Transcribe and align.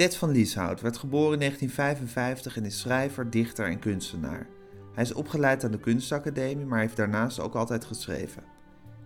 Ted 0.00 0.16
van 0.16 0.30
Lieshout 0.30 0.80
werd 0.80 0.96
geboren 0.96 1.32
in 1.32 1.38
1955 1.38 2.56
en 2.56 2.64
is 2.64 2.80
schrijver, 2.80 3.30
dichter 3.30 3.66
en 3.66 3.78
kunstenaar. 3.78 4.46
Hij 4.94 5.02
is 5.02 5.12
opgeleid 5.12 5.64
aan 5.64 5.70
de 5.70 5.80
Kunstacademie, 5.80 6.66
maar 6.66 6.80
heeft 6.80 6.96
daarnaast 6.96 7.40
ook 7.40 7.54
altijd 7.54 7.84
geschreven. 7.84 8.42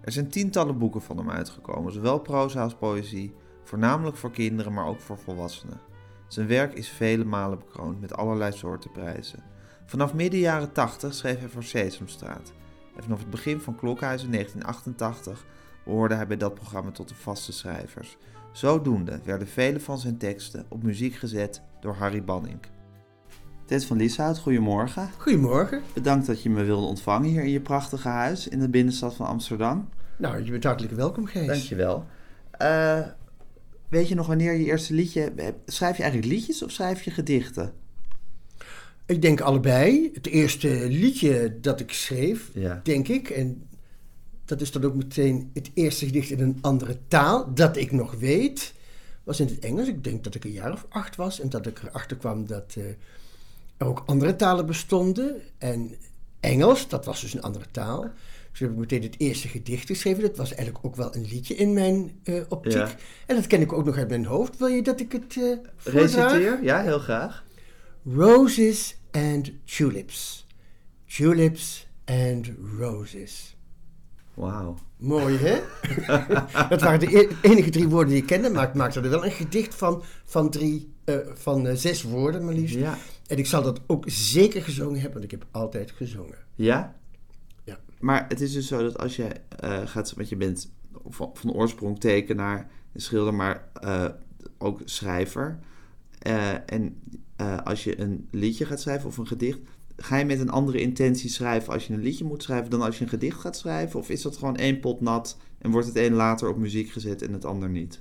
Er 0.00 0.12
zijn 0.12 0.28
tientallen 0.28 0.78
boeken 0.78 1.02
van 1.02 1.16
hem 1.16 1.30
uitgekomen, 1.30 1.92
zowel 1.92 2.18
proza 2.18 2.62
als 2.62 2.74
poëzie, 2.74 3.34
voornamelijk 3.64 4.16
voor 4.16 4.30
kinderen, 4.30 4.72
maar 4.72 4.86
ook 4.86 5.00
voor 5.00 5.18
volwassenen. 5.18 5.80
Zijn 6.28 6.46
werk 6.46 6.74
is 6.74 6.88
vele 6.88 7.24
malen 7.24 7.58
bekroond 7.58 8.00
met 8.00 8.14
allerlei 8.14 8.52
soorten 8.52 8.90
prijzen. 8.90 9.42
Vanaf 9.86 10.14
midden 10.14 10.40
jaren 10.40 10.72
80 10.72 11.14
schreef 11.14 11.38
hij 11.38 11.48
voor 11.48 11.64
Sesamstraat. 11.64 12.52
En 12.96 13.02
vanaf 13.02 13.18
het 13.18 13.30
begin 13.30 13.60
van 13.60 13.76
Klokhuis 13.76 14.24
in 14.24 14.30
1988 14.30 15.44
behoorde 15.84 16.14
hij 16.14 16.26
bij 16.26 16.36
dat 16.36 16.54
programma 16.54 16.90
tot 16.90 17.08
de 17.08 17.14
vaste 17.14 17.52
schrijvers. 17.52 18.16
Zodoende 18.54 19.20
werden 19.24 19.48
vele 19.48 19.80
van 19.80 19.98
zijn 19.98 20.16
teksten 20.16 20.66
op 20.68 20.82
muziek 20.82 21.14
gezet 21.14 21.62
door 21.80 21.94
Harry 21.94 22.24
Banning. 22.24 22.58
Ted 23.64 23.84
van 23.84 23.96
Lieshout, 23.96 24.38
goedemorgen. 24.38 25.10
Goedemorgen. 25.18 25.82
Bedankt 25.94 26.26
dat 26.26 26.42
je 26.42 26.50
me 26.50 26.64
wilde 26.64 26.86
ontvangen 26.86 27.28
hier 27.28 27.42
in 27.42 27.50
je 27.50 27.60
prachtige 27.60 28.08
huis 28.08 28.48
in 28.48 28.58
de 28.58 28.68
binnenstad 28.68 29.14
van 29.14 29.26
Amsterdam. 29.26 29.88
Nou, 30.16 30.44
je 30.44 30.50
bent 30.50 30.64
hartelijk 30.64 30.94
welkom, 30.94 31.26
Gees. 31.26 31.46
Dankjewel. 31.46 32.06
Uh, 32.62 33.06
weet 33.88 34.08
je 34.08 34.14
nog 34.14 34.26
wanneer 34.26 34.52
je 34.52 34.64
eerste 34.64 34.94
liedje... 34.94 35.32
Schrijf 35.66 35.96
je 35.96 36.02
eigenlijk 36.02 36.32
liedjes 36.32 36.62
of 36.62 36.70
schrijf 36.70 37.02
je 37.02 37.10
gedichten? 37.10 37.72
Ik 39.06 39.22
denk 39.22 39.40
allebei. 39.40 40.10
Het 40.12 40.26
eerste 40.26 40.86
liedje 40.88 41.58
dat 41.60 41.80
ik 41.80 41.92
schreef, 41.92 42.50
ja. 42.52 42.80
denk 42.82 43.08
ik... 43.08 43.30
en 43.30 43.68
dat 44.44 44.60
is 44.60 44.70
dan 44.70 44.84
ook 44.84 44.94
meteen 44.94 45.50
het 45.54 45.70
eerste 45.74 46.06
gedicht 46.06 46.30
in 46.30 46.40
een 46.40 46.58
andere 46.60 46.98
taal 47.08 47.54
dat 47.54 47.76
ik 47.76 47.92
nog 47.92 48.14
weet, 48.14 48.74
was 49.24 49.40
in 49.40 49.46
het 49.46 49.58
Engels. 49.58 49.88
Ik 49.88 50.04
denk 50.04 50.24
dat 50.24 50.34
ik 50.34 50.44
een 50.44 50.52
jaar 50.52 50.72
of 50.72 50.86
acht 50.88 51.16
was 51.16 51.40
en 51.40 51.48
dat 51.48 51.66
ik 51.66 51.82
erachter 51.82 52.16
kwam 52.16 52.46
dat 52.46 52.74
uh, 52.78 52.84
er 53.76 53.86
ook 53.86 54.02
andere 54.06 54.36
talen 54.36 54.66
bestonden. 54.66 55.42
En 55.58 55.94
Engels, 56.40 56.88
dat 56.88 57.04
was 57.04 57.20
dus 57.20 57.34
een 57.34 57.42
andere 57.42 57.66
taal. 57.70 58.10
Dus 58.50 58.60
heb 58.60 58.70
ik 58.70 58.76
meteen 58.76 59.02
het 59.02 59.14
eerste 59.18 59.48
gedicht 59.48 59.86
geschreven. 59.86 60.22
Dat 60.22 60.36
was 60.36 60.54
eigenlijk 60.54 60.86
ook 60.86 60.96
wel 60.96 61.14
een 61.14 61.26
liedje 61.26 61.54
in 61.54 61.72
mijn 61.72 62.20
uh, 62.24 62.42
optiek. 62.48 62.94
En 63.26 63.36
dat 63.36 63.46
ken 63.46 63.60
ik 63.60 63.72
ook 63.72 63.84
nog 63.84 63.96
uit 63.96 64.08
mijn 64.08 64.24
hoofd. 64.24 64.58
Wil 64.58 64.68
je 64.68 64.82
dat 64.82 65.00
ik 65.00 65.12
het 65.12 65.36
uh, 65.36 65.56
Reciteer? 65.82 66.62
Ja, 66.62 66.82
heel 66.82 66.98
graag. 66.98 67.44
Roses 68.04 68.96
and 69.10 69.50
tulips. 69.64 70.46
Tulips 71.06 71.86
and 72.04 72.50
roses. 72.78 73.53
Wauw. 74.34 74.76
Mooi, 74.96 75.36
hè? 75.36 75.60
dat 76.68 76.82
waren 76.82 77.00
de 77.00 77.18
e-, 77.18 77.28
enige 77.42 77.70
drie 77.70 77.88
woorden 77.88 78.08
die 78.08 78.22
ik 78.22 78.26
kende, 78.26 78.50
maar 78.50 78.68
ik 78.68 78.74
maakte 78.74 79.00
er 79.00 79.10
wel 79.10 79.24
een 79.24 79.30
gedicht 79.30 79.74
van, 79.74 80.02
van, 80.24 80.50
drie, 80.50 80.92
uh, 81.04 81.16
van 81.34 81.66
uh, 81.66 81.72
zes 81.74 82.02
woorden 82.02 82.44
maar 82.44 82.54
liefst. 82.54 82.74
Ja. 82.74 82.98
En 83.26 83.38
ik 83.38 83.46
zal 83.46 83.62
dat 83.62 83.80
ook 83.86 84.04
zeker 84.06 84.62
gezongen 84.62 85.00
hebben, 85.00 85.12
want 85.12 85.24
ik 85.24 85.30
heb 85.30 85.46
altijd 85.50 85.90
gezongen. 85.90 86.38
Ja? 86.54 86.94
Ja. 87.64 87.78
Maar 88.00 88.24
het 88.28 88.40
is 88.40 88.52
dus 88.52 88.66
zo 88.66 88.82
dat 88.82 88.98
als 88.98 89.16
je 89.16 89.28
uh, 89.64 89.78
gaat, 89.84 90.14
want 90.16 90.28
je 90.28 90.36
bent 90.36 90.72
van, 91.08 91.30
van 91.34 91.52
oorsprong 91.52 92.00
tekenaar, 92.00 92.70
schilder, 92.94 93.34
maar 93.34 93.68
ook 94.58 94.80
schrijver. 94.84 95.58
en 96.66 97.02
als 97.64 97.84
je 97.84 98.00
een 98.00 98.28
liedje 98.30 98.66
gaat 98.66 98.80
schrijven 98.80 99.08
of 99.08 99.16
een 99.16 99.26
gedicht, 99.26 99.58
ga 99.96 100.16
je 100.16 100.24
met 100.24 100.40
een 100.40 100.50
andere 100.50 100.80
intentie 100.80 101.30
schrijven 101.30 101.72
als 101.72 101.86
je 101.86 101.92
een 101.92 102.02
liedje 102.02 102.24
moet 102.24 102.42
schrijven 102.42 102.70
dan 102.70 102.82
als 102.82 102.98
je 102.98 103.04
een 103.04 103.10
gedicht 103.10 103.40
gaat 103.40 103.56
schrijven? 103.56 104.00
Of 104.00 104.10
is 104.10 104.22
dat 104.22 104.36
gewoon 104.36 104.56
één 104.56 104.80
pot 104.80 105.00
nat 105.00 105.36
en 105.58 105.70
wordt 105.70 105.86
het 105.86 105.96
een 105.96 106.12
later 106.12 106.48
op 106.48 106.56
muziek 106.56 106.90
gezet 106.90 107.22
en 107.22 107.32
het 107.32 107.44
ander 107.44 107.68
niet? 107.68 108.00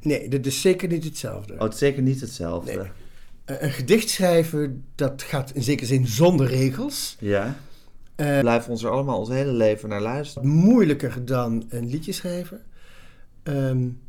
Nee, 0.00 0.28
dat 0.28 0.46
is 0.46 0.60
zeker 0.60 0.88
niet 0.88 1.04
hetzelfde. 1.04 1.54
Oh, 1.54 1.60
het 1.60 1.72
is 1.72 1.78
zeker 1.78 2.02
niet 2.02 2.20
hetzelfde. 2.20 2.74
Nee. 2.76 3.58
Een 3.58 3.70
gedicht 3.70 4.08
schrijven, 4.08 4.84
dat 4.94 5.22
gaat 5.22 5.50
in 5.54 5.62
zekere 5.62 5.86
zin 5.86 6.06
zonder 6.06 6.46
regels. 6.46 7.16
Ja. 7.20 7.56
Uh, 8.16 8.40
blijven 8.40 8.70
ons 8.70 8.82
er 8.82 8.90
allemaal 8.90 9.18
ons 9.18 9.28
hele 9.28 9.52
leven 9.52 9.88
naar 9.88 10.00
luisteren. 10.00 10.48
Moeilijker 10.48 11.24
dan 11.24 11.64
een 11.68 11.86
liedje 11.86 12.12
schrijven. 12.12 12.62
Um, 13.42 14.00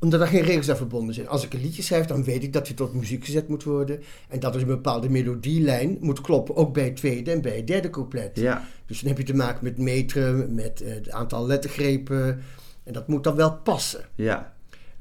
omdat 0.00 0.20
er 0.20 0.26
geen 0.26 0.42
regels 0.42 0.70
aan 0.70 0.76
verbonden 0.76 1.14
zijn. 1.14 1.28
Als 1.28 1.44
ik 1.44 1.54
een 1.54 1.60
liedje 1.60 1.82
schrijf, 1.82 2.06
dan 2.06 2.24
weet 2.24 2.42
ik 2.42 2.52
dat 2.52 2.66
hij 2.66 2.76
tot 2.76 2.94
muziek 2.94 3.24
gezet 3.24 3.48
moet 3.48 3.62
worden. 3.62 4.02
En 4.28 4.40
dat 4.40 4.54
er 4.54 4.60
een 4.60 4.66
bepaalde 4.66 5.10
melodielijn 5.10 5.96
moet 6.00 6.20
kloppen. 6.20 6.56
Ook 6.56 6.74
bij 6.74 6.84
het 6.84 6.96
tweede 6.96 7.30
en 7.30 7.40
bij 7.40 7.56
het 7.56 7.66
derde 7.66 7.90
couplet. 7.90 8.36
Ja. 8.36 8.66
Dus 8.86 9.00
dan 9.00 9.08
heb 9.08 9.18
je 9.18 9.24
te 9.24 9.34
maken 9.34 9.64
met 9.64 9.78
metrum, 9.78 10.54
met 10.54 10.82
uh, 10.82 10.94
het 10.94 11.10
aantal 11.10 11.46
lettergrepen. 11.46 12.42
En 12.84 12.92
dat 12.92 13.08
moet 13.08 13.24
dan 13.24 13.36
wel 13.36 13.56
passen. 13.56 14.04
Ja. 14.14 14.54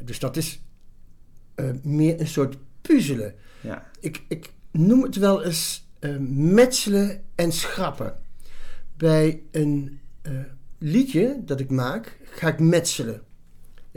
Dus 0.03 0.19
dat 0.19 0.37
is 0.37 0.61
uh, 1.55 1.69
meer 1.83 2.19
een 2.19 2.27
soort 2.27 2.57
puzzelen. 2.81 3.33
Ja. 3.61 3.91
Ik, 3.99 4.21
ik 4.27 4.53
noem 4.71 5.03
het 5.03 5.15
wel 5.15 5.43
eens 5.43 5.87
uh, 5.99 6.15
metselen 6.29 7.21
en 7.35 7.51
schrappen. 7.51 8.13
Bij 8.97 9.41
een 9.51 9.99
liedje 10.77 11.41
dat 11.45 11.59
ik 11.59 11.69
maak, 11.69 12.17
ga 12.23 12.47
ik 12.47 12.59
metselen. 12.59 13.21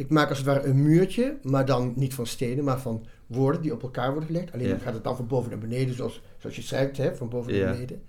Ik 0.03 0.11
maak 0.11 0.29
als 0.29 0.39
het 0.39 0.47
ware 0.47 0.67
een 0.67 0.83
muurtje, 0.83 1.37
maar 1.43 1.67
dan 1.67 1.93
niet 1.97 2.15
van 2.15 2.27
stenen, 2.27 2.65
maar 2.65 2.81
van 2.81 3.07
woorden 3.27 3.63
die 3.63 3.73
op 3.73 3.83
elkaar 3.83 4.11
worden 4.11 4.27
gelegd. 4.27 4.53
Alleen 4.53 4.81
gaat 4.81 4.95
het 4.95 5.05
dan 5.05 5.17
van 5.17 5.27
boven 5.27 5.51
naar 5.51 5.59
beneden, 5.59 5.95
zoals, 5.95 6.21
zoals 6.39 6.57
je 6.57 6.63
schrijft, 6.63 6.97
hè, 6.97 7.17
van 7.17 7.29
boven 7.29 7.53
naar 7.53 7.73
beneden. 7.73 8.03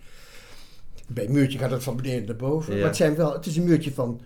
Bij 1.07 1.25
een 1.25 1.31
muurtje 1.31 1.57
gaat 1.57 1.71
het 1.71 1.83
van 1.83 1.95
beneden 1.95 2.25
naar 2.25 2.35
boven. 2.35 2.73
Maar 2.73 2.87
het, 2.87 2.95
zijn 2.95 3.15
wel, 3.15 3.33
het 3.33 3.45
is 3.45 3.55
een 3.57 3.63
muurtje 3.63 3.93
van 3.93 4.21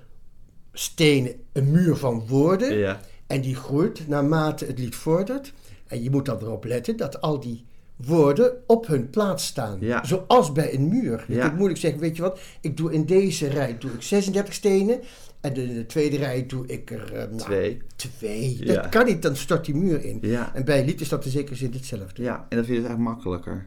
stenen, 0.74 1.34
een 1.52 1.72
muur 1.72 1.96
van 1.96 2.28
woorden. 2.28 2.98
En 3.28 3.42
die 3.42 3.56
groeit 3.56 4.08
naarmate 4.08 4.66
het 4.66 4.80
lied 4.80 4.96
vordert. 4.96 5.54
En 5.88 6.04
je 6.04 6.10
moet 6.10 6.26
dan 6.26 6.38
erop 6.42 6.64
letten 6.66 6.98
dat 6.98 7.22
al 7.22 7.40
die 7.40 7.66
woorden 7.96 8.52
op 8.68 8.88
hun 8.88 9.10
plaats 9.10 9.46
staan. 9.46 9.80
Zoals 10.04 10.52
bij 10.52 10.74
een 10.74 10.88
muur. 10.88 11.26
Je 11.28 11.38
kunt 11.40 11.56
moeilijk 11.56 11.80
zeggen, 11.80 12.00
weet 12.00 12.16
je 12.16 12.22
wat, 12.22 12.40
ik 12.62 12.78
doe 12.78 12.94
in 12.94 13.06
deze 13.06 13.48
rij 13.48 13.78
doe 13.78 13.92
ik 13.92 14.02
36 14.02 14.54
stenen 14.54 15.02
en 15.42 15.56
in 15.56 15.74
de 15.74 15.86
tweede 15.86 16.18
rij 16.18 16.46
doe 16.46 16.68
ik 16.68 16.92
er 16.92 17.12
uh, 17.14 17.18
nou, 17.18 17.36
twee. 17.38 17.81
twee. 17.96 18.66
Dat 18.66 18.90
kan 18.90 19.06
niet, 19.06 19.22
dan 19.22 19.36
stort 19.36 19.66
die 19.66 19.75
muur 19.75 20.06
in. 20.06 20.18
Ja. 20.22 20.56
En 20.56 20.66
bij 20.66 20.86
lied 20.86 21.02
is 21.02 21.09
dat 21.09 21.25
in 21.25 21.31
zekere 21.31 21.56
zin 21.56 21.72
hetzelfde. 21.72 22.24
Ja, 22.24 22.46
en 22.50 22.58
dat 22.58 22.66
vind 22.66 22.68
je 22.68 22.81
dus 22.81 22.90
eigenlijk 22.90 23.09
makkelijker. 23.09 23.66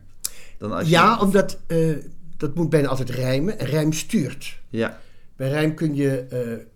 Dan 0.58 0.72
als 0.72 0.88
ja, 0.88 1.20
omdat 1.20 1.58
uh, 1.66 1.96
dat 2.36 2.54
moet 2.54 2.70
bijna 2.70 2.88
altijd 2.88 3.10
rijmen. 3.10 3.58
En 3.58 3.66
rijm 3.66 3.92
stuurt. 3.92 4.60
Ja. 4.68 5.00
Bij 5.36 5.48
rijm 5.48 5.74
kun 5.74 5.94
je, 5.94 6.26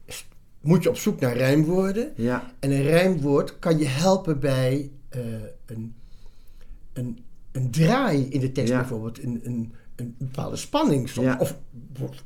uh, 0.07 0.15
moet 0.61 0.83
je 0.83 0.89
op 0.89 0.97
zoek 0.97 1.21
naar 1.21 1.37
rijmwoorden. 1.37 2.13
Ja. 2.17 2.53
En 2.59 2.71
een 2.71 2.83
rijmwoord 2.83 3.59
kan 3.59 3.79
je 3.79 3.87
helpen 3.87 4.41
bij 4.41 4.91
een, 5.67 5.95
een, 6.93 7.19
een 7.53 7.71
draai 7.71 8.27
in 8.29 8.41
de 8.41 8.53
tekst 8.53 8.73
ja. 8.73 8.79
bijvoorbeeld. 8.79 9.23
Een, 9.23 9.41
een, 9.45 9.73
een 9.97 10.15
bepaalde 10.19 10.57
spanning 10.57 11.09
soms. 11.09 11.37
Of 11.39 11.57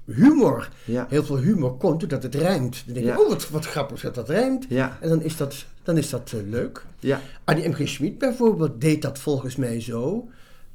humor. 0.05 0.69
Ja. 0.85 1.07
Heel 1.09 1.25
veel 1.25 1.39
humor 1.39 1.77
komt 1.77 2.01
doordat 2.01 2.23
het 2.23 2.35
rijmt. 2.35 2.83
Dan 2.85 2.95
denk 2.95 3.07
je, 3.07 3.21
oh 3.21 3.29
wat, 3.29 3.49
wat 3.49 3.67
grappig 3.67 4.01
dat 4.01 4.15
dat 4.15 4.29
rijmt. 4.29 4.67
En 5.01 5.09
dan 5.09 5.23
is 5.23 5.37
dat, 5.37 5.67
dan 5.83 5.97
is 5.97 6.11
dat 6.11 6.33
uh, 6.35 6.51
leuk. 6.51 6.87
Ja. 6.99 7.21
Annie 7.45 7.69
M.G. 7.69 7.89
Schmid 7.89 8.19
bijvoorbeeld 8.19 8.81
deed 8.81 9.03
dat 9.03 9.19
volgens 9.19 9.57
mij 9.57 9.81
zo. 9.81 10.29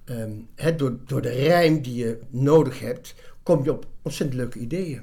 Um, 0.06 0.48
he, 0.56 0.76
door, 0.76 0.98
door 1.06 1.22
de 1.22 1.30
rijm 1.30 1.82
die 1.82 1.96
je 1.96 2.20
nodig 2.30 2.80
hebt, 2.80 3.16
kom 3.44 3.64
je 3.64 3.72
op 3.72 3.86
ontzettend 4.02 4.40
leuke 4.40 4.60
ideeën. 4.60 5.02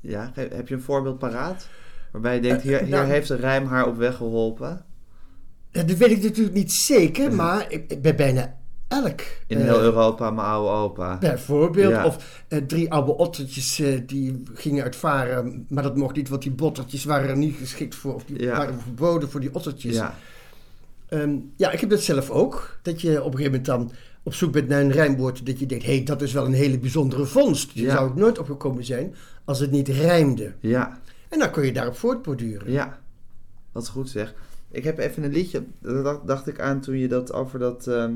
Ja, 0.00 0.32
heb 0.34 0.68
je 0.68 0.74
een 0.74 0.82
voorbeeld 0.82 1.18
paraat? 1.18 1.68
Waarbij 2.12 2.34
je 2.34 2.40
denkt, 2.40 2.62
hier, 2.62 2.82
uh, 2.82 2.88
nou, 2.88 3.04
hier 3.04 3.12
heeft 3.12 3.28
een 3.28 3.36
rijm 3.36 3.66
haar 3.66 3.86
op 3.86 3.96
weg 3.96 4.16
geholpen? 4.16 4.84
Dat 5.70 5.90
weet 5.90 6.10
ik 6.10 6.22
natuurlijk 6.22 6.54
niet 6.54 6.72
zeker, 6.72 7.34
maar 7.34 7.72
ik, 7.72 8.02
bij 8.02 8.14
bijna 8.14 8.56
elk. 8.88 9.20
In 9.46 9.58
heel 9.58 9.78
uh, 9.78 9.82
Europa, 9.82 10.30
mijn 10.30 10.46
oude 10.46 10.70
opa. 10.70 11.18
Bijvoorbeeld. 11.18 11.92
Ja. 11.92 12.06
Of 12.06 12.44
uh, 12.48 12.58
drie 12.58 12.92
oude 12.92 13.16
ottertjes 13.16 13.80
uh, 13.80 14.00
die 14.06 14.42
gingen 14.54 14.82
uitvaren, 14.82 15.66
maar 15.68 15.82
dat 15.82 15.96
mocht 15.96 16.16
niet, 16.16 16.28
want 16.28 16.42
die 16.42 16.52
bottertjes 16.52 17.04
waren 17.04 17.28
er 17.28 17.36
niet 17.36 17.56
geschikt 17.56 17.94
voor. 17.94 18.14
Of 18.14 18.24
die 18.24 18.42
ja. 18.42 18.56
waren 18.56 18.80
verboden 18.80 19.30
voor 19.30 19.40
die 19.40 19.54
ottertjes. 19.54 19.94
Ja. 19.94 20.14
Um, 21.10 21.52
ja, 21.56 21.70
ik 21.70 21.80
heb 21.80 21.90
dat 21.90 22.00
zelf 22.00 22.30
ook. 22.30 22.78
Dat 22.82 23.00
je 23.00 23.10
op 23.22 23.32
een 23.32 23.38
gegeven 23.38 23.44
moment 23.44 23.66
dan 23.66 23.92
op 24.22 24.34
zoek 24.34 24.52
bent 24.52 24.68
naar 24.68 24.80
een 24.80 24.92
rijmwoord. 24.92 25.46
Dat 25.46 25.58
je 25.58 25.66
denkt, 25.66 25.84
hé, 25.84 25.94
hey, 25.94 26.04
dat 26.04 26.22
is 26.22 26.32
wel 26.32 26.44
een 26.44 26.52
hele 26.52 26.78
bijzondere 26.78 27.24
vondst. 27.24 27.70
Ja. 27.72 27.90
zou 27.94 28.10
ik 28.10 28.14
nooit 28.14 28.38
opgekomen 28.38 28.84
zijn 28.84 29.14
als 29.44 29.58
het 29.58 29.70
niet 29.70 29.88
rijmde. 29.88 30.52
Ja, 30.60 31.00
En 31.28 31.38
dan 31.38 31.50
kun 31.50 31.64
je 31.64 31.72
daarop 31.72 31.96
voortborduren. 31.96 32.72
ja. 32.72 33.00
Dat 33.72 33.82
is 33.82 33.88
goed 33.88 34.10
zeg. 34.10 34.34
Ik 34.70 34.84
heb 34.84 34.98
even 34.98 35.22
een 35.22 35.32
liedje, 35.32 35.62
dat 35.78 36.04
dacht, 36.04 36.26
dacht 36.26 36.48
ik 36.48 36.60
aan 36.60 36.80
toen 36.80 36.98
je 36.98 37.08
dat 37.08 37.32
over 37.32 37.58
dat, 37.58 37.86
ehm, 37.86 38.12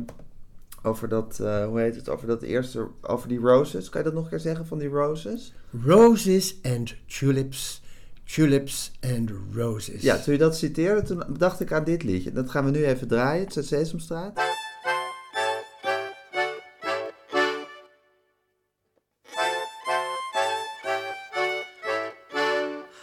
over 0.86 1.08
dat, 1.08 1.40
eh, 1.40 1.66
hoe 1.66 1.80
heet 1.80 1.96
het, 1.96 2.08
over 2.08 2.26
dat 2.26 2.42
eerste, 2.42 2.88
over 3.02 3.28
die 3.28 3.38
roses. 3.38 3.88
Kan 3.88 4.00
je 4.00 4.06
dat 4.06 4.14
nog 4.16 4.24
een 4.24 4.30
keer 4.30 4.40
zeggen 4.40 4.66
van 4.66 4.78
die 4.78 4.88
roses? 4.88 5.52
Roses 5.84 6.56
and 6.62 6.94
tulips, 7.06 7.82
tulips 8.24 8.92
and 9.00 9.30
roses. 9.54 10.02
Ja, 10.02 10.18
toen 10.18 10.32
je 10.32 10.38
dat 10.38 10.56
citeerde, 10.56 11.02
toen 11.02 11.22
dacht 11.38 11.60
ik 11.60 11.72
aan 11.72 11.84
dit 11.84 12.02
liedje. 12.02 12.32
Dat 12.32 12.50
gaan 12.50 12.64
we 12.64 12.70
nu 12.70 12.84
even 12.84 13.08
draaien, 13.08 13.40
het 13.40 13.50
is 13.50 13.56
uit 13.56 13.66
Sesamstraat. 13.66 14.40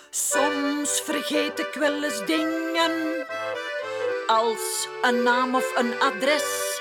Soms 0.10 1.02
vergeet 1.02 1.60
ik 1.60 1.76
wel 1.80 2.04
eens 2.04 2.26
dingen 2.26 3.26
als 4.28 4.88
een 5.02 5.24
naam 5.24 5.56
of 5.56 5.78
een 5.78 5.94
adres. 6.00 6.73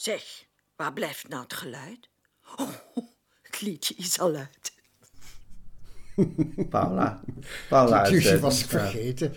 Zeg, 0.00 0.46
waar 0.76 0.92
blijft 0.92 1.28
nou 1.28 1.42
het 1.42 1.54
geluid? 1.54 2.08
Oh, 2.56 2.68
het 3.42 3.60
liedje 3.60 3.94
is 3.96 4.18
al 4.20 4.34
uit. 4.34 4.72
Paula. 6.70 7.20
Paula 7.68 8.02
Die 8.04 8.12
tussen 8.12 8.40
was 8.40 8.62
ik 8.62 8.68
vergeten. 8.68 9.32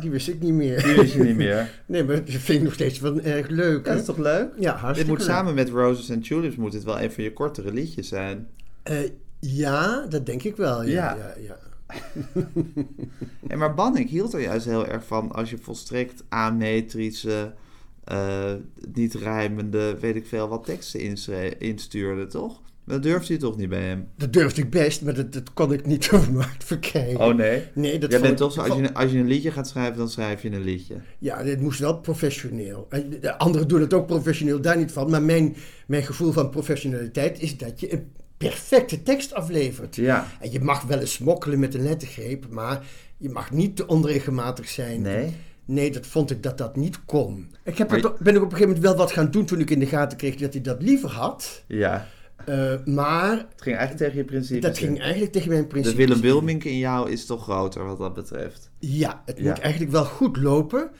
Die 0.00 0.10
wist 0.10 0.28
ik 0.28 0.40
niet 0.40 0.52
meer. 0.52 0.82
Die 0.82 0.94
wist 0.94 1.12
je 1.12 1.22
niet 1.22 1.36
meer. 1.36 1.70
Nee, 1.86 2.04
maar 2.04 2.16
dat 2.16 2.28
vind 2.28 2.48
ik 2.48 2.62
nog 2.62 2.72
steeds 2.72 2.98
wel 2.98 3.20
erg 3.20 3.48
leuk. 3.48 3.84
Dat 3.84 3.98
is 3.98 4.04
toch 4.04 4.16
leuk? 4.16 4.52
Ja, 4.58 4.72
Dit 4.72 4.80
hartstikke 4.80 5.10
moet 5.12 5.20
leuk. 5.20 5.28
samen 5.28 5.54
met 5.54 5.68
Roses 5.68 6.10
and 6.10 6.24
Tulips 6.24 6.56
moet 6.56 6.72
het 6.72 6.84
wel 6.84 7.00
een 7.00 7.12
van 7.12 7.24
je 7.24 7.32
kortere 7.32 7.72
liedjes 7.72 8.08
zijn. 8.08 8.48
Eh, 8.82 9.10
ja, 9.38 10.06
dat 10.06 10.26
denk 10.26 10.42
ik 10.42 10.56
wel. 10.56 10.82
Ja, 10.82 11.14
Ja. 11.16 11.34
ja. 11.38 11.56
ja, 11.88 12.02
En 13.48 13.58
maar 13.58 13.92
hield 13.96 14.32
er 14.32 14.40
juist 14.40 14.64
heel 14.66 14.86
erg 14.86 15.04
van 15.06 15.32
als 15.32 15.50
je 15.50 15.58
volstrekt 15.58 16.24
ametrische, 16.28 17.54
eh, 18.10 18.52
niet 18.94 19.14
rijmende, 19.14 19.96
weet 20.00 20.16
ik 20.16 20.26
veel 20.26 20.48
wat 20.48 20.64
teksten 20.64 21.00
instuurde, 21.58 22.26
toch? 22.26 22.60
Dat 22.84 23.02
durfde 23.02 23.32
je 23.32 23.38
toch 23.38 23.56
niet 23.56 23.68
bij 23.68 23.82
hem? 23.82 24.08
Dat 24.16 24.32
durfde 24.32 24.62
ik 24.62 24.70
best, 24.70 25.02
maar 25.02 25.14
dat, 25.14 25.32
dat 25.32 25.52
kon 25.52 25.72
ik 25.72 25.86
niet 25.86 26.10
over 26.12 26.34
hard 26.42 26.64
verkrijgen. 26.64 27.20
Oh 27.20 27.34
nee? 27.34 27.62
Nee, 27.74 27.98
dat 27.98 28.10
Jij 28.10 28.20
bent 28.20 28.32
ik- 28.32 28.38
toch 28.38 28.52
zo, 28.52 28.60
als 28.60 28.78
je, 28.78 28.94
als 28.94 29.10
je 29.12 29.18
een 29.18 29.26
liedje 29.26 29.50
gaat 29.50 29.68
schrijven, 29.68 29.96
dan 29.96 30.08
schrijf 30.08 30.42
je 30.42 30.50
een 30.50 30.64
liedje. 30.64 30.94
Ja, 31.18 31.42
dit 31.42 31.60
moest 31.60 31.78
wel 31.78 31.98
professioneel. 31.98 32.86
En 32.90 33.10
De 33.20 33.38
anderen 33.38 33.68
doen 33.68 33.80
het 33.80 33.94
ook 33.94 34.06
professioneel, 34.06 34.60
daar 34.60 34.76
niet 34.78 34.92
van. 34.92 35.10
Maar 35.10 35.22
mijn, 35.22 35.56
mijn 35.86 36.02
gevoel 36.02 36.32
van 36.32 36.50
professionaliteit 36.50 37.40
is 37.40 37.56
dat 37.56 37.80
je 37.80 37.92
een 37.92 38.08
perfecte 38.36 39.02
tekst 39.02 39.34
aflevert. 39.34 39.96
Ja. 39.96 40.26
En 40.40 40.52
je 40.52 40.60
mag 40.60 40.82
wel 40.82 40.98
eens 40.98 41.12
smokkelen 41.12 41.58
met 41.58 41.74
een 41.74 41.82
lettergreep, 41.82 42.46
maar 42.50 42.86
je 43.16 43.28
mag 43.28 43.50
niet 43.50 43.76
te 43.76 43.86
onregelmatig 43.86 44.68
zijn. 44.68 45.00
Nee? 45.02 45.34
Nee, 45.70 45.90
dat 45.90 46.06
vond 46.06 46.30
ik 46.30 46.42
dat 46.42 46.58
dat 46.58 46.76
niet 46.76 47.04
kon. 47.04 47.50
Ik 47.64 47.78
heb 47.78 47.88
Maar 47.90 47.98
het, 47.98 48.18
ben 48.18 48.34
ik 48.34 48.42
op 48.42 48.50
een 48.50 48.56
gegeven 48.56 48.66
moment 48.74 48.84
wel 48.84 48.96
wat 48.96 49.12
gaan 49.12 49.30
doen 49.30 49.44
toen 49.44 49.60
ik 49.60 49.70
in 49.70 49.78
de 49.78 49.86
gaten 49.86 50.18
kreeg 50.18 50.34
dat 50.36 50.52
hij 50.52 50.62
dat 50.62 50.82
liever 50.82 51.08
had. 51.10 51.62
Ja. 51.66 52.06
Eh, 52.44 52.72
maar 52.84 53.30
Het 53.30 53.62
ging 53.62 53.76
eigenlijk 53.76 53.96
tegen 53.96 54.16
je 54.16 54.24
principes 54.24 54.62
dat 54.62 54.78
ging 54.78 54.96
in. 54.96 55.02
eigenlijk 55.02 55.32
tegen 55.32 55.48
mijn 55.48 55.60
De 55.62 55.66
principe. 55.68 55.96
Willem 55.96 56.20
Wilmink 56.20 56.64
in 56.64 56.78
jou 56.78 57.10
is 57.10 57.26
toch 57.26 57.42
groter 57.42 57.84
wat 57.84 57.98
dat 57.98 58.14
betreft. 58.14 58.70
Ja, 58.78 59.22
het 59.26 59.38
Ja. 59.38 59.48
moet 59.48 59.58
eigenlijk 59.58 59.92
wel 59.92 60.04
goed 60.04 60.36
lopen. 60.36 60.90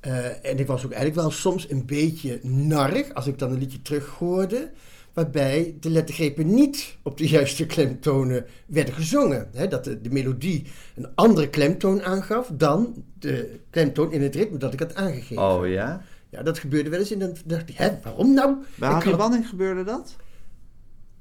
Eh, 0.00 0.44
en 0.46 0.58
ik 0.58 0.66
was 0.66 0.84
ook 0.84 0.92
eigenlijk 0.92 1.20
wel 1.20 1.30
soms 1.30 1.70
een 1.70 1.86
beetje 1.86 2.38
narrig 2.42 3.14
als 3.14 3.26
ik 3.26 3.38
dan 3.38 3.50
een 3.52 3.58
liedje 3.58 3.82
terughoorde. 3.82 4.70
Waarbij 5.12 5.76
de 5.80 5.90
lettergrepen 5.90 6.54
niet 6.54 6.96
op 7.02 7.18
de 7.18 7.28
juiste 7.28 7.66
klemtonen 7.66 8.44
werden 8.66 8.94
gezongen. 8.94 9.48
Dat 9.68 9.84
de, 9.84 10.00
de 10.00 10.10
melodie 10.10 10.66
een 10.96 11.08
andere 11.14 11.48
klemtoon 11.48 12.02
aangaf 12.02 12.50
dan 12.52 13.04
de 13.18 13.58
klemtoon 13.70 14.12
in 14.12 14.22
het 14.22 14.34
ritme 14.34 14.58
dat 14.58 14.72
ik 14.72 14.78
had 14.78 14.94
aangegeven. 14.94 15.42
Oh 15.42 15.68
ja? 15.68 16.02
Ja, 16.30 16.42
dat 16.42 16.58
gebeurde 16.58 16.90
wel 16.90 16.98
eens 16.98 17.10
en 17.10 17.18
dan 17.18 17.36
dacht 17.44 17.68
ik, 17.68 17.76
hè, 17.76 17.88
waarom 18.02 18.34
nou? 18.34 18.56
Kan- 18.78 19.16
Banning 19.16 19.48
gebeurde 19.48 19.84
dat? 19.84 20.16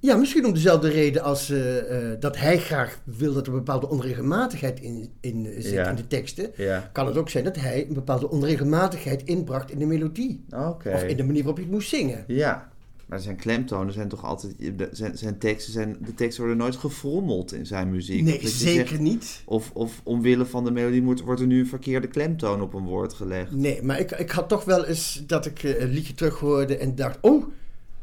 Ja, 0.02 0.16
misschien 0.16 0.46
om 0.46 0.54
dezelfde 0.54 0.90
reden 0.90 1.22
als 1.24 1.50
eh, 1.50 2.12
eh, 2.12 2.20
dat 2.20 2.38
hij 2.38 2.58
graag 2.60 3.00
wil 3.04 3.34
dat 3.34 3.48
er 3.48 3.52
een 3.54 3.58
bepaalde 3.58 3.90
onregelmatigheid 3.90 4.80
in, 4.80 5.10
in 5.20 5.46
eh, 5.46 5.52
zit 5.62 5.72
Ja. 5.72 5.90
in 5.90 5.96
de 5.96 6.08
teksten. 6.08 6.52
Ja. 6.56 6.90
Kan 6.94 7.08
het 7.08 7.18
ook 7.18 7.30
zijn 7.30 7.44
dat 7.44 7.56
hij 7.56 7.86
een 7.88 7.94
bepaalde 7.94 8.30
onregelmatigheid 8.30 9.24
inbracht 9.24 9.72
in 9.72 9.80
de 9.80 9.86
melodie. 9.86 10.46
Of 10.86 11.04
in 11.04 11.18
de 11.18 11.24
manier 11.24 11.40
waarop 11.44 11.58
je 11.58 11.64
het 11.64 11.74
moest 11.74 11.90
zingen. 11.90 12.24
Ja, 12.28 12.70
maar 13.10 13.20
zijn 13.20 13.36
klemtonen 13.36 13.94
zijn 13.94 14.08
toch 14.08 14.24
altijd... 14.26 14.58
de- 14.78 14.90
Zijn, 14.92 15.18
zijn 15.18 15.38
teksten 15.38 15.74
zijn, 15.74 15.98
de 16.06 16.14
teksten 16.14 16.44
worden 16.44 16.62
nooit 16.62 16.76
gefrommeld 16.76 17.54
in 17.54 17.66
zijn 17.66 17.90
muziek. 17.90 18.22
Nee, 18.24 18.48
zeker 18.48 18.88
zegt, 18.88 19.02
niet. 19.02 19.42
Of, 19.46 19.72
of 19.74 20.02
omwille 20.04 20.46
van 20.46 20.64
de 20.64 20.72
melodie 20.72 21.02
moet, 21.02 21.22
wordt 21.22 21.42
er 21.42 21.48
nu 21.48 21.60
een 21.60 21.68
verkeerde 21.68 22.08
klemtoon 22.08 22.62
op 22.62 22.74
een 22.74 22.84
woord 22.86 23.14
gelegd. 23.14 23.52
Nee, 23.52 23.84
maar 23.84 24.00
ik, 24.00 24.12
ik 24.12 24.32
had 24.32 24.50
toch 24.50 24.64
wel 24.66 24.86
eens 24.86 25.24
dat 25.28 25.46
ik 25.46 25.64
eh, 25.64 25.82
een 25.82 25.90
liedje 25.90 26.14
terughoorde 26.14 26.78
en 26.78 26.96
dacht... 26.96 27.18
Oh, 27.22 27.46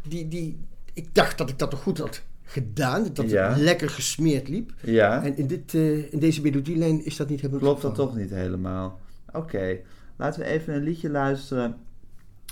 die, 0.08 0.28
die, 0.28 0.56
ik 0.92 1.08
dacht 1.14 1.38
dat 1.38 1.48
ik 1.50 1.58
dat 1.58 1.70
toch 1.70 1.82
goed 1.82 1.98
had 1.98 2.22
gedaan. 2.42 3.06
Dat 3.12 3.30
Ja. 3.30 3.48
het 3.48 3.58
lekker 3.58 3.90
gesmeerd 3.90 4.48
liep. 4.48 4.72
Ja, 4.82 5.24
En 5.24 5.36
in, 5.36 5.46
dit, 5.46 5.74
eh, 5.74 6.12
in 6.12 6.18
deze 6.18 6.40
melodielijn 6.42 7.04
is 7.04 7.16
dat 7.16 7.28
niet 7.28 7.40
helemaal 7.40 7.60
klopt 7.60 7.82
dat 7.82 7.94
toch 7.94 8.16
niet 8.16 8.30
helemaal. 8.30 9.00
Oké, 9.32 9.78
laten 10.16 10.40
we 10.40 10.46
even 10.46 10.74
een 10.74 10.82
liedje 10.82 11.10
luisteren 11.10 11.76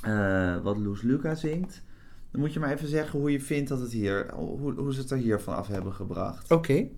eh, 0.02 0.62
wat 0.62 0.76
Loes 0.76 1.02
Luca 1.02 1.34
zingt. 1.34 1.82
Dan 2.34 2.42
moet 2.42 2.52
je 2.52 2.60
maar 2.60 2.72
even 2.72 2.88
zeggen 2.88 3.18
hoe 3.18 3.32
je 3.32 3.40
vindt 3.40 3.68
dat 3.68 3.80
het 3.80 3.92
hier... 3.92 4.30
Hoe, 4.32 4.74
hoe 4.74 4.94
ze 4.94 5.00
het 5.00 5.10
er 5.10 5.16
hier 5.16 5.40
vanaf 5.40 5.66
hebben 5.66 5.92
gebracht. 5.92 6.50
Oké. 6.52 6.88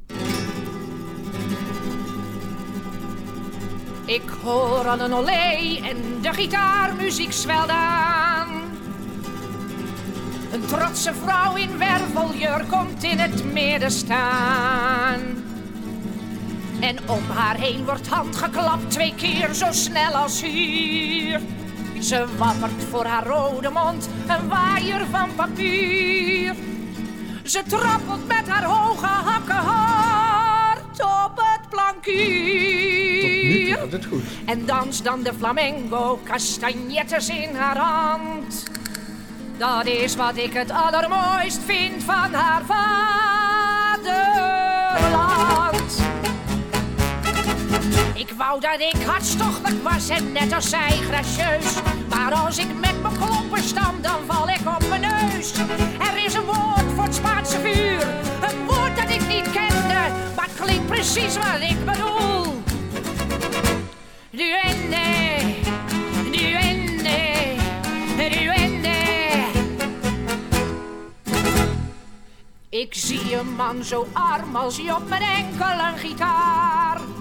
Ik 4.07 4.29
hoor 4.43 4.87
aan 4.87 5.01
een 5.01 5.13
olé 5.13 5.81
en 5.83 5.97
de 6.23 6.33
gitaarmuziek 6.33 7.33
zwelt 7.33 7.69
aan. 7.69 8.49
Een 10.53 10.67
trotse 10.67 11.15
vrouw 11.15 11.57
in 11.57 11.79
werveljurk 11.79 12.69
komt 12.69 13.03
in 13.03 13.19
het 13.19 13.53
midden 13.53 13.91
staan. 13.91 15.21
En 16.81 17.09
om 17.09 17.25
haar 17.29 17.57
heen 17.57 17.85
wordt 17.85 18.07
handgeklapt 18.07 18.91
twee 18.91 19.15
keer 19.15 19.55
zo 19.55 19.67
snel 19.71 20.13
als 20.13 20.43
hier. 20.43 21.41
Ze 22.01 22.25
wappert 22.37 22.85
voor 22.91 23.05
haar 23.05 23.27
rode 23.27 23.71
mond 23.71 24.09
een 24.27 24.49
waaier 24.49 25.07
van 25.11 25.35
papier. 25.35 26.55
Ze 27.45 27.63
trappelt 27.67 28.27
met 28.27 28.49
haar 28.49 28.65
hoge 28.65 29.07
hakken 29.07 29.55
hard 29.55 31.01
op 31.01 31.37
het 31.37 31.69
plankier. 31.69 33.79
goed. 34.09 34.23
En 34.47 34.67
danst 34.67 35.05
dan 35.05 35.23
de 35.23 35.33
flamenco, 35.39 36.21
kastanjettes 36.25 37.29
in 37.29 37.55
haar 37.55 37.79
hand. 37.79 38.63
Dat 39.59 39.87
is 39.87 40.17
wat 40.17 40.37
ik 40.37 40.53
het 40.53 40.71
allermooist 40.71 41.61
vind 41.65 42.03
van 42.03 42.33
haar 42.33 42.63
vaderland. 42.65 44.76
Ik 48.17 48.31
wou 48.31 48.61
dat 48.61 48.81
ik 48.81 49.03
hartstochtelijk 49.03 49.83
was 49.83 50.09
en 50.09 50.33
net 50.33 50.53
als 50.53 50.69
zij 50.69 50.91
gracieus. 50.91 51.75
Maar 52.09 52.33
als 52.33 52.59
ik 52.59 52.75
met 52.75 53.03
mijn 53.03 53.17
klompen 53.17 53.63
stam, 53.63 54.03
dan 54.03 54.19
val 54.27 54.49
ik 54.49 54.61
op 54.67 54.89
mijn 54.89 55.01
neus. 55.01 55.53
Er 55.99 56.25
is 56.25 56.35
een 56.35 56.45
woord 56.45 56.93
voor 56.95 57.05
het 57.05 57.15
Spaanse 57.15 57.61
vuur. 57.61 58.07
Een 58.51 58.67
woord 58.67 58.97
dat 58.97 59.11
ik 59.11 59.27
niet 59.29 59.51
kende, 59.53 60.13
maar 60.37 60.49
het 60.49 60.61
klinkt 60.61 60.87
precies 60.87 61.37
wat 61.37 61.61
ik 61.61 61.85
bedoel. 61.85 62.63
Duende, 64.31 65.05
duende, 66.31 67.55
duende. 68.17 68.97
Ik 72.69 72.95
zie 72.95 73.37
een 73.37 73.55
man 73.55 73.85
zo 73.85 74.07
arm 74.13 74.57
als 74.57 74.77
hij 74.77 74.93
op 74.93 75.09
mijn 75.09 75.23
enkel 75.23 75.87
een 75.87 75.99
gitaar. 75.99 77.16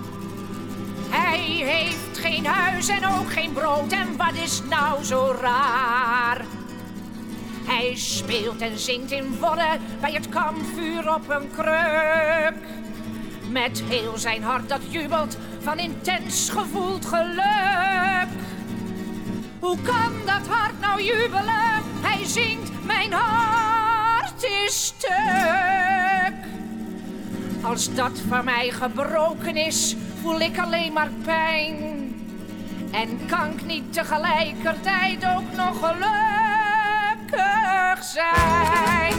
Hij 1.18 1.40
heeft 1.40 2.18
geen 2.18 2.46
huis 2.46 2.88
en 2.88 3.06
ook 3.06 3.32
geen 3.32 3.52
brood 3.52 3.92
en 3.92 4.18
wat 4.18 4.34
is 4.44 4.62
nou 4.70 5.04
zo 5.04 5.36
raar? 5.42 6.46
Hij 7.66 7.96
speelt 7.96 8.62
en 8.62 8.80
zingt 8.80 9.12
in 9.12 9.38
Wodde 9.40 9.78
bij 10.02 10.12
het 10.12 10.30
kampvuur 10.30 11.14
op 11.14 11.30
een 11.30 11.52
kruk. 11.52 12.68
Met 13.50 13.84
heel 13.90 14.18
zijn 14.18 14.44
hart 14.44 14.70
dat 14.70 14.82
jubelt 14.90 15.38
van 15.60 15.80
intens 15.80 16.50
gevoeld 16.50 17.06
geluk. 17.06 18.30
Hoe 19.60 19.78
kan 19.82 20.12
dat 20.26 20.48
hart 20.48 20.80
nou 20.80 21.02
jubelen? 21.02 21.84
Hij 22.02 22.26
zingt, 22.26 22.86
mijn 22.86 23.12
hart 23.12 24.44
is 24.44 24.86
stuk. 24.86 26.55
Als 27.66 27.94
dat 27.94 28.12
van 28.28 28.46
mij 28.46 28.70
gebroken 28.72 29.56
is, 29.56 29.96
voel 30.22 30.40
ik 30.40 30.60
alleen 30.60 30.94
maar 30.94 31.10
pijn. 31.24 31.76
En 32.92 33.26
kan 33.28 33.50
ik 33.50 33.66
niet 33.66 33.94
tegelijkertijd 33.94 35.26
ook 35.26 35.56
nog 35.56 35.80
gelukkig 35.80 37.34
zijn. 38.04 39.14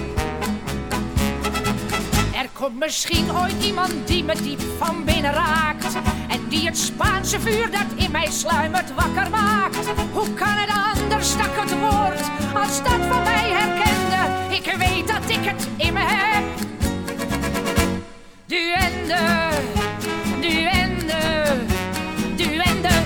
Er 2.34 2.48
komt 2.52 2.78
misschien 2.78 3.36
ooit 3.36 3.64
iemand 3.64 3.94
die 4.06 4.24
me 4.24 4.34
diep 4.42 4.60
van 4.78 5.04
binnen 5.04 5.32
raakt. 5.32 5.94
En 6.28 6.48
die 6.48 6.66
het 6.66 6.78
Spaanse 6.78 7.40
vuur 7.40 7.70
dat 7.70 8.04
in 8.04 8.10
mij 8.10 8.30
sluimert 8.30 8.94
wakker 8.94 9.30
maakt. 9.30 9.88
Hoe 10.12 10.34
kan 10.34 10.54
het 10.56 10.70
anders 10.92 11.36
dat 11.36 11.50
het 11.50 11.78
woord 11.78 12.20
als 12.54 12.82
dat 12.82 13.06
van 13.08 13.22
mij 13.22 13.50
herkende? 13.50 14.54
Ik 14.54 14.74
weet 14.76 15.08
dat 15.08 15.30
ik 15.30 15.44
het 15.44 15.68
in 15.76 15.92
me 15.92 16.00
heb. 16.00 16.75
Duende, 18.46 19.50
duende, 20.40 21.56
duende. 22.36 23.04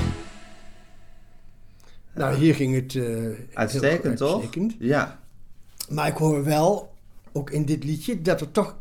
Nou, 2.15 2.35
hier 2.37 2.55
ging 2.55 2.75
het 2.75 2.95
eh, 2.95 3.03
heel 3.03 3.37
Uitstekend, 3.55 4.17
toch? 4.17 4.33
uitstekend. 4.33 4.75
Ja. 4.79 5.21
Maar 5.89 6.09
ik 6.09 6.17
hoor 6.17 6.45
wel, 6.45 6.95
ook 7.33 7.51
in 7.51 7.65
dit 7.65 7.85
liedje, 7.85 8.23
dat 8.23 8.41
er 8.41 8.51
toch 8.51 8.77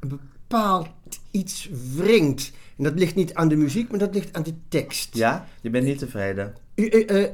een 0.00 0.08
bepaald 0.08 0.88
iets 1.30 1.68
wringt. 1.96 2.52
En 2.76 2.84
dat 2.84 2.98
ligt 2.98 3.14
niet 3.14 3.34
aan 3.34 3.48
de 3.48 3.56
muziek, 3.56 3.90
maar 3.90 3.98
dat 3.98 4.14
ligt 4.14 4.32
aan 4.32 4.42
de 4.42 4.54
tekst. 4.68 5.14
Ja? 5.14 5.46
Je 5.60 5.70
bent 5.70 5.84
niet 5.84 5.98
tevreden? 5.98 6.54
Eh, 6.74 7.22
eh, 7.22 7.30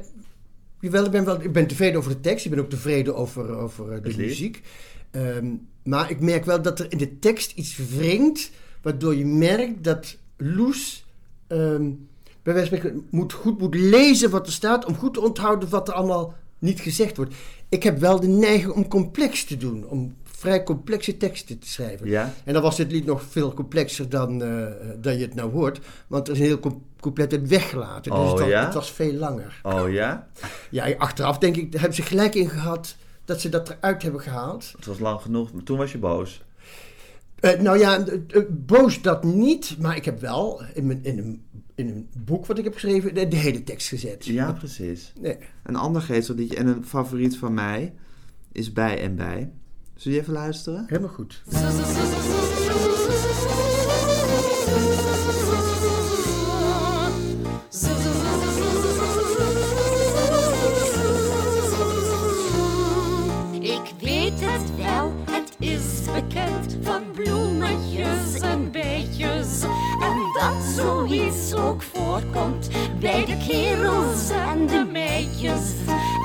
jawel, 0.79 1.05
ik 1.05 1.11
ben, 1.11 1.25
wel, 1.25 1.41
ik 1.41 1.51
ben 1.51 1.67
tevreden 1.67 1.97
over 1.97 2.11
de 2.11 2.21
tekst. 2.21 2.45
Ik 2.45 2.51
ben 2.51 2.59
ook 2.59 2.69
tevreden 2.69 3.15
over, 3.15 3.57
over 3.57 4.01
de 4.01 4.17
muziek. 4.17 4.61
Ehm, 5.11 5.47
maar 5.83 6.09
ik 6.11 6.19
merk 6.19 6.45
wel 6.45 6.61
dat 6.61 6.79
er 6.79 6.91
in 6.91 6.97
de 6.97 7.19
tekst 7.19 7.51
iets 7.51 7.77
wringt, 7.77 8.51
waardoor 8.81 9.15
je 9.15 9.25
merkt 9.25 9.83
dat 9.83 10.17
Loes 10.37 11.05
ehm, 11.47 11.91
bij 12.43 12.53
wijze 12.53 12.69
van 12.69 12.77
spreken 12.77 13.07
moet, 13.11 13.33
goed 13.33 13.59
moet 13.59 13.75
lezen 13.75 14.29
wat 14.29 14.47
er 14.47 14.53
staat, 14.53 14.85
om 14.85 14.95
goed 14.95 15.13
te 15.13 15.21
onthouden 15.21 15.69
wat 15.69 15.87
er 15.87 15.93
allemaal 15.93 16.33
niet 16.59 16.79
gezegd 16.79 17.17
wordt. 17.17 17.35
Ik 17.69 17.83
heb 17.83 17.97
wel 17.99 18.19
de 18.19 18.27
neiging 18.27 18.73
om 18.73 18.87
complex 18.87 19.43
te 19.43 19.57
doen, 19.57 19.85
om 19.87 20.15
vrij 20.23 20.63
complexe 20.63 21.17
teksten 21.17 21.59
te 21.59 21.67
schrijven. 21.69 22.07
Ja. 22.07 22.33
En 22.43 22.53
dan 22.53 22.61
was 22.61 22.75
dit 22.75 22.91
lied 22.91 23.05
nog 23.05 23.23
veel 23.29 23.53
complexer 23.53 24.09
dan, 24.09 24.43
eh, 24.43 24.65
dan 24.97 25.17
je 25.17 25.21
het 25.25 25.35
nou 25.35 25.51
hoort, 25.51 25.79
want 26.07 26.27
er 26.27 26.33
is 26.33 26.39
een 26.39 26.45
heel 26.45 26.59
com- 26.59 26.83
couplet 26.99 27.31
uit 27.31 27.47
weggelaten. 27.47 28.11
Dus 28.11 28.19
Oh, 28.21 28.29
het, 28.29 28.39
was, 28.39 28.49
ja? 28.49 28.65
het 28.65 28.73
was 28.73 28.91
veel 28.91 29.13
langer. 29.13 29.59
Oh 29.63 29.91
ja? 29.91 30.27
Ja, 30.69 30.93
achteraf 30.97 31.37
denk 31.37 31.55
ik, 31.55 31.71
daar 31.71 31.81
hebben 31.81 31.97
ze 31.97 32.03
gelijk 32.03 32.35
in 32.35 32.49
gehad 32.49 32.95
dat 33.25 33.41
ze 33.41 33.49
dat 33.49 33.69
eruit 33.69 34.01
hebben 34.01 34.21
gehaald. 34.21 34.71
Het 34.75 34.85
was 34.85 34.99
lang 34.99 35.21
genoeg. 35.21 35.53
maar 35.53 35.63
Toen 35.63 35.77
was 35.77 35.91
je 35.91 35.97
boos. 35.97 36.41
Eh, 37.39 37.59
nou 37.59 37.77
ja, 37.77 38.05
eh, 38.05 38.13
eh, 38.27 38.43
boos 38.49 39.01
dat 39.01 39.23
niet, 39.23 39.75
maar 39.79 39.95
ik 39.95 40.05
heb 40.05 40.19
wel 40.19 40.61
in, 40.73 40.87
mijn, 40.87 41.03
in, 41.03 41.17
een, 41.17 41.43
in 41.75 41.87
een 41.87 42.09
boek 42.25 42.45
wat 42.45 42.57
ik 42.57 42.63
heb 42.63 42.73
geschreven 42.73 43.13
de, 43.13 43.27
de 43.27 43.35
hele 43.35 43.63
tekst 43.63 43.87
gezet. 43.87 44.25
Ja, 44.25 44.53
precies. 44.53 45.13
Nee. 45.19 45.37
Een 45.63 45.75
ander 45.75 46.01
geestelliedje 46.01 46.57
en 46.57 46.67
een 46.67 46.85
favoriet 46.85 47.37
van 47.37 47.53
mij 47.53 47.93
is 48.51 48.73
Bij 48.73 49.01
en 49.01 49.15
Bij. 49.15 49.51
Zul 49.95 50.11
je 50.11 50.19
even 50.19 50.33
luisteren? 50.33 50.85
Helemaal 50.87 51.09
goed. 51.09 51.43
Bekend 66.21 66.77
van 66.81 67.03
bloemetjes 67.11 68.39
en 68.41 68.71
beetjes. 68.71 69.61
En 70.01 70.17
dat 70.39 70.63
zoiets 70.75 71.53
ook 71.53 71.81
voorkomt 71.81 72.69
bij 72.99 73.25
de 73.25 73.37
kerels 73.47 74.29
en 74.29 74.67
de 74.67 74.87
meisjes. 74.91 75.73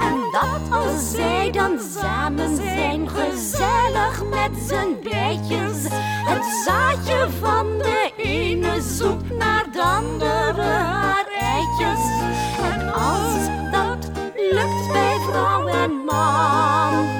En 0.02 0.14
dat 0.32 0.78
als 0.78 1.10
zij 1.10 1.50
dan 1.50 1.78
samen 1.96 2.56
zijn, 2.56 3.08
gezellig 3.08 4.22
met 4.30 4.50
z'n 4.68 5.10
bijtjes. 5.10 5.82
Het 6.24 6.44
zaadje 6.64 7.28
van 7.40 7.66
de 7.78 8.12
ene 8.16 8.82
zoekt 8.82 9.38
naar 9.38 9.66
de 9.72 9.82
andere 9.82 10.62
haar 10.62 11.26
eitjes. 11.40 12.04
En 12.72 12.92
als 12.92 13.46
dat 13.70 14.10
lukt 14.50 14.92
bij 14.92 15.16
vrouw 15.28 15.66
en 15.66 15.90
man, 15.90 17.13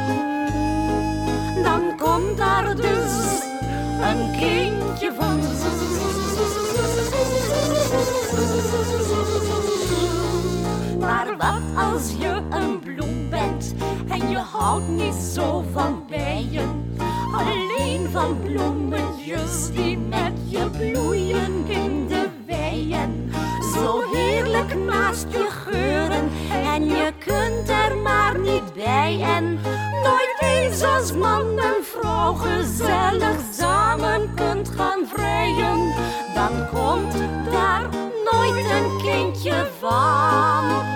Wat 11.38 11.84
als 11.92 12.12
je 12.18 12.40
een 12.50 12.78
bloem 12.78 13.30
bent 13.30 13.74
en 14.08 14.30
je 14.30 14.36
houdt 14.36 14.88
niet 14.88 15.14
zo 15.14 15.64
van 15.72 16.04
bijen? 16.08 16.96
Alleen 17.32 18.08
van 18.10 18.38
bloemetjes 18.42 19.70
die 19.72 19.98
met 19.98 20.32
je 20.48 20.70
bloeien 20.70 21.66
in 21.66 22.06
de 22.06 22.28
weien. 22.46 23.30
Zo 23.74 24.02
heerlijk 24.12 24.74
naast 24.74 25.26
je 25.28 25.46
geuren 25.50 26.28
en 26.50 26.84
je 26.84 27.12
kunt 27.18 27.68
er 27.68 27.96
maar 27.96 28.38
niet 28.38 28.74
bij. 28.74 29.20
En 29.22 29.58
nooit 30.02 30.36
eens 30.40 30.82
als 30.82 31.12
man 31.12 31.58
en 31.58 31.76
vrouw 31.82 32.32
gezellig 32.32 33.36
samen 33.52 34.34
kunt 34.34 34.68
gaan 34.76 35.06
vrijen. 35.06 35.94
Dan 36.34 36.68
komt 36.72 37.14
daar 37.50 37.88
nooit 38.32 38.70
een 38.70 39.02
kindje 39.02 39.70
van. 39.80 40.93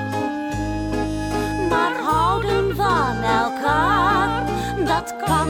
Dat 4.98 5.14
kan. 5.26 5.48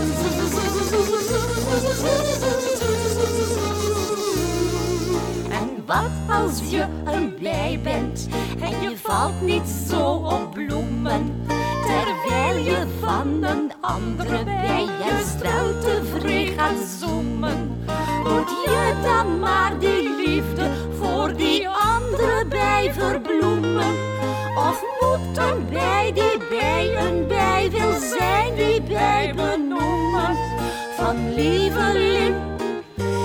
En 5.50 5.82
wat 5.86 6.36
als 6.42 6.70
je 6.70 6.84
een 7.04 7.34
blij 7.34 7.80
bent 7.82 8.28
en 8.60 8.82
je 8.82 8.96
valt 8.96 9.40
niet 9.42 9.68
zo 9.88 10.04
op 10.10 10.50
bloemen, 10.52 11.44
terwijl 11.82 12.64
je 12.64 12.86
van 13.00 13.42
een 13.44 13.72
andere 13.80 14.44
bij 14.44 14.86
juist 15.00 15.40
wel 15.40 15.78
tevreden 15.78 16.54
gaat 16.54 16.88
zoemen. 17.00 17.82
Moet 18.24 18.50
je 18.64 18.94
dan 19.02 19.38
maar 19.38 19.78
die 19.78 20.26
liefde 20.26 20.70
voor 21.00 21.36
die 21.36 21.68
andere 21.68 22.44
bij 22.48 22.92
verbloemen? 22.92 24.17
Of 24.68 24.82
moet 25.00 25.36
een 25.38 25.66
bij 25.70 26.12
die 26.14 26.48
bij 26.48 26.96
een 26.96 27.26
bij 27.26 27.70
wil 27.70 27.92
zijn 28.18 28.54
die 28.54 28.82
bij 28.82 29.32
benoemen? 29.36 30.36
Van 30.96 31.34
lieveling, 31.34 32.36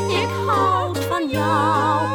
ik 0.10 0.30
houd 0.48 1.00
van 1.00 1.30
jou. 1.30 2.08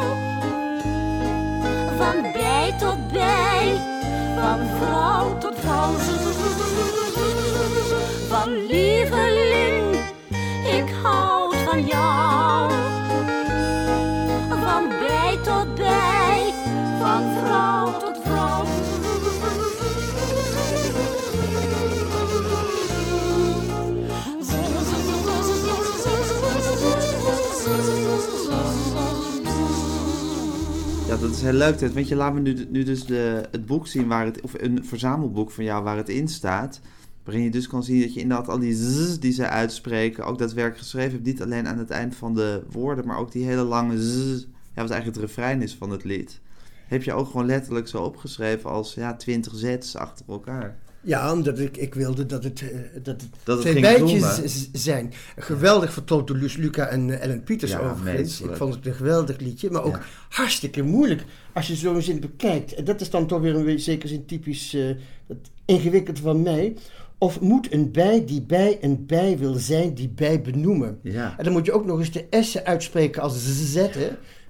Van 1.97 2.21
bij 2.33 2.75
tot 2.79 3.11
bij, 3.11 3.81
van 4.39 4.59
vrouw 4.79 5.37
tot 5.37 5.53
vrouw. 5.59 5.93
Van 8.29 8.65
lieveling, 8.67 9.28
dat 31.19 31.31
is 31.31 31.41
heel 31.41 31.53
leuk. 31.53 31.79
Want 31.79 32.07
je 32.07 32.15
laat 32.15 32.33
me 32.33 32.39
nu, 32.39 32.67
nu 32.69 32.83
dus 32.83 33.05
de, 33.05 33.47
het 33.51 33.65
boek 33.65 33.87
zien 33.87 34.07
waar 34.07 34.25
het, 34.25 34.41
of 34.41 34.53
een 34.57 34.85
verzamelboek 34.85 35.51
van 35.51 35.63
jou 35.63 35.83
waar 35.83 35.97
het 35.97 36.09
in 36.09 36.27
staat. 36.27 36.81
Waarin 37.23 37.43
je 37.43 37.51
dus 37.51 37.67
kan 37.67 37.83
zien 37.83 38.01
dat 38.01 38.13
je 38.13 38.19
inderdaad 38.19 38.49
al 38.49 38.59
die 38.59 38.73
zzz 38.73 39.17
die 39.17 39.31
zij 39.31 39.47
uitspreken, 39.47 40.25
ook 40.25 40.37
daadwerkelijk 40.37 40.81
geschreven 40.81 41.11
hebt. 41.11 41.25
Niet 41.25 41.41
alleen 41.41 41.67
aan 41.67 41.77
het 41.77 41.89
eind 41.89 42.15
van 42.15 42.33
de 42.33 42.63
woorden, 42.69 43.07
maar 43.07 43.17
ook 43.17 43.31
die 43.31 43.45
hele 43.45 43.63
lange 43.63 43.97
zzz. 44.01 44.45
Ja, 44.73 44.81
wat 44.81 44.91
eigenlijk 44.91 45.05
het 45.05 45.25
refrein 45.25 45.61
is 45.61 45.75
van 45.75 45.89
het 45.89 46.03
lied. 46.03 46.39
Heb 46.87 47.03
je 47.03 47.13
ook 47.13 47.27
gewoon 47.27 47.45
letterlijk 47.45 47.87
zo 47.87 48.03
opgeschreven 48.03 48.69
als 48.69 48.93
ja, 48.93 49.15
20 49.15 49.53
zets 49.55 49.95
achter 49.95 50.25
elkaar. 50.27 50.77
Ja, 51.01 51.31
omdat 51.33 51.59
ik, 51.59 51.77
ik 51.77 51.93
wilde 51.93 52.25
dat 52.25 52.43
het, 52.43 52.61
eh, 52.61 52.67
dat 53.03 53.21
het 53.21 53.29
Dat 53.43 53.63
het 53.63 53.71
twee 53.77 53.83
z- 54.47 54.67
zijn. 54.71 55.13
Geweldig 55.37 55.93
door 56.27 56.37
Luus 56.37 56.55
Luca 56.55 56.85
en 56.87 57.09
eh, 57.09 57.21
Ellen 57.23 57.43
Pieters 57.43 57.71
Ja, 57.71 57.79
overigens. 57.79 58.41
Ik 58.41 58.55
vond 58.55 58.73
het 58.75 58.85
een 58.85 58.93
geweldig 58.93 59.39
liedje, 59.39 59.69
maar 59.69 59.83
ook 59.83 59.95
Ja. 59.95 60.01
hartstikke 60.29 60.81
moeilijk 60.83 61.23
als 61.53 61.67
je 61.67 61.75
zo'n 61.75 62.01
zin 62.01 62.19
bekijkt. 62.19 62.73
En 62.73 62.83
dat 62.83 63.01
is 63.01 63.09
dan 63.09 63.27
toch 63.27 63.41
weer 63.41 63.55
een 63.55 63.79
zeker 63.79 64.09
zin 64.09 64.25
typisch 64.25 64.71
het 65.27 65.49
ingewikkelde 65.65 66.21
van 66.21 66.41
mij. 66.41 66.73
Of 67.17 67.39
moet 67.39 67.73
een 67.73 67.91
bij 67.91 68.25
die 68.25 68.41
bij 68.41 68.77
een 68.81 69.05
bij 69.05 69.37
wil 69.37 69.53
zijn 69.53 69.93
die 69.93 70.09
bij 70.09 70.41
benoemen? 70.41 70.99
Ja. 71.03 71.35
En 71.37 71.43
dan 71.43 71.53
moet 71.53 71.65
je 71.65 71.71
ook 71.71 71.85
nog 71.85 71.99
eens 71.99 72.11
de 72.11 72.25
S'en 72.29 72.65
uitspreken 72.65 73.21
als 73.21 73.33
z, 73.71 73.73
hè. 73.75 74.09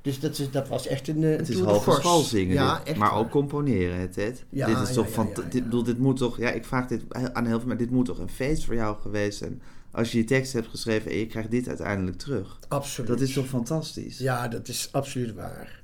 Dus 0.09 0.19
dat, 0.19 0.37
is, 0.39 0.51
dat 0.51 0.67
was 0.67 0.87
echt 0.87 1.07
een, 1.07 1.23
eh, 1.23 1.29
Het 1.37 1.49
is 1.49 1.57
force. 1.57 2.23
zingen, 2.27 2.53
Ja, 2.53 2.81
dit. 2.83 2.95
maar 2.95 3.09
waar. 3.09 3.19
ook 3.19 3.29
componeren. 3.29 4.09
Ja, 4.49 4.65
dit 4.67 4.87
is 4.87 4.93
toch 4.93 5.11
van, 5.11 5.29
dit, 5.49 5.63
bedoel, 5.63 5.83
dit 5.83 5.97
moet 5.99 6.17
toch, 6.17 6.37
ja, 6.37 6.49
ik 6.51 6.65
vraag 6.65 6.87
dit 6.87 7.01
aan 7.33 7.45
heel 7.45 7.59
veel, 7.59 7.67
maar 7.67 7.77
dit 7.77 7.91
moet 7.91 8.05
toch 8.05 8.19
een 8.19 8.29
feest 8.29 8.65
voor 8.65 8.75
jou 8.75 8.97
geweest 9.01 9.37
zijn 9.37 9.61
als 9.91 10.11
je 10.11 10.17
die 10.17 10.27
tekst 10.27 10.53
hebt 10.53 10.67
geschreven 10.67 11.11
en 11.11 11.17
je 11.17 11.25
krijgt 11.27 11.51
dit 11.51 11.67
uiteindelijk 11.67 12.17
terug. 12.17 12.59
Absoluut. 12.67 13.09
Dat 13.09 13.21
is 13.21 13.33
toch 13.33 13.47
fantastisch? 13.47 14.17
Ja, 14.17 14.47
dat 14.47 14.67
is 14.67 14.89
absoluut 14.91 15.33
waar. 15.33 15.81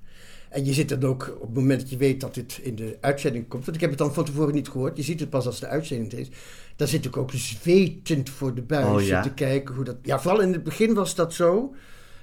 En 0.50 0.66
je 0.66 0.74
zit 0.74 0.90
dan 0.90 1.04
ook 1.04 1.36
op 1.40 1.46
het 1.48 1.54
moment 1.56 1.80
dat 1.80 1.90
je 1.90 1.98
weet 1.98 2.20
dat 2.22 2.34
dit 2.34 2.60
in 2.62 2.76
de 2.76 2.98
uitzending 3.02 3.48
komt. 3.48 3.64
Want 3.66 3.76
ik 3.76 3.82
heb 3.82 3.90
het 3.90 4.00
dan 4.00 4.14
van 4.14 4.26
tevoren 4.26 4.54
niet 4.54 4.70
gehoord. 4.70 4.98
Je 4.98 5.04
ziet 5.04 5.20
het 5.20 5.30
pas 5.30 5.46
als 5.46 5.60
de 5.60 5.68
uitzending 5.68 6.12
is. 6.14 6.28
Dan 6.76 6.88
zit 6.88 7.06
ik 7.06 7.18
ook 7.18 7.32
zwetend 7.32 8.30
voor 8.30 8.56
de 8.56 8.62
buis 8.62 9.02
Oh, 9.02 9.08
ja? 9.08 9.22
te 9.22 9.34
kijken 9.34 9.76
hoe 9.76 9.84
dat. 9.84 9.96
Ja, 10.02 10.20
vooral 10.20 10.42
in 10.42 10.54
het 10.54 10.64
begin 10.64 10.94
was 10.94 11.16
dat 11.16 11.34
zo. 11.34 11.76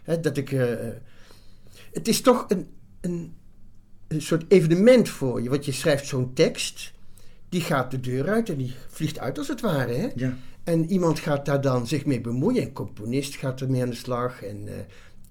Hè, 0.02 0.21
dat 0.21 0.37
ik. 0.37 0.52
eh, 0.52 0.73
het 1.92 2.08
is 2.08 2.20
toch 2.20 2.44
een, 2.49 2.66
een, 3.00 3.34
een 4.08 4.22
soort 4.22 4.44
evenement 4.49 5.08
voor 5.08 5.42
je. 5.42 5.49
Want 5.49 5.64
je 5.64 5.72
schrijft 5.72 6.06
zo'n 6.06 6.32
tekst. 6.32 6.92
Die 7.49 7.61
gaat 7.61 7.90
de 7.90 8.00
deur 8.00 8.28
uit 8.28 8.49
en 8.49 8.56
die 8.56 8.75
vliegt 8.88 9.18
uit 9.18 9.38
als 9.38 9.49
het 9.49 9.61
ware. 9.61 9.92
Hè? 9.92 10.08
Ja. 10.14 10.37
En 10.64 10.90
iemand 10.90 11.18
gaat 11.18 11.46
daar 11.46 11.61
dan 11.61 11.87
zich 11.87 12.04
mee 12.04 12.20
bemoeien. 12.20 12.62
Een 12.62 12.72
componist 12.72 13.34
gaat 13.34 13.61
ermee 13.61 13.82
aan 13.82 13.90
de 13.90 13.96
slag. 13.96 14.42
En 14.42 14.68
eh, 14.68 14.75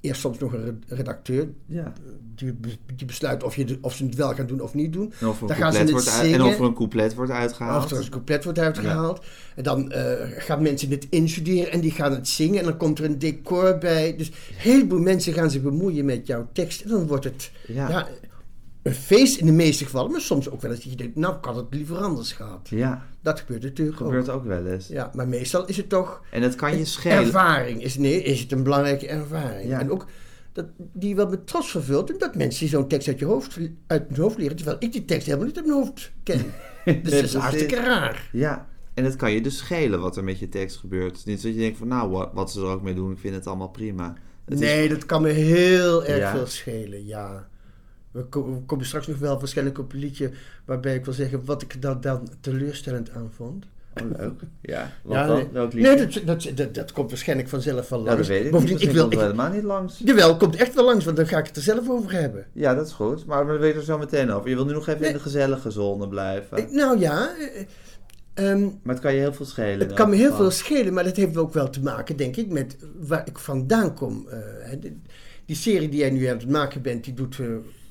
eerst 0.01 0.21
soms 0.21 0.37
nog 0.39 0.53
een 0.53 0.63
re- 0.63 0.95
redacteur. 0.95 1.47
Ja. 1.65 1.93
Die, 2.35 2.55
die 2.95 3.05
besluit 3.07 3.43
of, 3.43 3.55
je 3.55 3.65
de- 3.65 3.77
of 3.81 3.95
ze 3.95 4.05
het 4.05 4.15
wel 4.15 4.33
gaan 4.33 4.45
doen 4.47 4.61
of 4.61 4.73
niet 4.73 4.93
doen. 4.93 5.13
En 5.19 5.27
of, 5.27 5.41
er 5.41 5.47
Dan 5.47 5.55
een 5.57 5.61
gaan 5.63 5.71
ze 5.73 5.77
couplet 5.77 5.81
het 5.81 5.91
wordt 5.91 6.07
uit- 6.09 6.23
en 6.25 6.29
zingen. 6.39 6.45
of 6.53 6.59
er 6.59 6.65
een 6.65 6.73
couplet 6.73 7.15
wordt 7.15 7.31
uitgehaald. 7.31 7.83
Of 7.85 7.91
er 7.91 7.97
een 7.97 8.09
couplet 8.09 8.43
wordt 8.43 8.59
uitgehaald. 8.59 9.23
En 9.55 9.63
dan 9.63 9.91
eh, 9.91 10.13
gaan 10.37 10.61
mensen 10.61 10.89
het 10.89 11.07
instuderen 11.09 11.71
en 11.71 11.79
die 11.79 11.91
gaan 11.91 12.11
het 12.11 12.27
zingen. 12.27 12.59
En 12.59 12.65
dan 12.65 12.77
komt 12.77 12.99
er 12.99 13.05
een 13.05 13.19
decor 13.19 13.77
bij. 13.77 14.15
Dus 14.15 14.27
een 14.27 14.33
heleboel 14.57 14.99
mensen 14.99 15.33
gaan 15.33 15.51
zich 15.51 15.61
bemoeien 15.61 16.05
met 16.05 16.27
jouw 16.27 16.47
tekst. 16.53 16.81
En 16.81 16.89
dan 16.89 17.07
wordt 17.07 17.23
het 17.23 17.51
Ja. 17.67 17.89
ja, 17.89 18.07
een 18.83 18.93
feest 18.93 19.37
in 19.37 19.45
de 19.45 19.51
meeste 19.51 19.85
gevallen. 19.85 20.11
Maar 20.11 20.21
soms 20.21 20.49
ook 20.49 20.61
wel 20.61 20.71
eens 20.71 20.79
dat 20.83 20.91
je 20.91 20.97
denkt, 20.97 21.15
nou 21.15 21.35
ik 21.37 21.45
had 21.45 21.55
het 21.55 21.65
liever 21.69 21.97
anders 21.97 22.31
gehad. 22.31 22.69
Ja, 22.69 23.05
Dat 23.21 23.39
gebeurt 23.39 23.63
natuurlijk 23.63 23.97
gebeurt 23.97 24.29
ook. 24.29 24.35
ook 24.35 24.45
wel 24.45 24.65
eens. 24.65 24.87
Ja, 24.87 25.11
maar 25.13 25.27
meestal 25.27 25.65
is 25.65 25.77
het 25.77 25.89
toch... 25.89 26.21
En 26.31 26.41
dat 26.41 26.55
kan 26.55 26.77
je 26.77 26.85
schelen. 26.85 27.17
Ervaring 27.17 27.83
is, 27.83 27.97
nee, 27.97 28.23
is 28.23 28.39
het 28.39 28.51
een 28.51 28.63
belangrijke 28.63 29.07
ervaring. 29.07 29.69
Ja. 29.69 29.79
En 29.79 29.91
ook 29.91 30.05
dat, 30.53 30.65
die 30.77 31.15
wel 31.15 31.27
met 31.29 31.47
trots 31.47 31.71
vervult. 31.71 32.11
Omdat 32.11 32.35
mensen 32.35 32.67
zo'n 32.67 32.87
tekst 32.87 33.07
uit 33.07 33.19
je 33.19 33.25
hoofd, 33.25 33.57
uit 33.87 34.03
hun 34.07 34.17
hoofd 34.19 34.37
leren. 34.37 34.55
Terwijl 34.55 34.77
ik 34.79 34.91
die 34.91 35.05
tekst 35.05 35.25
helemaal 35.25 35.47
niet 35.47 35.57
uit 35.57 35.65
mijn 35.65 35.77
hoofd 35.77 36.11
ken. 36.23 36.45
Dus 37.03 37.11
dat 37.11 37.23
is 37.23 37.33
hartstikke 37.33 37.75
raar. 37.75 38.29
Ja, 38.31 38.67
en 38.93 39.03
het 39.03 39.15
kan 39.15 39.31
je 39.31 39.41
dus 39.41 39.57
schelen 39.57 39.99
wat 39.99 40.17
er 40.17 40.23
met 40.23 40.39
je 40.39 40.49
tekst 40.49 40.77
gebeurt. 40.77 41.09
Het 41.09 41.17
is 41.17 41.25
Niet 41.25 41.41
dat 41.43 41.53
je 41.53 41.59
denkt 41.59 41.77
van 41.77 41.87
nou, 41.87 42.09
wat, 42.09 42.29
wat 42.33 42.51
ze 42.51 42.59
er 42.59 42.65
ook 42.67 42.81
mee 42.81 42.93
doen, 42.93 43.11
ik 43.11 43.19
vind 43.19 43.35
het 43.35 43.47
allemaal 43.47 43.69
prima. 43.69 44.13
Het 44.45 44.59
nee, 44.59 44.83
is, 44.83 44.89
dat 44.89 45.05
kan 45.05 45.21
me 45.21 45.29
heel 45.29 46.05
erg 46.05 46.19
Ja. 46.19 46.31
veel 46.31 46.45
schelen, 46.47 47.05
ja. 47.05 47.47
We, 48.11 48.23
ko- 48.25 48.53
we 48.53 48.59
komen 48.65 48.85
straks 48.85 49.07
nog 49.07 49.17
wel 49.17 49.39
waarschijnlijk 49.39 49.77
op 49.79 49.93
een 49.93 49.99
liedje 49.99 50.31
waarbij 50.65 50.95
ik 50.95 51.05
wil 51.05 51.13
zeggen 51.13 51.45
wat 51.45 51.61
ik 51.61 51.81
daar 51.81 52.01
dan 52.01 52.29
teleurstellend 52.41 53.09
aan 53.11 53.31
vond. 53.35 53.65
Oh, 54.03 54.17
leuk. 54.17 54.41
Ja, 54.61 54.91
ja, 55.09 55.27
dan? 55.27 55.35
nee, 55.53 55.63
liedje? 55.63 55.81
nee 55.81 55.95
dat, 55.95 56.21
dat, 56.25 56.57
dat, 56.57 56.73
dat 56.73 56.91
komt 56.91 57.09
waarschijnlijk 57.09 57.49
vanzelf 57.49 57.89
wel 57.89 57.99
ja, 57.99 58.05
langs. 58.05 58.19
dat 58.19 58.27
weet 58.37 58.45
ik 58.45 58.51
Bovendien, 58.51 58.79
ik 58.81 58.91
wil, 58.91 59.11
ik, 59.11 59.19
helemaal 59.19 59.51
niet 59.51 59.63
langs. 59.63 60.01
jawel, 60.05 60.37
komt 60.37 60.55
echt 60.55 60.73
wel 60.75 60.85
langs, 60.85 61.05
want 61.05 61.17
dan 61.17 61.27
ga 61.27 61.37
ik 61.37 61.45
het 61.47 61.55
er 61.55 61.61
zelf 61.61 61.89
over 61.89 62.11
hebben. 62.11 62.45
Ja, 62.53 62.75
dat 62.75 62.87
is 62.87 62.93
goed. 62.93 63.25
Maar 63.25 63.47
we 63.47 63.57
weten 63.57 63.79
er 63.79 63.85
zo 63.85 63.97
meteen 63.97 64.31
over. 64.31 64.49
Je 64.49 64.55
wil 64.55 64.65
nu 64.65 64.73
nog 64.73 64.87
even 64.87 65.07
in 65.07 65.13
de 65.13 65.19
gezellige 65.19 65.71
zone 65.71 66.07
blijven. 66.07 66.57
Ik- 66.57 66.71
nou 66.71 66.99
ja, 66.99 67.29
eh, 67.37 67.65
ehm, 68.49 68.61
Maar 68.61 68.93
het 68.95 68.99
kan 69.03 69.13
je 69.13 69.19
heel 69.19 69.33
veel 69.33 69.45
schelen. 69.45 69.79
Het 69.79 69.93
kan 69.93 70.09
me 70.09 70.15
heel 70.15 70.33
veel 70.35 70.51
schelen, 70.51 70.93
maar 70.93 71.03
dat 71.03 71.15
heeft 71.15 71.37
ook 71.37 71.53
wel 71.53 71.69
te 71.69 71.81
maken, 71.81 72.15
denk 72.17 72.35
ik, 72.35 72.49
met 72.49 72.77
waar 72.99 73.27
ik 73.27 73.37
vandaan 73.39 73.93
kom. 73.95 74.27
Eh, 74.29 74.39
de- 74.79 74.95
die 75.45 75.55
serie 75.55 75.89
die 75.89 75.99
jij 75.99 76.09
nu 76.09 76.25
aan 76.25 76.37
het 76.37 76.49
maken 76.49 76.81
bent, 76.81 77.03
die 77.03 77.13
doet 77.13 77.39
eh, 77.39 77.47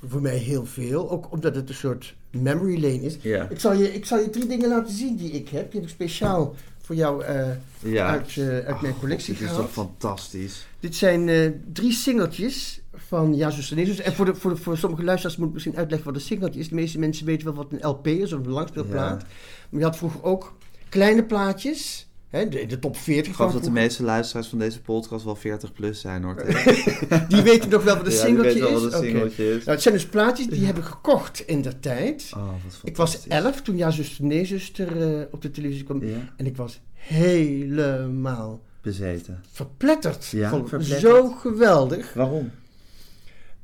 voor 0.06 0.20
mij 0.20 0.36
heel 0.36 0.66
veel. 0.66 1.10
Ook 1.10 1.32
omdat 1.32 1.54
het 1.54 1.68
een 1.68 1.74
soort 1.74 2.14
memory 2.30 2.74
lane 2.82 3.02
is. 3.02 3.16
Ja. 3.20 3.46
Ik, 3.50 3.60
zal 3.60 3.72
je, 3.74 3.94
ik 3.94 4.04
zal 4.06 4.18
je 4.18 4.30
drie 4.30 4.46
dingen 4.46 4.68
laten 4.68 4.94
zien 4.94 5.16
die 5.16 5.30
ik 5.30 5.48
heb. 5.48 5.70
Die 5.70 5.80
heb 5.80 5.88
ik 5.88 5.94
speciaal 5.94 6.54
voor 6.80 6.94
jou 6.94 7.24
eh, 7.24 7.48
Ja. 7.82 8.08
uit, 8.10 8.36
eh, 8.36 8.58
uit 8.58 8.80
mijn 8.80 8.98
collectie 8.98 9.32
Dit 9.34 9.42
is 9.42 9.48
gehaald. 9.48 9.64
toch 9.64 9.72
fantastisch. 9.86 10.66
Dit 10.80 10.94
zijn 10.96 11.28
eh, 11.28 11.50
drie 11.72 11.92
singeltjes 11.92 12.80
van 12.94 13.34
Ja, 13.36 13.50
zuster, 13.50 13.76
nee, 13.76 13.86
zuster. 13.86 14.04
En 14.04 14.12
voor, 14.14 14.24
de, 14.24 14.34
voor, 14.34 14.50
de, 14.54 14.56
voor 14.60 14.76
sommige 14.78 15.04
luisteraars 15.04 15.36
moet 15.38 15.46
ik 15.48 15.52
misschien 15.54 15.76
uitleggen 15.76 16.06
wat 16.12 16.16
een 16.20 16.26
singeltje 16.26 16.60
is. 16.60 16.68
De 16.68 16.74
meeste 16.74 16.98
mensen 16.98 17.26
weten 17.26 17.44
wel 17.46 17.54
wat 17.54 17.72
een 17.72 17.88
LP 17.88 18.06
is, 18.06 18.32
of 18.32 18.44
een 18.44 18.52
langspeelplaat. 18.52 19.20
Ja. 19.20 19.26
Maar 19.70 19.80
je 19.80 19.86
had 19.86 19.96
vroeger 19.96 20.22
ook 20.22 20.56
kleine 20.88 21.24
plaatjes. 21.24 22.08
Hè, 22.30 22.48
de, 22.48 22.66
de 22.66 22.78
top 22.78 22.96
40 22.96 23.26
Ik 23.26 23.34
geloof 23.34 23.52
dat 23.52 23.64
de 23.64 23.70
meeste 23.70 24.02
luisteraars 24.02 24.46
van 24.48 24.58
deze 24.58 24.80
podcast 24.80 25.24
wel 25.24 25.36
40 25.36 25.72
plus 25.72 26.00
zijn 26.00 26.22
hoor. 26.22 26.34
Die 27.28 27.42
weten 27.42 27.70
nog 27.70 27.82
wel 27.84 27.96
wat 27.96 28.06
een 28.06 28.12
Ja, 28.12 28.18
singeltje 28.18 28.58
is. 28.60 28.60
wat 28.72 28.82
een 28.82 28.88
Oké. 28.98 29.06
singeltje 29.06 29.48
is. 29.50 29.56
Nou, 29.56 29.70
het 29.70 29.82
zijn 29.82 29.94
dus 29.94 30.06
plaatjes 30.06 30.46
die 30.46 30.66
heb 30.66 30.76
ik 30.78 30.84
gekocht 30.84 31.40
in 31.46 31.62
der 31.62 31.80
tijd. 31.80 32.30
Oh, 32.36 32.52
ik 32.84 32.96
was 32.96 33.10
fantastisch. 33.14 33.32
11 33.44 33.62
toen 33.62 33.76
Ja, 33.76 33.90
zuster, 33.90 34.24
nee, 34.24 34.44
zuster 34.44 35.02
eh, 35.18 35.26
op 35.30 35.42
de 35.42 35.50
televisie 35.50 35.84
kwam. 35.84 36.02
En 36.36 36.46
ik 36.46 36.56
was 36.56 36.80
helemaal 36.94 38.60
bezeten. 38.82 39.42
verpletterd. 39.52 40.26
Ja, 40.26 40.48
verpletterd. 40.48 41.00
Zo 41.00 41.28
geweldig. 41.30 42.12
Waarom? 42.14 42.50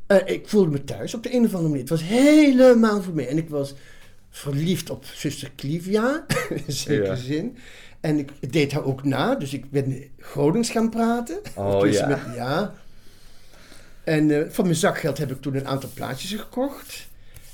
Eh, 0.06 0.16
ik 0.34 0.48
voelde 0.48 0.70
me 0.70 0.84
thuis 0.84 1.14
op 1.14 1.22
de 1.22 1.34
een 1.34 1.44
of 1.44 1.50
andere 1.50 1.62
manier. 1.62 1.80
Het 1.80 1.88
was 1.90 2.02
helemaal 2.02 3.02
voor 3.02 3.14
mij. 3.14 3.28
En 3.28 3.36
ik 3.38 3.48
was 3.48 3.74
verliefd 4.36 4.90
op 4.90 5.04
zuster 5.04 5.50
Clivia, 5.56 6.24
in 6.66 6.72
zekere 6.72 7.06
Ja. 7.06 7.14
zin. 7.14 7.56
En 8.00 8.18
ik 8.18 8.52
deed 8.52 8.72
haar 8.72 8.84
ook 8.84 9.04
na, 9.04 9.34
dus 9.34 9.52
ik 9.54 9.70
ben 9.70 10.02
Gronings 10.18 10.70
gaan 10.70 10.90
praten. 10.90 11.38
Oh, 11.54 11.90
ja. 11.90 12.06
Met, 12.08 12.18
ja. 12.34 12.74
En 14.04 14.30
eh, 14.30 14.50
van 14.50 14.64
mijn 14.64 14.76
zakgeld 14.76 15.18
heb 15.18 15.30
ik 15.30 15.40
toen 15.40 15.54
een 15.54 15.66
aantal 15.66 15.90
plaatjes 15.94 16.32
gekocht. 16.40 17.08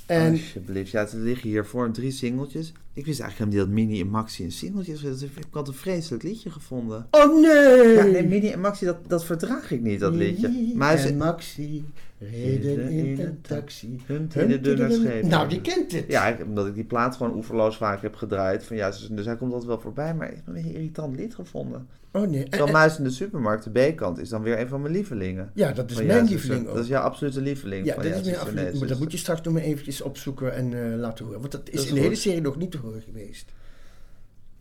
En 0.05 0.31
Alsjeblieft. 0.31 0.91
Ja, 0.91 1.01
er 1.01 1.17
liggen 1.17 1.49
hier 1.49 1.65
voor 1.65 1.91
drie 1.91 2.11
singeltjes. 2.11 2.71
Ik 2.93 3.05
wist 3.05 3.19
eigenlijk 3.19 3.51
helemaal 3.51 3.75
niet 3.75 3.77
dat 3.77 3.87
Mini 3.89 4.01
en 4.01 4.07
Maxi 4.07 4.43
een 4.43 4.51
singeltjes 4.51 5.01
waren. 5.01 5.19
Dus 5.19 5.29
ik 5.29 5.43
had 5.51 5.67
een 5.67 5.73
vreselijk 5.73 6.23
liedje 6.23 6.49
gevonden. 6.51 7.07
Oh 7.11 7.41
nee! 7.41 7.93
Ja, 7.93 8.03
nee, 8.03 8.23
Mini 8.27 8.49
en 8.49 8.59
Maxi, 8.59 8.85
dat, 8.85 8.97
dat 9.07 9.25
verdraag 9.25 9.71
ik 9.71 9.81
niet, 9.81 9.99
dat 9.99 10.13
liedje. 10.13 10.47
Mini 10.49 10.75
Maar 10.75 10.95
en 10.95 11.07
ze, 11.07 11.13
Maxi 11.13 11.85
reden 12.31 12.89
in 12.89 13.19
een 13.19 13.41
taxi. 13.41 14.01
Hunt 14.05 14.35
in 14.35 14.47
de 14.47 14.59
dunne. 14.61 15.23
Nou, 15.23 15.49
die 15.49 15.61
kent 15.61 15.91
het. 15.91 16.05
Ja, 16.07 16.37
omdat 16.45 16.67
ik 16.67 16.73
die 16.75 16.83
plaat 16.83 17.15
gewoon 17.15 17.35
oeverloos 17.35 17.77
vaak 17.77 18.01
heb 18.01 18.15
gedraaid. 18.15 18.63
Van 18.63 18.75
ja, 18.75 18.91
dus, 19.11 19.25
hij 19.25 19.37
komt 19.37 19.51
altijd 19.51 19.69
wel 19.69 19.79
voorbij. 19.79 20.15
Maar 20.15 20.29
ik 20.29 20.35
heb 20.35 20.55
een 20.55 20.73
irritant 20.73 21.15
lied 21.15 21.35
gevonden. 21.35 21.87
Oh 22.11 22.27
nee. 22.27 22.47
Muis 22.71 22.97
in 22.97 23.03
de 23.03 23.09
supermarkt, 23.09 23.73
de 23.73 23.91
B-kant, 23.91 24.19
is 24.19 24.29
dan 24.29 24.41
weer 24.41 24.59
een 24.59 24.67
van 24.67 24.81
mijn 24.81 24.93
lievelingen. 24.93 25.51
ja, 25.53 25.71
dat 25.71 25.89
is 25.89 25.95
Van 25.95 26.05
mijn 26.05 26.23
Ja, 26.23 26.29
lieveling 26.29 26.67
ook. 26.67 26.73
Dat 26.73 26.83
is 26.83 26.89
jouw 26.89 27.01
absolute 27.01 27.41
lieveling. 27.41 27.85
Ja, 27.85 27.93
van 27.93 28.03
dat 28.03 28.25
Ja, 28.25 28.31
is 28.31 28.51
mijn 28.53 28.65
nee, 28.65 28.79
Maar 28.79 28.87
dat 28.87 28.99
moet 28.99 29.11
je 29.11 29.17
straks 29.17 29.41
nog 29.41 29.53
maar 29.53 29.61
eventjes 29.61 30.01
opzoeken 30.01 30.53
en 30.53 30.73
eh, 30.73 30.99
laten 30.99 31.25
horen. 31.25 31.39
Want 31.39 31.51
dat 31.51 31.69
is 31.69 31.81
is 31.81 31.87
in 31.87 31.95
de 31.95 32.01
hele 32.01 32.15
serie 32.15 32.41
nog 32.41 32.57
niet 32.57 32.71
te 32.71 32.77
horen 32.77 33.01
geweest. 33.01 33.51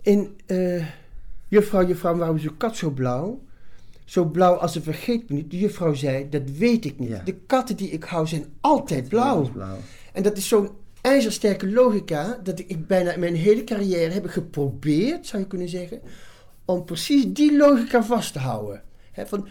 In 0.03 0.37
eh, 0.47 0.87
Juffrouw, 1.49 1.87
Juffrouw, 1.87 2.17
waarom 2.17 2.37
is 2.37 2.45
uw 2.45 2.57
kat 2.57 2.77
zo 2.77 2.91
blauw? 2.91 3.43
Zo 4.05 4.25
blauw 4.25 4.55
als 4.55 4.73
ze 4.73 4.83
vergeet 4.83 5.29
me 5.29 5.35
niet. 5.37 5.51
De 5.51 5.59
juffrouw 5.59 5.95
zei, 5.95 6.29
dat 6.29 6.43
weet 6.51 6.85
ik 6.85 6.99
niet. 6.99 7.09
Ja. 7.09 7.23
De 7.25 7.35
katten 7.35 7.77
die 7.77 7.91
ik 7.91 8.05
hou 8.05 8.27
zijn 8.27 8.45
altijd 8.61 9.09
blauw. 9.09 9.51
Blauw. 9.51 9.77
En 10.13 10.23
dat 10.23 10.37
is 10.37 10.49
zo'n 10.49 10.71
ijzersterke 11.01 11.71
logica 11.71 12.41
dat 12.43 12.59
ik, 12.59 12.69
ik 12.69 12.87
bijna 12.87 13.17
mijn 13.19 13.35
hele 13.35 13.65
carrière 13.65 14.13
heb 14.13 14.27
geprobeerd, 14.27 15.27
zou 15.27 15.43
je 15.43 15.49
kunnen 15.49 15.69
zeggen, 15.69 16.01
om 16.65 16.85
precies 16.85 17.25
die 17.29 17.57
logica 17.57 18.03
vast 18.05 18.33
te 18.33 18.39
houden. 18.39 18.83
Van 19.27 19.49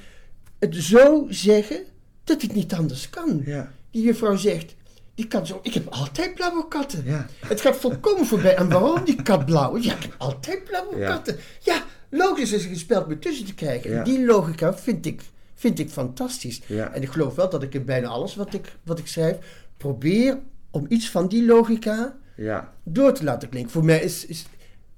het 0.59 0.75
zo 0.75 1.25
zeggen 1.29 1.83
dat 2.23 2.41
het 2.41 2.53
niet 2.53 2.73
anders 2.73 3.09
kan. 3.09 3.41
Ja. 3.45 3.71
Die 3.91 4.03
juffrouw 4.03 4.35
zegt, 4.35 4.75
die 5.15 5.27
kat 5.27 5.47
zo, 5.47 5.59
ik 5.63 5.73
heb 5.73 5.87
altijd 5.87 6.33
blauwe 6.35 6.67
katten. 6.67 7.03
Ja. 7.05 7.25
Het 7.47 7.61
gaat 7.61 7.75
volkomen 7.75 8.25
voorbij. 8.25 8.55
En 8.55 8.69
waarom 8.69 9.03
die 9.05 9.21
kat 9.21 9.45
blauw? 9.45 9.77
Ja, 9.77 9.95
ik 9.95 10.01
heb 10.01 10.15
altijd 10.17 10.63
blauwe 10.63 10.97
Ja. 10.97 11.07
katten. 11.07 11.37
Ja, 11.59 11.83
logisch 12.11 12.51
is 12.51 12.65
gespeld 12.65 13.07
mee 13.07 13.19
tussen 13.19 13.45
te 13.45 13.53
krijgen. 13.53 13.97
En 13.97 14.03
die 14.03 14.25
logica 14.25 14.73
vind 14.77 15.05
ik, 15.05 15.21
vind 15.55 15.79
ik 15.79 15.89
fantastisch. 15.89 16.61
En 16.67 17.01
ik 17.01 17.09
geloof 17.09 17.35
wel 17.35 17.49
dat 17.49 17.63
ik 17.63 17.73
in 17.73 17.85
bijna 17.85 18.07
alles 18.07 18.35
wat 18.35 18.53
ik, 18.53 18.75
wat 18.83 18.99
ik 18.99 19.07
schrijf, 19.07 19.37
probeer 19.77 20.39
om 20.71 20.85
iets 20.89 21.09
van 21.09 21.27
die 21.27 21.45
logica 21.45 22.17
Ja. 22.35 22.73
door 22.83 23.13
te 23.13 23.23
laten 23.23 23.49
klinken. 23.49 23.71
Voor 23.71 23.85
mij 23.85 23.99
is, 24.01 24.25
is, 24.25 24.45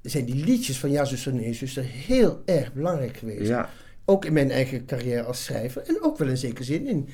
zijn 0.01 0.25
die 0.25 0.45
liedjes 0.45 0.79
van 0.79 0.91
Ja, 0.91 1.05
zuster, 1.05 1.33
nee, 1.33 1.53
zuster 1.53 1.83
heel 1.83 2.41
erg 2.45 2.73
belangrijk 2.73 3.17
geweest. 3.17 3.47
Ja. 3.47 3.69
Ook 4.05 4.25
in 4.25 4.33
mijn 4.33 4.51
eigen 4.51 4.85
carrière 4.85 5.23
als 5.23 5.43
schrijver. 5.43 5.81
En 5.81 5.97
ook 6.01 6.17
wel 6.17 6.27
in 6.27 6.37
zekere 6.37 6.63
zin 6.63 6.87
in 6.87 7.09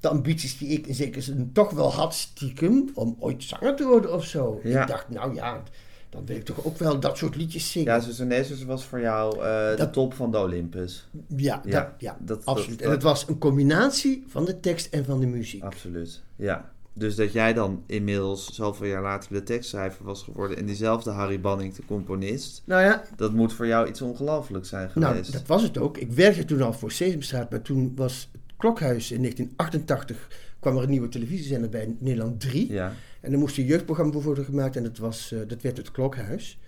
de 0.00 0.08
ambities 0.08 0.58
die 0.58 0.68
ik 0.68 0.86
in 0.86 0.94
zekere 0.94 1.20
zin 1.20 1.50
toch 1.52 1.70
wel 1.70 1.92
had 1.92 2.14
stiekem. 2.14 2.90
Om 2.94 3.16
ooit 3.18 3.42
zanger 3.42 3.76
te 3.76 3.84
worden 3.84 4.14
of 4.14 4.24
zo. 4.24 4.60
Ja. 4.64 4.82
Ik 4.82 4.88
dacht, 4.88 5.08
nou 5.08 5.34
ja, 5.34 5.62
dan 6.10 6.26
wil 6.26 6.36
ik 6.36 6.44
toch 6.44 6.64
ook 6.64 6.78
wel 6.78 7.00
dat 7.00 7.16
soort 7.16 7.36
liedjes 7.36 7.72
zingen. 7.72 7.92
Ja, 7.92 8.00
Zuster 8.00 8.66
was 8.66 8.84
voor 8.84 9.00
jou 9.00 9.34
eh, 9.40 9.76
de 9.76 9.90
top 9.90 10.14
van 10.14 10.30
de 10.30 10.38
Olympus. 10.38 11.08
Ja, 11.36 11.60
Ja, 11.64 11.80
dat, 11.80 11.88
ja 11.98 12.16
dat- 12.20 12.44
absoluut. 12.44 12.82
en 12.82 12.90
het 12.90 13.02
was 13.02 13.28
een 13.28 13.38
combinatie 13.38 14.24
van 14.28 14.44
de 14.44 14.60
tekst 14.60 14.94
en 14.94 15.04
van 15.04 15.20
de 15.20 15.26
muziek. 15.26 15.62
Absoluut, 15.62 16.22
ja. 16.36 16.70
Dus 16.92 17.14
dat 17.14 17.32
jij 17.32 17.52
dan 17.52 17.82
inmiddels 17.86 18.54
zoveel 18.54 18.86
jaar 18.86 19.02
later 19.02 19.32
de 19.32 19.42
tekstschrijver 19.42 20.04
was 20.04 20.22
geworden... 20.22 20.56
en 20.56 20.66
diezelfde 20.66 21.10
Harry 21.10 21.40
Banning 21.40 21.74
de 21.74 21.82
componist... 21.86 22.62
Nou 22.64 22.82
ja, 22.82 23.02
dat 23.16 23.32
moet 23.32 23.52
voor 23.52 23.66
jou 23.66 23.88
iets 23.88 24.02
ongelooflijks 24.02 24.68
zijn 24.68 24.90
nou, 24.94 25.12
geweest. 25.12 25.32
dat 25.32 25.46
was 25.46 25.62
het 25.62 25.78
ook. 25.78 25.98
Ik 25.98 26.12
werkte 26.12 26.44
toen 26.44 26.62
al 26.62 26.72
voor 26.72 26.90
Sesamstraat, 26.92 27.50
maar 27.50 27.62
toen 27.62 27.92
was 27.96 28.28
het 28.32 28.40
Klokhuis 28.56 29.10
in 29.10 29.18
1988... 29.20 30.28
kwam 30.60 30.76
er 30.76 30.82
een 30.82 30.90
nieuwe 30.90 31.08
televisiezender 31.08 31.68
bij, 31.70 31.96
Nederland 31.98 32.40
3. 32.40 32.72
Ja, 32.72 32.92
En 33.20 33.32
er 33.32 33.38
moest 33.38 33.58
een 33.58 33.64
jeugdprogramma 33.64 34.12
voor 34.12 34.22
worden 34.22 34.44
gemaakt 34.44 34.76
en 34.76 34.82
dat, 34.82 34.98
was, 34.98 35.32
eh, 35.32 35.38
dat 35.46 35.62
werd 35.62 35.76
het 35.76 35.90
Klokhuis. 35.90 36.58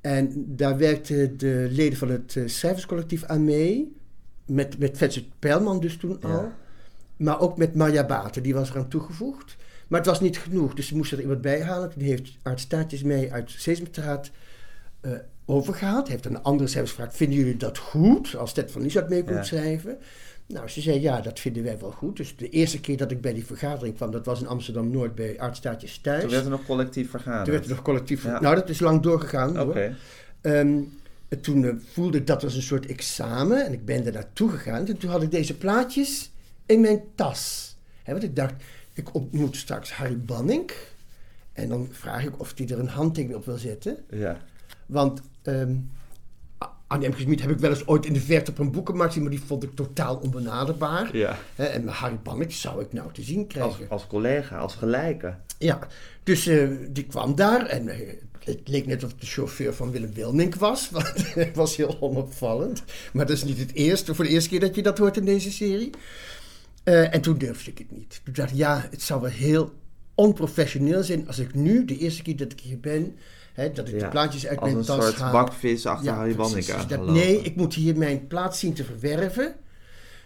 En 0.00 0.44
daar 0.56 0.78
werkten 0.78 1.38
de 1.38 1.68
leden 1.70 1.98
van 1.98 2.10
het 2.10 2.36
eh, 2.36 2.42
schrijverscollectief 2.46 3.24
aan 3.24 3.44
mee. 3.44 3.96
Met, 4.46 4.78
met 4.78 4.96
Vetse 4.98 5.24
Pijlman 5.38 5.80
dus 5.80 5.96
toen 5.96 6.18
Ja. 6.20 6.28
al. 6.28 6.52
Maar 7.16 7.40
ook 7.40 7.56
met 7.58 7.74
Marja 7.74 8.06
Baten, 8.06 8.42
die 8.42 8.54
was 8.54 8.70
eraan 8.70 8.88
toegevoegd. 8.88 9.56
Maar 9.88 9.98
het 10.00 10.08
was 10.08 10.20
niet 10.20 10.38
genoeg, 10.38 10.74
dus 10.74 10.86
ze 10.86 10.96
moesten 10.96 11.16
er 11.16 11.22
iemand 11.22 11.40
bij 11.42 11.62
halen. 11.62 11.90
Toen 11.90 12.02
heeft 12.02 12.30
Art 12.42 12.60
Staatjes 12.60 13.02
mij 13.02 13.30
uit 13.32 13.50
Sesamstraat 13.50 14.30
eh 15.00 15.10
overgehaald. 15.44 16.08
Heeft 16.08 16.24
een 16.24 16.42
andere 16.42 16.68
schrijvers 16.68 16.94
gevraagd, 16.94 17.16
vinden 17.16 17.38
jullie 17.38 17.56
dat 17.56 17.78
goed? 17.78 18.36
Als 18.36 18.52
Ted 18.52 18.70
van 18.70 18.82
Lieshout 18.82 19.08
mee 19.08 19.24
komt 19.24 19.36
Ja. 19.36 19.42
schrijven. 19.42 19.98
Nou, 20.52 20.68
ze 20.68 20.80
zei, 20.80 21.00
ja, 21.00 21.20
dat 21.20 21.40
vinden 21.40 21.62
wij 21.62 21.78
wel 21.78 21.90
goed. 21.90 22.16
Dus 22.16 22.36
de 22.36 22.48
eerste 22.48 22.80
keer 22.80 22.96
dat 22.96 23.10
ik 23.10 23.20
bij 23.20 23.32
die 23.32 23.46
vergadering 23.46 23.96
kwam, 23.96 24.10
dat 24.10 24.26
was 24.26 24.40
in 24.40 24.46
Amsterdam-Noord 24.46 25.14
bij 25.14 25.40
Art 25.40 25.56
Staatjes 25.56 25.98
thuis. 25.98 26.20
toen 26.20 26.30
werd 26.30 26.44
er 26.44 26.50
nog 26.50 26.64
collectief 26.64 27.10
vergaderd. 27.10 27.44
Toen 27.44 27.52
werd 27.52 27.64
er 27.64 27.70
nog 27.70 27.82
collectief... 27.82 28.24
Ja. 28.24 28.40
Nou, 28.40 28.54
dat 28.54 28.68
is 28.68 28.80
lang 28.80 29.02
doorgegaan. 29.02 29.60
Oké, 29.60 29.62
hoor. 29.62 29.94
Ehm, 30.40 30.78
en 31.28 31.40
toen 31.40 31.64
eh, 31.64 31.74
voelde 31.92 32.18
ik 32.18 32.26
dat 32.26 32.44
als 32.44 32.54
een 32.54 32.62
soort 32.62 32.86
examen. 32.86 33.66
En 33.66 33.72
ik 33.72 33.84
ben 33.84 34.06
er 34.06 34.12
naartoe 34.12 34.50
gegaan. 34.50 34.86
En 34.86 34.98
toen 34.98 35.10
had 35.10 35.22
ik 35.22 35.30
deze 35.30 35.56
plaatjes 35.56 36.30
in 36.66 36.80
mijn 36.80 37.00
tas. 37.14 37.74
Hè, 38.02 38.12
want 38.12 38.24
ik 38.24 38.36
dacht, 38.36 38.54
ik 38.92 39.14
ontmoet 39.14 39.56
straks 39.56 39.92
Harry 39.92 40.18
Banning. 40.18 40.70
En 41.52 41.68
dan 41.68 41.88
vraag 41.90 42.24
ik 42.24 42.40
of 42.40 42.52
hij 42.56 42.68
er 42.68 42.78
een 42.78 42.88
handtekening 42.88 43.38
op 43.38 43.44
wil 43.44 43.56
zetten. 43.58 43.96
ja. 44.10 44.38
Want 44.86 45.20
ehm 45.42 45.72
Annie 46.90 47.08
M. 47.08 47.40
Heb 47.40 47.50
ik 47.50 47.58
wel 47.58 47.70
eens 47.70 47.86
ooit 47.86 48.06
in 48.06 48.12
de 48.12 48.20
verte 48.20 48.50
op 48.50 48.58
een 48.58 48.70
boekenmarkt 48.70 49.12
zien. 49.12 49.22
Maar 49.22 49.30
die 49.30 49.40
vond 49.40 49.62
ik 49.62 49.74
totaal 49.74 50.16
onbenaderbaar. 50.16 51.16
ja. 51.16 51.38
En 51.54 51.88
Harry 51.88 52.18
Banning 52.22 52.52
zou 52.52 52.82
ik 52.82 52.92
nou 52.92 53.12
te 53.12 53.22
zien 53.22 53.46
krijgen. 53.46 53.80
Als, 53.80 53.88
als 53.88 54.06
collega, 54.06 54.58
als 54.58 54.74
gelijke. 54.74 55.34
Ja, 55.58 55.78
dus 56.22 56.46
eh, 56.46 56.68
die 56.88 57.04
kwam 57.04 57.34
daar 57.34 57.66
en 57.66 57.88
eh, 57.88 57.98
het 58.44 58.60
leek 58.64 58.86
net 58.86 59.04
of 59.04 59.10
het 59.10 59.20
de 59.20 59.26
chauffeur 59.26 59.74
van 59.74 59.90
Willem 59.90 60.12
Wilmink 60.12 60.54
was. 60.54 60.90
Want 60.92 61.34
het 61.34 61.56
was 61.56 61.76
heel 61.76 61.96
onopvallend. 62.00 62.82
Maar 63.12 63.26
dat 63.26 63.36
is 63.36 63.44
niet 63.44 63.58
het 63.58 63.72
eerste, 63.72 64.14
voor 64.14 64.24
de 64.24 64.30
eerste 64.30 64.48
keer 64.48 64.60
dat 64.60 64.74
je 64.74 64.82
dat 64.82 64.98
hoort 64.98 65.16
in 65.16 65.24
deze 65.24 65.52
serie. 65.52 65.90
Eh, 66.82 67.14
en 67.14 67.20
toen 67.20 67.38
durfde 67.38 67.70
ik 67.70 67.78
het 67.78 67.90
niet. 67.90 68.20
Toen 68.24 68.34
dacht 68.34 68.50
ik, 68.50 68.56
ja, 68.56 68.86
het 68.90 69.02
zou 69.02 69.20
wel 69.20 69.30
heel 69.30 69.72
onprofessioneel 70.14 71.02
zijn 71.02 71.26
als 71.26 71.38
ik 71.38 71.54
nu, 71.54 71.84
de 71.84 71.98
eerste 71.98 72.22
keer 72.22 72.36
dat 72.36 72.52
ik 72.52 72.60
hier 72.60 72.80
ben, 72.80 73.16
hè, 73.52 73.72
dat 73.72 73.88
ik 73.88 73.98
de 73.98 74.08
plaatjes 74.08 74.46
uit 74.46 74.58
Als 74.58 74.66
mijn 74.66 74.80
een 74.80 74.86
tas 74.86 75.04
soort 75.04 75.16
haal. 75.16 75.32
bakvis 75.32 75.86
achter 75.86 76.12
Harry. 76.12 76.34
Banning 76.34 76.64
Dus 76.64 76.98
nee, 76.98 77.42
ik 77.42 77.56
moet 77.56 77.74
hier 77.74 77.96
mijn 77.96 78.26
plaats 78.26 78.58
zien 78.58 78.72
te 78.72 78.84
verwerven. 78.84 79.54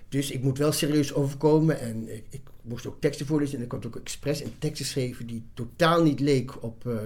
Dus 0.09 0.31
ik 0.31 0.43
moet 0.43 0.59
wel 0.59 0.73
serieus 0.73 1.15
overkomen. 1.15 1.81
En 1.81 2.15
ik, 2.15 2.25
ik 2.31 2.41
moest 2.63 2.87
ook 2.87 3.01
teksten 3.01 3.27
voorlezen. 3.27 3.59
En 3.59 3.65
ik 3.65 3.73
had 3.73 3.87
ook 3.87 3.97
expres 3.97 4.41
een 4.41 4.55
tekst 4.59 4.83
geschreven 4.83 5.27
die 5.27 5.43
totaal 5.55 6.03
niet 6.03 6.21
leek 6.21 6.63
op 6.63 6.87
eh, 6.87 6.97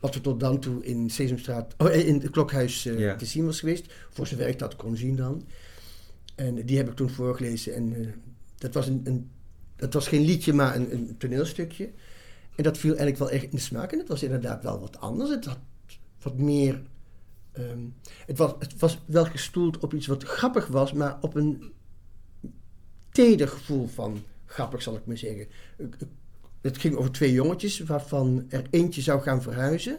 wat 0.00 0.14
er 0.14 0.20
tot 0.20 0.40
dan 0.40 0.60
toe 0.60 0.84
in 0.84 1.10
Sesamstraat, 1.10 1.74
oh, 1.78 1.88
eh, 1.88 2.06
in 2.06 2.20
het 2.20 2.30
klokhuis 2.30 2.86
eh, 2.86 3.16
te 3.16 3.26
zien 3.26 3.44
was 3.44 3.60
geweest. 3.60 3.92
Voor 4.10 4.26
zover 4.26 4.48
ik 4.48 4.58
dat 4.58 4.76
kon 4.76 4.96
zien 4.96 5.16
dan. 5.16 5.44
En 6.34 6.66
die 6.66 6.76
heb 6.76 6.88
ik 6.88 6.94
toen 6.94 7.10
voorgelezen. 7.10 7.74
En 7.74 8.14
dat, 8.58 8.74
was 8.74 8.86
een, 8.86 9.00
een, 9.04 9.30
dat 9.76 9.92
was 9.92 10.08
geen 10.08 10.24
liedje, 10.24 10.52
maar 10.52 10.76
een, 10.76 10.92
een 10.92 11.14
toneelstukje. 11.18 11.90
En 12.62 12.68
dat 12.68 12.78
viel 12.78 12.96
eigenlijk 12.96 13.18
wel 13.18 13.30
echt 13.30 13.44
in 13.44 13.50
de 13.50 13.58
smaak. 13.58 13.92
En 13.92 13.98
het 13.98 14.08
was 14.08 14.22
inderdaad 14.22 14.62
wel 14.62 14.80
wat 14.80 15.00
anders. 15.00 15.30
Het 15.30 15.44
had 15.44 15.58
wat 16.22 16.38
meer 16.38 16.82
Ehm, 17.52 17.86
het, 18.26 18.38
was, 18.38 18.54
het 18.58 18.78
was 18.78 18.98
wel 19.06 19.24
gestoeld 19.24 19.78
op 19.78 19.94
iets 19.94 20.06
wat 20.06 20.22
grappig 20.22 20.66
was, 20.66 20.92
maar 20.92 21.18
op 21.20 21.34
een 21.34 21.72
teder 23.10 23.48
gevoel 23.48 23.86
van 23.86 24.22
grappig, 24.46 24.82
zal 24.82 24.96
ik 24.96 25.06
maar 25.06 25.18
zeggen. 25.18 25.46
Het 26.60 26.78
ging 26.78 26.96
over 26.96 27.12
twee 27.12 27.32
jongetjes, 27.32 27.80
waarvan 27.80 28.44
er 28.48 28.66
eentje 28.70 29.00
zou 29.00 29.22
gaan 29.22 29.42
verhuizen. 29.42 29.98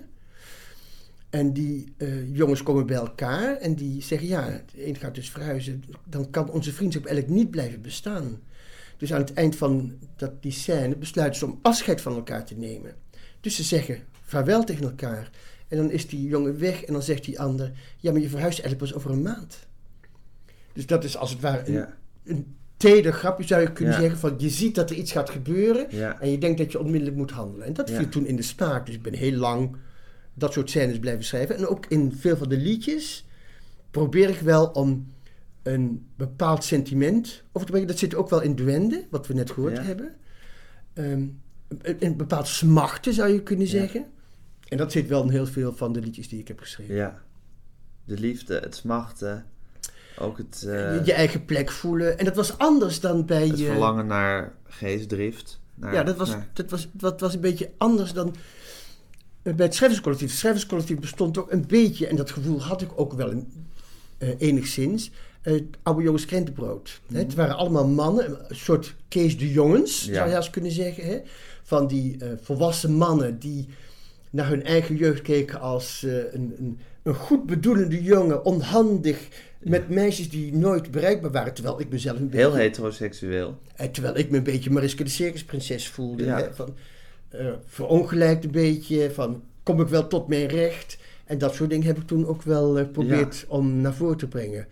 En 1.29 1.53
die 1.53 1.93
eh, 1.97 2.35
jongens 2.35 2.63
komen 2.63 2.85
bij 2.85 2.95
elkaar 2.95 3.57
en 3.57 3.75
die 3.75 4.01
zeggen: 4.01 4.27
Ja, 4.27 4.61
de 4.71 4.87
een 4.87 4.95
gaat 4.95 5.15
dus 5.15 5.29
verhuizen. 5.29 5.83
Dan 6.05 6.29
kan 6.29 6.49
onze 6.49 6.73
vriendschap 6.73 7.05
eigenlijk 7.05 7.35
niet 7.35 7.51
blijven 7.51 7.81
bestaan. 7.81 8.41
Dus 9.03 9.13
aan 9.13 9.21
het 9.21 9.33
eind 9.33 9.55
van 9.55 9.93
dat, 10.15 10.41
die 10.41 10.51
scène 10.51 10.95
besluiten 10.95 11.39
ze 11.39 11.45
om 11.45 11.59
afscheid 11.61 12.01
van 12.01 12.13
elkaar 12.15 12.45
te 12.45 12.55
nemen. 12.55 12.95
Dus 13.41 13.55
ze 13.55 13.63
zeggen 13.63 13.99
vaarwel 14.21 14.63
tegen 14.63 14.83
elkaar. 14.83 15.29
En 15.67 15.77
dan 15.77 15.91
is 15.91 16.07
die 16.07 16.27
jongen 16.27 16.59
weg 16.59 16.83
en 16.83 16.93
dan 16.93 17.01
zegt 17.01 17.23
die 17.23 17.39
ander: 17.39 17.71
Ja, 17.97 18.11
maar 18.11 18.21
je 18.21 18.29
verhuist 18.29 18.59
eigenlijk 18.59 18.91
pas 18.91 18.99
over 18.99 19.11
een 19.11 19.21
maand. 19.21 19.57
Dus 20.73 20.85
dat 20.85 21.03
is 21.03 21.17
als 21.17 21.29
het 21.31 21.39
ware 21.41 21.67
een, 21.67 21.73
Ja, 21.73 21.93
een 22.23 22.55
teder 22.77 23.13
grapje, 23.13 23.47
zou 23.47 23.61
je 23.61 23.71
kunnen 23.71 23.93
Ja. 23.93 23.99
zeggen. 23.99 24.19
Van 24.19 24.33
je 24.37 24.49
ziet 24.49 24.75
dat 24.75 24.89
er 24.89 24.95
iets 24.95 25.11
gaat 25.11 25.29
gebeuren 25.29 25.87
ja. 25.89 26.21
en 26.21 26.31
je 26.31 26.37
denkt 26.37 26.57
dat 26.57 26.71
je 26.71 26.79
onmiddellijk 26.79 27.17
moet 27.17 27.31
handelen. 27.31 27.67
En 27.67 27.73
dat 27.73 27.89
viel 27.91 28.09
toen 28.09 28.25
in 28.25 28.35
de 28.35 28.41
smaak. 28.41 28.85
Dus 28.85 28.95
ik 28.95 29.01
ben 29.01 29.13
heel 29.13 29.37
lang 29.37 29.75
dat 30.33 30.53
soort 30.53 30.69
scènes 30.69 30.99
blijven 30.99 31.23
schrijven. 31.23 31.55
En 31.57 31.67
ook 31.67 31.85
in 31.85 32.13
veel 32.19 32.37
van 32.37 32.49
de 32.49 32.57
liedjes 32.57 33.25
probeer 33.91 34.29
ik 34.29 34.39
wel 34.39 34.65
om 34.67 35.11
een 35.63 36.07
bepaald 36.15 36.63
sentiment 36.63 37.43
over 37.51 37.65
te 37.65 37.71
brengen. 37.71 37.87
Dat 37.87 37.97
zit 37.99 38.15
ook 38.15 38.29
wel 38.29 38.41
in 38.41 38.55
Duende, 38.55 39.05
wat 39.09 39.27
we 39.27 39.33
net 39.33 39.51
gehoord 39.51 39.75
Ja. 39.77 39.83
hebben. 39.83 40.15
Ehm, 40.93 41.25
een, 41.67 41.95
een 41.99 42.17
bepaald 42.17 42.47
smachten, 42.47 43.13
zou 43.13 43.29
je 43.33 43.43
kunnen 43.43 43.65
Ja. 43.65 43.71
zeggen. 43.71 44.05
En 44.67 44.77
dat 44.77 44.91
zit 44.91 45.07
wel 45.07 45.23
in 45.23 45.29
heel 45.29 45.45
veel 45.45 45.73
van 45.75 45.93
de 45.93 45.99
liedjes 46.01 46.27
die 46.29 46.39
ik 46.39 46.47
heb 46.47 46.59
geschreven. 46.59 46.95
ja. 46.95 47.21
De 48.05 48.19
liefde, 48.19 48.59
het 48.59 48.75
smachten, 48.75 49.45
ook 50.17 50.37
het, 50.37 50.63
eh, 50.67 50.95
je, 50.95 51.01
je 51.05 51.13
eigen 51.13 51.45
plek 51.45 51.71
voelen. 51.71 52.17
En 52.17 52.25
dat 52.25 52.35
was 52.35 52.57
anders 52.57 52.99
dan 52.99 53.25
bij 53.25 53.47
het 53.47 53.59
je... 53.59 53.65
verlangen 53.65 54.07
naar 54.07 54.53
geestdrift. 54.63 55.59
Naar, 55.75 55.93
Ja, 55.93 56.03
dat 56.03 56.17
was, 56.17 56.29
naar- 56.29 56.49
dat, 56.53 56.69
was, 56.69 56.89
dat 56.91 57.19
was 57.19 57.33
een 57.33 57.39
beetje 57.41 57.71
anders 57.77 58.13
dan 58.13 58.35
eh, 59.41 59.53
bij 59.53 59.65
het 59.65 59.75
schrijverscollectief. 59.75 60.29
Het 60.29 60.37
schrijverscollectief 60.37 60.99
bestond 60.99 61.37
ook 61.37 61.51
een 61.51 61.67
beetje, 61.67 62.07
en 62.07 62.15
dat 62.15 62.31
gevoel 62.31 62.61
had 62.61 62.81
ik 62.81 62.89
ook 62.95 63.13
wel 63.13 63.31
een, 63.31 63.53
eh, 64.17 64.29
enigszins, 64.37 65.11
eh, 65.43 65.53
het 65.53 65.63
oude 65.83 66.03
jongens 66.03 66.25
krentenbrood. 66.25 67.01
Hè, 67.11 67.17
Het 67.17 67.33
waren 67.33 67.55
allemaal 67.55 67.87
mannen, 67.87 68.37
een 68.47 68.55
soort 68.55 68.95
Kees 69.07 69.37
de 69.37 69.51
Jongens, 69.51 70.05
Ja. 70.05 70.13
zou 70.13 70.29
je 70.29 70.35
eens 70.35 70.49
kunnen 70.49 70.71
zeggen. 70.71 71.05
Hè? 71.05 71.19
Van 71.63 71.87
die 71.87 72.17
eh, 72.19 72.27
volwassen 72.41 72.93
mannen 72.93 73.39
die 73.39 73.67
naar 74.29 74.47
hun 74.49 74.63
eigen 74.63 74.95
jeugd 74.95 75.21
keken 75.21 75.59
als 75.59 76.03
eh, 76.03 76.15
een, 76.33 76.55
een, 76.57 76.79
een 77.03 77.15
goed 77.15 77.45
bedoelende 77.45 78.03
jongen, 78.03 78.45
onhandig, 78.45 79.27
met 79.59 79.89
meisjes 79.89 80.29
die 80.29 80.53
nooit 80.55 80.91
bereikbaar 80.91 81.31
waren. 81.31 81.53
Terwijl 81.53 81.79
ik 81.79 81.89
mezelf 81.89 82.17
een 82.17 82.29
beetje... 82.29 82.45
Heel 82.45 82.55
heteroseksueel. 82.55 83.57
En 83.75 83.91
terwijl 83.91 84.17
ik 84.17 84.29
me 84.29 84.37
een 84.37 84.43
beetje 84.43 84.69
Mariska 84.71 85.03
de 85.03 85.09
Circusprinses 85.09 85.89
voelde. 85.89 86.23
Ja. 86.23 86.37
Hè, 86.37 86.53
van, 86.53 86.75
verongelijkt 87.65 88.43
een 88.45 88.51
beetje, 88.51 89.11
van 89.11 89.43
kom 89.63 89.81
ik 89.81 89.87
wel 89.87 90.07
tot 90.07 90.27
mijn 90.27 90.47
recht. 90.47 90.97
En 91.25 91.37
dat 91.37 91.55
soort 91.55 91.69
dingen 91.69 91.85
heb 91.85 91.97
ik 91.97 92.07
toen 92.07 92.27
ook 92.27 92.41
wel 92.41 92.75
geprobeerd 92.75 93.45
om 93.47 93.81
naar 93.81 93.93
voren 93.93 94.17
te 94.17 94.27
brengen. 94.27 94.67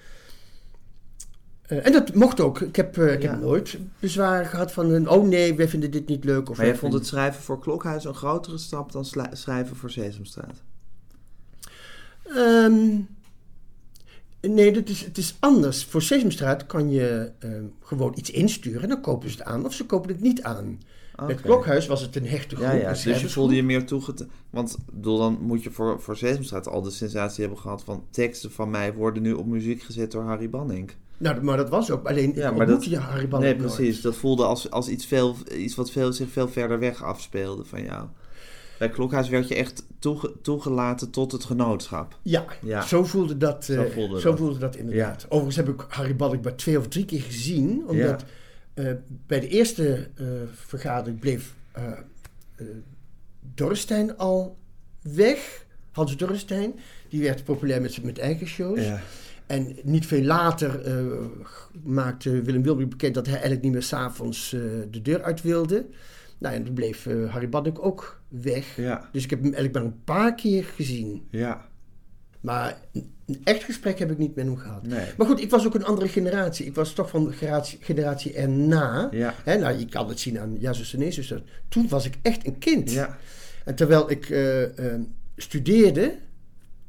Eh, 1.72 1.86
en 1.86 1.92
dat 1.92 2.14
mocht 2.14 2.40
ook. 2.40 2.62
Ik 2.62 2.76
heb, 2.76 2.98
eh, 2.98 3.14
ik 3.14 3.22
Ja. 3.22 3.32
heb 3.32 3.42
nooit 3.42 3.78
bezwaar 4.00 4.46
gehad 4.46 4.72
van, 4.72 4.90
een, 4.92 5.10
oh 5.10 5.28
nee, 5.28 5.56
wij 5.56 5.68
vinden 5.68 5.92
dit 5.92 6.08
niet 6.08 6.24
leuk. 6.24 6.50
Of 6.50 6.58
Maar 6.58 6.66
jij 6.66 6.76
vond 6.76 6.94
het 6.94 7.08
schrijven 7.08 7.42
voor 7.44 7.60
Klokhuis 7.60 8.04
een 8.04 8.14
grotere 8.14 8.58
stap 8.58 8.92
dan 8.92 9.06
schrijven 9.32 9.76
voor 9.76 9.90
Sesamstraat? 9.90 10.62
Ehm, 12.24 13.00
nee, 14.42 14.72
dat 14.72 14.90
is, 14.90 15.06
het 15.06 15.18
is 15.18 15.36
anders. 15.40 15.86
Voor 15.86 16.02
Sesamstraat 16.02 16.66
kan 16.66 16.92
je 16.92 17.32
ehm, 17.40 17.64
gewoon 17.84 18.14
iets 18.16 18.30
insturen 18.32 18.82
en 18.82 18.90
dan 18.90 19.02
kopen 19.02 19.30
ze 19.30 19.38
het 19.38 19.46
aan 19.46 19.66
of 19.66 19.74
ze 19.74 19.86
kopen 19.86 20.10
het 20.10 20.22
niet 20.22 20.44
aan. 20.44 20.80
Met 21.28 21.32
Oké. 21.32 21.42
Klokhuis 21.42 21.88
was 21.88 22.02
het 22.02 22.16
een 22.16 22.28
hechte 22.28 22.56
groep. 22.56 22.82
Ja, 22.82 22.90
Dus 22.90 23.04
je 23.04 23.30
voelde 23.30 23.56
je 23.56 23.64
meer 23.64 23.86
toegeten. 23.86 24.30
Want 24.50 24.78
bedoel, 24.92 25.18
dan 25.18 25.38
moet 25.42 25.64
je 25.64 25.72
voor, 25.72 26.02
voor 26.02 26.18
Sesamstraat 26.18 26.68
al 26.68 26.82
de 26.82 26.90
sensatie 26.92 27.42
hebben 27.42 27.60
gehad 27.62 27.84
van 27.84 28.04
teksten 28.10 28.52
van 28.52 28.70
mij 28.70 28.94
worden 28.94 29.22
nu 29.24 29.34
op 29.34 29.46
muziek 29.46 29.82
gezet 29.82 30.12
door 30.12 30.24
Harry 30.24 30.50
Banning. 30.50 30.92
Nou, 31.22 31.42
maar 31.42 31.58
dat 31.58 31.70
was 31.70 31.92
ook. 31.92 32.08
Alleen, 32.08 32.32
Ja, 32.36 32.50
ik 32.50 32.56
maar 32.58 32.66
dat- 32.66 32.86
je 32.86 33.00
nee, 33.40 33.56
nooit. 33.56 33.58
precies. 33.58 34.02
Dat 34.02 34.16
voelde 34.16 34.44
als, 34.46 34.72
als 34.72 34.88
iets, 34.88 35.06
veel, 35.06 35.36
iets 35.58 35.76
wat 35.76 35.92
veel, 35.92 36.14
zich 36.14 36.30
veel 36.30 36.48
verder 36.48 36.80
weg 36.80 37.04
afspeelde 37.04 37.66
van 37.66 37.84
jou. 37.84 38.08
Bij 38.80 38.90
Klokhuis 38.90 39.30
werd 39.30 39.48
je 39.48 39.56
echt 39.56 39.86
toege- 40.00 40.34
toegelaten 40.42 41.10
tot 41.10 41.32
het 41.32 41.44
genootschap. 41.44 42.20
Ja, 42.22 42.46
Ja. 42.62 42.82
zo 42.82 43.04
voelde 43.04 43.38
dat, 43.38 43.70
eh, 43.70 43.76
Zo 43.76 43.84
zo 43.84 43.90
voelde 43.92 44.38
voelde 44.38 44.60
dat. 44.60 44.76
inderdaad. 44.76 45.26
Overigens 45.26 45.56
heb 45.56 45.70
ik 45.70 45.86
Harry 45.88 46.16
Balk 46.16 46.44
maar 46.44 46.56
twee 46.56 46.78
of 46.78 46.88
drie 46.88 47.06
keer 47.06 47.22
gezien. 47.22 47.84
Omdat 47.88 48.24
eh, 48.74 48.92
bij 49.28 49.40
de 49.40 49.48
eerste 49.48 50.10
eh, 50.16 50.26
vergadering 50.54 51.20
bleef 51.20 51.54
Dorstein 53.56 54.18
al 54.18 54.58
weg. 55.02 55.66
Hans 55.92 56.18
Dorrestein. 56.18 56.74
Die 57.10 57.22
werd 57.22 57.44
populair 57.44 57.82
met, 57.82 57.94
zijn- 57.94 58.06
met 58.06 58.18
eigen 58.20 58.48
shows. 58.48 58.80
En 59.52 59.76
niet 59.84 60.06
veel 60.06 60.24
later 60.24 60.82
eh, 60.82 61.06
maakte 61.84 62.42
Willem 62.42 62.64
Wilby 62.64 62.88
bekend 62.88 63.14
dat 63.14 63.26
hij 63.26 63.34
eigenlijk 63.34 63.64
niet 63.64 63.72
meer 63.72 63.84
s'avonds 63.84 64.54
eh 64.54 64.62
de 64.92 65.02
deur 65.02 65.24
uit 65.24 65.42
wilde. 65.42 65.86
Nou, 66.38 66.56
en 66.56 66.64
toen 66.64 66.74
bleef 66.74 67.06
eh, 67.06 67.32
Harry 67.32 67.50
Baddock 67.50 67.86
ook 67.86 68.22
weg. 68.28 68.76
Ja. 68.76 69.10
Dus 69.12 69.24
ik 69.24 69.30
heb 69.30 69.40
hem 69.40 69.54
eigenlijk 69.54 69.74
maar 69.74 69.94
een 69.94 70.04
paar 70.04 70.36
keer 70.36 70.64
gezien. 70.64 71.28
Ja. 71.30 71.66
Maar 72.42 72.78
een 72.94 73.42
echt 73.44 73.64
gesprek 73.64 74.00
heb 74.00 74.12
ik 74.12 74.18
niet 74.18 74.36
met 74.36 74.46
hem 74.46 74.58
gehad. 74.58 74.88
Nee. 74.88 75.08
Maar 75.18 75.28
goed, 75.28 75.42
ik 75.42 75.50
was 75.50 75.66
ook 75.66 75.76
een 75.76 75.86
andere 75.86 76.08
generatie. 76.08 76.66
Ik 76.66 76.76
was 76.76 76.94
toch 76.94 77.10
van 77.10 77.34
generatie, 77.34 77.78
generatie 77.82 78.34
erna. 78.34 79.08
Ja. 79.12 79.34
Hè, 79.44 79.58
nou, 79.58 79.78
je 79.78 79.86
kan 79.86 80.08
het 80.08 80.20
zien 80.20 80.40
aan 80.40 80.58
Ja, 80.60 80.74
zuster, 80.74 81.00
nee, 81.00 81.12
zuster. 81.12 81.44
Toen 81.70 81.88
was 81.88 82.06
ik 82.06 82.18
echt 82.22 82.48
een 82.48 82.58
kind. 82.58 82.92
Ja. 82.92 83.18
En 83.66 83.76
terwijl 83.76 84.12
ik 84.12 84.36
studeerde, 85.36 86.18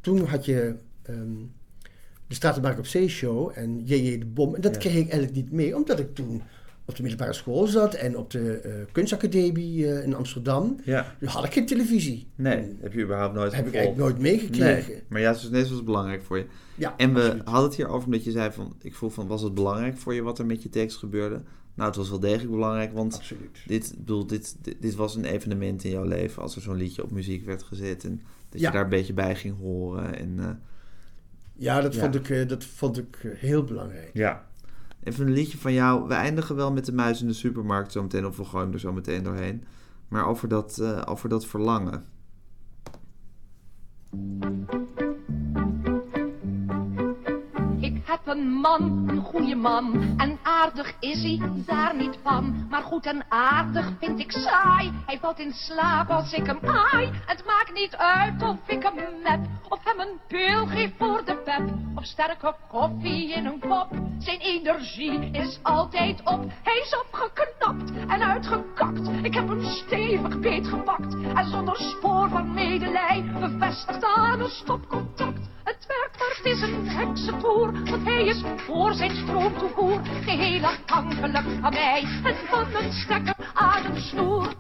toen 0.01 0.27
had 0.27 0.44
je 0.44 0.75
ehm, 1.03 1.37
de 2.33 2.38
Stratenmarkt 2.38 2.79
op 2.79 2.87
Zee 2.87 3.09
show 3.09 3.51
en 3.55 3.81
JJ 3.85 4.18
de 4.18 4.27
Bom. 4.27 4.55
En 4.55 4.61
dat 4.61 4.73
Ja. 4.75 4.81
kreeg 4.81 4.92
ik 4.95 5.01
eigenlijk 5.11 5.35
niet 5.35 5.53
mee, 5.53 5.77
omdat 5.77 5.99
ik 5.99 6.14
toen 6.14 6.42
op 6.85 6.97
de 6.97 7.03
middelbare 7.03 7.33
school 7.33 7.66
zat 7.66 7.95
en 7.95 8.16
op 8.16 8.31
de 8.31 8.53
eh, 8.59 8.73
kunstacademie 8.92 9.87
eh, 9.92 10.05
in 10.05 10.14
Amsterdam. 10.14 10.81
Ja. 10.85 11.14
Nu 11.21 11.27
had 11.27 11.45
ik 11.45 11.53
geen 11.53 11.66
televisie. 11.66 12.27
Nee, 12.35 12.77
heb 12.81 12.92
je 12.92 13.03
überhaupt 13.03 13.35
nooit 13.35 13.53
heb 13.55 13.66
ik 13.66 13.75
eigenlijk 13.75 14.05
nooit 14.05 14.18
meegekregen. 14.18 14.92
Nee, 14.92 15.03
maar 15.09 15.21
ja, 15.21 15.33
dus 15.51 15.71
was 15.71 15.85
belangrijk 15.85 16.23
voor 16.23 16.37
je. 16.38 16.47
Ja, 16.77 16.95
En 16.97 17.14
we 17.14 17.21
absoluut. 17.21 17.45
hadden 17.45 17.64
het 17.64 17.75
hier 17.75 17.88
over 17.88 18.05
omdat 18.07 18.25
je 18.25 18.31
zei 18.31 18.53
van, 18.53 18.77
ik 18.81 18.95
vroeg 18.95 19.12
van, 19.12 19.27
was 19.27 19.42
het 19.42 19.55
belangrijk 19.55 19.97
voor 19.99 20.14
je 20.14 20.23
wat 20.23 20.38
er 20.38 20.47
met 20.47 20.62
je 20.62 20.68
tekst 20.68 20.97
gebeurde? 20.97 21.42
Nou, 21.75 21.88
het 21.88 21.97
was 21.99 22.11
wel 22.11 22.21
degelijk 22.21 22.51
belangrijk, 22.51 22.92
want 22.92 23.14
Absoluut. 23.14 23.59
dit, 23.66 23.95
bedoel, 23.99 24.27
dit, 24.27 24.57
dit, 24.62 24.77
dit 24.81 24.95
was 24.95 25.14
een 25.16 25.25
evenement 25.25 25.85
in 25.85 25.90
jouw 25.90 26.05
leven 26.05 26.42
als 26.42 26.57
er 26.57 26.62
zo'n 26.62 26.77
liedje 26.77 27.03
op 27.03 27.11
muziek 27.11 27.45
werd 27.45 27.62
gezet 27.62 28.05
en 28.05 28.23
dat 28.49 28.61
Ja. 28.61 28.66
je 28.66 28.73
daar 28.75 28.85
een 28.85 28.90
beetje 28.90 29.12
bij 29.12 29.35
ging 29.35 29.59
horen. 29.59 30.18
En, 30.18 30.35
eh, 30.38 30.47
Ja, 31.54 31.80
dat, 31.80 31.94
Ja. 31.94 32.00
Vond, 32.00 32.14
ik, 32.14 32.30
eh, 32.30 32.48
dat 32.48 32.64
vond 32.64 32.98
ik 32.98 33.16
eh, 33.22 33.30
heel 33.34 33.64
belangrijk. 33.64 34.10
ja. 34.12 34.50
Even 35.02 35.26
een 35.26 35.32
liedje 35.32 35.58
van 35.58 35.72
jou. 35.72 36.08
We 36.08 36.14
eindigen 36.14 36.56
wel 36.56 36.72
met 36.72 36.84
de 36.86 36.92
muis 36.92 37.20
in 37.20 37.26
de 37.26 37.32
supermarkt 37.32 37.92
zo 37.92 38.02
meteen, 38.02 38.26
of 38.26 38.36
we 38.36 38.44
gooien 38.44 38.72
er 38.72 38.80
zo 38.80 38.92
meteen 38.92 39.22
doorheen. 39.22 39.64
Maar 40.08 40.26
over 40.26 40.48
dat, 40.48 40.78
eh, 40.78 41.02
over 41.04 41.28
dat 41.28 41.46
verlangen. 41.46 42.04
Ik 44.12 44.91
een 48.24 48.50
man, 48.50 49.04
een 49.08 49.22
goede 49.22 49.54
man. 49.54 50.14
En 50.16 50.38
aardig 50.42 50.94
is 51.00 51.22
hij, 51.22 51.40
daar 51.66 51.96
niet 51.96 52.18
van. 52.22 52.66
Maar 52.70 52.82
goed 52.82 53.06
en 53.06 53.24
aardig 53.28 53.92
vind 53.98 54.18
ik 54.18 54.32
saai. 54.32 54.92
Hij 55.06 55.18
valt 55.18 55.38
in 55.38 55.52
slaap 55.52 56.11
als 56.11 56.32
ik 56.32 56.46
hem 56.46 56.58
aai. 56.62 57.11
Het 57.26 57.44
maakt 57.46 57.72
niet 57.74 57.96
uit 57.96 58.42
of 58.42 58.56
ik 58.66 58.82
hem 58.82 58.94
nep. 59.22 59.46
Of 59.68 59.85
hem 59.85 60.00
een 60.00 60.20
pil 60.28 60.66
geef 60.66 60.90
voor 60.98 61.24
de 61.24 61.37
pep. 61.37 61.62
Of 61.94 62.04
sterke 62.04 62.54
koffie 62.68 63.32
in 63.32 63.46
een 63.46 63.58
kop. 63.58 63.88
Zijn 64.18 64.40
energie 64.40 65.30
is 65.30 65.58
altijd 65.62 66.20
op. 66.24 66.44
Hij 66.62 66.78
is 66.78 66.96
opgeknapt 67.06 67.90
en 68.08 68.22
uitgekakt. 68.22 69.08
Ik 69.22 69.35
heb 69.35 69.48
hem 69.48 69.64
stevig 69.64 70.40
beetgepakt. 70.40 71.14
En 71.35 71.48
zonder 71.50 71.76
spoor 71.76 72.28
van 72.28 72.54
medelij 72.54 73.24
bevestigd 73.40 74.04
aan 74.04 74.40
een 74.40 74.50
stopcontact. 74.50 75.51
Het 75.64 75.87
het 76.18 76.44
is 76.44 76.61
een 76.61 76.88
heksentoer, 76.88 77.72
want 77.72 78.05
hij 78.05 78.25
is 78.25 78.42
voor 78.57 78.94
zijn 78.94 79.16
stroomtoevoer 79.16 80.01
geheel 80.05 80.64
afhankelijk 80.64 81.46
van 81.61 81.72
mij 81.72 82.05
en 82.25 82.37
van 82.48 82.75
een 82.75 82.92
stekker 82.92 83.37
ademsnoer. 83.55 84.55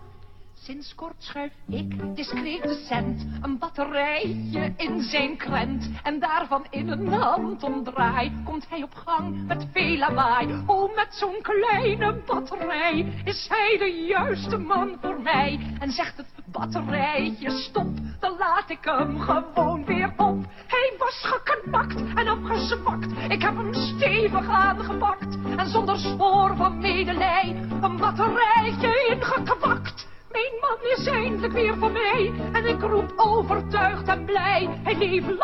Sinds 0.64 0.94
kort 0.94 1.14
schuif 1.18 1.52
ik 1.68 2.16
discreet 2.16 2.62
de 2.62 2.84
cent 2.88 3.26
een 3.40 3.58
batterijtje 3.58 4.72
in 4.76 5.02
zijn 5.02 5.36
krent. 5.36 5.90
En 6.02 6.18
daarvan 6.18 6.66
in 6.70 6.88
een 6.88 7.08
hand 7.08 7.62
omdraai 7.62 8.32
komt 8.44 8.68
hij 8.68 8.82
op 8.82 8.94
gang 8.94 9.46
met 9.46 9.66
veel 9.72 9.96
lawaai. 9.96 10.62
Oh, 10.66 10.94
met 10.94 11.14
zo'n 11.14 11.38
kleine 11.42 12.22
batterij 12.26 13.22
is 13.24 13.46
hij 13.48 13.78
de 13.78 14.04
juiste 14.08 14.56
man 14.56 14.96
voor 15.00 15.20
mij. 15.20 15.76
En 15.78 15.90
zegt 15.90 16.16
het 16.16 16.26
batterijtje 16.44 17.50
stop, 17.50 17.90
dan 18.20 18.36
laat 18.38 18.70
ik 18.70 18.84
hem 18.84 19.20
gewoon 19.20 19.84
weer 19.84 20.12
op. 20.16 20.44
Hij 20.66 20.94
was 20.98 21.22
geknakt 21.22 22.02
en 22.14 22.28
afgezwakt, 22.28 23.12
ik 23.28 23.42
heb 23.42 23.56
hem 23.56 23.74
stevig 23.74 24.48
aangepakt. 24.48 25.36
En 25.56 25.68
zonder 25.68 25.98
spoor 25.98 26.56
van 26.56 26.78
medelij 26.78 27.56
een 27.80 27.96
batterijtje 27.96 29.06
ingekwakt. 29.10 30.10
Mijn 30.32 30.52
man 30.60 30.76
is 30.96 31.06
eindelijk 31.06 31.52
weer 31.52 31.76
van 31.78 31.92
mij. 31.92 32.32
En 32.52 32.66
ik 32.66 32.80
roep 32.80 33.12
overtuigd 33.16 34.08
en 34.08 34.24
blij. 34.24 34.68
Hij 34.82 34.96
leeft 34.96 35.26
lang 35.26 35.40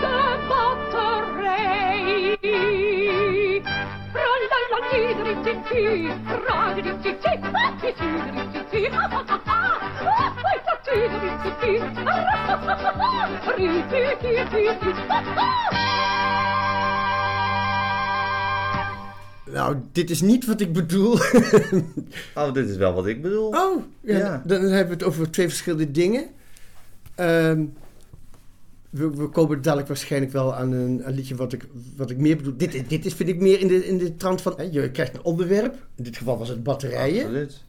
de 0.00 0.38
batterij. 0.48 2.38
Ra-la-la-dee-dee-dee-dee, 4.12 6.08
ra-dee-dee-dee-dee, 6.46 7.50
Nou, 19.52 19.76
dit 19.92 20.10
is 20.10 20.20
niet 20.20 20.46
wat 20.46 20.60
ik 20.60 20.72
bedoel. 20.72 21.18
Oh, 22.34 22.52
dit 22.52 22.68
is 22.68 22.76
wel 22.76 22.92
wat 22.94 23.06
ik 23.06 23.22
bedoel. 23.22 23.46
Oh, 23.48 23.82
ja, 24.00 24.18
Ja. 24.18 24.42
Dan 24.46 24.60
hebben 24.60 24.86
we 24.86 24.92
het 24.92 25.02
over 25.02 25.30
twee 25.30 25.48
verschillende 25.48 25.90
dingen. 25.90 26.24
Ehm, 27.14 27.64
we, 28.90 29.10
we 29.10 29.28
komen 29.28 29.62
dadelijk 29.62 29.88
waarschijnlijk 29.88 30.32
wel 30.32 30.54
aan 30.54 30.72
een, 30.72 31.00
een 31.04 31.14
liedje 31.14 31.34
wat 31.34 31.52
ik, 31.52 31.66
wat 31.96 32.10
ik 32.10 32.18
meer 32.18 32.36
bedoel. 32.36 32.56
Dit, 32.56 32.74
is- 32.74 32.88
dit 32.88 33.06
is, 33.06 33.14
vind 33.14 33.28
ik 33.28 33.40
meer 33.40 33.60
in 33.60 33.68
de, 33.68 33.86
in 33.86 33.98
de 33.98 34.16
trant 34.16 34.42
van... 34.42 34.54
Hè, 34.56 34.62
je 34.70 34.90
krijgt 34.90 35.14
een 35.14 35.22
onderwerp. 35.22 35.74
In 35.96 36.04
dit 36.04 36.16
geval 36.16 36.38
was 36.38 36.48
het 36.48 36.62
batterijen. 36.62 37.22
Absoluut. 37.24 37.64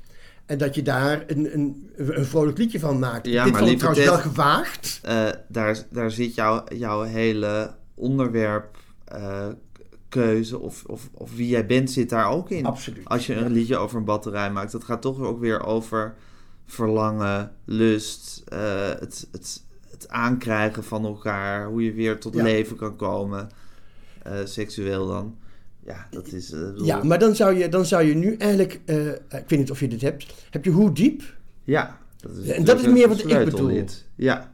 En 0.45 0.57
dat 0.57 0.75
je 0.75 0.81
daar 0.81 1.23
een, 1.27 1.53
een, 1.53 1.89
een 1.95 2.25
vrolijk 2.25 2.57
liedje 2.57 2.79
van 2.79 2.99
maakt. 2.99 3.27
Ja, 3.27 3.43
dit 3.43 3.51
maar 3.51 3.61
vond 3.61 3.71
ik 3.73 3.77
trouwens 3.77 4.05
wel 4.05 4.17
gewaagd. 4.17 4.99
Eh, 5.03 5.27
daar, 5.47 5.77
daar 5.89 6.11
zit 6.11 6.35
jouw 6.35 6.63
jouw 6.75 7.01
hele 7.01 7.71
onderwerp, 7.95 8.77
eh, 9.05 9.47
keuze 10.11 10.59
of, 10.59 10.83
of, 10.87 11.09
of 11.13 11.35
wie 11.35 11.47
jij 11.47 11.65
bent, 11.65 11.91
zit 11.91 12.09
daar 12.09 12.29
ook 12.29 12.49
in. 12.49 12.65
Absoluut. 12.65 13.05
Als 13.05 13.25
je 13.27 13.35
een 13.35 13.51
liedje 13.51 13.77
over 13.77 13.97
een 13.97 14.05
batterij 14.05 14.51
maakt, 14.51 14.71
dat 14.71 14.83
gaat 14.83 15.01
toch 15.01 15.19
ook 15.19 15.39
weer 15.39 15.65
over 15.65 16.13
verlangen, 16.65 17.51
lust, 17.65 18.43
eh, 18.47 18.89
het, 18.99 19.27
het, 19.31 19.63
het 19.89 20.09
aankrijgen 20.09 20.83
van 20.83 21.05
elkaar, 21.05 21.67
hoe 21.67 21.83
je 21.83 21.93
weer 21.93 22.19
tot 22.19 22.33
Ja. 22.33 22.43
leven 22.43 22.75
kan 22.75 22.95
komen, 22.95 23.49
eh, 24.23 24.33
seksueel 24.43 25.07
dan. 25.07 25.35
Ja, 25.85 26.07
dat 26.11 26.27
is... 26.27 26.51
eh, 26.51 26.59
Ja, 26.75 27.03
maar 27.03 27.19
dan 27.19 27.35
zou 27.35 27.57
je, 27.57 27.69
dan 27.69 27.85
zou 27.85 28.03
je 28.03 28.15
nu 28.15 28.35
eigenlijk... 28.35 28.73
ik 29.29 29.43
weet 29.47 29.59
niet 29.59 29.71
of 29.71 29.79
je 29.79 29.87
dit 29.87 30.01
hebt. 30.01 30.25
Heb 30.49 30.65
je 30.65 30.71
Hoe 30.71 30.91
Diep? 30.91 31.23
Ja, 31.63 31.97
dat 32.17 32.31
is, 32.37 32.47
en 32.47 32.63
dat 32.63 32.79
is 32.79 32.87
meer 32.87 33.07
wat 33.07 33.19
ik 33.19 33.45
bedoel. 33.45 33.83
Ja, 34.15 34.51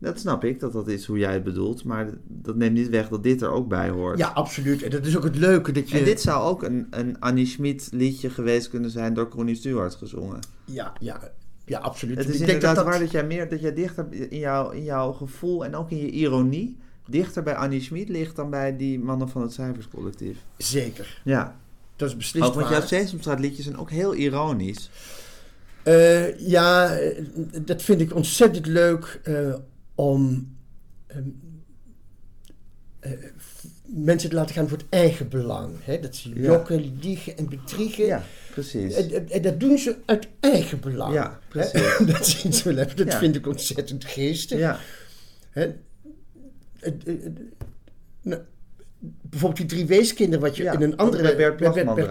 dat 0.00 0.18
snap 0.20 0.44
ik, 0.44 0.60
dat 0.60 0.72
dat 0.72 0.88
is 0.88 1.06
hoe 1.06 1.18
jij 1.18 1.32
het 1.32 1.44
bedoelt. 1.44 1.84
Maar 1.84 2.08
dat 2.26 2.56
neemt 2.56 2.74
niet 2.74 2.88
weg 2.88 3.08
dat 3.08 3.22
dit 3.22 3.42
er 3.42 3.50
ook 3.50 3.68
bij 3.68 3.88
hoort. 3.88 4.18
Ja, 4.18 4.28
absoluut. 4.28 4.82
En 4.82 4.90
dat 4.90 5.06
is 5.06 5.16
ook 5.16 5.24
het 5.24 5.36
leuke 5.36 5.72
dat 5.72 5.90
je... 5.90 5.98
En 5.98 6.04
dit 6.04 6.20
zou 6.20 6.42
ook 6.48 6.62
een, 6.62 6.86
een 6.90 7.20
Annie 7.20 7.46
Schmid 7.46 7.88
liedje 7.92 8.30
geweest 8.30 8.68
kunnen 8.68 8.90
zijn 8.90 9.14
door 9.14 9.28
Connie 9.28 9.54
Stewart 9.54 9.94
gezongen. 9.94 10.38
Ja, 10.64 10.92
ja, 11.00 11.20
ja, 11.64 11.78
absoluut. 11.78 12.18
Het 12.18 12.28
is 12.28 12.32
Ik 12.32 12.38
denk 12.38 12.50
inderdaad 12.50 12.76
dat 12.76 12.84
dat- 12.84 12.94
waar 12.94 13.02
dat 13.04 13.10
jij 13.12 13.26
meer, 13.26 13.48
dat 13.48 13.60
jij 13.60 13.74
dichter 13.74 14.06
in, 14.30 14.38
jouw 14.38 14.70
in 14.70 14.82
jouw 14.84 15.12
gevoel 15.12 15.64
en 15.64 15.74
ook 15.76 15.90
in 15.90 15.98
je 15.98 16.10
ironie, 16.10 16.76
dichter 17.06 17.42
bij 17.42 17.54
Annie 17.54 17.80
Schmid 17.80 18.08
ligt 18.08 18.36
dan 18.36 18.50
bij 18.50 18.76
die 18.76 18.98
mannen 18.98 19.28
van 19.28 19.42
het 19.42 19.52
Cijferscollectief. 19.52 20.36
Zeker. 20.56 21.20
Ja, 21.24 21.56
Dat 21.96 22.08
is 22.08 22.16
beslist 22.16 22.46
ook 22.46 22.54
want 22.54 22.68
jouw 22.68 22.80
Sesamstraat 22.80 23.40
liedjes 23.40 23.64
zijn 23.64 23.78
ook 23.78 23.90
heel 23.90 24.14
ironisch. 24.14 24.90
Eh, 25.82 26.38
ja, 26.38 26.94
eh, 26.96 27.24
dat 27.64 27.82
vind 27.82 28.00
ik 28.00 28.14
ontzettend 28.14 28.66
leuk 28.66 29.20
eh, 29.22 29.54
om 30.00 30.56
ehm, 31.06 31.28
eh, 33.00 33.10
mensen 33.84 34.28
te 34.30 34.34
laten 34.34 34.54
gaan 34.54 34.68
voor 34.68 34.78
het 34.78 34.86
eigen 34.90 35.28
belang. 35.28 35.74
Hè? 35.80 36.00
Dat 36.00 36.16
ze 36.16 36.28
Ja. 36.28 36.40
jokken, 36.40 36.98
liegen 37.00 37.36
en 37.36 37.48
bedriegen. 37.48 38.06
Ja, 38.06 38.22
precies. 38.50 38.94
En, 39.28 39.42
dat 39.42 39.60
doen 39.60 39.78
ze 39.78 39.96
uit 40.06 40.28
eigen 40.40 40.80
belang. 40.80 41.14
Ja, 41.14 41.30
Hè? 41.30 41.48
precies. 41.48 41.98
dat 42.12 42.26
zien 42.26 42.52
ze 42.52 42.72
wel. 42.74 42.86
Dat 42.94 43.12
Ja. 43.12 43.18
vind 43.18 43.36
ik 43.36 43.46
ontzettend 43.46 44.04
geestig. 44.04 44.58
Ja, 44.58 44.78
Hè? 45.50 45.74
Nou, 48.22 48.40
bijvoorbeeld 49.20 49.60
die 49.68 49.78
drie 49.78 49.86
weeskinderen 49.86 50.40
wat 50.40 50.56
je 50.56 50.62
Ja, 50.62 50.72
in 50.72 50.82
een 50.82 50.96
andere... 50.96 51.36
Bert 51.36 51.56
Plagman 51.56 51.94
Bert 51.94 52.08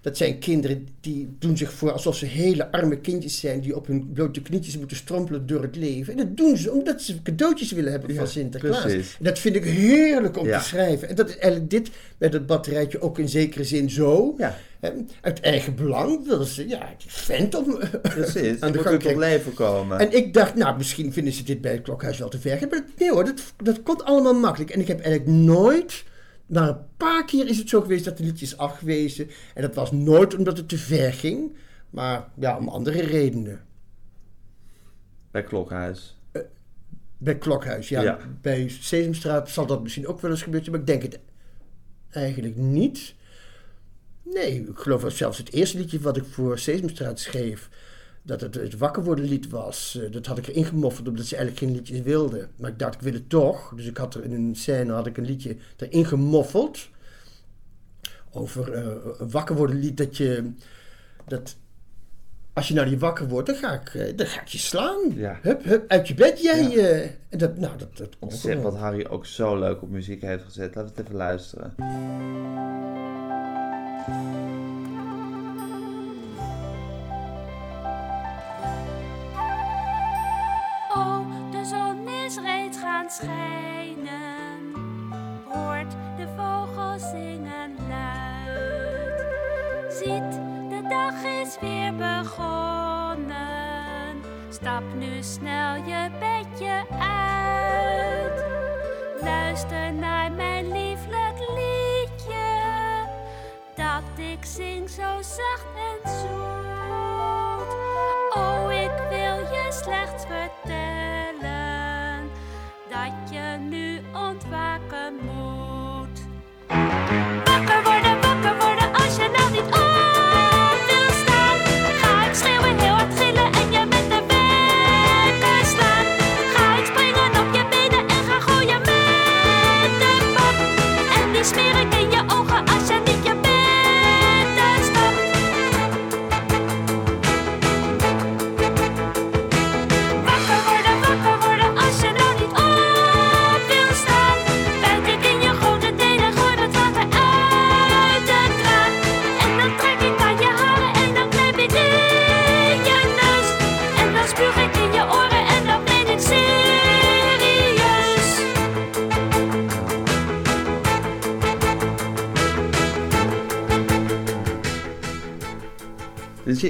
Dat 0.00 0.16
zijn 0.16 0.38
kinderen 0.38 0.88
die 1.00 1.28
doen 1.38 1.56
zich 1.56 1.72
voor 1.72 1.92
alsof 1.92 2.16
ze 2.16 2.26
hele 2.26 2.72
arme 2.72 2.98
kindjes 3.00 3.40
zijn 3.40 3.60
die 3.60 3.76
op 3.76 3.86
hun 3.86 4.12
blote 4.12 4.42
knietjes 4.42 4.78
moeten 4.78 4.96
strompelen 4.96 5.46
door 5.46 5.62
het 5.62 5.76
leven. 5.76 6.12
En 6.12 6.18
dat 6.18 6.36
doen 6.36 6.56
ze 6.56 6.70
omdat 6.72 7.02
ze 7.02 7.22
cadeautjes 7.22 7.72
willen 7.72 7.90
hebben 7.92 8.14
van 8.14 8.28
Sinterklaas. 8.28 8.80
precies. 8.82 9.16
En 9.18 9.24
dat 9.24 9.38
vind 9.38 9.56
ik 9.56 9.64
heerlijk 9.64 10.38
om 10.38 10.46
Ja. 10.46 10.58
te 10.58 10.64
schrijven. 10.64 11.08
En 11.08 11.14
dat 11.14 11.28
is 11.28 11.36
eigenlijk 11.36 11.70
dit 11.70 11.90
met 12.18 12.32
het 12.32 12.46
batterijtje 12.46 13.00
ook 13.00 13.18
in 13.18 13.28
zekere 13.28 13.64
zin 13.64 13.90
zo. 13.90 14.34
Ja. 14.38 14.56
Hè, 14.80 14.90
Uit 15.20 15.40
eigen 15.40 15.74
belang 15.74 16.26
willen 16.26 16.46
ze, 16.46 16.68
ja, 16.68 16.78
die 16.98 17.10
vent 17.10 17.54
om 17.54 17.78
Precies, 18.02 18.60
aan 18.60 18.72
de 18.72 18.78
gang 18.78 19.00
tot 19.02 19.16
leven 19.16 19.54
komen. 19.54 19.98
En 19.98 20.12
ik 20.16 20.34
dacht, 20.34 20.54
nou, 20.54 20.76
misschien 20.76 21.12
vinden 21.12 21.32
ze 21.32 21.42
dit 21.42 21.60
bij 21.60 21.72
het 21.72 21.82
klokhuis 21.82 22.18
wel 22.18 22.28
te 22.28 22.38
ver. 22.40 22.66
Maar 22.70 22.84
nee 22.98 23.10
hoor, 23.10 23.24
dat, 23.24 23.42
dat 23.62 23.82
komt 23.82 24.04
allemaal 24.04 24.34
makkelijk. 24.34 24.70
En 24.70 24.80
ik 24.80 24.86
heb 24.88 25.00
eigenlijk 25.00 25.36
nooit, 25.36 26.04
maar 26.50 26.68
een 26.68 26.96
paar 26.96 27.24
keer 27.24 27.48
is 27.48 27.58
het 27.58 27.68
zo 27.68 27.80
geweest 27.80 28.04
dat 28.04 28.16
de 28.16 28.24
liedje 28.24 28.44
is 28.44 28.56
afgewezen. 28.56 29.30
En 29.54 29.62
dat 29.62 29.74
was 29.74 29.92
nooit 29.92 30.34
omdat 30.34 30.56
het 30.56 30.68
te 30.68 30.78
ver 30.78 31.12
ging, 31.12 31.56
maar 31.90 32.28
ja, 32.38 32.58
om 32.58 32.68
andere 32.68 33.00
redenen. 33.02 33.64
Bij 35.30 35.42
Klokhuis. 35.42 36.18
Bij 37.18 37.38
Klokhuis, 37.38 37.88
ja. 37.88 38.02
Ja. 38.02 38.18
Bij 38.40 38.68
Sesamstraat 38.68 39.50
zal 39.50 39.66
dat 39.66 39.82
misschien 39.82 40.06
ook 40.06 40.20
wel 40.20 40.30
eens 40.30 40.42
gebeurd 40.42 40.64
zijn, 40.64 40.76
maar 40.76 40.88
ik 40.88 41.00
denk 41.00 41.12
het 41.12 41.20
eigenlijk 42.10 42.56
niet. 42.56 43.14
Nee, 44.22 44.68
ik 44.68 44.78
geloof 44.78 45.02
dat 45.02 45.12
zelfs 45.12 45.38
het 45.38 45.52
eerste 45.52 45.78
liedje 45.78 46.00
wat 46.00 46.16
ik 46.16 46.24
voor 46.24 46.58
Sesamstraat 46.58 47.18
schreef, 47.20 47.68
dat 48.22 48.40
het 48.40 48.54
het 48.54 48.76
wakker 48.76 49.04
worden 49.04 49.24
lied 49.24 49.48
was, 49.48 49.98
eh, 50.02 50.12
dat 50.12 50.26
had 50.26 50.38
ik 50.38 50.46
erin 50.46 50.64
gemoffeld 50.64 51.08
omdat 51.08 51.26
ze 51.26 51.36
eigenlijk 51.36 51.64
geen 51.64 51.74
liedjes 51.76 52.00
wilden. 52.00 52.50
Maar 52.56 52.70
ik 52.70 52.78
dacht, 52.78 52.94
ik 52.94 53.00
wil 53.00 53.12
het 53.12 53.28
toch. 53.28 53.72
Dus 53.76 53.86
ik 53.86 53.96
had 53.96 54.14
er 54.14 54.24
in 54.24 54.32
een 54.32 54.56
scène 54.56 54.92
had 54.92 55.06
ik 55.06 55.16
een 55.16 55.24
liedje 55.24 55.56
erin 55.76 56.06
gemoffeld. 56.06 56.88
Over 58.32 58.72
eh, 58.72 58.84
een 59.18 59.30
wakker 59.30 59.56
worden 59.56 59.78
lied 59.78 59.96
dat 59.96 60.16
je, 60.16 60.52
dat 61.26 61.56
als 62.52 62.68
je 62.68 62.74
nou 62.74 62.90
niet 62.90 63.00
wakker 63.00 63.28
wordt, 63.28 63.46
dan 63.46 63.56
ga 63.56 63.72
ik, 63.72 63.94
eh, 63.94 64.16
dan 64.16 64.26
ga 64.26 64.40
ik 64.40 64.48
je 64.48 64.58
slaan. 64.58 65.00
Ja. 65.14 65.38
Hup, 65.42 65.64
hup, 65.64 65.90
uit 65.90 66.08
je 66.08 66.14
bed 66.14 66.42
jij. 66.42 66.68
Ja. 66.68 67.10
en 67.28 67.38
dat, 67.38 67.56
nou, 67.56 67.78
dat, 67.78 67.96
dat 67.96 68.18
kon 68.18 68.30
Zeg 68.30 68.60
wat 68.60 68.76
Harry 68.76 69.06
ook 69.08 69.26
zo 69.26 69.58
leuk 69.58 69.82
op 69.82 69.90
muziek 69.90 70.22
heeft 70.22 70.44
gezet. 70.44 70.74
Laten 70.74 70.94
we 70.94 70.96
het 70.96 71.06
even 71.06 71.16
luisteren. 71.16 71.74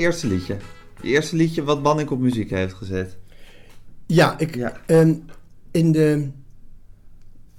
Eerste 0.01 0.27
liedje. 0.27 0.57
Je 1.03 1.09
eerste 1.09 1.37
liedje 1.37 1.63
wat 1.63 1.83
Banning 1.83 2.09
op 2.11 2.19
muziek 2.21 2.51
heeft 2.51 2.75
gezet. 2.75 3.17
Ja, 4.07 4.39
ik, 4.39 4.55
Ja. 4.55 4.81
ehm, 4.87 5.15
in 5.71 5.93
de 5.93 6.29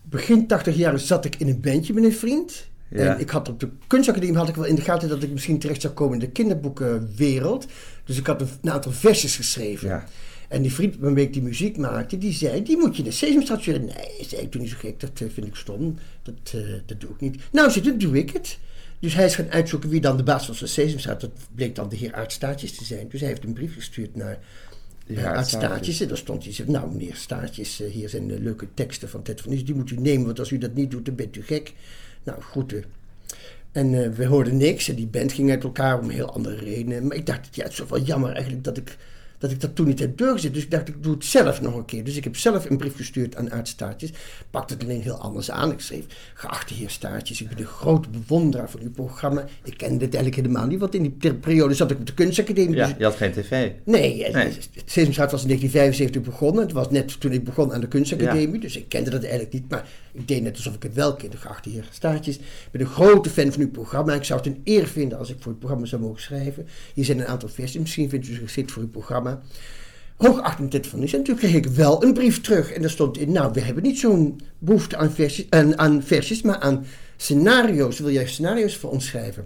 begin 0.02 0.48
80 0.48 0.76
jaren 0.76 1.00
zat 1.00 1.26
ik 1.26 1.36
in 1.36 1.48
een 1.48 1.62
bandje 1.62 1.94
met 1.94 2.04
een 2.04 2.14
vriend. 2.14 2.70
Ja. 2.90 3.14
En 3.14 3.20
ik 3.20 3.30
had 3.30 3.50
op 3.50 3.60
de 3.60 3.70
kunstacademie 3.88 4.38
had 4.38 4.50
ik 4.50 4.56
wel 4.56 4.66
in 4.66 4.76
de 4.76 4.82
gaten 4.82 5.10
dat 5.10 5.24
ik 5.24 5.32
misschien 5.32 5.60
terecht 5.60 5.82
zou 5.82 5.94
komen 5.94 6.14
in 6.14 6.20
de 6.20 6.32
kinderboekenwereld. 6.32 7.66
Dus 8.06 8.18
ik 8.18 8.28
had 8.28 8.42
een, 8.42 8.48
een 8.62 8.72
aantal 8.72 8.92
versjes 8.92 9.36
geschreven. 9.36 9.88
Ja. 9.88 10.06
En 10.48 10.62
die 10.62 10.74
vriend 10.74 10.98
waarmee 10.98 11.26
ik 11.26 11.34
die 11.34 11.42
muziek 11.42 11.78
maakte, 11.78 12.18
die 12.18 12.34
zei, 12.34 12.64
die 12.64 12.78
moet 12.78 12.96
je 12.96 13.04
in 13.04 13.10
de 13.10 13.16
Sesamstraat 13.16 13.62
sturen. 13.62 13.86
Nee, 13.86 14.26
zei 14.28 14.42
ik 14.42 14.52
toen 14.52 14.62
niet 14.62 14.70
zo 14.70 14.78
gek, 14.80 15.00
dat 15.00 15.22
eh, 15.22 15.28
vind 15.34 15.48
ik 15.48 15.56
stom. 15.56 15.96
Dat, 16.24 16.36
eh, 16.54 16.62
dat 16.86 17.02
doe 17.02 17.10
ik 17.10 17.20
niet. 17.20 17.42
Nou, 17.52 17.72
zit, 17.72 17.84
dan 17.84 17.98
doe 17.98 18.18
ik 18.18 18.30
het. 18.30 18.60
Dus 19.02 19.14
hij 19.14 19.26
is 19.26 19.36
gaan 19.36 19.52
uitzoeken 19.52 19.90
wie 19.90 20.02
dan 20.02 20.18
de 20.18 20.24
baas 20.24 20.48
was 20.48 20.58
van 20.58 20.68
Sesamstraat. 20.68 21.22
Dat 21.22 21.32
bleek 21.56 21.76
dan 21.76 21.90
de 21.90 21.96
heer 21.96 22.14
Aart 22.14 22.32
Staatjes 22.32 22.76
te 22.76 22.86
zijn. 22.86 23.10
Dus 23.10 23.20
hij 23.20 23.30
heeft 23.30 23.44
een 23.44 23.54
brief 23.54 23.74
gestuurd 23.74 24.16
naar 24.16 24.40
Ja, 25.06 25.20
Staatjes. 25.22 25.50
Staatjes. 25.50 26.02
En 26.02 26.08
daar 26.08 26.18
stond 26.18 26.44
hij, 26.44 26.54
zei, 26.54 26.72
nou 26.72 26.92
meneer 26.92 27.16
Staatjes, 27.16 27.82
eh, 27.82 27.92
hier 27.92 28.10
zijn 28.10 28.28
de 28.28 28.40
leuke 28.40 28.68
teksten 28.74 29.10
van 29.10 29.22
Ted 29.22 29.42
van. 29.42 29.52
Die 29.52 29.76
moet 29.76 29.92
u 29.92 29.96
nemen, 29.96 30.26
want 30.26 30.40
als 30.40 30.52
u 30.52 30.58
dat 30.58 30.74
niet 30.74 30.92
doet, 30.92 31.06
dan 31.06 31.16
bent 31.16 31.36
u 31.36 31.44
gek. 31.44 31.74
Nou, 32.24 32.42
groeten. 32.42 32.84
En 33.72 34.04
eh, 34.04 34.10
we 34.10 34.26
hoorden 34.26 34.58
niks 34.58 34.90
en 34.90 34.96
die 34.96 35.08
band 35.08 35.34
ging 35.34 35.50
uit 35.50 35.64
elkaar 35.64 36.00
om 36.00 36.10
heel 36.10 36.34
andere 36.34 36.56
redenen. 36.56 37.08
Maar 37.08 37.18
ik 37.18 37.26
dacht, 37.26 37.56
ja, 37.56 37.64
het 37.64 37.72
is 37.72 37.84
wel 37.90 38.02
jammer 38.02 38.32
eigenlijk 38.32 38.64
dat 38.64 38.78
ik, 38.78 38.98
dat 39.42 39.52
ik 39.52 39.62
dat 39.62 39.76
toen 39.76 39.88
niet 39.88 40.00
heb 40.00 40.18
doorgezet. 40.18 40.54
Dus 40.54 40.64
ik 40.64 40.72
dacht, 40.72 40.88
ik 40.88 41.04
doe 41.04 41.14
het 41.14 41.26
zelf 41.26 41.62
nog 41.62 41.76
een 41.76 41.86
keer. 41.86 42.04
Dus 42.04 42.16
ik 42.16 42.24
heb 42.24 42.38
zelf 42.38 42.70
een 42.70 42.78
brief 42.78 42.96
gestuurd 42.96 43.36
aan 43.36 43.52
Aart 43.52 43.68
Staartjes. 43.68 44.12
Pakte 44.50 44.74
het 44.74 44.84
alleen 44.84 45.02
heel 45.02 45.16
anders 45.18 45.52
aan. 45.52 45.72
Ik 45.72 45.80
schreef, 45.80 46.06
geachte 46.34 46.74
heer 46.74 46.90
Staartjes, 46.90 47.42
ik 47.42 47.50
ben 47.50 47.60
een 47.60 47.66
grote 47.66 48.10
bewonderaar 48.10 48.70
van 48.70 48.80
uw 48.82 48.92
programma. 48.92 49.46
Ik 49.64 49.78
kende 49.78 49.98
dit 49.98 50.14
eigenlijk 50.16 50.36
helemaal 50.36 50.68
niet, 50.68 50.80
want 50.80 50.96
in 50.96 51.02
die 51.02 51.34
periode 51.34 51.74
zat 51.74 51.92
ik 51.92 52.00
op 52.00 52.06
de 52.06 52.14
kunstacademie. 52.14 52.76
Ja, 52.76 52.88
dus 52.88 52.96
je 52.98 53.04
had 53.04 53.16
geen 53.16 53.32
tv. 53.32 53.72
Nee, 53.84 54.26
eh, 54.26 54.34
Nee. 54.34 54.46
het 54.46 54.70
Sesamstraat 54.86 55.32
was 55.32 55.42
in 55.42 55.48
1975 55.48 56.22
begonnen. 56.22 56.64
Het 56.64 56.72
was 56.72 56.90
net 56.90 57.20
toen 57.20 57.32
ik 57.32 57.44
begon 57.44 57.74
aan 57.74 57.82
de 57.82 57.88
kunstacademie. 57.88 58.60
Dus 58.60 58.78
ik 58.78 58.90
kende 58.90 59.10
dat 59.10 59.22
eigenlijk 59.22 59.54
niet. 59.54 59.70
Maar 59.70 59.86
ik 60.14 60.28
deed 60.28 60.42
net 60.42 60.56
alsof 60.56 60.76
ik 60.76 60.84
het 60.84 60.94
wel 60.94 61.16
kende. 61.16 61.38
Geachte 61.38 61.70
heer 61.70 61.88
Staatjes. 61.92 62.36
Ik 62.38 62.44
ben 62.72 62.82
een 62.82 62.88
grote 62.88 63.30
fan 63.30 63.52
van 63.52 63.62
uw 63.62 63.72
programma. 63.72 64.14
Ik 64.14 64.24
zou 64.24 64.40
het 64.40 64.48
een 64.48 64.62
eer 64.64 64.88
vinden 64.88 65.18
als 65.18 65.30
ik 65.30 65.36
voor 65.40 65.52
het 65.52 65.60
programma 65.60 65.86
zou 65.86 66.02
mogen 66.02 66.22
schrijven. 66.22 66.68
Hier 66.94 67.06
zijn 67.06 67.20
een 67.20 67.28
aantal 67.28 67.50
versies. 67.50 67.82
Misschien 67.82 68.10
vindt 68.10 68.28
u 68.28 68.34
ze 68.34 68.40
geschikt 68.40 68.72
voor 68.72 68.82
uw 68.82 68.90
programma. 68.90 69.42
Hoogachting 70.18 70.72
dit 70.72 70.88
van 70.88 71.04
is. 71.04 71.14
En 71.14 71.24
toen 71.24 71.36
kreeg 71.36 71.54
ik 71.54 71.66
wel 71.68 72.04
een 72.04 72.14
brief 72.14 72.42
terug. 72.42 72.72
En 72.72 72.82
daar 72.82 72.90
stond 72.90 73.18
in, 73.18 73.32
nou, 73.32 73.54
we 73.54 73.62
hebben 73.62 73.84
niet 73.84 74.00
zo'n 74.00 74.42
behoefte 74.58 74.98
aan 74.98 75.12
versies, 75.12 75.46
aan, 75.50 75.78
aan 75.78 76.04
versies, 76.04 76.42
maar 76.42 76.60
aan 76.60 76.86
scenario's. 77.18 78.00
Wil 78.00 78.12
jij 78.12 78.28
scenario's 78.28 78.78
voor 78.78 78.92
ons 78.92 79.06
schrijven? 79.06 79.46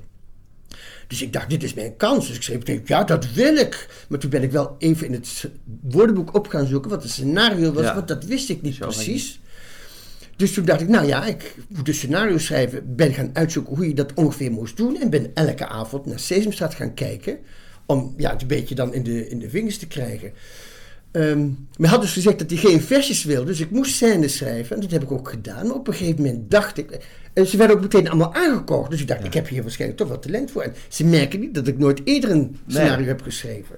Dus 1.07 1.21
ik 1.21 1.33
dacht, 1.33 1.49
dit 1.49 1.63
is 1.63 1.73
mijn 1.73 1.97
kans. 1.97 2.27
Dus 2.27 2.35
ik 2.35 2.41
schreef 2.41 2.57
meteen, 2.57 2.81
ja, 2.85 3.03
dat 3.03 3.33
wil 3.33 3.55
ik. 3.55 4.05
Maar 4.09 4.19
toen 4.19 4.29
ben 4.29 4.43
ik 4.43 4.51
wel 4.51 4.75
even 4.77 5.07
in 5.07 5.13
het 5.13 5.49
woordenboek 5.81 6.35
op 6.35 6.47
gaan 6.47 6.65
zoeken 6.65 6.89
wat 6.89 7.03
een 7.03 7.09
scenario 7.09 7.73
was. 7.73 7.83
Ja. 7.83 7.95
Want 7.95 8.07
dat 8.07 8.23
wist 8.23 8.49
ik 8.49 8.61
niet 8.61 8.75
Zo 8.75 8.85
precies. 8.85 9.39
Dus 10.35 10.53
toen 10.53 10.65
dacht 10.65 10.81
ik, 10.81 10.87
nou 10.87 11.07
ja, 11.07 11.25
ik 11.25 11.55
moet 11.67 11.87
een 11.87 11.93
scenario 11.93 12.37
schrijven. 12.37 12.95
Ben 12.95 13.13
gaan 13.13 13.29
uitzoeken 13.33 13.75
hoe 13.75 13.87
je 13.87 13.93
dat 13.93 14.13
ongeveer 14.13 14.51
moest 14.51 14.77
doen. 14.77 15.01
En 15.01 15.09
ben 15.09 15.31
elke 15.33 15.67
avond 15.67 16.05
naar 16.05 16.19
Sesamstraat 16.19 16.73
gaan 16.73 16.93
kijken. 16.93 17.37
Om 17.85 18.13
ja, 18.17 18.31
het 18.31 18.41
een 18.41 18.47
beetje 18.47 18.75
dan 18.75 18.93
in 18.93 19.03
de, 19.03 19.29
in 19.29 19.39
de 19.39 19.49
vingers 19.49 19.77
te 19.77 19.87
krijgen. 19.87 20.31
Maar 21.77 21.89
hij 21.89 21.89
had 21.89 22.01
dus 22.01 22.13
gezegd 22.13 22.39
dat 22.39 22.49
hij 22.49 22.59
geen 22.59 22.81
versjes 22.81 23.23
wilde. 23.23 23.45
Dus 23.45 23.59
ik 23.59 23.71
moest 23.71 23.95
scènes 23.95 24.37
schrijven. 24.37 24.75
En 24.75 24.81
dat 24.81 24.91
heb 24.91 25.03
ik 25.03 25.11
ook 25.11 25.29
gedaan. 25.29 25.67
Maar 25.67 25.75
op 25.75 25.87
een 25.87 25.93
gegeven 25.93 26.23
moment 26.23 26.51
dacht 26.51 26.77
ik... 26.77 26.97
En 27.33 27.47
ze 27.47 27.57
werden 27.57 27.75
ook 27.75 27.81
meteen 27.81 28.09
allemaal 28.09 28.33
aangekocht. 28.33 28.89
Dus 28.89 29.01
ik 29.01 29.07
dacht, 29.07 29.23
ik 29.23 29.33
heb 29.33 29.47
hier 29.47 29.61
waarschijnlijk 29.61 29.99
toch 29.99 30.09
wel 30.09 30.19
talent 30.19 30.51
voor. 30.51 30.61
En 30.61 30.73
ze 30.87 31.05
merken 31.05 31.39
niet 31.39 31.53
dat 31.53 31.67
ik 31.67 31.77
nooit 31.77 32.01
eerder 32.03 32.29
een 32.29 32.57
scenario 32.67 33.05
heb 33.05 33.21
geschreven. 33.21 33.75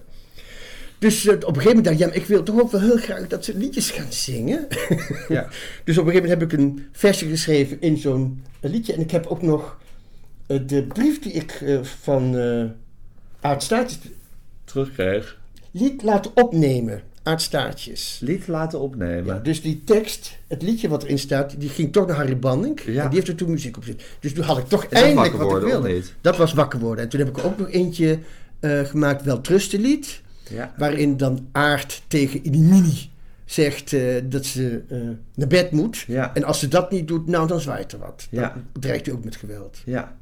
Dus 0.99 1.25
eh, 1.25 1.33
op 1.33 1.41
een 1.41 1.47
gegeven 1.47 1.67
moment 1.67 1.86
dacht 1.86 1.95
ik, 1.95 2.01
ja, 2.01 2.07
maar 2.07 2.15
ik 2.15 2.26
wil 2.26 2.43
toch 2.43 2.61
ook 2.61 2.72
wel 2.72 2.82
heel 2.82 2.97
graag 2.97 3.28
dat 3.28 3.45
ze 3.45 3.57
liedjes 3.57 3.91
gaan 3.91 4.11
zingen. 4.11 4.67
Ja. 5.28 5.47
dus 5.86 5.97
op 5.97 6.05
een 6.05 6.11
gegeven 6.11 6.30
moment 6.30 6.30
heb 6.30 6.41
ik 6.41 6.51
een 6.51 6.88
versje 6.91 7.28
geschreven 7.28 7.82
in 7.82 7.97
zo'n 7.97 8.43
liedje. 8.61 8.93
En 8.93 8.99
ik 8.99 9.11
heb 9.11 9.26
ook 9.26 9.41
nog 9.41 9.78
eh, 10.47 10.59
de 10.65 10.84
brief 10.84 11.19
die 11.19 11.32
ik 11.32 11.51
eh, 11.51 11.80
van 11.84 12.38
eh 12.38 12.63
Aart 13.41 13.63
Staartjes 13.63 13.99
Terugkreeg. 14.63 15.38
liet 15.72 16.03
laten 16.03 16.32
opnemen. 16.34 17.01
Aart 17.24 17.41
Staartjes. 17.41 18.19
Lied 18.22 18.47
laten 18.47 18.80
opnemen. 18.80 19.26
Ja, 19.26 19.39
dus 19.39 19.61
die 19.61 19.82
tekst, 19.84 20.38
het 20.47 20.61
liedje 20.61 20.89
wat 20.89 21.03
erin 21.03 21.19
staat, 21.19 21.59
die 21.59 21.69
ging 21.69 21.93
toch 21.93 22.07
naar 22.07 22.15
Harry 22.15 22.38
Banding. 22.39 22.82
Ja. 22.86 23.03
En 23.03 23.07
die 23.07 23.17
heeft 23.17 23.28
er 23.28 23.36
toen 23.36 23.51
muziek 23.51 23.78
op 23.78 23.84
zitten. 23.84 24.07
Dus 24.19 24.34
toen 24.34 24.43
had 24.43 24.57
ik 24.57 24.67
toch 24.67 24.86
eindelijk 24.86 25.32
wat 25.32 25.41
ik 25.41 25.49
worden, 25.49 25.69
wilde. 25.69 26.01
Dat 26.22 26.38
was 26.38 26.53
wakker 26.53 26.80
worden. 26.80 27.03
En 27.03 27.09
toen 27.09 27.19
heb 27.19 27.30
ik 27.30 27.45
ook 27.45 27.57
nog 27.57 27.69
eentje 27.69 28.19
gemaakt, 28.61 29.24
Wel 29.24 29.41
Trustenlied. 29.41 30.22
Ja. 30.50 30.74
Waarin 30.78 31.18
dan 31.18 31.48
Aart 31.52 32.04
tegen 32.08 32.45
Inimini 32.45 33.10
zegt 33.45 33.93
eh, 33.93 34.02
dat 34.24 34.45
ze 34.45 34.82
eh, 34.89 34.98
naar 35.36 35.48
bed 35.48 35.72
moet. 35.72 35.98
Ja. 36.08 36.34
En 36.34 36.43
als 36.43 36.60
ze 36.60 36.68
dat 36.68 36.91
niet 36.91 37.08
doet, 37.08 37.28
nou 37.28 37.48
dan 37.48 37.60
zwaait 37.60 37.91
er 37.91 38.00
wat. 38.00 38.28
Dan 38.32 38.41
Ja. 38.41 38.56
dreigt 38.80 39.06
hij 39.06 39.16
ook 39.16 39.24
met 39.24 39.36
geweld. 39.36 39.82
Ja. 39.86 40.16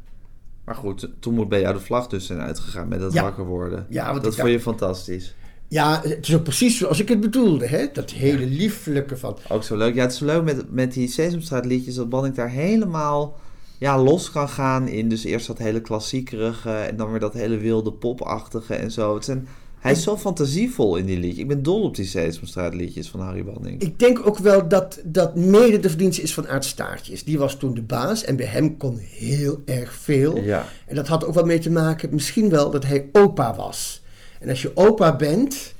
Maar 0.65 0.75
goed, 0.75 1.09
toen 1.19 1.33
moet 1.33 1.49
bij 1.49 1.61
jou 1.61 1.73
de 1.73 1.79
vlag 1.79 2.07
dus 2.07 2.25
zijn 2.25 2.39
uitgegaan 2.39 2.87
met 2.87 2.99
dat 2.99 3.13
Ja. 3.13 3.21
wakker 3.21 3.45
worden. 3.45 3.85
Ja, 3.89 4.11
want 4.11 4.23
dat 4.23 4.35
vond 4.35 4.49
je 4.49 4.59
fantastisch. 4.59 5.35
Ja, 5.67 6.01
het 6.03 6.27
is 6.27 6.35
ook 6.35 6.43
precies 6.43 6.77
zoals 6.77 6.99
ik 6.99 7.07
het 7.09 7.19
bedoelde. 7.19 7.67
Hè? 7.67 7.85
Dat 7.93 8.11
hele 8.11 8.45
lieflijke 8.45 9.17
van... 9.17 9.37
Ook 9.49 9.63
zo 9.63 9.77
leuk. 9.77 9.95
Ja, 9.95 10.01
het 10.01 10.11
is 10.11 10.17
zo 10.17 10.25
leuk 10.25 10.43
met, 10.43 10.71
met 10.71 10.93
die 10.93 11.07
Sesamstraat 11.07 11.65
liedjes 11.65 11.95
dat 11.95 12.09
Banning 12.09 12.35
daar 12.35 12.49
helemaal 12.49 13.39
ja, 13.77 14.01
los 14.03 14.31
kan 14.31 14.49
gaan 14.49 14.87
in. 14.87 15.09
Dus 15.09 15.23
eerst 15.23 15.47
dat 15.47 15.57
hele 15.57 15.81
klassiekerige 15.81 16.71
en 16.71 16.95
dan 16.95 17.11
weer 17.11 17.19
dat 17.19 17.33
hele 17.33 17.57
wilde 17.57 17.91
popachtige 17.91 18.75
en 18.75 18.91
zo. 18.91 19.15
Het 19.15 19.25
zijn, 19.25 19.47
hij 19.85 19.93
is 19.93 20.03
zo 20.03 20.17
fantasievol 20.17 20.95
in 20.95 21.05
die 21.05 21.19
liedjes. 21.19 21.39
Ik 21.39 21.47
ben 21.47 21.63
dol 21.63 21.83
op 21.83 21.95
die 21.95 22.05
Sesamstraat 22.05 22.73
liedjes 22.73 23.09
van 23.09 23.19
Harry 23.19 23.43
Banning. 23.43 23.81
Ik 23.81 23.99
denk 23.99 24.27
ook 24.27 24.37
wel 24.37 24.67
dat 24.67 24.99
dat 25.03 25.35
mede 25.35 25.79
de 25.79 25.89
verdienste 25.89 26.21
is 26.21 26.33
van 26.33 26.47
Aart 26.47 26.65
Staartjes. 26.65 27.23
Die 27.23 27.37
was 27.37 27.55
toen 27.55 27.73
de 27.73 27.81
baas 27.81 28.23
en 28.23 28.35
bij 28.35 28.45
hem 28.45 28.77
kon 28.77 28.97
heel 28.97 29.61
erg 29.65 29.93
veel. 29.93 30.41
Ja. 30.41 30.65
En 30.87 30.95
dat 30.95 31.07
had 31.07 31.25
ook 31.25 31.33
wel 31.33 31.45
mee 31.45 31.59
te 31.59 31.71
maken, 31.71 32.09
misschien 32.11 32.49
wel, 32.49 32.71
dat 32.71 32.85
hij 32.85 33.09
opa 33.11 33.55
was. 33.55 34.01
En 34.39 34.49
als 34.49 34.61
je 34.61 34.71
opa 34.73 35.15
bent, 35.15 35.73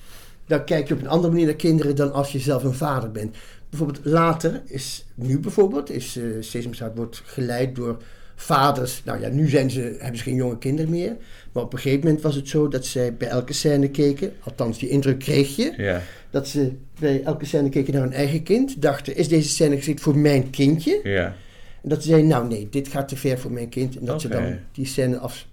dan 0.47 0.65
kijk 0.65 0.87
je 0.87 0.93
op 0.93 0.99
een 0.99 1.07
andere 1.07 1.31
manier 1.31 1.45
naar 1.45 1.55
kinderen 1.55 1.95
dan 1.95 2.13
als 2.13 2.31
je 2.31 2.39
zelf 2.39 2.63
een 2.63 2.73
vader 2.73 3.11
bent. 3.11 3.35
Bijvoorbeeld 3.69 4.05
later 4.05 4.61
is, 4.65 5.05
nu 5.15 5.39
bijvoorbeeld, 5.39 5.89
is 5.89 6.17
uh, 6.17 6.35
Sesamstraat 6.39 6.95
wordt 6.95 7.21
geleid 7.25 7.75
door 7.75 7.97
vaders. 8.35 9.01
Nou 9.05 9.19
ja, 9.19 9.29
nu 9.29 9.49
zijn 9.49 9.71
ze, 9.71 9.95
hebben 9.99 10.17
ze 10.17 10.23
geen 10.23 10.35
jonge 10.35 10.57
kinderen 10.57 10.91
meer. 10.91 11.15
Maar 11.51 11.63
op 11.63 11.73
een 11.73 11.79
gegeven 11.79 12.05
moment 12.05 12.23
was 12.23 12.35
het 12.35 12.49
zo 12.49 12.67
dat 12.67 12.85
zij 12.85 13.13
bij 13.13 13.27
elke 13.27 13.53
scène 13.53 13.89
keken. 13.89 14.33
Althans, 14.39 14.79
die 14.79 14.89
indruk 14.89 15.19
kreeg 15.19 15.55
je. 15.55 15.73
Ja. 15.77 16.01
Dat 16.29 16.47
ze 16.47 16.71
bij 16.99 17.23
elke 17.23 17.45
scène 17.45 17.69
keken 17.69 17.93
naar 17.93 18.01
hun 18.01 18.13
eigen 18.13 18.43
kind. 18.43 18.81
Dachten, 18.81 19.15
is 19.15 19.27
deze 19.27 19.49
scène 19.49 19.75
geschikt 19.75 20.01
voor 20.01 20.17
mijn 20.17 20.49
kindje? 20.49 20.99
Ja. 21.03 21.35
En 21.81 21.89
dat 21.89 22.01
ze 22.01 22.07
zeiden, 22.07 22.29
nou 22.29 22.47
nee, 22.47 22.67
dit 22.69 22.87
gaat 22.87 23.07
te 23.07 23.15
ver 23.15 23.39
voor 23.39 23.51
mijn 23.51 23.69
kind. 23.69 23.97
En 23.97 24.05
dat 24.05 24.21
ze 24.21 24.27
dan 24.27 24.57
die 24.71 24.85
scène 24.85 25.17
af, 25.17 25.47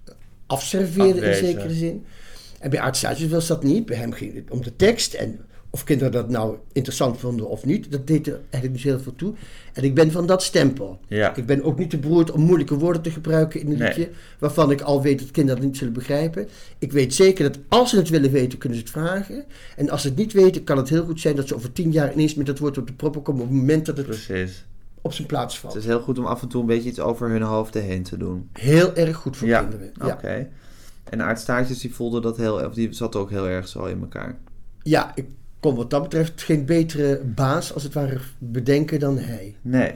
afserveerden 0.46 1.22
in 1.22 1.34
zekere 1.34 1.74
zin. 1.74 2.04
En 2.60 2.70
bij 2.70 2.80
Art 2.80 2.96
Staartjes 2.96 3.30
was 3.30 3.46
dat 3.46 3.62
niet. 3.62 3.86
Bij 3.86 3.96
hem 3.96 4.12
ging 4.12 4.34
het 4.34 4.50
om 4.50 4.62
de 4.62 4.76
tekst. 4.76 5.14
En 5.14 5.40
of 5.74 5.84
kinderen 5.84 6.12
dat 6.12 6.28
nou 6.28 6.56
interessant 6.72 7.18
vonden 7.18 7.48
of 7.48 7.64
niet, 7.64 7.92
dat 7.92 8.06
deed 8.06 8.26
er 8.26 8.40
eigenlijk 8.40 8.72
niet 8.72 8.82
heel 8.82 9.00
veel 9.00 9.14
toe. 9.16 9.34
En 9.72 9.82
ik 9.84 9.94
ben 9.94 10.10
van 10.10 10.26
dat 10.26 10.42
stempel. 10.42 11.00
Ja. 11.08 11.36
Ik 11.36 11.46
ben 11.46 11.62
ook 11.62 11.78
niet 11.78 11.90
te 11.90 11.98
beroerd 11.98 12.30
om 12.30 12.40
moeilijke 12.40 12.78
woorden 12.78 13.02
te 13.02 13.10
gebruiken 13.10 13.60
in 13.60 13.70
een 13.70 13.78
Nee. 13.78 13.88
liedje, 13.88 14.10
waarvan 14.38 14.70
ik 14.70 14.80
al 14.80 15.02
weet 15.02 15.18
dat 15.18 15.30
kinderen 15.30 15.58
het 15.60 15.68
niet 15.68 15.78
zullen 15.78 15.92
begrijpen. 15.92 16.48
Ik 16.78 16.92
weet 16.92 17.14
zeker 17.14 17.44
dat 17.52 17.58
als 17.68 17.90
ze 17.90 17.96
het 17.96 18.08
willen 18.08 18.30
weten, 18.30 18.58
kunnen 18.58 18.78
ze 18.78 18.84
het 18.84 18.92
vragen. 18.92 19.44
En 19.76 19.90
als 19.90 20.02
ze 20.02 20.08
het 20.08 20.16
niet 20.16 20.32
weten, 20.32 20.64
kan 20.64 20.76
het 20.76 20.88
heel 20.88 21.04
goed 21.04 21.20
zijn 21.20 21.36
dat 21.36 21.48
ze 21.48 21.54
over 21.54 21.72
tien 21.72 21.92
jaar 21.92 22.12
ineens 22.12 22.34
met 22.34 22.46
dat 22.46 22.58
woord 22.58 22.78
op 22.78 22.86
de 22.86 22.92
proppen 22.92 23.22
komen 23.22 23.42
op 23.42 23.48
het 23.48 23.56
moment 23.58 23.86
dat 23.86 23.96
het 23.96 24.06
Precies. 24.06 24.64
op 25.00 25.12
zijn 25.12 25.26
plaats 25.26 25.54
Het 25.54 25.62
valt. 25.62 25.76
is 25.76 25.84
heel 25.84 26.00
goed 26.00 26.18
om 26.18 26.26
af 26.26 26.42
en 26.42 26.48
toe 26.48 26.60
een 26.60 26.66
beetje 26.66 26.88
iets 26.88 27.00
over 27.00 27.28
hun 27.30 27.42
hoofden 27.42 27.82
heen 27.82 28.02
te 28.02 28.16
doen. 28.16 28.48
Heel 28.52 28.94
erg 28.94 29.16
goed 29.16 29.36
voor 29.36 29.48
ja. 29.48 29.60
kinderen. 29.60 29.92
Oké. 30.04 30.32
Ja. 30.34 30.46
En 31.10 31.22
Aart 31.22 31.40
Staartjes 31.40 31.78
die 31.78 31.94
voelde 31.94 32.20
dat 32.20 32.36
heel, 32.36 32.54
of 32.66 32.74
die 32.74 32.92
zat 32.92 33.16
ook 33.16 33.30
heel 33.30 33.48
erg 33.48 33.68
zo 33.68 33.84
in 33.84 34.00
elkaar. 34.00 34.38
ja, 34.82 35.12
ik 35.14 35.24
kon 35.62 35.74
wat 35.74 35.90
dat 35.90 36.02
betreft 36.02 36.42
geen 36.42 36.64
betere 36.64 37.20
baas 37.24 37.74
als 37.74 37.82
het 37.82 37.92
ware 37.94 38.18
bedenken 38.38 38.98
dan 39.00 39.18
hij. 39.18 39.54
Nee, 39.60 39.92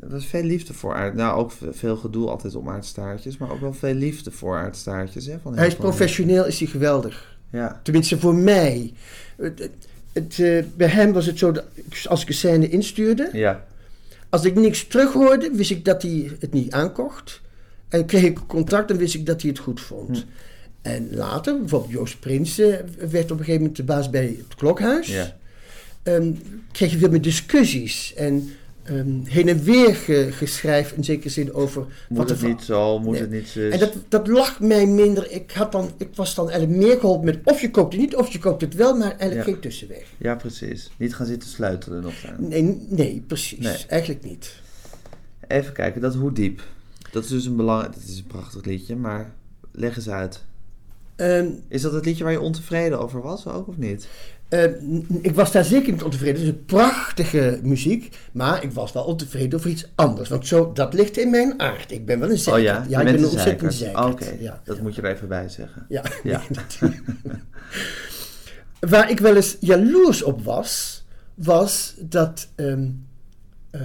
er 0.00 0.08
was 0.10 0.26
veel 0.26 0.42
liefde 0.42 0.74
voor 0.74 0.94
aard. 0.94 1.14
Nou, 1.14 1.38
ook 1.38 1.52
ve- 1.52 1.72
veel 1.72 1.96
gedoe 1.96 2.28
altijd 2.28 2.54
om 2.54 2.68
aardstaartjes, 2.68 3.36
maar 3.38 3.50
ook 3.50 3.60
wel 3.60 3.72
veel 3.72 3.94
liefde 3.94 4.30
voor 4.30 4.56
aardstaartjes. 4.56 5.26
Hè, 5.26 5.38
van 5.42 5.56
Hij 5.56 5.66
is 5.66 5.74
professioneel, 5.74 6.46
is 6.46 6.58
hij 6.58 6.68
geweldig. 6.68 7.38
Ja, 7.50 7.80
Tenminste 7.82 8.18
voor 8.18 8.34
mij. 8.34 8.92
Het, 9.36 9.58
het, 9.58 9.70
het, 10.12 10.38
eh, 10.38 10.64
bij 10.76 10.88
hem 10.88 11.12
was 11.12 11.26
het 11.26 11.38
zo 11.38 11.52
dat 11.52 11.64
als 12.08 12.22
ik 12.22 12.28
een 12.28 12.34
scène 12.34 12.68
instuurde, 12.68 13.28
ja, 13.32 13.64
als 14.28 14.44
ik 14.44 14.54
niks 14.54 14.86
terughoorde, 14.86 15.50
wist 15.52 15.70
ik 15.70 15.84
dat 15.84 16.02
hij 16.02 16.30
het 16.40 16.52
niet 16.52 16.72
aankocht. 16.72 17.40
En 17.88 18.06
kreeg 18.06 18.22
ik 18.22 18.38
contact, 18.46 18.88
dan 18.88 18.96
wist 18.96 19.14
ik 19.14 19.26
dat 19.26 19.40
hij 19.40 19.50
het 19.50 19.58
goed 19.58 19.80
vond. 19.80 20.16
Hm. 20.18 20.24
En 20.82 21.08
later, 21.14 21.58
bijvoorbeeld 21.58 21.92
Joost 21.92 22.20
Prinsen 22.20 22.88
werd 23.10 23.24
op 23.30 23.38
een 23.38 23.44
gegeven 23.44 23.58
moment 23.60 23.76
de 23.76 23.84
baas 23.84 24.10
bij 24.10 24.26
het 24.38 24.54
klokhuis. 24.56 25.06
ja. 25.08 25.36
Ehm, 26.02 26.32
kreeg 26.72 26.90
je 26.90 26.98
veel 26.98 27.10
meer 27.10 27.22
discussies 27.22 28.14
en 28.14 28.48
ehm, 28.82 29.20
heen 29.24 29.48
en 29.48 29.62
weer 29.62 29.94
ge, 29.94 30.28
geschrijf 30.32 30.92
in 30.92 31.04
zekere 31.04 31.28
zin 31.28 31.52
over 31.52 31.86
Moet 32.08 32.18
wat 32.18 32.28
het 32.28 32.42
niet 32.42 32.62
zo, 32.62 32.98
moet 32.98 33.12
Nee. 33.12 33.20
het 33.20 33.30
niet 33.30 33.48
zus. 33.48 33.72
En 33.72 33.78
dat, 33.78 33.92
dat 34.08 34.26
lag 34.28 34.60
mij 34.60 34.86
minder. 34.86 35.30
Ik, 35.30 35.50
had 35.50 35.72
dan, 35.72 35.90
ik 35.96 36.08
was 36.14 36.34
dan 36.34 36.50
eigenlijk 36.50 36.80
meer 36.82 36.98
geholpen 37.00 37.24
met 37.24 37.38
of 37.44 37.60
je 37.60 37.70
koopt 37.70 37.92
het 37.92 38.00
niet 38.02 38.16
of 38.16 38.28
je 38.32 38.38
koopt 38.38 38.60
het 38.60 38.74
wel, 38.74 38.96
maar 38.96 39.10
eigenlijk 39.10 39.34
Ja. 39.46 39.52
geen 39.52 39.60
tussenweg. 39.60 40.04
Ja, 40.18 40.34
precies. 40.34 40.90
Niet 40.96 41.14
gaan 41.14 41.26
zitten 41.26 41.48
sleutelen 41.48 42.02
nog 42.02 42.14
aan. 42.26 42.48
Nee, 42.48 42.86
nee 42.88 43.24
precies. 43.26 43.58
Nee. 43.58 43.76
Eigenlijk 43.88 44.24
niet. 44.24 44.54
Even 45.46 45.72
kijken, 45.72 46.00
dat 46.00 46.14
hoe 46.14 46.32
diep. 46.32 46.62
Dat 47.12 47.24
is 47.24 47.30
dus 47.30 47.44
een 47.44 47.56
belangrijk, 47.56 47.94
dat 47.94 48.02
is 48.02 48.18
een 48.18 48.26
prachtig 48.26 48.64
liedje, 48.64 48.96
maar 48.96 49.32
leg 49.72 49.96
eens 49.96 50.08
uit. 50.08 50.44
Ehm, 51.20 51.46
Is 51.68 51.82
dat 51.82 51.92
het 51.92 52.04
liedje 52.04 52.24
waar 52.24 52.32
je 52.32 52.40
ontevreden 52.40 53.00
over 53.00 53.22
was 53.22 53.46
ook 53.46 53.68
of 53.68 53.76
niet? 53.76 54.08
eh, 54.48 54.64
n- 54.64 55.18
ik 55.22 55.34
was 55.34 55.52
daar 55.52 55.64
zeker 55.64 55.92
niet 55.92 56.02
ontevreden. 56.02 56.34
Het 56.34 56.42
is 56.42 56.48
een 56.48 56.64
prachtige 56.64 57.60
muziek, 57.62 58.16
maar 58.32 58.62
ik 58.64 58.72
was 58.72 58.92
wel 58.92 59.04
ontevreden 59.04 59.58
over 59.58 59.70
iets 59.70 59.88
anders. 59.94 60.28
Want 60.28 60.46
zo, 60.46 60.72
dat 60.72 60.94
ligt 60.94 61.16
in 61.18 61.30
mijn 61.30 61.60
aard. 61.60 61.90
Ik 61.92 62.06
ben 62.06 62.18
wel 62.18 62.28
een 62.28 62.34
Oh 62.34 62.40
zeker. 62.40 62.60
ja, 62.62 62.82
ik 62.82 63.04
ben 63.04 63.14
een 63.18 63.24
ontzettend 63.26 63.74
zeker. 63.74 64.04
Oké, 64.06 64.36
Ja, 64.38 64.60
dat 64.64 64.76
ja. 64.76 64.82
moet 64.82 64.94
je 64.94 65.02
er 65.02 65.10
even 65.14 65.28
bij 65.28 65.48
zeggen. 65.48 65.86
Ja, 65.88 66.02
Ja. 66.22 66.42
Waar 68.80 69.10
ik 69.10 69.20
wel 69.20 69.36
eens 69.36 69.56
jaloers 69.60 70.22
op 70.22 70.42
was, 70.44 71.04
was 71.34 71.94
dat 71.98 72.48
ehm, 72.54 72.88
eh, 73.70 73.80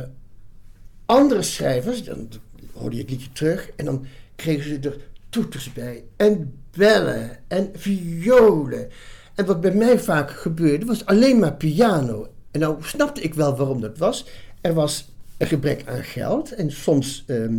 andere 1.06 1.42
schrijvers, 1.42 2.04
dan 2.04 2.30
hoorde 2.74 2.96
je 2.96 3.02
het 3.02 3.12
liedje 3.12 3.32
terug 3.32 3.70
en 3.76 3.86
dan 3.86 4.06
kregen 4.36 4.64
ze 4.84 4.90
er 4.90 4.98
toeters 5.36 5.74
bij 5.74 6.04
en 6.16 6.54
bellen 6.78 7.30
en 7.48 7.70
violen. 7.74 8.88
En 9.36 9.46
wat 9.46 9.62
bij 9.62 9.74
mij 9.74 10.00
vaak 10.00 10.32
gebeurde, 10.32 10.86
was 10.86 11.06
alleen 11.06 11.40
maar 11.40 11.54
piano. 11.54 12.28
En 12.52 12.60
nou 12.60 12.76
snapte 12.82 13.22
ik 13.22 13.34
wel 13.34 13.56
waarom 13.56 13.82
dat 13.82 13.98
was. 13.98 14.26
Er 14.62 14.74
was 14.74 15.12
een 15.38 15.48
gebrek 15.48 15.84
aan 15.86 16.04
geld 16.04 16.52
en 16.52 16.72
soms 16.72 17.24
ehm, 17.28 17.58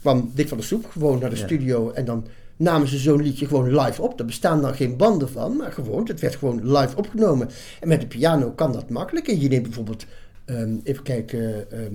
kwam 0.00 0.30
Dick 0.34 0.48
van 0.48 0.56
der 0.56 0.66
Soep 0.66 0.86
gewoon 0.90 1.18
naar 1.18 1.30
de 1.30 1.36
Ja. 1.36 1.44
studio 1.44 1.90
en 1.90 2.04
dan 2.04 2.26
namen 2.56 2.88
ze 2.88 2.98
zo'n 2.98 3.22
liedje 3.22 3.46
gewoon 3.46 3.80
live 3.80 4.02
op. 4.02 4.18
Daar 4.18 4.26
bestaan 4.26 4.62
dan 4.62 4.74
geen 4.74 4.96
banden 4.96 5.28
van, 5.30 5.56
maar 5.56 5.72
gewoon, 5.72 6.06
het 6.08 6.20
werd 6.20 6.36
gewoon 6.36 6.72
live 6.78 6.96
opgenomen. 6.96 7.48
En 7.80 7.88
met 7.88 8.00
de 8.00 8.06
piano 8.06 8.50
kan 8.50 8.72
dat 8.72 8.90
makkelijk. 8.90 9.28
En 9.28 9.40
je 9.40 9.48
neemt 9.48 9.62
bijvoorbeeld, 9.62 10.04
ehm, 10.44 10.76
even 10.82 11.02
kijken, 11.02 11.70
ehm 11.70 11.94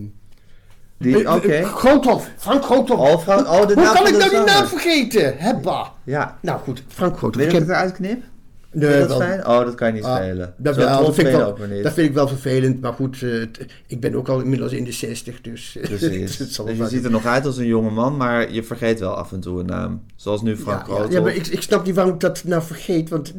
Die, 1.02 1.24
eh, 1.24 1.36
Oké. 1.36 1.48
eh, 1.48 1.64
Groothoff, 1.74 2.30
Frank 2.38 2.64
Groothoff. 2.64 3.00
Oh, 3.14 3.20
Frank- 3.22 3.48
oh, 3.48 3.68
de 3.68 3.74
Hoe 3.74 3.92
kan 3.94 4.08
ik 4.08 4.18
nou 4.18 4.30
die 4.30 4.40
naam 4.40 4.66
vergeten? 4.66 5.34
Hebba. 5.38 5.92
Ja. 6.04 6.38
Nou 6.42 6.60
goed, 6.60 6.84
Frank 6.88 7.18
Groothoff. 7.18 7.36
Wil 7.36 7.46
Ik 7.46 7.52
je 7.52 7.58
heb- 7.58 7.68
dat 7.68 7.76
eruit 7.76 7.94
knip? 7.94 8.24
Nee, 8.74 9.00
dat 9.00 9.08
wel- 9.08 9.18
fijn? 9.20 9.48
Oh, 9.48 9.60
dat 9.66 9.76
kan 9.76 9.88
je 9.88 9.94
niet 9.94 10.04
Ah, 10.04 10.16
spelen. 10.16 10.54
Dat, 10.58 10.74
Zo 10.76 10.80
wel, 10.80 10.90
dat, 10.90 11.00
trots 11.00 11.16
vind 11.16 11.28
ik 11.28 11.34
wel, 11.36 11.48
ook 11.48 11.58
weer 11.58 11.68
niet. 11.68 11.84
dat 11.84 11.94
vind 11.94 12.08
ik 12.08 12.14
wel 12.14 12.28
vervelend, 12.28 12.82
maar 12.82 12.94
goed, 12.94 13.22
eh, 13.22 13.42
ik 13.88 14.00
ben 14.00 14.16
ook 14.16 14.28
al 14.30 14.40
inmiddels 14.42 14.72
in 14.72 14.84
de 14.84 14.92
60, 14.92 15.42
dus 15.42 15.76
eh, 15.78 15.84
Precies. 15.84 16.38
dus 16.38 16.56
je 16.78 16.88
ziet 16.88 17.04
er 17.06 17.12
nog 17.12 17.26
uit 17.26 17.46
als 17.46 17.58
een 17.58 17.66
jonge 17.66 17.90
man, 17.92 18.18
maar 18.18 18.52
je 18.52 18.64
vergeet 18.64 19.00
wel 19.00 19.14
af 19.14 19.32
en 19.32 19.40
toe 19.40 19.60
een 19.60 19.66
naam. 19.66 20.02
Zoals 20.16 20.42
nu 20.42 20.58
Frank 20.58 20.88
ja, 20.88 20.96
ja, 20.98 21.06
ja, 21.10 21.22
maar 21.22 21.36
ik, 21.36 21.48
ik 21.48 21.62
snap 21.62 21.86
niet 21.86 21.96
waarom 21.96 22.14
ik 22.14 22.20
dat 22.20 22.44
nou 22.46 22.64
vergeet, 22.64 23.10
want 23.10 23.34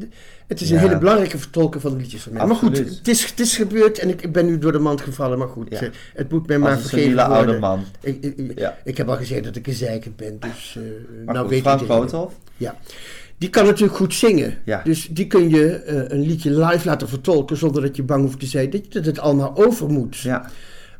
het 0.47 0.61
is 0.61 0.70
een 0.70 0.76
Ja. 0.76 0.83
hele 0.83 0.99
belangrijke 0.99 1.39
vertolker 1.39 1.80
van 1.80 1.91
de 1.91 1.97
liedjes 1.97 2.22
van 2.22 2.33
mij. 2.33 2.47
Maar 2.47 2.57
goed, 2.57 2.78
het 2.78 3.09
is, 3.09 3.24
het 3.30 3.41
is 3.41 3.57
gebeurd 3.57 3.99
en 3.99 4.09
ik, 4.09 4.22
ik 4.22 4.33
ben 4.33 4.47
nu 4.47 4.59
door 4.59 4.72
de 4.72 4.78
mand 4.78 5.01
gevallen, 5.01 5.39
maar 5.39 5.49
goed, 5.49 5.68
eh, 5.68 5.89
het 6.14 6.30
moet 6.30 6.47
mij 6.47 6.57
Als 6.57 6.64
maar 6.64 6.72
een 6.72 6.78
vergeven 6.80 7.11
worden. 7.16 7.26
oude 7.37 7.59
man. 7.59 7.85
Ik, 8.01 8.24
ik, 8.24 8.70
ik- 8.85 8.97
heb 8.97 9.09
al 9.09 9.16
gezegd 9.16 9.45
dat 9.45 9.57
ik 9.57 9.66
een 9.66 9.72
zeiker 9.72 10.11
ben, 10.16 10.37
dus 10.41 10.78
Maar 11.24 11.35
nou 11.35 11.39
goed, 11.39 11.49
weet 11.49 11.61
Frank. 11.62 11.80
Groothoff? 11.80 12.35
Ja. 12.57 12.76
Die 13.43 13.51
kan 13.51 13.64
natuurlijk 13.64 13.97
goed 13.97 14.14
zingen. 14.14 14.59
Ja. 14.64 14.80
Dus 14.84 15.09
die 15.11 15.26
kun 15.26 15.49
je 15.49 15.72
eh, 15.74 16.18
een 16.18 16.26
liedje 16.26 16.51
live 16.51 16.86
laten 16.86 17.09
vertolken 17.09 17.57
zonder 17.57 17.82
dat 17.82 17.97
je 17.97 18.03
bang 18.03 18.24
hoeft 18.24 18.40
te 18.40 18.47
zijn 18.47 18.70
dat 18.70 18.84
je 18.84 18.90
dat 18.90 19.05
het 19.05 19.18
allemaal 19.18 19.57
over 19.57 19.90
moet. 19.90 20.18
Ja. 20.18 20.51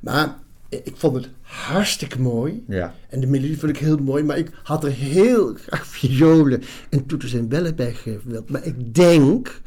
Maar 0.01 0.35
eh, 0.69 0.79
ik 0.85 0.93
vond 0.97 1.15
het 1.15 1.29
hartstikke 1.41 2.21
mooi. 2.21 2.65
Ja. 2.69 2.95
En 3.09 3.21
de 3.21 3.27
melodie 3.27 3.59
vond 3.59 3.73
ik 3.73 3.79
heel 3.79 3.97
mooi, 3.97 4.23
maar 4.23 4.39
ik 4.39 4.51
had 4.63 4.85
er 4.85 4.91
heel 4.91 5.55
graag 5.67 5.87
violen 5.87 6.63
en 6.89 7.07
toeters 7.07 7.35
en 7.35 7.49
bellen 7.49 7.77
bij 7.77 7.93
gewild. 7.95 8.51
Maar 8.51 8.65
ik 8.65 8.95
denk 8.95 9.61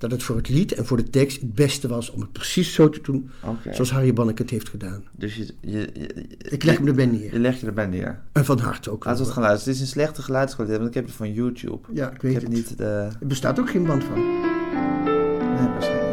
dat 0.00 0.10
het 0.10 0.22
voor 0.22 0.36
het 0.36 0.48
lied 0.48 0.72
en 0.72 0.86
voor 0.86 0.96
de 0.96 1.10
tekst 1.10 1.40
het 1.40 1.54
beste 1.54 1.88
was 1.88 2.10
om 2.10 2.20
het 2.20 2.32
precies 2.32 2.74
zo 2.74 2.88
te 2.88 3.00
doen 3.02 3.30
zoals 3.70 3.90
Harry 3.90 4.12
Banneke 4.12 4.42
het 4.42 4.50
heeft 4.50 4.68
gedaan. 4.68 5.04
Dus 5.12 5.34
je, 5.36 5.46
je, 5.60 5.78
je, 5.92 6.26
Ik 6.50 6.62
leg 6.64 6.76
hem 6.78 6.86
erbij 6.86 7.04
je 7.04 7.10
neer. 7.10 7.38
legt 7.38 7.60
je 7.60 7.66
erbij 7.66 7.86
neer. 7.86 8.20
En 8.32 8.44
van 8.44 8.58
harte 8.58 8.90
ook. 8.90 9.04
Laten 9.04 9.20
we 9.20 9.24
het 9.26 9.34
gaan 9.34 9.42
luisteren. 9.44 9.72
Het 9.74 9.82
is 9.82 9.88
een 9.88 9.94
slechte 10.00 10.22
geluidskwaliteit, 10.22 10.78
want 10.82 10.90
ik 10.90 11.00
heb 11.00 11.06
het 11.08 11.16
van 11.16 11.32
YouTube. 11.32 11.78
Ja, 11.92 12.06
ik 12.08 12.14
Ik 12.14 12.20
weet 12.22 12.32
heb 12.32 12.42
het. 12.42 12.52
niet 12.52 12.78
de... 12.78 12.84
Er 13.20 13.26
bestaat 13.26 13.58
ook 13.60 13.70
geen 13.70 13.84
band 13.84 14.04
van. 14.04 14.14
Nee, 14.14 15.68
waarschijnlijk. 15.68 16.08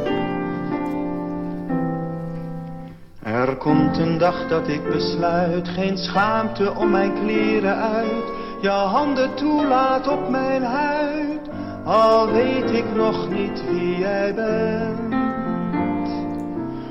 Er 3.23 3.55
komt 3.57 3.97
een 3.97 4.17
dag 4.17 4.47
dat 4.47 4.67
ik 4.67 4.83
besluit, 4.89 5.67
geen 5.67 5.97
schaamte 5.97 6.73
om 6.73 6.91
mijn 6.91 7.13
kleren 7.13 7.75
uit, 7.75 8.23
je 8.61 8.69
handen 8.69 9.35
toelaat 9.35 10.07
op 10.07 10.29
mijn 10.29 10.63
huid, 10.63 11.39
al 11.87 12.31
weet 12.31 12.71
ik 12.71 12.95
nog 12.95 13.29
niet 13.29 13.63
wie 13.69 13.97
jij 13.97 14.33
bent. 14.33 15.15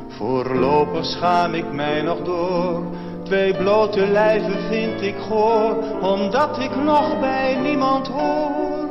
Voorlopig 0.08 1.04
schaam 1.04 1.54
ik 1.54 1.72
mij 1.72 2.02
nog 2.02 2.22
door, 2.22 2.84
twee 3.22 3.54
blote 3.54 4.06
lijven 4.06 4.58
vind 4.68 5.02
ik 5.02 5.14
goor, 5.28 5.76
omdat 6.00 6.58
ik 6.58 6.76
nog 6.84 7.20
bij 7.20 7.58
niemand 7.62 8.08
hoor, 8.08 8.88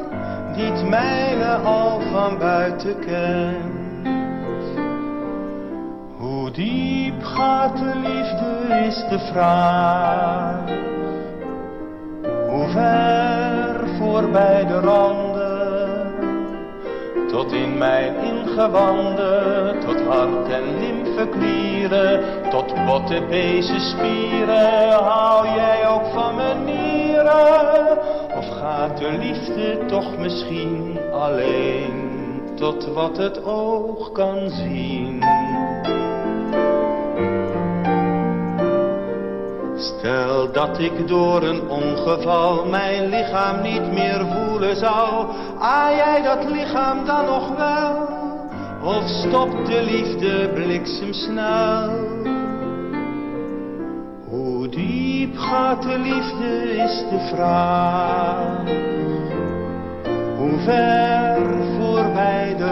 die 0.56 0.66
het 0.66 0.90
mijne 0.90 1.56
al 1.56 2.00
van 2.12 2.38
buiten 2.38 3.00
kent. 3.00 3.74
Hoe 6.18 6.52
diep 6.52 7.24
gaat 7.24 7.78
de 7.78 7.92
liefde 7.96 8.84
is 8.88 9.06
de 9.10 9.20
vraag. 9.32 10.70
Hoe 12.50 12.68
ver 12.68 13.88
voorbij 13.98 14.66
de 14.66 14.80
randen, 14.80 15.45
tot 17.36 17.52
in 17.52 17.78
mijn 17.78 18.16
ingewanden, 18.16 19.80
tot 19.80 20.02
hart 20.02 20.48
en 20.50 20.80
lymfeklieren, 20.80 22.24
tot 22.50 22.86
botte 22.86 23.22
bezen 23.30 23.80
spieren, 23.80 24.92
hou 24.92 25.48
jij 25.48 25.88
ook 25.88 26.06
van 26.14 26.36
mijn 26.36 26.64
nieren? 26.64 27.98
Of 28.38 28.50
gaat 28.60 28.98
de 28.98 29.12
liefde 29.12 29.86
toch 29.86 30.18
misschien 30.18 31.00
alleen 31.12 32.12
tot 32.56 32.94
wat 32.94 33.18
het 33.18 33.44
oog 33.44 34.12
kan 34.12 34.50
zien? 34.50 35.24
Stel 39.78 40.52
dat 40.52 40.80
ik 40.80 41.08
door 41.08 41.44
een 41.44 41.70
ongeval 41.70 42.66
mijn 42.66 43.10
lichaam 43.10 43.62
niet 43.62 43.92
meer 43.92 44.26
voelen 44.26 44.76
zal, 44.76 45.30
ah 45.60 45.96
jij 45.96 46.22
dat 46.22 46.50
lichaam 46.50 47.06
dan 47.06 47.26
nog 47.26 47.56
wel? 47.58 48.08
Of 48.84 49.04
stopt 49.08 49.68
de 49.68 49.84
liefde 49.84 50.50
bliksemsnel? 50.54 51.90
Hoe 54.30 54.70
diep 54.70 55.38
gaat 55.38 55.82
de 55.82 55.98
liefde 55.98 56.74
is 56.74 57.04
de 57.10 57.32
vraag. 57.34 58.64
Hoe 60.38 60.60
ver 60.60 61.38
voorbij 61.80 62.56
de 62.58 62.72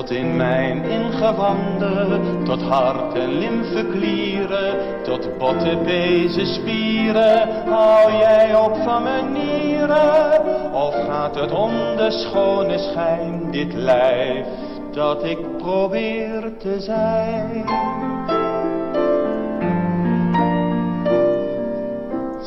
tot 0.00 0.10
in 0.10 0.36
mijn 0.36 0.84
ingewanden, 0.84 2.44
tot 2.44 2.62
hart 2.62 3.14
en 3.14 3.38
lymfeklieren, 3.38 4.74
tot 5.02 5.38
botte 5.38 5.78
bezen 5.84 6.46
spieren, 6.46 7.64
hou 7.66 8.12
jij 8.12 8.56
op 8.56 8.76
van 8.84 9.02
mijn 9.02 9.32
nieren? 9.32 10.72
Of 10.72 10.94
gaat 10.94 11.40
het 11.40 11.52
om 11.52 11.70
de 11.96 12.10
schone 12.10 12.78
schijn, 12.78 13.50
dit 13.50 13.74
lijf 13.74 14.46
dat 14.92 15.24
ik 15.24 15.56
probeer 15.56 16.52
te 16.58 16.80
zijn? 16.80 17.64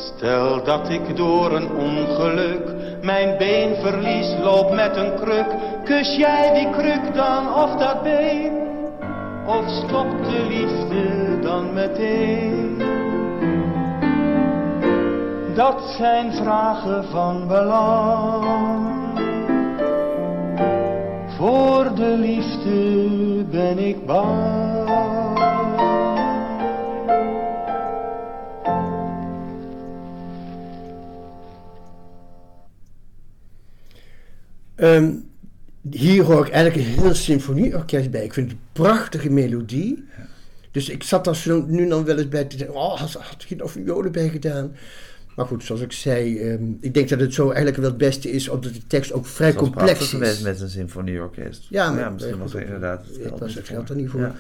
Stel 0.03 0.63
dat 0.63 0.89
ik 0.89 1.15
door 1.15 1.51
een 1.51 1.69
ongeluk 1.75 2.73
mijn 3.01 3.37
been 3.37 3.75
verlies, 3.75 4.35
loop 4.43 4.71
met 4.71 4.95
een 4.95 5.15
kruk. 5.15 5.45
Kus 5.83 6.15
jij 6.15 6.53
die 6.53 6.69
kruk 6.69 7.15
dan 7.15 7.53
of 7.53 7.75
dat 7.75 8.03
been? 8.03 8.51
Of 9.45 9.69
stopt 9.69 10.29
de 10.29 10.45
liefde 10.49 11.39
dan 11.41 11.73
meteen? 11.73 12.81
Dat 15.55 15.81
zijn 15.97 16.33
vragen 16.33 17.03
van 17.03 17.47
belang. 17.47 18.83
Voor 21.37 21.95
de 21.95 22.17
liefde 22.17 23.43
ben 23.43 23.77
ik 23.77 24.05
bang. 24.05 24.82
Ehm, 34.83 35.11
hier 35.89 36.23
hoor 36.23 36.45
ik 36.45 36.51
eigenlijk 36.53 36.87
een 36.87 36.93
heel 37.03 37.13
symfonieorkest 37.13 38.11
bij. 38.11 38.23
Ik 38.23 38.33
vind 38.33 38.49
het 38.51 38.57
een 38.59 38.65
prachtige 38.71 39.29
melodie. 39.29 40.03
Dus 40.71 40.89
ik 40.89 41.03
zat 41.03 41.23
daar 41.25 41.35
zo 41.35 41.65
nu 41.67 41.87
dan 41.87 42.05
wel 42.05 42.17
eens 42.17 42.27
bij 42.27 42.43
te 42.45 42.57
denken, 42.57 42.75
oh, 42.75 42.99
had, 42.99 43.13
had 43.13 43.43
je 43.47 43.55
er 43.55 43.69
violen 43.69 44.11
bij 44.11 44.29
gedaan? 44.29 44.71
Maar 45.35 45.45
goed, 45.45 45.63
zoals 45.63 45.81
ik 45.81 45.91
zei, 45.91 46.39
ehm, 46.39 46.63
ik 46.79 46.93
denk 46.93 47.09
dat 47.09 47.19
het 47.19 47.33
zo 47.33 47.45
eigenlijk 47.45 47.77
wel 47.77 47.85
het 47.85 47.97
beste 47.97 48.31
is, 48.31 48.49
omdat 48.49 48.73
de 48.73 48.87
tekst 48.87 49.13
ook 49.13 49.25
vrij 49.25 49.53
complex 49.53 49.99
is. 49.99 50.09
geweest 50.09 50.43
met 50.43 50.61
een 50.61 50.69
symfonieorkest. 50.69 51.65
Ja, 51.69 51.91
maar- 51.91 52.13
misschien 52.13 52.37
maar 52.37 52.47
was 52.47 52.53
inderdaad 52.61 53.05
het 53.05 53.15
het 53.15 53.25
geld 53.25 53.39
was 53.39 53.47
niet 53.47 53.57
het 53.57 53.67
voor. 53.67 53.75
geld 53.75 53.89
er 53.89 53.95
niet 53.95 54.09
voor. 54.09 54.19
Ja. 54.19 54.35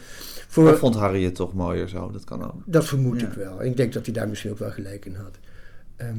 Voor, 0.47 0.71
Of 0.71 0.79
vond 0.79 0.95
Harry 0.95 1.23
het 1.23 1.35
toch 1.35 1.53
mooier 1.53 1.87
zo? 1.89 2.11
Dat 2.11 2.23
kan 2.23 2.43
ook. 2.43 2.61
Dat 2.65 2.85
vermoed 2.85 3.21
ik 3.21 3.33
wel. 3.33 3.63
Ik 3.63 3.77
denk 3.77 3.93
dat 3.93 4.05
hij 4.05 4.13
daar 4.13 4.27
misschien 4.29 4.51
ook 4.51 4.59
wel 4.59 4.71
gelijk 4.71 5.05
in 5.05 5.15
had. 5.15 5.39
Ehm, 5.95 6.17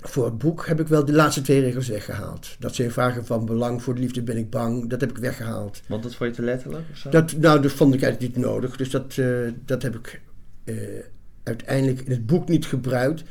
voor 0.00 0.24
het 0.24 0.38
boek 0.38 0.66
heb 0.66 0.80
ik 0.80 0.88
wel 0.88 1.04
de 1.04 1.12
laatste 1.12 1.42
twee 1.42 1.60
regels 1.60 1.88
weggehaald. 1.88 2.56
Dat 2.58 2.74
zijn 2.74 2.90
vragen 2.90 3.26
van 3.26 3.44
belang 3.44 3.82
voor 3.82 3.94
de 3.94 4.00
liefde 4.00 4.22
ben 4.22 4.36
ik 4.36 4.50
bang. 4.50 4.88
Dat 4.88 5.00
heb 5.00 5.10
ik 5.10 5.18
weggehaald. 5.18 5.82
Want 5.86 6.02
dat 6.02 6.14
vond 6.14 6.30
je 6.30 6.36
te 6.36 6.42
letterlijk 6.42 6.84
of 6.90 6.96
zo? 6.96 7.10
Dat, 7.10 7.36
nou, 7.36 7.62
dat 7.62 7.72
vond 7.72 7.94
ik 7.94 8.02
eigenlijk 8.02 8.36
niet 8.36 8.44
nodig. 8.44 8.76
Dus 8.76 8.90
dat, 8.90 9.16
eh, 9.18 9.26
dat 9.64 9.82
heb 9.82 9.94
ik 9.94 10.20
eh, 10.64 10.76
uiteindelijk 11.42 12.00
in 12.00 12.10
het 12.10 12.26
boek 12.26 12.48
niet 12.48 12.66
gebruikt. 12.66 13.22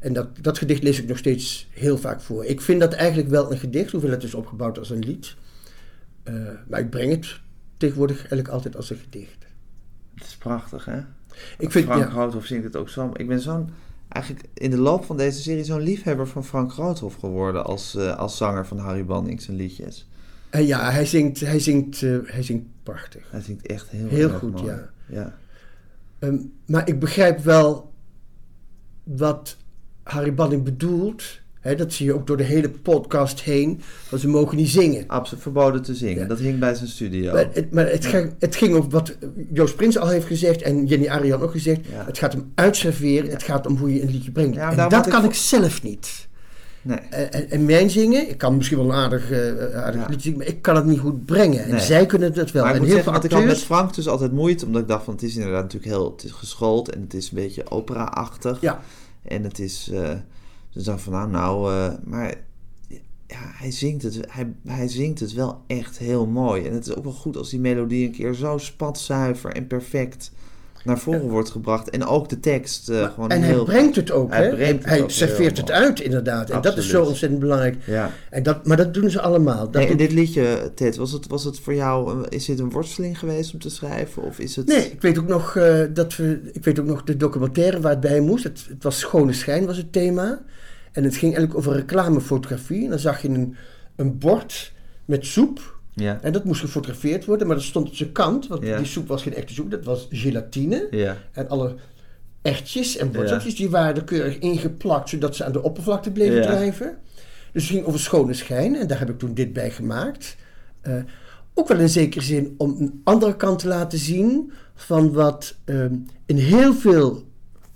En 0.00 0.12
dat, 0.12 0.28
dat 0.40 0.58
gedicht 0.58 0.82
lees 0.82 1.00
ik 1.00 1.08
nog 1.08 1.18
steeds 1.18 1.68
heel 1.70 1.98
vaak 1.98 2.20
voor. 2.20 2.44
Ik 2.44 2.60
vind 2.60 2.80
dat 2.80 2.92
eigenlijk 2.92 3.28
wel 3.28 3.52
een 3.52 3.58
gedicht, 3.58 3.92
hoewel 3.92 4.10
het 4.10 4.22
is 4.22 4.34
opgebouwd 4.34 4.78
als 4.78 4.90
een 4.90 5.04
lied. 5.04 5.34
Eh, 6.22 6.34
maar 6.68 6.80
ik 6.80 6.90
breng 6.90 7.10
het 7.10 7.40
tegenwoordig 7.76 8.16
eigenlijk 8.16 8.48
altijd 8.48 8.76
als 8.76 8.90
een 8.90 8.98
gedicht. 8.98 9.46
Het 10.14 10.26
is 10.26 10.36
prachtig, 10.36 10.84
hè? 10.84 10.98
Ik 11.58 11.70
vind, 11.70 11.84
Frank 11.84 12.02
ja, 12.02 12.10
Roodhoff 12.10 12.46
zingt 12.46 12.64
het 12.64 12.76
ook 12.76 12.88
zo. 12.88 13.10
Ik 13.14 13.28
ben 13.28 13.40
zo'n, 13.40 13.70
eigenlijk 14.08 14.46
in 14.54 14.70
de 14.70 14.76
loop 14.78 15.04
van 15.04 15.16
deze 15.16 15.42
serie 15.42 15.64
zo'n 15.64 15.80
liefhebber 15.80 16.28
van 16.28 16.44
Frank 16.44 16.72
Roodhoff 16.72 17.16
geworden 17.16 17.64
als, 17.64 17.94
eh, 17.94 18.16
als 18.16 18.36
zanger 18.36 18.66
van 18.66 18.78
Harry 18.78 19.04
Bannings 19.04 19.48
en 19.48 19.54
liedjes. 19.54 20.08
eh, 20.50 20.66
ja 20.66 20.90
hij, 20.90 21.06
zingt, 21.06 21.40
hij, 21.40 21.58
zingt, 21.58 22.02
eh, 22.02 22.16
hij 22.24 22.42
zingt 22.42 22.64
prachtig. 22.82 23.30
Hij 23.30 23.40
zingt 23.40 23.66
echt 23.66 23.88
heel, 23.88 24.08
Heel 24.08 24.28
erg 24.30 24.38
goed, 24.38 24.52
mooi. 24.52 24.66
ja. 24.66 24.90
ja. 25.06 25.34
Ehm, 26.18 26.36
maar 26.66 26.88
ik 26.88 26.98
begrijp 27.00 27.38
wel 27.40 27.92
wat 29.02 29.56
Harry 30.02 30.34
Banning 30.34 30.62
bedoelt. 30.64 31.40
Dat 31.76 31.92
zie 31.92 32.06
je 32.06 32.14
ook 32.14 32.26
door 32.26 32.36
de 32.36 32.42
hele 32.42 32.70
podcast 32.70 33.40
heen. 33.40 33.80
Want 34.08 34.22
ze 34.22 34.28
mogen 34.28 34.56
niet 34.56 34.68
zingen. 34.68 35.04
Absoluut 35.06 35.42
verboden 35.42 35.82
te 35.82 35.94
zingen. 35.94 36.22
Ja. 36.22 36.26
Dat 36.28 36.38
hing 36.38 36.58
bij 36.58 36.74
zijn 36.74 36.88
studio. 36.88 37.32
Maar, 37.32 37.48
het, 37.52 37.72
maar 37.72 37.86
het, 37.90 38.06
ging, 38.06 38.34
het 38.38 38.56
ging 38.56 38.74
over 38.74 38.90
wat 38.90 39.16
Joost 39.52 39.76
Prins 39.76 39.98
al 39.98 40.08
heeft 40.08 40.26
gezegd 40.26 40.62
en 40.62 40.86
Jenny 40.86 41.08
Arian 41.08 41.40
ook 41.42 41.50
gezegd. 41.50 41.80
Ja. 41.92 42.04
Het 42.06 42.18
gaat 42.18 42.34
om 42.34 42.52
uitserveren, 42.54 43.30
het 43.30 43.42
gaat 43.42 43.66
om 43.66 43.76
hoe 43.76 43.94
je 43.94 44.02
een 44.02 44.10
liedje 44.10 44.30
brengt. 44.30 44.56
En 44.56 44.88
dat 44.88 45.06
ik 45.06 45.12
kan 45.12 45.24
ik 45.24 45.34
zelf 45.34 45.82
niet. 45.82 46.28
Nee. 46.82 46.98
En, 47.10 47.32
en, 47.32 47.50
en 47.50 47.64
mijn 47.64 47.90
zingen, 47.90 48.28
ik 48.28 48.38
kan 48.38 48.56
misschien 48.56 48.76
wel 48.78 48.86
een 48.86 48.92
aardig, 48.92 49.30
eh, 49.30 49.38
aardig 49.82 50.00
Ja. 50.00 50.06
liedje 50.08 50.20
zingen, 50.20 50.38
maar 50.38 50.46
ik 50.46 50.62
kan 50.62 50.76
het 50.76 50.84
niet 50.84 50.98
goed 50.98 51.24
brengen. 51.24 51.64
En 51.64 51.70
Nee. 51.70 51.80
zij 51.80 52.06
kunnen 52.06 52.32
het 52.32 52.52
wel. 52.52 52.62
Maar 52.62 52.70
ik 52.74 52.76
en 52.76 52.82
moet 52.82 52.92
heel 52.94 53.02
zeggen 53.02 53.12
dat 53.12 53.24
ik 53.24 53.30
had 53.30 53.40
met 53.40 53.48
acteurs... 53.50 53.66
Frank 53.66 53.94
dus 53.94 54.08
altijd 54.08 54.32
moeite, 54.32 54.66
omdat 54.66 54.82
ik 54.82 54.88
dacht 54.88 55.04
van 55.04 55.14
het 55.14 55.22
is 55.22 55.36
inderdaad 55.36 55.62
natuurlijk 55.62 55.92
heel, 55.92 56.10
het 56.12 56.24
is 56.24 56.30
geschoold 56.30 56.90
en 56.90 57.00
het 57.00 57.14
is 57.14 57.24
een 57.30 57.34
beetje 57.36 57.70
opera-achtig. 57.70 58.60
Ja, 58.60 58.80
En 59.22 59.42
het 59.44 59.58
is, 59.58 59.90
eh 59.92 60.10
dus 60.74 60.84
dan 60.84 61.00
van 61.00 61.12
nou, 61.12 61.30
nou, 61.30 61.72
eh, 61.72 61.92
maar 62.04 62.34
ja, 63.26 63.40
hij 63.40 63.70
zingt, 63.70 64.02
het, 64.02 64.20
hij, 64.28 64.52
hij 64.66 64.88
zingt 64.88 65.20
het 65.20 65.32
wel 65.32 65.62
echt 65.66 65.98
heel 65.98 66.26
mooi. 66.26 66.64
En 66.64 66.72
het 66.72 66.86
is 66.86 66.94
ook 66.94 67.04
wel 67.04 67.12
goed 67.12 67.36
als 67.36 67.50
die 67.50 67.60
melodie 67.60 68.06
een 68.06 68.12
keer 68.12 68.34
zo 68.34 68.58
spatzuiver 68.58 69.52
en 69.52 69.66
perfect 69.66 70.32
naar 70.84 70.98
voren 70.98 71.28
wordt 71.28 71.50
gebracht. 71.50 71.90
En 71.90 72.04
ook 72.04 72.28
de 72.28 72.40
tekst 72.40 72.88
eh, 72.88 73.10
gewoon 73.12 73.30
en 73.30 73.42
heel... 73.42 73.56
hij 73.56 73.64
brengt 73.64 73.96
het 73.96 74.10
ook. 74.10 74.30
hij 74.30 74.48
het 74.48 74.84
hij 74.84 75.02
ook 75.02 75.10
serveert 75.10 75.56
het 75.56 75.70
uit, 75.70 76.00
inderdaad. 76.00 76.50
En 76.50 76.60
dat 76.60 76.76
is 76.76 76.88
zo 76.88 77.04
ontzettend 77.04 77.40
belangrijk. 77.40 77.76
Ja. 77.86 78.10
En 78.30 78.42
dat, 78.42 78.66
maar 78.66 78.76
dat 78.76 78.94
doen 78.94 79.10
ze 79.10 79.20
allemaal. 79.20 79.70
Dat 79.70 79.82
Nee, 79.82 79.90
en 79.90 79.96
dit 79.96 80.12
liedje, 80.12 80.72
Ted, 80.74 80.96
was 80.96 81.12
het, 81.12 81.26
was 81.26 81.44
het 81.44 81.60
voor 81.60 81.74
jou, 81.74 82.24
is 82.28 82.44
dit 82.44 82.58
een 82.58 82.70
worsteling 82.70 83.18
geweest 83.18 83.52
om 83.52 83.58
te 83.58 83.70
schrijven? 83.70 84.22
Of 84.22 84.38
is 84.38 84.56
het... 84.56 84.66
Nee, 84.66 84.90
ik 84.90 85.02
weet 85.02 85.18
ook 85.18 85.26
nog 85.26 85.56
eh, 85.56 85.80
dat 85.90 86.16
we. 86.16 86.40
Ik 86.52 86.64
weet 86.64 86.78
ook 86.78 86.86
nog 86.86 87.02
de 87.02 87.16
documentaire 87.16 87.80
waar 87.80 87.90
het 87.90 88.00
bij 88.00 88.20
moest. 88.20 88.44
Het, 88.44 88.66
het 88.68 88.82
was 88.82 88.98
Schone 88.98 89.32
Schijn 89.32 89.66
was 89.66 89.76
het 89.76 89.92
thema. 89.92 90.42
En 90.94 91.04
het 91.04 91.16
ging 91.16 91.34
eigenlijk 91.36 91.56
over 91.58 91.72
reclamefotografie. 91.72 92.84
En 92.84 92.90
dan 92.90 92.98
zag 92.98 93.22
je 93.22 93.28
een, 93.28 93.56
een 93.96 94.18
bord 94.18 94.72
met 95.04 95.26
soep. 95.26 95.78
Ja. 95.94 96.18
En 96.22 96.32
dat 96.32 96.44
moest 96.44 96.60
gefotografeerd 96.60 97.24
worden, 97.24 97.46
maar 97.46 97.56
dat 97.56 97.64
stond 97.64 97.88
op 97.88 97.94
zijn 97.94 98.12
kant. 98.12 98.46
Want 98.46 98.62
Ja. 98.62 98.76
die 98.76 98.86
soep 98.86 99.08
was 99.08 99.22
geen 99.22 99.34
echte 99.34 99.52
soep, 99.54 99.70
dat 99.70 99.84
was 99.84 100.06
gelatine. 100.10 100.86
Ja. 100.90 101.16
En 101.32 101.48
alle 101.48 101.74
ertjes 102.42 102.96
en 102.96 103.12
worteltjes 103.12 103.56
die 103.56 103.70
waren 103.70 103.96
er 103.96 104.04
keurig 104.04 104.38
ingeplakt, 104.38 105.08
zodat 105.08 105.36
ze 105.36 105.44
aan 105.44 105.52
de 105.52 105.62
oppervlakte 105.62 106.10
bleven 106.10 106.42
drijven. 106.42 106.96
Dus 107.52 107.62
het 107.62 107.72
ging 107.72 107.86
over 107.86 108.00
schone 108.00 108.34
schijn 108.34 108.76
en 108.76 108.86
daar 108.86 108.98
heb 108.98 109.10
ik 109.10 109.18
toen 109.18 109.34
dit 109.34 109.52
bij 109.52 109.70
gemaakt. 109.70 110.36
Eh, 110.80 110.94
ook 111.54 111.68
wel 111.68 111.78
in 111.78 111.88
zekere 111.88 112.24
zin 112.24 112.54
om 112.56 112.76
een 112.78 113.00
andere 113.04 113.36
kant 113.36 113.58
te 113.58 113.68
laten 113.68 113.98
zien 113.98 114.52
van 114.74 115.12
wat 115.12 115.54
ehm, 115.64 115.94
in 116.26 116.36
heel 116.36 116.74
veel, 116.74 117.22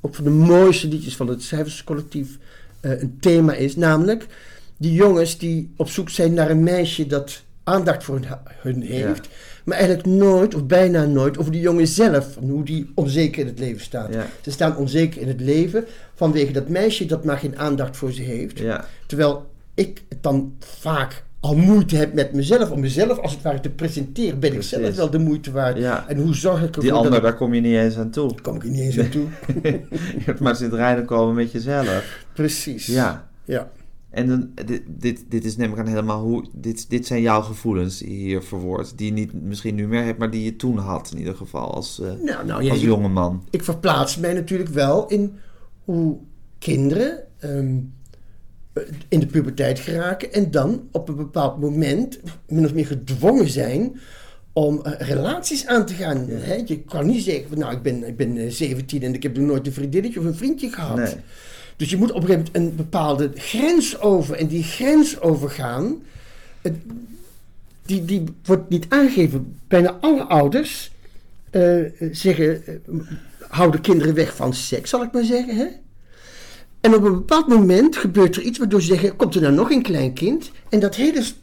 ook 0.01 0.15
van 0.15 0.25
de 0.25 0.31
mooiste 0.31 0.89
liedjes 0.89 1.17
van 1.17 1.29
het 1.29 1.43
schrijverscollectief, 1.43 2.39
eh, 2.81 3.01
een 3.01 3.17
thema 3.21 3.55
is. 3.55 3.77
Namelijk 3.77 4.27
die 4.77 4.93
jongens 4.93 5.39
die 5.39 5.73
op 5.77 5.89
zoek 5.89 6.11
zijn 6.11 6.35
naar 6.35 6.51
een 6.51 6.63
meisje 6.63 7.07
dat 7.07 7.43
aandacht 7.65 8.05
voor 8.05 8.21
hun, 8.59 8.83
heeft. 8.83 9.29
Maar 9.65 9.77
eigenlijk 9.77 10.09
nooit, 10.09 10.55
of 10.55 10.67
bijna 10.67 11.05
nooit, 11.05 11.39
over 11.39 11.53
die 11.53 11.61
jongen 11.61 11.87
zelf. 11.87 12.37
Hoe 12.41 12.65
die 12.65 12.93
onzeker 12.95 13.41
in 13.41 13.47
het 13.47 13.59
leven 13.59 13.81
staat. 13.81 14.15
Ja. 14.15 14.27
Ze 14.41 14.51
staan 14.51 14.77
onzeker 14.77 15.21
in 15.21 15.29
het 15.29 15.41
leven 15.41 15.85
vanwege 16.15 16.53
dat 16.53 16.69
meisje 16.69 17.07
dat 17.07 17.25
maar 17.25 17.39
geen 17.39 17.59
aandacht 17.59 17.97
voor 17.97 18.13
ze 18.13 18.23
heeft. 18.23 18.59
Ja. 18.59 18.85
Terwijl 19.07 19.51
ik 19.75 20.03
het 20.09 20.23
dan 20.23 20.55
vaak 20.59 21.25
al 21.41 21.57
moeite 21.57 21.97
heb 21.97 22.15
met 22.15 22.33
mezelf. 22.33 22.71
Om 22.71 22.81
mezelf 22.81 23.19
als 23.19 23.33
het 23.33 23.43
ware 23.43 23.61
te 23.61 23.71
presenteren. 23.71 24.41
Ben 24.41 24.53
ik 24.55 24.63
zelf 24.63 24.97
wel 24.97 25.11
de 25.11 25.19
moeite 25.19 25.51
waard. 25.51 25.79
Ja. 25.79 26.09
En 26.09 26.19
hoe 26.19 26.35
zorg 26.35 26.61
ik 26.61 26.67
ervoor 26.67 26.83
Die 26.83 26.93
ander, 26.93 27.21
daar 27.21 27.37
kom 27.37 27.55
je 27.55 27.61
niet 27.61 27.75
eens 27.75 27.97
aan 27.97 28.11
toe. 28.11 28.29
Daar 28.29 28.41
kom 28.41 28.57
ik 28.57 28.65
niet 28.65 28.81
eens 28.81 28.99
aan 28.99 29.09
toe. 29.09 29.27
Je 29.63 30.25
hebt 30.25 30.41
maar 30.41 30.57
zit 30.57 30.73
rijden 30.73 31.05
komen 31.05 31.35
met 31.35 31.53
jezelf. 31.53 32.25
Precies. 32.33 32.87
Ja. 32.87 33.29
Ja. 33.45 33.71
En 34.11 34.29
dan, 34.29 34.51
dit, 34.67 34.83
dit, 34.87 35.25
dit 35.29 35.45
is 35.45 35.57
neem 35.57 35.73
ik 35.73 35.79
aan 35.79 35.87
helemaal 35.87 36.23
hoe... 36.23 36.45
Dit, 36.53 36.91
dit 36.91 37.07
zijn 37.07 37.21
jouw 37.21 37.41
gevoelens 37.41 38.01
hier 38.01 38.43
verwoord. 38.43 38.99
Die 38.99 39.07
je 39.07 39.13
niet 39.13 39.43
misschien 39.43 39.75
nu 39.75 39.89
meer 39.89 40.05
hebt, 40.05 40.19
maar 40.19 40.31
die 40.31 40.45
je 40.45 40.57
toen 40.57 40.79
had 40.79 41.11
in 41.13 41.19
ieder 41.19 41.35
geval 41.35 41.75
als, 41.75 42.01
eh 42.01 42.07
Nou, 42.07 42.47
nou 42.47 42.63
ja, 42.63 42.71
als 42.71 42.81
jonge 42.81 43.09
man. 43.09 43.45
ik 43.51 43.65
verplaats 43.65 44.17
mij 44.17 44.33
natuurlijk 44.33 44.71
wel 44.71 45.07
in 45.07 45.37
hoe 45.85 46.17
kinderen 46.59 47.19
ehm, 47.39 47.51
eh, 47.57 47.75
in 49.09 49.21
de 49.21 49.27
puberteit 49.27 49.79
geraken 49.79 50.33
en 50.33 50.51
dan 50.51 50.89
op 50.93 51.09
een 51.09 51.17
bepaald 51.17 51.61
moment 51.61 52.19
min 52.49 52.65
of 52.65 52.75
meer 52.75 52.87
gedwongen 52.87 53.49
zijn 53.49 54.01
om 54.53 54.83
eh, 54.85 55.09
relaties 55.09 55.67
aan 55.67 55.87
te 55.87 55.95
gaan. 55.95 56.27
Hè? 56.29 56.63
Je 56.67 56.79
kan 56.81 57.07
niet 57.07 57.23
zeggen, 57.23 57.59
nou 57.59 57.73
ik 57.73 57.83
ben, 57.83 58.07
ik 58.09 58.17
ben 58.17 58.37
eh, 58.37 58.51
17 58.51 59.03
en 59.03 59.15
ik 59.15 59.23
heb 59.23 59.37
nog 59.37 59.47
nooit 59.47 59.67
een 59.67 59.73
vriendinnetje 59.73 60.21
of 60.21 60.27
een 60.27 60.35
vriendje 60.35 60.71
gehad. 60.71 60.97
Nee. 60.97 61.15
Dus 61.77 61.91
je 61.91 61.97
moet 61.97 62.13
op 62.13 62.23
een 62.23 62.29
gegeven 62.29 62.51
moment 62.53 62.71
een 62.71 62.77
bepaalde 62.77 63.31
grens 63.35 64.01
over 64.01 64.37
en 64.37 64.47
die 64.47 64.63
grens 64.63 65.21
overgaan, 65.21 66.03
het- 66.63 66.75
die, 67.87 68.05
die 68.05 68.25
wordt 68.45 68.69
niet 68.69 68.87
aangegeven. 68.89 69.57
Bijna 69.69 69.97
alle 70.01 70.23
ouders 70.23 70.91
eh, 71.51 71.77
zeggen, 72.13 72.67
eh, 72.67 72.75
houden 73.49 73.81
kinderen 73.81 74.15
weg 74.15 74.37
van 74.37 74.55
seks, 74.55 74.91
zal 74.91 75.03
ik 75.03 75.13
maar 75.13 75.25
zeggen. 75.25 75.57
Hè? 75.57 75.67
En 76.89 76.95
op 76.95 77.05
een 77.05 77.13
bepaald 77.15 77.49
moment 77.49 77.97
gebeurt 77.97 78.37
er 78.37 78.43
iets 78.43 78.59
waardoor 78.59 78.81
ze 78.83 78.87
zeggen, 78.87 79.17
komt 79.17 79.35
er 79.35 79.41
nou 79.41 79.55
nog 79.55 79.71
een 79.71 79.83
klein 79.83 80.13
kind? 80.13 80.51
En 80.69 80.81
dat 80.81 80.95
hele 80.97 81.23
st- 81.23 81.37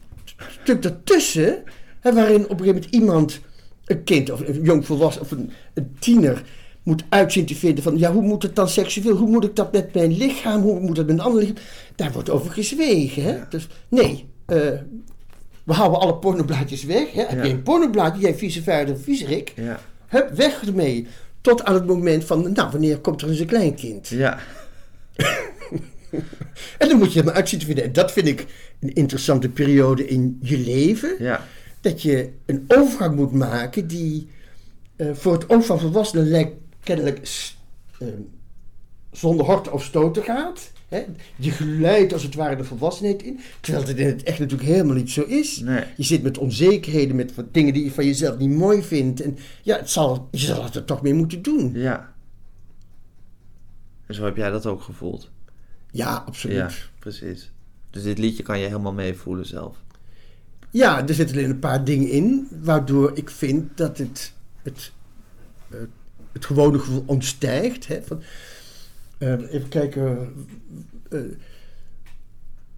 stuk 0.61 0.81
daartussen, 0.81 1.63
hè, 1.99 2.13
waarin 2.13 2.43
op 2.43 2.49
een 2.59 2.65
gegeven 2.65 2.73
moment 2.73 2.91
iemand, 2.93 3.39
een 3.85 4.03
kind 4.03 4.31
of 4.31 4.47
een 4.47 4.61
jong 4.63 4.85
volwassen 4.85 5.21
of 5.21 5.31
een, 5.31 5.51
een 5.73 5.95
tiener, 5.99 6.43
moet 6.83 7.03
uitzien 7.09 7.45
te 7.45 7.55
vinden 7.55 7.83
van, 7.83 7.97
ja, 7.97 8.11
hoe 8.13 8.21
moet 8.21 8.43
het 8.43 8.55
dan 8.55 8.69
seksueel? 8.69 9.15
Hoe 9.15 9.29
moet 9.29 9.43
ik 9.43 9.55
dat 9.55 9.71
met 9.71 9.93
mijn 9.93 10.17
lichaam? 10.17 10.61
Hoe 10.61 10.79
moet 10.79 10.97
het 10.97 11.07
met 11.07 11.15
een 11.15 11.21
ander 11.23 11.39
lichaam? 11.39 11.57
Daar 11.95 12.11
wordt 12.11 12.29
over 12.29 12.51
gezwegen. 12.51 13.23
Hè? 13.23 13.35
Dus 13.49 13.67
nee, 13.89 14.25
eh, 14.45 14.57
we 15.63 15.73
houden 15.73 15.99
alle 15.99 16.15
pornoblaadjes 16.15 16.83
weg. 16.83 17.11
Hè? 17.11 17.21
Heb 17.21 17.37
Ja. 17.37 17.43
je 17.43 17.49
een 17.53 17.63
pornoblaadje, 17.63 18.21
jij 18.21 18.35
vieze 18.35 18.63
vader, 18.63 18.97
viezerik. 18.99 19.53
Ja. 19.55 19.79
Hup, 20.07 20.29
weg 20.35 20.61
ermee. 20.65 21.07
Tot 21.41 21.63
aan 21.63 21.73
het 21.73 21.85
moment 21.85 22.23
van, 22.25 22.51
nou, 22.53 22.71
wanneer 22.71 22.99
komt 22.99 23.21
er 23.21 23.29
eens 23.29 23.39
een 23.39 23.45
kleinkind? 23.45 24.07
Ja. 24.07 24.39
En 26.77 26.89
dan 26.89 26.97
moet 26.97 27.13
je 27.13 27.19
er 27.19 27.25
maar 27.25 27.33
uit 27.33 27.49
zien 27.49 27.59
te 27.59 27.65
vinden. 27.65 27.83
En 27.83 27.93
dat 27.93 28.11
vind 28.11 28.27
ik 28.27 28.45
een 28.79 28.93
interessante 28.93 29.49
periode 29.49 30.07
in 30.07 30.39
je 30.41 30.57
leven. 30.57 31.15
Ja. 31.19 31.45
Dat 31.81 32.01
je 32.01 32.29
een 32.45 32.63
overgang 32.67 33.15
moet 33.15 33.31
maken 33.33 33.87
die 33.87 34.27
eh, 34.95 35.07
voor 35.13 35.33
het 35.33 35.49
oog 35.49 35.65
van 35.65 35.79
volwassenen 35.79 36.27
lijkt 36.27 36.53
kennelijk 36.83 37.19
s- 37.27 37.57
eh, 37.99 38.07
zonder 39.11 39.45
horten 39.45 39.73
of 39.73 39.83
stoten 39.83 40.23
gaat. 40.23 40.71
Hè? 40.87 41.03
Je 41.35 41.51
geleidt 41.51 42.13
als 42.13 42.23
het 42.23 42.35
ware 42.35 42.55
de 42.55 42.63
volwassenheid 42.63 43.23
in. 43.23 43.39
Terwijl 43.61 43.85
het 43.87 43.97
in 43.97 44.05
het 44.07 44.23
echt 44.23 44.39
natuurlijk 44.39 44.69
helemaal 44.69 44.95
niet 44.95 45.11
zo 45.11 45.21
is. 45.21 45.59
Nee. 45.59 45.83
Je 45.97 46.03
zit 46.03 46.23
met 46.23 46.37
onzekerheden, 46.37 47.15
met 47.15 47.33
dingen 47.51 47.73
die 47.73 47.83
je 47.83 47.91
van 47.91 48.05
jezelf 48.05 48.37
niet 48.37 48.49
mooi 48.49 48.83
vindt. 48.83 49.21
En 49.21 49.37
ja, 49.61 49.77
het 49.77 49.89
zal, 49.89 50.27
je 50.31 50.37
zal 50.37 50.63
het 50.63 50.75
er 50.75 50.85
toch 50.85 51.01
mee 51.01 51.13
moeten 51.13 51.41
doen. 51.41 51.71
Ja. 51.73 52.13
En 54.05 54.15
zo 54.15 54.23
heb 54.23 54.35
jij 54.35 54.49
dat 54.49 54.65
ook 54.65 54.81
gevoeld. 54.81 55.29
Ja, 55.91 56.23
absoluut. 56.25 56.57
Ja, 56.57 56.69
precies. 56.99 57.51
Dus 57.89 58.03
dit 58.03 58.17
liedje 58.17 58.43
kan 58.43 58.59
je 58.59 58.65
helemaal 58.67 58.93
meevoelen 58.93 59.45
zelf. 59.45 59.77
Ja, 60.69 61.07
er 61.07 61.13
zitten 61.13 61.35
alleen 61.37 61.49
een 61.49 61.59
paar 61.59 61.83
dingen 61.83 62.09
in 62.09 62.47
waardoor 62.61 63.11
ik 63.17 63.29
vind 63.29 63.77
dat 63.77 63.97
het 63.97 64.33
het, 64.63 64.91
eh, 65.69 65.77
het 66.31 66.45
gewone 66.45 66.79
gevoel 66.79 67.03
ontstijgt. 67.05 67.87
Hè, 67.87 68.01
van, 68.03 68.21
eh, 69.17 69.53
even 69.53 69.69
kijken. 69.69 70.33
eh, 71.09 71.19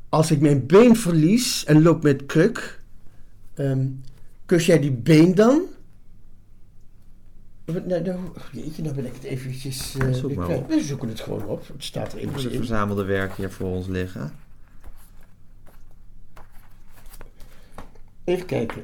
als 0.09 0.32
ik 0.32 0.39
mijn 0.39 0.65
been 0.65 0.95
verlies 0.95 1.65
en 1.65 1.82
loop 1.82 2.03
met 2.03 2.25
kruk, 2.25 2.82
ehm, 3.53 3.88
kus 4.45 4.65
jij 4.65 4.80
die 4.80 4.91
been 4.91 5.36
dan? 5.36 5.61
Nou, 7.68 7.82
nou, 8.03 8.20
jeetje, 8.51 8.82
nou 8.84 8.95
ben 8.95 9.05
ik 9.05 9.13
het 9.13 9.24
eventjes... 9.24 9.95
eh, 9.97 10.11
Zoek 10.13 10.34
maar 10.36 10.49
op. 10.49 10.68
We 10.70 10.82
zoeken 10.82 11.07
het 11.09 11.20
gewoon 11.20 11.45
op. 11.45 11.68
Het 11.68 11.84
staat 11.84 12.13
er 12.13 12.20
in. 12.20 12.30
verzamelde 12.32 13.03
werk 13.03 13.34
hier 13.36 13.51
voor 13.51 13.68
ons 13.70 13.88
liggen. 13.88 14.32
Even 18.24 18.45
kijken. 18.45 18.84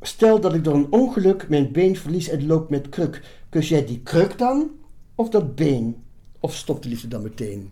Stel 0.00 0.40
dat 0.40 0.54
ik 0.54 0.64
door 0.64 0.74
een 0.74 0.86
ongeluk 0.92 1.48
mijn 1.48 1.72
been 1.72 1.96
verlies 1.96 2.28
en 2.28 2.46
loop 2.46 2.70
met 2.70 2.88
kruk. 2.88 3.22
Kus 3.48 3.68
jij 3.68 3.86
die 3.86 4.00
kruk 4.00 4.38
dan? 4.38 4.70
Of 5.14 5.28
dat 5.28 5.54
been? 5.54 5.96
Of 6.40 6.54
stopt 6.54 6.82
de 6.82 6.88
liefde 6.88 7.08
dan 7.08 7.22
meteen? 7.22 7.70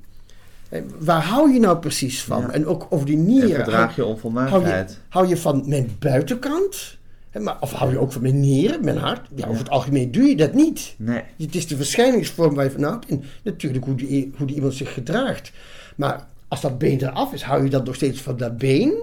Eh, 0.68 0.82
Waar 0.98 1.22
hou 1.24 1.52
je 1.52 1.60
nou 1.60 1.78
precies 1.78 2.22
van? 2.22 2.40
Ja. 2.40 2.50
En 2.50 2.66
ook 2.66 2.86
over 2.90 3.06
die 3.06 3.16
En 3.16 3.24
nieren. 3.26 3.50
verdraag 3.54 3.96
je 3.96 4.04
onvolmaaktheid. 4.04 4.62
Hou 4.64 4.86
je, 4.88 4.94
hou 5.08 5.26
je 5.26 5.36
van 5.36 5.68
mijn 5.68 5.96
buitenkant? 5.98 6.95
Maar, 7.40 7.56
of 7.60 7.72
hou 7.72 7.90
je 7.90 7.98
ook 7.98 8.12
van 8.12 8.22
mijn 8.22 8.40
nieren, 8.40 8.84
mijn 8.84 8.96
hart? 8.96 9.28
Ja, 9.34 9.46
over 9.46 9.58
het 9.58 9.70
algemeen 9.70 10.12
doe 10.12 10.22
je 10.24 10.36
dat 10.36 10.54
niet. 10.54 10.94
Nee. 10.98 11.22
Het 11.36 11.54
is 11.54 11.66
de 11.66 11.76
verschijningsvorm 11.76 12.54
waar 12.54 12.64
je 12.64 12.70
van 12.70 12.82
houdt. 12.82 13.06
En 13.06 13.22
natuurlijk 13.42 13.84
hoe 13.84 13.94
die, 13.94 14.32
hoe 14.36 14.46
die 14.46 14.56
iemand 14.56 14.74
zich 14.74 14.92
gedraagt. 14.94 15.52
Maar 15.96 16.26
als 16.48 16.60
dat 16.60 16.78
been 16.78 17.00
eraf 17.02 17.32
is, 17.32 17.42
hou 17.42 17.64
je 17.64 17.70
dan 17.70 17.84
nog 17.84 17.94
steeds 17.94 18.20
van 18.20 18.36
dat 18.36 18.58
been? 18.58 18.94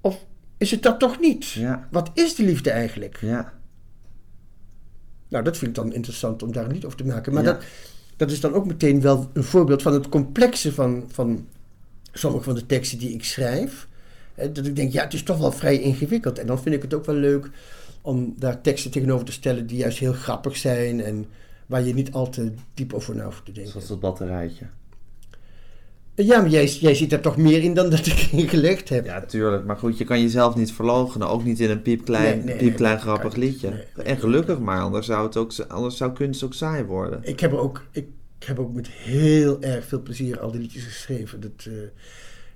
Of 0.00 0.24
is 0.56 0.70
het 0.70 0.82
dat 0.82 0.98
toch 0.98 1.20
niet? 1.20 1.50
Ja. 1.50 1.88
Wat 1.90 2.10
is 2.14 2.34
de 2.34 2.42
liefde 2.42 2.70
eigenlijk? 2.70 3.18
Ja. 3.20 3.52
Nou, 5.28 5.44
dat 5.44 5.56
vind 5.56 5.70
ik 5.70 5.76
dan 5.84 5.92
interessant 5.94 6.42
om 6.42 6.52
daar 6.52 6.64
een 6.64 6.72
lied 6.72 6.84
over 6.84 6.98
te 6.98 7.04
maken. 7.04 7.32
Maar 7.32 7.42
Ja. 7.44 7.52
dat, 7.52 7.62
dat 8.16 8.30
is 8.30 8.40
dan 8.40 8.52
ook 8.52 8.66
meteen 8.66 9.00
wel 9.00 9.30
een 9.32 9.44
voorbeeld 9.44 9.82
van 9.82 9.92
het 9.92 10.08
complexe 10.08 10.72
van, 10.72 11.04
van 11.12 11.46
sommige 12.12 12.44
van 12.44 12.54
de 12.54 12.66
teksten 12.66 12.98
die 12.98 13.12
ik 13.12 13.24
schrijf. 13.24 13.87
Eh, 14.38 14.48
Dat 14.52 14.66
ik 14.66 14.76
denk, 14.76 14.92
ja, 14.92 15.04
het 15.04 15.14
is 15.14 15.22
toch 15.22 15.38
wel 15.38 15.52
vrij 15.52 15.80
ingewikkeld. 15.80 16.38
En 16.38 16.46
dan 16.46 16.62
vind 16.62 16.74
ik 16.74 16.82
het 16.82 16.94
ook 16.94 17.04
wel 17.04 17.14
leuk 17.14 17.50
om 18.02 18.34
daar 18.38 18.60
teksten 18.60 18.90
tegenover 18.90 19.26
te 19.26 19.32
stellen 19.32 19.66
die 19.66 19.78
juist 19.78 19.98
heel 19.98 20.12
grappig 20.12 20.56
zijn 20.56 21.00
en 21.00 21.26
waar 21.66 21.82
je 21.82 21.94
niet 21.94 22.12
al 22.12 22.28
te 22.28 22.52
diep 22.74 22.92
over 22.92 23.16
na 23.16 23.24
hoeft 23.24 23.44
te 23.44 23.52
denken. 23.52 23.72
Zoals 23.72 23.88
dat 23.88 24.00
batterijtje. 24.00 24.64
Ja, 26.14 26.40
maar 26.40 26.50
jij, 26.50 26.66
jij 26.66 26.94
ziet 26.94 27.12
er 27.12 27.20
toch 27.20 27.36
meer 27.36 27.62
in 27.62 27.74
dan 27.74 27.90
dat 27.90 28.06
ik 28.06 28.28
in 28.32 28.48
gelegd 28.48 28.88
heb. 28.88 29.04
Ja, 29.04 29.20
tuurlijk. 29.20 29.64
Maar 29.64 29.76
goed, 29.76 29.98
je 29.98 30.04
kan 30.04 30.20
jezelf 30.20 30.54
niet 30.54 30.72
verloochenen. 30.72 31.28
Ook 31.28 31.44
niet 31.44 31.60
in 31.60 31.70
een 31.70 31.82
piepklein, 31.82 32.36
Nee, 32.36 32.44
nee, 32.44 32.56
piepklein 32.56 32.94
nee, 32.94 33.02
grappig 33.02 33.34
liedje. 33.34 33.84
En 34.04 34.16
gelukkig 34.16 34.58
maar, 34.58 34.80
anders 34.80 35.06
zou, 35.06 35.26
het 35.26 35.36
ook, 35.36 35.52
anders 35.68 35.96
zou 35.96 36.12
kunst 36.12 36.42
ook 36.42 36.54
saai 36.54 36.84
worden. 36.84 37.20
Ik 37.22 37.40
heb 37.40 37.52
ook, 37.52 37.84
ik 37.92 38.06
heb 38.38 38.58
ook 38.58 38.72
met 38.74 38.88
heel 38.88 39.62
erg 39.62 39.84
veel 39.84 40.02
plezier 40.02 40.40
al 40.40 40.50
die 40.50 40.60
liedjes 40.60 40.84
geschreven. 40.84 41.40
Dat, 41.40 41.66
eh, 41.66 41.72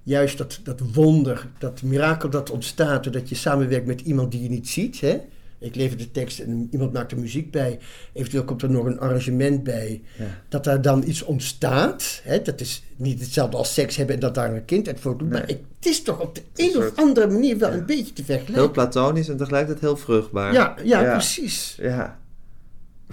juist 0.03 0.38
dat, 0.38 0.61
dat 0.62 0.80
wonder, 0.94 1.48
dat 1.59 1.82
mirakel 1.82 2.30
dat 2.30 2.50
ontstaat 2.50 3.05
doordat 3.05 3.28
je 3.28 3.34
samenwerkt 3.34 3.86
met 3.86 4.00
iemand 4.00 4.30
die 4.32 4.42
je 4.42 4.48
niet 4.48 4.68
ziet. 4.68 5.00
Hè? 5.00 5.20
Ik 5.59 5.74
lever 5.74 5.96
de 5.98 6.11
tekst 6.11 6.38
en 6.38 6.68
iemand 6.70 6.92
maakt 6.92 7.12
er 7.12 7.18
muziek 7.18 7.50
bij. 7.50 7.78
Eventueel 8.12 8.44
komt 8.44 8.62
er 8.62 8.70
nog 8.70 8.84
een 8.84 9.00
arrangement 9.00 9.62
bij. 9.62 10.03
Ja. 10.18 10.24
Dat 10.48 10.64
daar 10.64 10.82
dan 10.82 11.03
iets 11.07 11.22
ontstaat. 11.22 12.20
Hè? 12.24 12.42
Dat 12.42 12.61
is 12.61 12.82
niet 12.96 13.20
hetzelfde 13.20 13.57
als 13.57 13.74
seks 13.74 13.96
hebben 13.96 14.14
en 14.14 14.20
dat 14.20 14.34
daar 14.34 14.55
een 14.55 14.64
kind 14.64 14.88
uit 14.88 15.00
voortkomt. 15.00 15.30
Maar 15.30 15.44
Nee. 15.46 15.61
het 15.76 15.86
is 15.86 16.03
toch 16.03 16.20
op 16.20 16.34
de 16.34 16.42
een 16.57 16.70
een 16.70 16.76
of 16.76 16.92
andere 16.96 17.26
manier 17.26 17.59
wel 17.59 17.70
Ja. 17.70 17.76
een 17.76 17.86
beetje 17.86 18.12
te 18.12 18.22
Heel 18.26 18.36
vergelijken. 18.36 18.70
platonisch 18.70 19.28
en 19.28 19.36
tegelijkertijd 19.36 19.80
heel 19.80 19.96
vruchtbaar. 19.96 20.53
Ja, 20.53 20.74
ja, 20.84 21.12
precies. 21.12 21.76
Ja. 21.80 22.20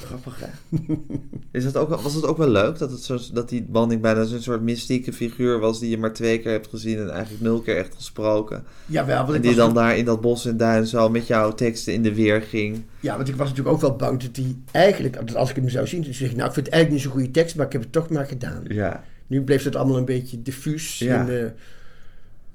Grappig, 0.06 0.40
hè? 0.40 0.78
Is 1.58 1.64
dat 1.64 1.78
ook, 1.78 2.02
was 2.02 2.14
het 2.14 2.26
ook 2.26 2.38
wel 2.38 2.50
leuk 2.50 2.78
dat, 2.78 2.92
het 2.92 3.02
zo, 3.02 3.18
dat 3.34 3.50
die 3.50 3.64
banding 3.64 4.02
bijna 4.02 4.24
zo'n 4.24 4.42
soort 4.42 4.62
mystieke 4.62 5.14
figuur 5.14 5.60
was 5.60 5.80
die 5.80 5.90
je 5.90 5.98
maar 5.98 6.14
twee 6.14 6.40
keer 6.40 6.52
hebt 6.52 6.68
gezien 6.68 6.98
en 6.98 7.10
eigenlijk 7.10 7.44
nul 7.44 7.62
keer 7.62 7.78
echt 7.78 7.96
gesproken? 7.96 8.64
Jawel, 8.86 9.18
want 9.18 9.30
En 9.30 9.36
ik 9.36 9.42
die 9.42 9.56
dan 9.56 9.74
daar 9.74 9.98
in 9.98 10.06
dat 10.06 10.22
bos 10.22 10.46
en 10.46 10.58
duin 10.58 10.88
zo 10.88 11.10
met 11.10 11.28
jouw 11.28 11.54
teksten 11.54 11.94
in 11.94 12.04
de 12.04 12.14
weer 12.14 12.42
ging. 12.42 12.84
Ja, 13.00 13.16
want 13.16 13.28
ik 13.28 13.36
was 13.36 13.50
natuurlijk 13.50 13.76
ook 13.76 13.82
wel 13.82 13.96
bang 13.96 14.22
dat 14.22 14.36
hij 14.36 14.56
eigenlijk, 14.72 15.28
dat 15.28 15.36
als 15.36 15.50
ik 15.50 15.56
hem 15.56 15.70
zou 15.70 15.88
zien, 15.88 16.04
dan 16.04 16.14
zeg 16.14 16.30
ik, 16.30 16.36
nou, 16.36 16.48
ik 16.48 16.54
vind 16.54 16.66
het 16.66 16.76
eigenlijk 16.76 17.04
niet 17.04 17.12
zo'n 17.12 17.22
goede 17.22 17.40
tekst, 17.40 17.56
maar 17.56 17.66
ik 17.66 17.72
heb 17.72 17.82
het 17.82 17.92
toch 17.92 18.10
maar 18.10 18.26
gedaan. 18.26 18.64
Ja. 18.68 19.04
Nu 19.28 19.42
bleef 19.42 19.64
het 19.64 19.76
allemaal 19.76 19.98
een 19.98 20.06
beetje 20.06 20.42
diffuus. 20.42 21.00
Ja. 21.00 21.28
En 21.28 21.44
eh, 21.44 21.52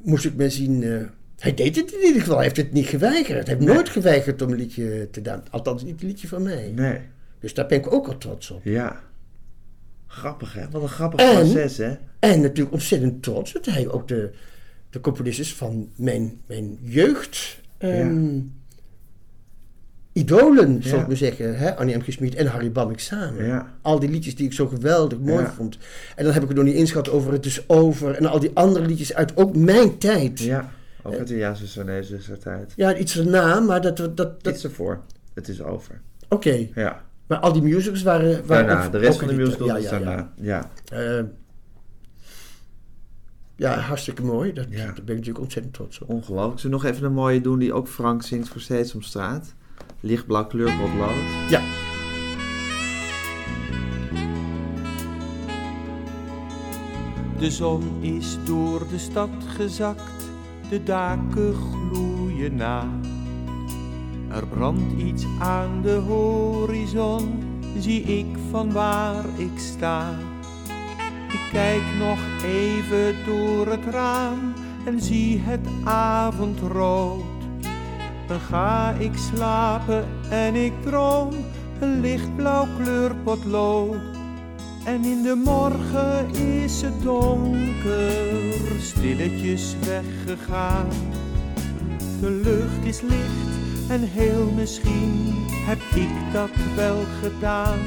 moest 0.03 0.25
ik 0.25 0.37
maar 0.37 0.51
zien, 0.51 0.83
eh, 0.83 1.07
hij 1.39 1.55
deed 1.55 1.77
het 1.77 1.93
in 1.93 2.07
ieder 2.07 2.21
geval, 2.21 2.35
hij 2.35 2.45
heeft 2.45 2.57
het 2.57 2.73
niet 2.73 2.87
geweigerd. 2.87 3.47
Hij 3.47 3.57
heeft 3.57 3.69
nooit 3.69 3.89
geweigerd 3.89 4.43
om 4.43 4.51
een 4.51 4.57
liedje 4.57 5.09
te 5.11 5.23
doen. 5.23 5.41
Althans, 5.51 5.83
niet 5.83 6.03
een 6.03 6.07
liedje 6.07 6.29
van 6.29 6.43
mij. 6.43 6.73
Nee. 6.75 6.99
Dus 7.45 7.55
daar 7.55 7.67
ben 7.67 7.79
ik 7.79 7.93
ook 7.93 8.07
al 8.07 8.19
trots 8.19 8.51
op. 8.51 8.61
Ja. 8.65 9.01
Grappig, 10.07 10.53
hè? 10.55 10.71
Wat 10.71 10.83
een 10.83 10.89
grappig 10.89 11.21
En- 11.21 11.35
proces, 11.35 11.77
hè? 11.77 11.95
En 12.19 12.41
natuurlijk 12.41 12.73
ontzettend 12.75 13.23
trots 13.23 13.53
dat 13.53 13.65
hij 13.67 13.89
ook 13.89 14.09
de, 14.09 14.31
de 14.91 15.01
componist 15.01 15.39
is 15.41 15.55
van 15.55 15.89
mijn, 15.97 16.41
mijn 16.47 16.79
jeugd. 16.83 17.61
ehm, 17.79 18.39
Idolen, 20.13 20.83
zal 20.83 20.97
Ja. 20.97 21.01
ik 21.03 21.07
maar 21.09 21.17
zeggen. 21.17 21.59
Hè? 21.59 21.77
Annie 21.77 21.97
M. 21.97 22.01
G. 22.01 22.13
Schmid 22.13 22.35
en 22.35 22.47
Harry 22.47 22.73
Bannek 22.73 23.01
samen. 23.01 23.45
Ja. 23.47 23.75
Al 23.83 23.99
die 23.99 24.09
liedjes 24.11 24.35
die 24.35 24.47
ik 24.47 24.53
zo 24.53 24.67
geweldig 24.67 25.19
mooi 25.19 25.45
Ja. 25.45 25.53
vond. 25.53 25.79
En 26.17 26.25
dan 26.25 26.33
heb 26.33 26.43
ik 26.43 26.49
het 26.49 26.57
nog 26.57 26.67
niet 26.67 26.75
inschat 26.75 27.11
over 27.11 27.33
Het 27.33 27.47
is 27.47 27.69
over. 27.69 28.15
En 28.15 28.27
al 28.27 28.39
die 28.41 28.51
andere 28.55 28.87
liedjes 28.87 29.15
uit 29.15 29.37
ook 29.37 29.57
mijn 29.57 29.99
tijd. 29.99 30.41
Ja, 30.41 30.47
Ja. 30.47 30.71
Ook 31.03 31.15
uit 31.19 31.29
de 31.29 31.37
Ja, 31.37 31.55
zuster 31.55 32.39
tijd. 32.39 32.75
iets 32.99 33.19
erna, 33.19 33.61
maar 33.61 33.81
dat... 33.81 33.97
dat, 33.97 34.17
dat, 34.17 34.55
is 34.55 34.65
ervoor. 34.65 35.01
Het 35.35 35.49
is 35.49 35.63
over. 35.63 36.01
Oké, 36.29 36.69
Ja. 36.75 37.05
Maar 37.27 37.39
al 37.39 37.53
die 37.53 37.63
musicals 37.63 38.03
waren... 38.03 38.47
waren 38.47 38.67
Daarna. 38.67 38.89
De 38.89 38.99
rest 38.99 39.19
van 39.19 39.27
de 39.27 39.33
in 39.33 39.39
die 39.39 39.47
musical 39.47 39.67
tijd. 39.67 39.85
is 39.85 39.91
Ja, 39.91 39.99
ja, 39.99 40.05
daarna. 40.05 40.33
Ja. 40.37 40.71
ja. 40.85 41.19
Eh, 41.19 41.25
ja, 43.57 43.79
hartstikke 43.79 44.23
mooi. 44.23 44.53
Dat, 44.53 44.67
Ja. 44.71 44.77
Daar 44.77 44.95
ben 44.95 45.03
ik 45.03 45.07
natuurlijk 45.07 45.39
ontzettend 45.39 45.75
trots 45.75 45.99
op. 45.99 46.09
Ongelooflijk. 46.09 46.61
Zullen 46.61 46.77
we 46.79 46.83
nog 46.85 46.95
even 46.95 47.07
een 47.07 47.15
mooie 47.15 47.41
doen 47.41 47.59
die 47.59 47.73
ook 47.73 47.89
Frank 47.89 48.23
zingt 48.23 48.49
voor 48.49 48.61
Steeds 48.61 48.95
om 48.95 49.03
Straat? 49.03 49.55
Lichtblauw 50.01 50.47
kleurpotlood. 50.47 51.49
Ja. 51.49 51.61
De 57.39 57.51
zon 57.51 58.03
is 58.03 58.37
door 58.45 58.89
de 58.89 58.99
stad 58.99 59.31
gezakt, 59.57 60.31
de 60.71 60.83
daken 60.83 61.55
gloeien 61.55 62.55
na. 62.55 62.89
Er 64.35 64.47
brandt 64.47 65.01
iets 65.01 65.25
aan 65.39 65.83
de 65.83 65.95
horizon, 65.95 67.43
zie 67.79 68.03
ik 68.03 68.27
van 68.51 68.73
waar 68.73 69.25
ik 69.37 69.59
sta. 69.59 70.11
Ik 71.29 71.49
kijk 71.53 71.83
nog 71.99 72.19
even 72.45 73.15
door 73.25 73.67
het 73.67 73.85
raam 73.91 74.53
en 74.85 75.01
zie 75.01 75.39
het 75.39 75.69
avondrood. 75.85 77.23
Dan 78.27 78.41
ga 78.41 78.91
ik 78.91 79.17
slapen 79.17 80.05
en 80.31 80.55
ik 80.55 80.73
droom 80.83 81.31
een 81.81 82.01
lichtblauw 82.01 82.67
kleurpotlood. 82.83 83.97
En 84.85 85.05
in 85.05 85.23
de 85.23 85.43
morgen 85.45 86.35
is 86.35 86.83
het 86.83 87.03
donker, 87.03 88.81
stilletjes 88.81 89.77
weggegaan. 89.85 90.89
De 92.21 92.31
lucht 92.31 92.85
is 92.85 93.01
licht 93.01 93.54
en 93.89 94.03
heel 94.03 94.51
misschien 94.57 95.35
heb 95.51 95.81
ik 95.95 96.33
dat 96.33 96.51
wel 96.77 96.99
gedaan. 97.23 97.79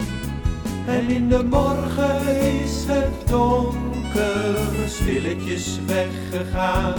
En 0.88 1.10
in 1.10 1.30
de 1.30 1.44
morgen 1.44 2.28
is 2.62 2.86
het 2.88 3.28
donker, 3.28 4.56
stilletjes 4.88 5.80
weggegaan. 5.86 6.96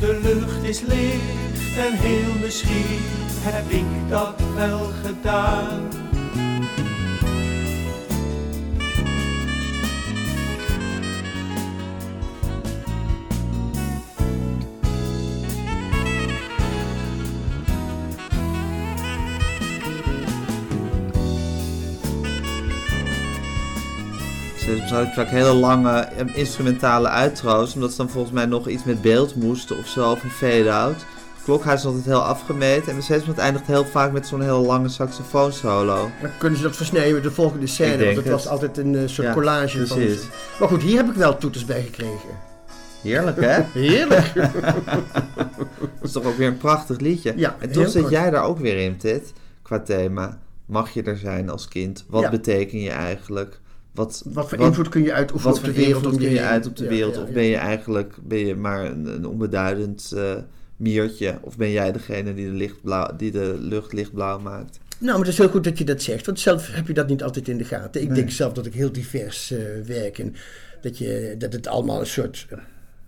De 0.00 0.20
lucht 0.22 0.62
is 0.62 0.80
licht 0.80 1.76
en 1.76 1.92
heel 1.92 2.40
misschien 2.42 3.00
heb 3.40 3.70
ik 3.70 4.08
dat 4.08 4.40
wel 4.54 4.88
gedaan. 5.04 6.01
Steeds 24.92 25.14
had 25.14 25.24
ik 25.24 25.30
vaak 25.30 25.38
hele 25.40 25.52
lange 25.54 25.90
eh, 26.00 26.36
instrumentale 26.36 27.08
uitro's, 27.08 27.74
omdat 27.74 27.90
ze 27.90 27.96
dan 27.96 28.08
volgens 28.10 28.32
mij 28.32 28.46
nog 28.46 28.68
iets 28.68 28.84
met 28.84 29.02
beeld 29.02 29.34
moesten 29.34 29.78
of 29.78 29.86
zo, 29.86 30.10
of 30.10 30.22
een 30.22 30.30
fade-out. 30.30 31.04
Klokhuis 31.44 31.80
is 31.80 31.86
altijd 31.86 32.04
heel 32.04 32.22
afgemeten 32.22 32.92
en 32.94 33.02
steeds 33.02 33.24
eindigt 33.36 33.66
heel 33.66 33.84
vaak 33.84 34.12
met 34.12 34.26
zo'n 34.26 34.40
hele 34.40 34.52
lange 34.58 34.88
saxofoonsolo. 34.88 36.10
Dan 36.20 36.30
kunnen 36.38 36.58
ze 36.58 36.64
dat 36.64 36.76
versnijden 36.76 37.14
met 37.14 37.22
de 37.22 37.30
volgende 37.30 37.66
scène. 37.66 38.04
Want 38.04 38.16
het 38.16 38.24
het. 38.24 38.32
was 38.34 38.48
altijd 38.48 38.78
een 38.78 38.94
eh, 38.96 39.02
soort 39.06 39.26
Ja, 39.26 39.32
collage 39.32 39.86
van 39.86 39.96
precies. 39.98 40.20
ze. 40.20 40.26
Maar 40.58 40.68
goed, 40.68 40.82
hier 40.82 40.96
heb 40.96 41.08
ik 41.08 41.14
wel 41.14 41.36
toeters 41.38 41.64
bij 41.64 41.82
gekregen. 41.82 42.28
Heerlijk, 43.02 43.40
hè? 43.40 43.60
Heerlijk. 43.88 44.32
Dat 44.34 46.02
is 46.02 46.12
toch 46.12 46.24
ook 46.24 46.36
weer 46.36 46.48
een 46.48 46.56
prachtig 46.56 46.98
liedje. 46.98 47.32
Ja, 47.36 47.56
en 47.58 47.72
toch 47.72 47.88
zit 47.88 48.00
kort. 48.00 48.12
jij 48.12 48.30
daar 48.30 48.44
ook 48.44 48.58
weer 48.58 48.76
in, 48.78 48.96
Ted, 48.96 49.32
qua 49.62 49.80
thema. 49.80 50.38
Mag 50.66 50.90
je 50.90 51.02
er 51.02 51.16
zijn 51.16 51.50
als 51.50 51.68
kind? 51.68 52.04
Wat 52.08 52.22
Ja. 52.22 52.30
beteken 52.30 52.80
je 52.80 52.90
eigenlijk? 52.90 53.60
Wat, 53.94 54.22
Wat 54.26 54.48
voor 54.48 54.58
invloed 54.58 54.88
kun 54.88 55.02
je 55.02 55.12
uitoefenen 55.12 55.56
op 55.56 55.64
de 55.64 55.72
wereld 55.72 56.16
kun 56.16 56.30
je 56.30 56.42
uit 56.42 56.66
op 56.66 56.76
de 56.76 56.88
wereld? 56.88 57.18
of 57.22 57.30
ben 57.30 57.44
je 57.44 57.56
eigenlijk 57.56 58.14
ben 58.22 58.46
je 58.46 58.54
maar 58.54 58.84
een, 58.84 59.06
een 59.06 59.26
onbeduidend 59.26 60.12
eh, 60.16 60.34
miertje? 60.76 61.38
Of 61.40 61.56
ben 61.56 61.70
jij 61.70 61.92
degene 61.92 62.34
die 62.34 62.46
de, 62.46 62.52
lichtblauw, 62.52 63.16
die 63.16 63.30
de 63.30 63.56
lucht 63.58 63.92
lichtblauw 63.92 64.38
maakt? 64.38 64.78
Nou, 64.98 65.10
maar 65.12 65.18
het 65.26 65.32
is 65.32 65.38
heel 65.38 65.48
goed 65.48 65.64
dat 65.64 65.78
je 65.78 65.84
dat 65.84 66.02
zegt. 66.02 66.26
Want 66.26 66.40
zelf 66.40 66.74
heb 66.74 66.86
je 66.86 66.92
dat 66.92 67.08
niet 67.08 67.22
altijd 67.22 67.48
in 67.48 67.58
de 67.58 67.64
gaten. 67.64 68.00
Ik 68.00 68.06
Nee. 68.06 68.16
denk 68.16 68.30
zelf 68.30 68.52
dat 68.52 68.66
ik 68.66 68.74
heel 68.74 68.92
divers 68.92 69.50
eh, 69.50 69.58
werk. 69.86 70.18
En 70.18 70.34
dat, 70.80 70.98
je, 70.98 71.34
dat 71.38 71.52
het 71.52 71.66
allemaal 71.66 72.00
een 72.00 72.06
soort 72.06 72.46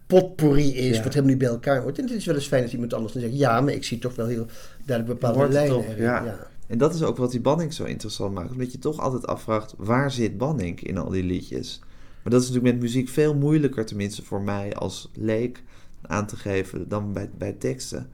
potpourri 0.06 0.76
is. 0.76 0.96
Ja. 0.96 1.02
Wat 1.02 1.12
helemaal 1.12 1.30
niet 1.34 1.38
bij 1.38 1.48
elkaar 1.48 1.82
hoort. 1.82 1.98
En 1.98 2.04
het 2.04 2.12
is 2.12 2.24
wel 2.24 2.34
eens 2.34 2.46
fijn 2.46 2.62
als 2.62 2.72
iemand 2.72 2.94
anders 2.94 3.12
dan 3.12 3.22
zegt... 3.22 3.38
Ja, 3.38 3.60
maar 3.60 3.72
ik 3.72 3.84
zie 3.84 3.98
toch 3.98 4.14
wel 4.14 4.26
heel 4.26 4.46
duidelijk 4.84 5.20
bepaalde 5.20 5.52
lijnen 5.52 5.84
ja. 5.96 6.46
En 6.66 6.78
dat 6.78 6.94
is 6.94 7.02
ook 7.02 7.16
wat 7.16 7.30
die 7.30 7.40
Banning 7.40 7.72
zo 7.72 7.84
interessant 7.84 8.34
maakt. 8.34 8.50
Omdat 8.50 8.72
je 8.72 8.78
toch 8.78 9.00
altijd 9.00 9.26
afvraagt, 9.26 9.74
waar 9.76 10.10
zit 10.10 10.38
Banning 10.38 10.80
in 10.80 10.98
al 10.98 11.10
die 11.10 11.24
liedjes? 11.24 11.80
Maar 12.22 12.32
dat 12.32 12.42
is 12.42 12.48
natuurlijk 12.48 12.74
met 12.74 12.84
muziek 12.84 13.08
veel 13.08 13.34
moeilijker, 13.34 13.86
tenminste 13.86 14.24
voor 14.24 14.42
mij 14.42 14.74
als 14.74 15.10
leek, 15.14 15.62
aan 16.02 16.26
te 16.26 16.36
geven 16.36 16.88
dan 16.88 17.12
bij, 17.12 17.30
bij 17.38 17.52
teksten. 17.52 18.08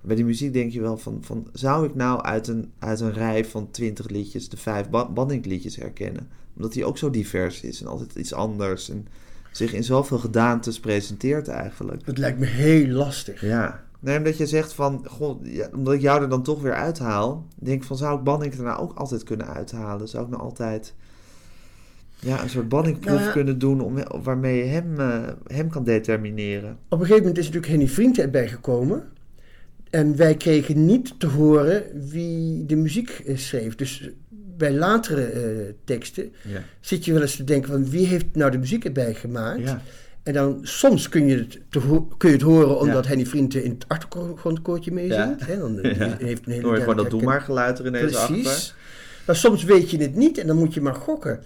Bij 0.00 0.16
die 0.16 0.24
muziek 0.24 0.52
denk 0.52 0.72
je 0.72 0.80
wel 0.80 0.98
van, 0.98 1.18
van 1.20 1.46
zou 1.52 1.86
ik 1.86 1.94
nou 1.94 2.22
uit 2.22 2.48
een, 2.48 2.72
uit 2.78 3.00
een 3.00 3.12
rij 3.12 3.44
van 3.44 3.70
twintig 3.70 4.08
liedjes 4.08 4.48
de 4.48 4.56
vijf 4.56 4.88
Ba- 4.88 5.10
Banning 5.10 5.46
liedjes 5.46 5.76
herkennen? 5.76 6.28
Omdat 6.56 6.74
hij 6.74 6.84
ook 6.84 6.98
zo 6.98 7.10
divers 7.10 7.60
is 7.60 7.80
en 7.80 7.86
altijd 7.86 8.14
iets 8.14 8.32
anders 8.32 8.90
en 8.90 9.06
zich 9.52 9.72
in 9.72 9.84
zoveel 9.84 10.18
gedaantes 10.18 10.80
presenteert 10.80 11.48
eigenlijk. 11.48 12.06
Dat 12.06 12.18
lijkt 12.18 12.38
me 12.38 12.46
heel 12.46 12.86
lastig. 12.86 13.40
Ja. 13.40 13.84
Nee, 14.06 14.18
omdat 14.18 14.36
je 14.36 14.46
zegt 14.46 14.72
van, 14.72 15.06
goh, 15.08 15.46
ja, 15.46 15.68
omdat 15.74 15.94
ik 15.94 16.00
jou 16.00 16.22
er 16.22 16.28
dan 16.28 16.42
toch 16.42 16.62
weer 16.62 16.74
uithaal, 16.74 17.46
denk 17.54 17.80
ik 17.80 17.86
van, 17.86 17.96
zou 17.96 18.18
ik 18.18 18.24
Banning 18.24 18.54
er 18.54 18.62
nou 18.62 18.80
ook 18.80 18.94
altijd 18.94 19.22
kunnen 19.22 19.46
uithalen? 19.46 20.08
Zou 20.08 20.24
ik 20.24 20.30
nou 20.30 20.42
altijd 20.42 20.94
ja, 22.18 22.42
een 22.42 22.48
soort 22.48 22.68
banningproef 22.68 23.20
Nou 23.20 23.32
kunnen 23.32 23.58
doen 23.58 23.80
om, 23.80 23.96
waarmee 24.22 24.56
je 24.56 24.64
hem, 24.64 25.00
eh, 25.00 25.22
hem 25.46 25.68
kan 25.70 25.84
determineren? 25.84 26.70
Op 26.70 26.78
een 26.92 26.98
gegeven 26.98 27.18
moment 27.18 27.38
is 27.38 27.44
natuurlijk 27.44 27.72
Henny 27.72 27.88
Vriend 27.88 28.18
erbij 28.18 28.48
gekomen. 28.48 29.04
En 29.90 30.16
wij 30.16 30.36
kregen 30.36 30.86
niet 30.86 31.20
te 31.20 31.26
horen 31.26 31.84
wie 32.10 32.66
de 32.66 32.76
muziek 32.76 33.10
eh, 33.10 33.36
schreef. 33.36 33.74
Dus 33.74 34.10
bij 34.56 34.72
latere 34.72 35.24
eh, 35.24 35.72
teksten 35.84 36.32
Ja. 36.42 36.62
zit 36.80 37.04
je 37.04 37.12
wel 37.12 37.22
eens 37.22 37.36
te 37.36 37.44
denken 37.44 37.70
van 37.72 37.90
wie 37.90 38.06
heeft 38.06 38.26
nou 38.32 38.50
de 38.50 38.58
muziek 38.58 38.84
erbij 38.84 39.14
gemaakt? 39.14 39.60
Ja. 39.60 39.82
En 40.26 40.32
dan 40.32 40.58
soms 40.62 41.08
kun 41.08 41.26
je 41.26 41.36
het, 41.36 41.60
te 41.68 42.04
kun 42.16 42.28
je 42.28 42.34
het 42.34 42.44
horen 42.44 42.78
omdat 42.80 43.02
Ja. 43.04 43.08
Henny 43.08 43.26
Vriend 43.26 43.54
in 43.54 43.70
het 43.70 43.84
achtergrondkoortje 43.88 44.92
meezingt. 44.92 45.40
Ja. 45.40 45.46
hè, 45.46 45.58
Dan 45.58 45.80
eh, 45.80 45.96
Ja. 45.98 46.14
die 46.14 46.26
heeft 46.26 46.46
een 46.46 46.52
hele 46.52 46.60
Dan 46.60 46.62
hoor 46.64 46.74
je 46.74 46.80
gewoon 46.80 46.96
dat 46.96 47.10
doe 47.10 47.22
maar 47.22 47.40
geluid 47.40 47.78
er 47.78 47.86
ineens 47.86 48.12
Precies. 48.26 48.46
achter. 48.46 48.74
Maar 49.26 49.36
soms 49.36 49.64
weet 49.64 49.90
je 49.90 49.98
het 49.98 50.14
niet 50.14 50.38
en 50.38 50.46
dan 50.46 50.56
moet 50.56 50.74
je 50.74 50.80
maar 50.80 50.94
gokken. 50.94 51.40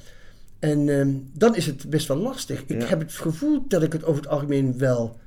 En 0.58 0.88
ehm, 0.88 1.10
dan 1.32 1.56
is 1.56 1.66
het 1.66 1.90
best 1.90 2.08
wel 2.08 2.16
lastig. 2.16 2.62
Ik 2.66 2.80
Ja. 2.80 2.86
heb 2.86 2.98
het 3.00 3.12
gevoel 3.12 3.64
dat 3.68 3.82
ik 3.82 3.92
het 3.92 4.04
over 4.04 4.22
het 4.22 4.30
algemeen 4.30 4.78
wel 4.78 5.18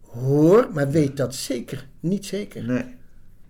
hoor, 0.00 0.68
maar 0.72 0.90
weet 0.90 1.16
dat 1.16 1.34
zeker 1.34 1.86
niet 2.00 2.26
zeker. 2.26 2.64
Nee. 2.64 2.84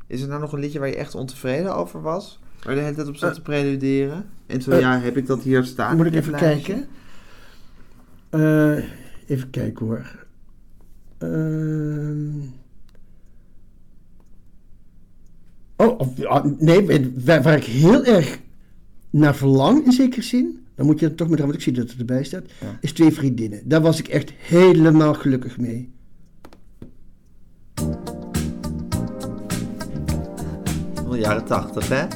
Is 0.07 0.23
er 0.23 0.29
nou 0.29 0.41
nog 0.41 0.53
een 0.53 0.61
liedje 0.61 0.79
waar 0.79 0.89
je 0.89 0.97
echt 0.97 1.15
ontevreden 1.15 1.75
over 1.75 2.03
was? 2.03 2.39
Waar 2.63 2.73
je 2.73 2.79
de 2.79 2.85
hele 2.85 2.97
tijd 2.97 3.09
op 3.09 3.17
zat 3.17 3.29
Eh. 3.31 3.35
te 3.37 3.43
preluderen? 3.43 4.25
En 4.47 4.63
zo, 4.63 4.71
Eh. 4.71 4.81
ja, 4.81 5.01
heb 5.01 5.17
ik 5.17 5.27
dat 5.27 5.43
hier 5.43 5.65
staan? 5.65 5.97
Moet 5.97 6.07
ik 6.07 6.15
even 6.15 6.35
kijken? 6.35 6.87
Eh, 8.31 8.79
even 9.29 9.51
kijken 9.51 9.87
hoor. 9.87 10.27
Ehm. 11.19 12.41
Oh, 15.77 15.99
of, 15.99 16.25
ah, 16.25 16.45
nee, 16.59 17.11
waar, 17.25 17.43
waar 17.43 17.57
ik 17.57 17.65
heel 17.65 18.05
erg 18.05 18.39
naar 19.11 19.35
verlang 19.37 19.85
in 19.85 19.93
zekere 19.93 20.23
zin, 20.23 20.67
dan 20.75 20.87
moet 20.87 21.01
je 21.01 21.07
er 21.07 21.15
toch 21.15 21.29
maar 21.29 21.39
want 21.39 21.55
ik 21.55 21.61
zie 21.61 21.73
dat 21.73 21.91
het 21.91 21.99
erbij 21.99 22.25
staat, 22.25 22.45
Ja. 22.61 22.79
is 22.81 22.93
twee 22.93 23.11
vriendinnen. 23.13 23.61
Daar 23.65 23.81
was 23.81 23.99
ik 23.99 24.09
echt 24.09 24.31
helemaal 24.37 25.15
gelukkig 25.15 25.59
mee. 25.59 25.93
Van 30.95 31.11
de 31.11 31.19
jaren 31.19 31.45
tachtig, 31.45 31.89
hè? 31.89 32.07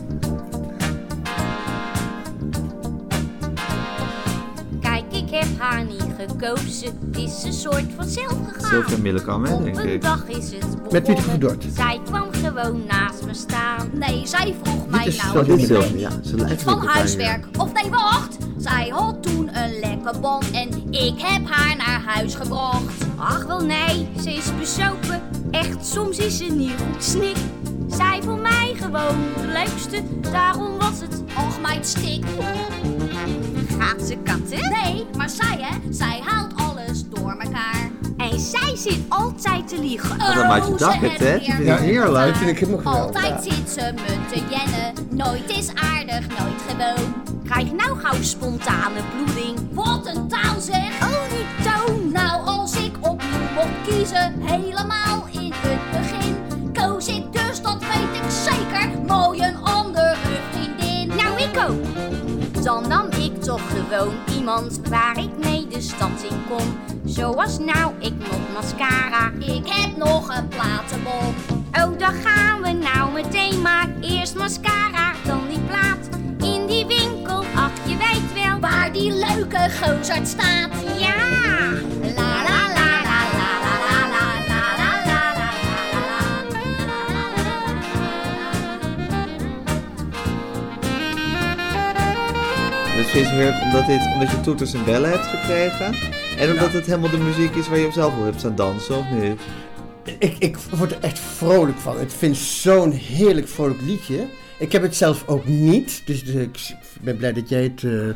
Kijk, 4.81 5.13
ik 5.13 5.31
heb 5.31 5.59
haar 5.59 5.85
niet 5.85 6.02
gekozen. 6.29 6.99
Het 7.11 7.17
is 7.19 7.43
een 7.45 7.53
soort 7.53 7.85
van 7.97 8.05
zelf 8.05 8.37
gegaan. 8.53 8.71
Sylvia 8.71 8.97
Millekam, 8.99 9.45
hè, 9.45 9.53
Op 9.55 9.65
denk 9.65 9.79
een 9.79 9.93
ik. 9.93 10.03
dag 10.03 10.29
is 10.29 10.51
het 10.51 10.61
begonnen. 10.61 10.93
Met 10.93 11.05
Pieter. 11.05 11.57
Zij 11.75 12.01
kwam 12.05 12.27
gewoon 12.33 12.83
naast 12.89 13.25
me 13.27 13.35
staan. 13.35 13.91
Nee, 13.93 14.27
zij 14.27 14.55
vroeg 14.63 14.89
mij 14.89 15.07
is 15.07 15.17
nou... 15.23 15.45
dit 15.45 15.59
is 15.61 15.67
Sylvia. 15.67 15.99
Ja. 15.99 16.11
Ze 16.25 16.37
lijkt 16.37 16.63
van 16.63 16.75
op 16.75 16.87
huiswerk. 16.89 17.47
Of 17.59 17.73
nee, 17.73 17.91
wacht. 17.91 18.37
Zij 18.57 18.89
had 18.89 19.23
toen 19.23 19.57
een 19.57 19.81
lekker 19.81 20.21
band 20.21 20.51
en 20.51 20.69
ik 20.91 21.15
heb 21.17 21.49
haar 21.51 21.77
naar 21.77 22.03
huis 22.07 22.35
gebracht. 22.35 23.05
Ach 23.17 23.45
wel 23.47 23.61
nee, 23.61 24.09
ze 24.23 24.33
is 24.33 24.57
bezopen. 24.59 25.23
Echt, 25.51 25.87
soms 25.87 26.19
is 26.19 26.37
ze 26.37 26.45
niet 26.45 26.73
goed 26.93 27.05
snik. 27.05 27.37
Zij 27.91 28.21
voor 28.23 28.39
mij 28.39 28.75
gewoon 28.81 29.17
de 29.37 29.47
leukste, 29.53 30.03
daarom 30.33 30.79
was 30.79 31.01
het. 31.01 31.23
Och 31.37 31.61
meid 31.61 31.87
stik. 31.87 32.25
Gaat 33.83 34.03
ze 34.07 34.17
katten? 34.25 34.71
Nee, 34.71 35.07
maar 35.17 35.31
zij 35.31 35.59
hè, 35.61 35.93
zij 35.93 36.21
haalt 36.25 36.53
alles 36.57 37.09
door 37.09 37.31
elkaar. 37.39 37.91
En 38.17 38.41
zij 38.41 38.77
zit 38.77 38.99
altijd 39.09 39.69
te 39.69 39.79
liegen. 39.81 40.19
Wat 40.19 40.37
een 40.37 40.47
maatje 40.47 40.73
Oh, 40.73 40.79
dak 40.79 40.93
ze 40.93 40.99
het, 41.07 41.19
hè? 41.19 41.35
ik 41.35 41.79
heerlijk. 41.79 42.25
Die 42.25 42.35
vind 42.35 42.51
ik 42.51 42.59
helemaal 42.59 42.93
geweldig. 42.93 43.25
Altijd 43.25 43.43
zit 43.43 43.71
ze 43.71 43.93
me 43.95 44.33
te 44.33 44.41
jennen. 44.51 45.09
Nooit 45.11 45.51
is 45.51 45.69
aardig, 45.75 46.27
nooit 46.29 46.63
gewoon. 46.69 47.15
Krijg 47.45 47.73
nou 47.73 47.99
gauw 48.01 48.23
spontane 48.23 49.01
bloeding. 49.15 49.59
Wat 49.73 50.07
een 50.07 50.29
taal 50.29 50.61
zeg! 50.61 51.03
Oh, 51.03 51.23
die 51.31 51.47
toon! 51.65 52.13
Nou, 52.13 52.47
als 52.47 52.77
ik 52.77 52.93
opnieuw 53.01 53.49
mocht 53.55 53.87
kiezen, 53.89 54.35
helemaal 54.41 55.27
in 55.31 55.53
het 55.57 56.01
begin, 56.01 56.37
koos 56.73 57.07
ik 57.09 57.33
dus, 57.33 57.63
dat 57.63 57.79
weet 57.81 58.23
ik 58.23 58.31
zeker, 58.31 58.89
mooi 59.07 59.41
een 59.43 59.57
andere 59.63 60.15
vriendin. 60.51 61.09
Nou, 61.17 61.41
ik 61.41 61.59
ook. 61.69 61.85
Dan 62.63 62.89
nam 62.89 63.12
toch 63.43 63.61
gewoon 63.71 64.15
iemand 64.37 64.81
waar 64.89 65.19
ik 65.19 65.31
mee 65.39 65.67
de 65.67 65.81
stad 65.81 66.27
in 66.31 66.43
kon. 66.49 66.79
Zoals 67.05 67.59
nou, 67.59 67.93
ik 67.99 68.13
nog 68.19 68.53
mascara. 68.55 69.31
Ik 69.39 69.67
heb 69.69 69.97
nog 69.97 70.37
een 70.37 70.49
platenbom. 70.49 71.35
Oh, 71.73 71.99
dan 71.99 72.13
gaan 72.13 72.63
we 72.63 72.73
nou 72.73 73.13
meteen 73.13 73.63
maar. 73.63 73.89
Eerst 74.01 74.35
mascara, 74.35 75.13
dan 75.27 75.41
die 75.49 75.61
plaat. 75.61 76.09
In 76.43 76.67
die 76.67 76.87
winkel, 76.87 77.45
ach 77.55 77.87
je 77.87 77.97
weet 77.97 78.45
wel. 78.45 78.61
Waar 78.61 78.93
die 78.93 79.13
leuke 79.13 79.71
gozerd 79.81 80.29
staat. 80.29 80.71
Ja! 80.99 82.22
Dat 93.03 93.11
vind 93.11 93.27
heerlijk 93.29 93.63
omdat, 93.63 93.87
dit, 93.87 94.01
omdat 94.15 94.31
je 94.31 94.41
toeters 94.41 94.75
en 94.75 94.85
bellen 94.85 95.11
hebt 95.11 95.25
gekregen. 95.27 95.95
En 96.39 96.51
omdat 96.51 96.73
het 96.73 96.87
helemaal 96.87 97.11
de 97.11 97.17
muziek 97.19 97.55
is 97.55 97.69
waar 97.69 97.79
je 97.79 97.87
op 97.87 97.93
zelf 97.93 98.17
op 98.19 98.25
hebt 98.25 98.39
staan 98.39 98.57
dansen, 98.57 98.99
of 98.99 99.11
niet? 99.11 99.41
Ik, 100.19 100.37
ik 100.39 100.57
word 100.57 100.91
er 100.93 100.99
echt 101.01 101.19
vrolijk 101.19 101.79
van. 101.79 102.01
Ik 102.01 102.11
vind 102.11 102.37
zo'n 102.37 102.93
heerlijk 102.93 103.49
vrolijk 103.49 103.81
liedje. 103.81 104.27
Ik 104.59 104.73
heb 104.73 104.83
het 104.83 104.97
zelf 104.97 105.29
ook 105.29 105.47
niet, 105.47 106.03
dus 106.07 106.25
de- 106.25 106.43
ik 106.43 106.75
ben 107.01 107.17
blij 107.17 107.33
dat 107.33 107.49
jij 107.49 107.63
het 107.63 107.85
eh, 107.85 108.09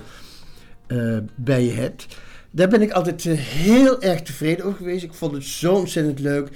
eh, 1.14 1.22
bij 1.34 1.64
je 1.64 1.72
hebt. 1.72 2.06
Daar 2.50 2.68
ben 2.68 2.82
ik 2.82 2.90
altijd 2.92 3.26
eh, 3.26 3.38
heel 3.38 4.02
erg 4.02 4.22
tevreden 4.22 4.64
over 4.64 4.78
geweest. 4.78 5.04
Ik 5.04 5.14
vond 5.14 5.32
het 5.32 5.44
zo 5.44 5.74
ontzettend 5.74 6.18
leuk. 6.20 6.48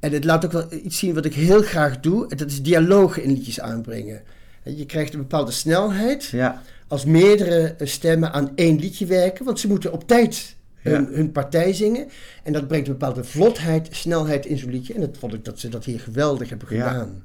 En 0.00 0.12
het 0.12 0.24
laat 0.24 0.44
ook 0.44 0.52
wel 0.52 0.66
iets 0.84 0.98
zien 0.98 1.14
wat 1.14 1.24
ik 1.24 1.34
heel 1.34 1.62
graag 1.62 2.00
doe. 2.00 2.28
En 2.28 2.36
dat 2.36 2.50
is 2.50 2.62
dialogen 2.62 3.22
in 3.22 3.30
liedjes 3.32 3.60
aanbrengen. 3.60 4.22
Je 4.62 4.86
krijgt 4.86 5.12
een 5.14 5.20
bepaalde 5.20 5.50
snelheid 5.50 6.24
Ja. 6.24 6.62
Als 6.94 7.04
meerdere 7.04 7.74
eh, 7.78 7.86
stemmen 7.86 8.32
aan 8.32 8.52
één 8.54 8.78
liedje 8.78 9.06
werken. 9.06 9.44
Want 9.44 9.60
ze 9.60 9.68
moeten 9.68 9.92
op 9.92 10.06
tijd 10.08 10.56
hun, 10.74 11.02
Ja. 11.02 11.08
hun 11.10 11.32
partij 11.32 11.72
zingen. 11.72 12.08
En 12.42 12.52
dat 12.52 12.66
brengt 12.66 12.86
een 12.86 12.92
bepaalde 12.92 13.24
vlotheid, 13.24 13.88
snelheid 13.90 14.46
in 14.46 14.58
zo'n 14.58 14.70
liedje. 14.70 14.94
En 14.94 15.00
dat 15.00 15.16
vond 15.18 15.34
ik 15.34 15.44
dat 15.44 15.58
ze 15.58 15.68
dat 15.68 15.84
hier 15.84 16.00
geweldig 16.00 16.48
hebben 16.48 16.68
Ja. 16.76 16.88
gedaan. 16.88 17.22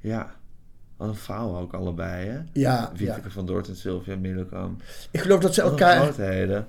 Ja. 0.00 0.36
Wat 0.96 1.08
een 1.08 1.14
vrouw 1.14 1.56
ook 1.56 1.74
allebei, 1.74 2.26
hè? 2.28 2.34
Ja, 2.36 2.42
ja. 2.52 2.92
Wieteke 2.96 3.30
van 3.30 3.46
Dort 3.46 3.68
en 3.68 3.76
Sylvia 3.76 4.16
Millekam. 4.16 4.76
Ik 5.10 5.20
geloof 5.20 5.40
dat 5.40 5.54
ze 5.54 5.62
elkaar 5.62 6.18
eh, 6.18 6.60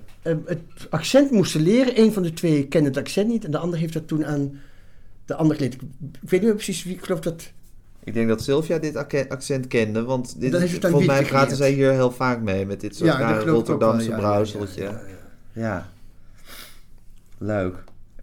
het 0.44 0.60
accent 0.90 1.30
moesten 1.30 1.60
leren. 1.60 2.00
Een 2.00 2.12
van 2.12 2.22
de 2.22 2.32
twee 2.32 2.66
kende 2.68 2.88
het 2.88 2.96
accent 2.98 3.28
niet. 3.28 3.44
En 3.44 3.50
de 3.50 3.58
ander 3.58 3.78
heeft 3.78 3.92
dat 3.92 4.08
toen 4.08 4.26
aan 4.26 4.60
de 5.24 5.34
ander 5.34 5.56
geleerd. 5.56 5.74
Ik, 5.74 5.80
ik 6.22 6.30
weet 6.30 6.40
niet 6.40 6.42
meer 6.42 6.54
precies 6.54 6.84
wie. 6.84 6.94
Ik 6.94 7.04
geloof 7.04 7.20
dat... 7.20 7.52
Ik 8.04 8.14
denk 8.14 8.28
dat 8.28 8.42
Sylvia 8.42 8.78
dit 8.78 8.96
acce- 8.96 9.26
accent 9.28 9.66
kende, 9.66 10.02
want 10.04 10.40
dit, 10.40 10.54
aan 10.54 10.68
volgens 10.80 11.06
mij 11.06 11.24
praten 11.24 11.56
zij 11.56 11.70
hier 11.72 11.90
heel 11.92 12.10
vaak 12.10 12.40
mee 12.40 12.66
met 12.66 12.80
dit 12.80 12.96
soort 12.96 13.10
Ja, 13.10 13.18
rare 13.18 13.50
Rotterdamse 13.50 14.10
ja, 14.76 15.00
ja, 15.52 15.88
leuk. 17.38 17.74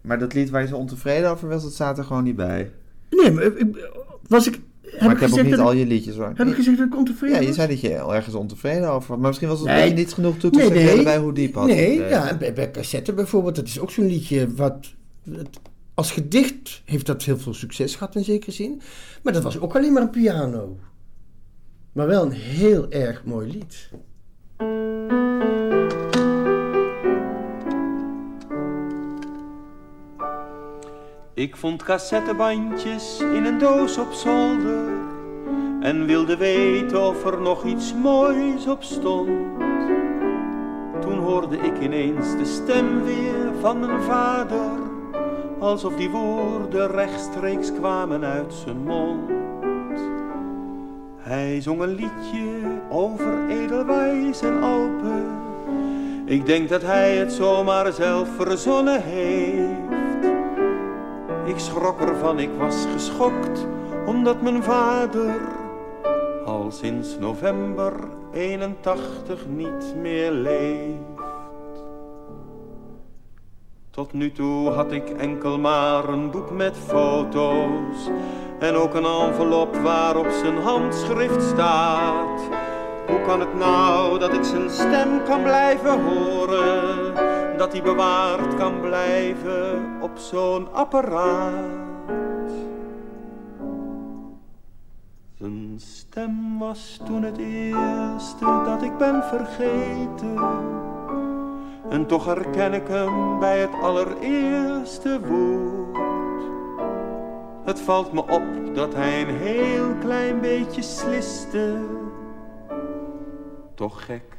Maar 0.02 0.18
dat 0.18 0.34
lied 0.34 0.50
waar 0.50 0.60
je 0.62 0.66
zo 0.68 0.76
ontevreden 0.76 1.30
over 1.30 1.48
was, 1.48 1.62
dat 1.62 1.72
staat 1.72 1.98
er 1.98 2.04
gewoon 2.04 2.24
niet 2.24 2.36
bij. 2.36 2.70
Nee, 3.10 3.30
maar 3.30 3.44
ik- 3.44 3.88
was 4.28 4.46
ik... 4.46 4.60
Heb 4.82 5.00
maar 5.00 5.10
ik 5.14 5.20
heb 5.20 5.30
ook 5.32 5.42
niet 5.42 5.58
al 5.58 5.72
je 5.72 5.86
liedjes 5.86 6.16
hoor. 6.16 6.32
heb 6.34 6.46
ik 6.46 6.54
gezegd 6.54 6.78
dat 6.78 6.86
ik 6.86 6.96
ontevreden 6.96 7.34
ja, 7.36 7.40
je 7.40 7.46
was? 7.46 7.56
zei 7.56 7.68
dat 7.68 7.80
je 7.80 7.94
ergens 7.94 8.34
ontevreden 8.34 8.90
over 8.90 9.08
was. 9.08 9.18
Maar 9.18 9.26
misschien 9.26 9.48
was 9.48 9.58
het 9.58 9.68
Nee. 9.68 9.92
niet 9.92 10.12
genoeg 10.12 10.36
toe 10.36 10.50
te 10.50 10.58
Nee, 10.58 10.66
vertellen 10.66 10.94
nee. 10.94 11.04
bij 11.04 11.18
hoe 11.18 11.32
diep 11.32 11.54
had. 11.54 11.66
Nee, 11.66 11.98
ja, 11.98 12.36
bij, 12.36 12.52
bij 12.52 12.70
cassette 12.70 13.12
bijvoorbeeld, 13.12 13.56
dat 13.56 13.66
is 13.66 13.80
ook 13.80 13.90
zo'n 13.90 14.06
liedje 14.06 14.54
wat... 14.54 14.92
het- 15.30 15.58
als 15.98 16.12
gedicht 16.12 16.82
heeft 16.84 17.06
dat 17.06 17.22
heel 17.22 17.38
veel 17.38 17.54
succes 17.54 17.94
gehad 17.94 18.14
in 18.14 18.24
zekere 18.24 18.52
zin. 18.52 18.80
Maar 19.22 19.32
dat 19.32 19.42
was 19.42 19.58
ook 19.58 19.76
alleen 19.76 19.92
maar 19.92 20.02
een 20.02 20.10
piano. 20.10 20.78
Maar 21.92 22.06
wel 22.06 22.22
een 22.22 22.32
heel 22.32 22.90
erg 22.90 23.24
mooi 23.24 23.50
lied. 23.50 23.90
Ik 31.34 31.56
vond 31.56 31.82
cassettebandjes 31.82 33.20
in 33.20 33.44
een 33.44 33.58
doos 33.58 33.98
op 33.98 34.12
zolder 34.12 34.88
en 35.80 36.06
wilde 36.06 36.36
weten 36.36 37.08
of 37.08 37.24
er 37.24 37.40
nog 37.40 37.64
iets 37.64 37.94
moois 37.94 38.66
op 38.66 38.82
stond. 38.82 39.28
Toen 41.00 41.18
hoorde 41.18 41.56
ik 41.56 41.80
ineens 41.80 42.36
de 42.36 42.44
stem 42.44 43.02
weer 43.02 43.54
van 43.60 43.80
mijn 43.80 44.02
vader, 44.02 44.87
alsof 45.58 45.96
die 45.96 46.10
woorden 46.10 46.90
rechtstreeks 46.90 47.72
kwamen 47.72 48.24
uit 48.24 48.52
zijn 48.52 48.82
mond. 48.82 49.30
Hij 51.16 51.60
zong 51.60 51.80
een 51.80 51.94
liedje 51.94 52.80
over 52.90 53.48
Edelwijs 53.48 54.42
en 54.42 54.62
Alpen. 54.62 55.26
Ik 56.24 56.46
denk 56.46 56.68
dat 56.68 56.82
hij 56.82 57.16
het 57.16 57.32
zomaar 57.32 57.92
zelf 57.92 58.28
verzonnen 58.36 59.02
heeft. 59.02 60.26
Ik 61.44 61.58
schrok 61.58 62.00
ervan, 62.00 62.38
ik 62.38 62.50
was 62.58 62.86
geschokt, 62.92 63.66
omdat 64.06 64.42
mijn 64.42 64.62
vader 64.62 65.40
al 66.44 66.70
sinds 66.70 67.18
november 67.18 67.92
81 68.32 69.46
niet 69.46 69.94
meer 69.96 70.30
leeft. 70.30 71.17
Tot 73.98 74.12
nu 74.12 74.32
toe 74.32 74.70
had 74.70 74.92
ik 74.92 75.08
enkel 75.08 75.58
maar 75.58 76.08
een 76.08 76.30
boek 76.30 76.50
met 76.50 76.76
foto's 76.76 78.10
en 78.58 78.74
ook 78.74 78.94
een 78.94 79.04
envelop 79.04 79.76
waarop 79.76 80.30
zijn 80.30 80.56
handschrift 80.56 81.42
staat. 81.42 82.40
Hoe 83.06 83.20
kan 83.26 83.40
het 83.40 83.54
nou 83.54 84.18
dat 84.18 84.32
ik 84.32 84.44
zijn 84.44 84.70
stem 84.70 85.24
kan 85.24 85.42
blijven 85.42 86.02
horen? 86.02 87.14
Dat 87.56 87.72
hij 87.72 87.82
bewaard 87.82 88.54
kan 88.54 88.80
blijven 88.80 89.96
op 90.00 90.18
zo'n 90.18 90.72
apparaat? 90.72 92.50
Zijn 95.38 95.74
stem 95.76 96.58
was 96.58 97.00
toen 97.06 97.22
het 97.22 97.38
eerste 97.38 98.62
dat 98.64 98.82
ik 98.82 98.96
ben 98.96 99.22
vergeten. 99.22 100.87
En 101.90 102.06
toch 102.06 102.24
herken 102.24 102.72
ik 102.72 102.86
hem 102.88 103.38
bij 103.38 103.60
het 103.60 103.72
allereerste 103.82 105.20
woord. 105.26 105.96
Het 107.64 107.80
valt 107.80 108.12
me 108.12 108.20
op 108.20 108.74
dat 108.74 108.94
hij 108.94 109.22
een 109.22 109.34
heel 109.34 109.94
klein 110.00 110.40
beetje 110.40 110.82
sliste. 110.82 111.78
Toch 113.74 114.04
gek, 114.04 114.36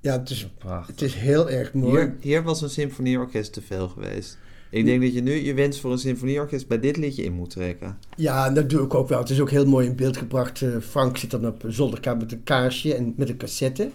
Ja, 0.00 0.12
het 0.12 0.30
is, 0.30 0.48
Prachtig. 0.58 0.86
het 0.86 1.02
is 1.02 1.14
heel 1.14 1.50
erg 1.50 1.74
mooi. 1.74 1.98
Hier, 1.98 2.16
hier 2.20 2.42
was 2.42 2.62
een 2.62 2.70
symfonieorkest 2.70 3.52
te 3.52 3.62
veel 3.62 3.88
geweest. 3.88 4.38
Ik 4.70 4.84
denk 4.84 5.02
dat 5.02 5.14
je 5.14 5.22
nu 5.22 5.32
je 5.32 5.54
wens 5.54 5.80
voor 5.80 5.92
een 5.92 5.98
symfonieorkest 5.98 6.68
bij 6.68 6.80
dit 6.80 6.96
liedje 6.96 7.22
in 7.22 7.32
moet 7.32 7.50
trekken. 7.50 7.98
Ja, 8.16 8.50
dat 8.50 8.70
doe 8.70 8.82
ik 8.82 8.94
ook 8.94 9.08
wel. 9.08 9.18
Het 9.18 9.30
is 9.30 9.40
ook 9.40 9.50
heel 9.50 9.66
mooi 9.66 9.86
in 9.86 9.96
beeld 9.96 10.16
gebracht. 10.16 10.62
Eh, 10.62 10.76
Frank 10.80 11.16
zit 11.16 11.30
dan 11.30 11.46
op 11.46 11.64
zolderkamer 11.66 12.22
met 12.22 12.32
een 12.32 12.42
kaarsje 12.42 12.94
en 12.94 13.14
met 13.16 13.28
een 13.28 13.36
cassette. 13.36 13.90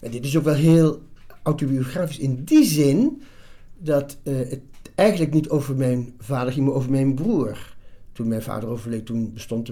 En 0.00 0.10
dit 0.10 0.24
is 0.24 0.36
ook 0.36 0.44
wel 0.44 0.54
heel 0.54 1.02
autobiografisch 1.42 2.18
in 2.18 2.44
die 2.44 2.64
zin 2.64 3.22
dat 3.78 4.18
eh, 4.22 4.34
het 4.34 4.60
eigenlijk 4.94 5.32
niet 5.32 5.48
over 5.48 5.76
mijn 5.76 6.14
vader 6.18 6.52
ging, 6.52 6.66
maar 6.66 6.74
over 6.74 6.90
mijn 6.90 7.14
broer. 7.14 7.76
Toen 8.12 8.28
mijn 8.28 8.42
vader 8.42 8.68
overleed, 8.68 9.06
toen 9.06 9.32
bestond 9.32 9.66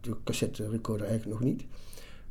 de 0.00 0.16
cassette 0.24 0.68
recorder 0.68 1.06
eigenlijk 1.06 1.40
nog 1.40 1.48
niet. 1.50 1.64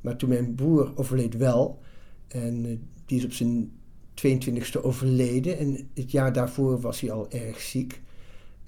Maar 0.02 0.16
toen 0.16 0.30
mijn 0.30 0.56
broer 0.56 0.92
overleed 0.96 1.38
wel, 1.38 1.80
en 2.28 2.66
eh, 2.66 2.72
die 3.06 3.18
is 3.18 3.26
op 3.26 3.34
zijn 3.34 3.72
22e 4.28 4.82
overleden. 4.82 5.58
En 5.58 5.90
het 5.94 6.12
jaar 6.12 6.34
daarvoor 6.34 6.82
was 6.82 7.00
hij 7.00 7.12
al 7.12 7.32
erg 7.32 7.62
ziek. 7.62 8.02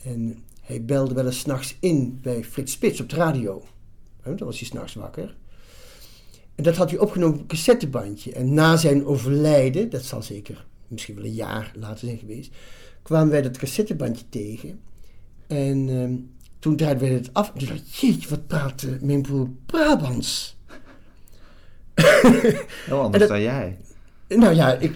En 0.04 0.44
hij 0.62 0.86
belde 0.86 1.14
wel 1.14 1.26
eens 1.26 1.40
's 1.40 1.46
nachts 1.46 1.76
in 1.80 2.20
bij 2.22 2.44
Frits 2.44 2.72
Spits 2.72 3.00
op 3.02 3.10
de 3.10 3.16
radio. 3.16 3.64
Hè, 4.22 4.36
Dan 4.36 4.48
was 4.48 4.60
hij 4.60 4.68
s'nachts 4.68 4.94
wakker. 4.94 5.36
En 6.56 6.64
dat 6.64 6.76
had 6.76 6.90
hij 6.90 7.00
opgenomen 7.00 7.36
op 7.36 7.42
een 7.42 7.48
cassettebandje. 7.48 8.32
En 8.34 8.54
na 8.54 8.78
zijn 8.78 9.06
overlijden, 9.06 9.90
dat 9.90 10.04
zal 10.04 10.22
zeker 10.22 10.66
misschien 10.88 11.16
wel 11.16 11.24
een 11.26 11.34
jaar 11.34 11.72
later 11.76 12.06
zijn 12.08 12.18
geweest, 12.18 12.52
kwamen 13.02 13.30
wij 13.30 13.42
dat 13.42 13.58
cassettebandje 13.58 14.26
tegen. 14.30 14.80
En 15.48 15.90
ehm, 15.90 16.14
toen 16.60 16.76
draaiden 16.76 17.04
wij 17.08 17.14
het 17.18 17.30
af. 17.34 17.52
En 17.54 17.60
toen 17.60 17.68
dacht 17.68 17.80
ik, 17.80 17.88
jeetje, 17.94 18.30
wat 18.30 18.48
praat 18.48 18.84
eh, 18.84 18.92
mijn 19.02 19.22
broer 19.22 19.50
Brabants. 19.66 20.58
Heel 21.96 23.00
anders 23.06 23.20
dat- 23.20 23.30
dan 23.30 23.42
jij. 23.42 23.78
Nou 24.28 24.56
ja, 24.56 24.74
ik, 24.74 24.94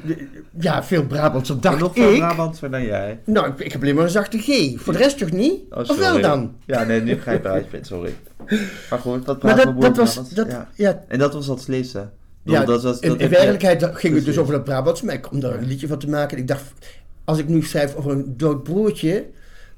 ja 0.59 0.83
veel 0.83 1.05
Brabants 1.05 1.49
op 1.49 1.61
dag 1.61 1.79
nog 1.79 1.93
veel 1.93 2.11
ik. 2.13 2.17
Brabantser 2.17 2.71
dan 2.71 2.83
jij. 2.83 3.19
Nou, 3.25 3.47
ik, 3.47 3.59
ik 3.59 3.71
heb 3.71 3.81
alleen 3.81 3.95
maar 3.95 4.03
een 4.03 4.09
zachte 4.09 4.37
G. 4.37 4.73
Voor 4.81 4.93
de 4.93 4.99
rest 4.99 5.17
toch 5.17 5.31
niet? 5.31 5.53
Oh, 5.69 5.77
of 5.79 5.97
wel 5.97 6.21
dan? 6.21 6.55
Ja, 6.65 6.83
nee, 6.83 7.01
nu 7.01 7.19
uit. 7.25 7.43
je 7.43 7.69
bent, 7.71 7.87
Sorry. 7.87 8.13
Maar 8.89 8.99
goed, 8.99 9.25
Maar 9.25 9.35
praat 9.37 9.55
dat, 9.57 9.65
mijn 9.65 9.79
dat 9.79 9.97
was... 9.97 10.29
Dat, 10.33 10.47
Ja. 10.51 10.69
ja. 10.75 11.03
En 11.07 11.19
dat 11.19 11.33
was 11.33 11.45
dat 11.45 11.61
slissen. 11.61 12.11
Ik 12.45 12.51
Ja, 12.51 12.65
dat 12.65 12.83
was, 12.83 12.99
in, 12.99 13.09
dat 13.09 13.17
in 13.17 13.23
je- 13.23 13.29
werkelijkheid 13.35 13.85
ging 13.97 14.15
het 14.15 14.25
dus 14.25 14.37
over 14.37 14.53
dat 14.53 14.63
Brabants, 14.63 15.01
maar 15.01 15.13
ik 15.13 15.21
kom 15.21 15.39
daar 15.39 15.53
een 15.55 15.65
liedje 15.67 15.87
van 15.87 15.99
te 15.99 16.09
maken. 16.09 16.37
Ik 16.37 16.47
dacht, 16.47 16.63
als 17.23 17.37
ik 17.37 17.47
nu 17.47 17.63
schrijf 17.63 17.95
over 17.95 18.11
een 18.11 18.33
dood 18.37 18.63
broertje, 18.63 19.25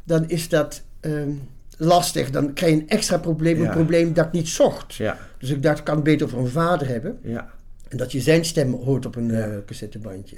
dan 0.04 0.24
is 0.30 0.50
dat 0.50 0.82
ehm, 1.00 1.30
lastig. 1.78 2.30
Dan 2.32 2.54
krijg 2.54 2.74
je 2.74 2.80
een 2.80 2.90
extra 2.90 3.18
probleem, 3.18 3.62
een 3.62 3.70
probleem 3.70 4.14
dat 4.14 4.26
ik 4.26 4.32
niet 4.32 4.48
zocht. 4.50 4.96
Ja, 4.96 5.18
Dus 5.38 5.50
ik 5.50 5.64
dacht, 5.64 5.78
ik 5.80 5.84
kan 5.84 5.96
het 5.96 6.04
beter 6.04 6.26
over 6.26 6.38
een 6.40 6.48
vader 6.48 6.88
hebben. 6.88 7.20
ja. 7.24 7.50
En 7.92 7.98
dat 7.98 8.12
je 8.12 8.22
zijn 8.22 8.46
stem 8.46 8.74
hoort 8.74 9.06
op 9.06 9.16
een 9.16 9.32
eh, 9.32 9.58
cassettebandje. 9.66 10.38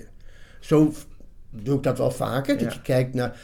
Zo 0.59 0.93
doe 1.49 1.77
ik 1.77 1.83
dat 1.83 1.97
wel 1.97 2.11
vaker. 2.11 2.57
Dat 2.57 2.73
je 2.73 2.81
kijkt 2.81 3.13
naar 3.13 3.39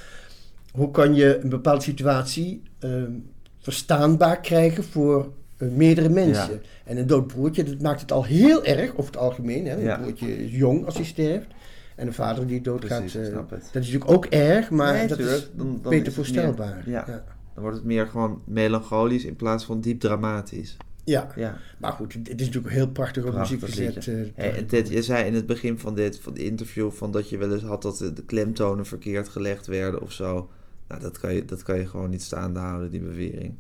hoe 0.72 0.92
kan 0.92 1.16
je 1.16 1.40
een 1.40 1.50
bepaalde 1.50 1.82
situatie 1.84 2.62
ehm, 2.80 3.12
verstaanbaar 3.60 4.40
krijgen 4.42 4.84
voor 4.84 5.32
eh, 5.58 5.68
meerdere 5.70 6.10
mensen. 6.10 6.54
Ja. 6.54 6.60
En 6.86 6.98
een 6.98 7.08
dood 7.08 7.28
broertje, 7.28 7.64
dat 7.64 7.82
maakt 7.82 8.02
het 8.02 8.12
al 8.12 8.26
heel 8.26 8.64
erg, 8.66 8.92
over 8.92 9.06
het 9.06 9.18
algemeen. 9.18 9.66
Hè? 9.66 9.76
Een 9.76 9.84
Ja. 9.84 9.98
broertje 9.98 10.38
is 10.46 10.52
jong 10.52 10.86
als 10.86 10.96
hij 10.96 11.06
sterft. 11.06 11.48
En 11.96 12.08
een 12.08 12.14
vader 12.14 12.48
die 12.48 12.62
doodgaat, 12.62 13.10
snap 13.10 13.50
dat 13.50 13.60
is 13.62 13.72
natuurlijk 13.72 14.12
ook 14.12 14.26
erg, 14.26 14.70
maar 14.70 14.94
Nee, 14.94 15.08
dat 15.08 15.18
tuurlijk. 15.18 15.38
is 15.38 15.50
Dan- 15.56 15.80
dan 15.82 15.92
beter 15.92 16.08
is 16.08 16.14
voorstelbaar. 16.14 16.84
meer-. 16.86 16.94
Ja. 16.94 17.06
Dan 17.54 17.64
wordt 17.64 17.78
het 17.78 17.86
meer 17.86 18.08
gewoon 18.08 18.42
melancholisch 18.46 19.26
in 19.26 19.36
plaats 19.36 19.66
van 19.66 19.82
diep 19.82 20.00
dramatisch. 20.00 20.78
Ja. 21.04 21.28
Ja, 21.36 21.58
maar 21.78 21.92
goed, 21.92 22.14
het 22.14 22.40
is 22.42 22.46
natuurlijk 22.46 22.74
heel 22.74 22.90
prachtig 22.92 23.26
op 23.26 23.34
muziek 23.34 23.60
gezet. 23.64 23.96
liedje. 23.96 24.12
eh, 24.16 24.28
Hey, 24.36 24.54
en 24.56 24.66
Ted, 24.66 24.90
je 24.90 25.02
zei 25.02 25.26
in 25.26 25.34
het 25.34 25.46
begin 25.46 25.80
van 25.80 25.96
dit 25.96 26.20
van 26.20 26.34
de 26.34 26.44
interview 26.44 26.92
van 26.92 27.12
dat 27.12 27.30
je 27.30 27.38
wel 27.38 27.54
eens 27.54 27.64
had 27.64 27.82
dat 27.82 27.98
de, 27.98 28.14
de 28.14 28.24
klemtonen 28.24 28.86
verkeerd 28.86 29.30
gelegd 29.30 29.68
werden 29.68 30.02
of 30.02 30.12
zo. 30.12 30.50
Nou, 30.88 31.02
dat 31.02 31.20
kan 31.20 31.34
je, 31.34 31.46
dat 31.46 31.64
kan 31.64 31.78
je 31.78 31.88
gewoon 31.88 32.10
niet 32.10 32.22
staande 32.24 32.60
houden, 32.60 32.90
die 32.92 33.02
bewering. 33.02 33.54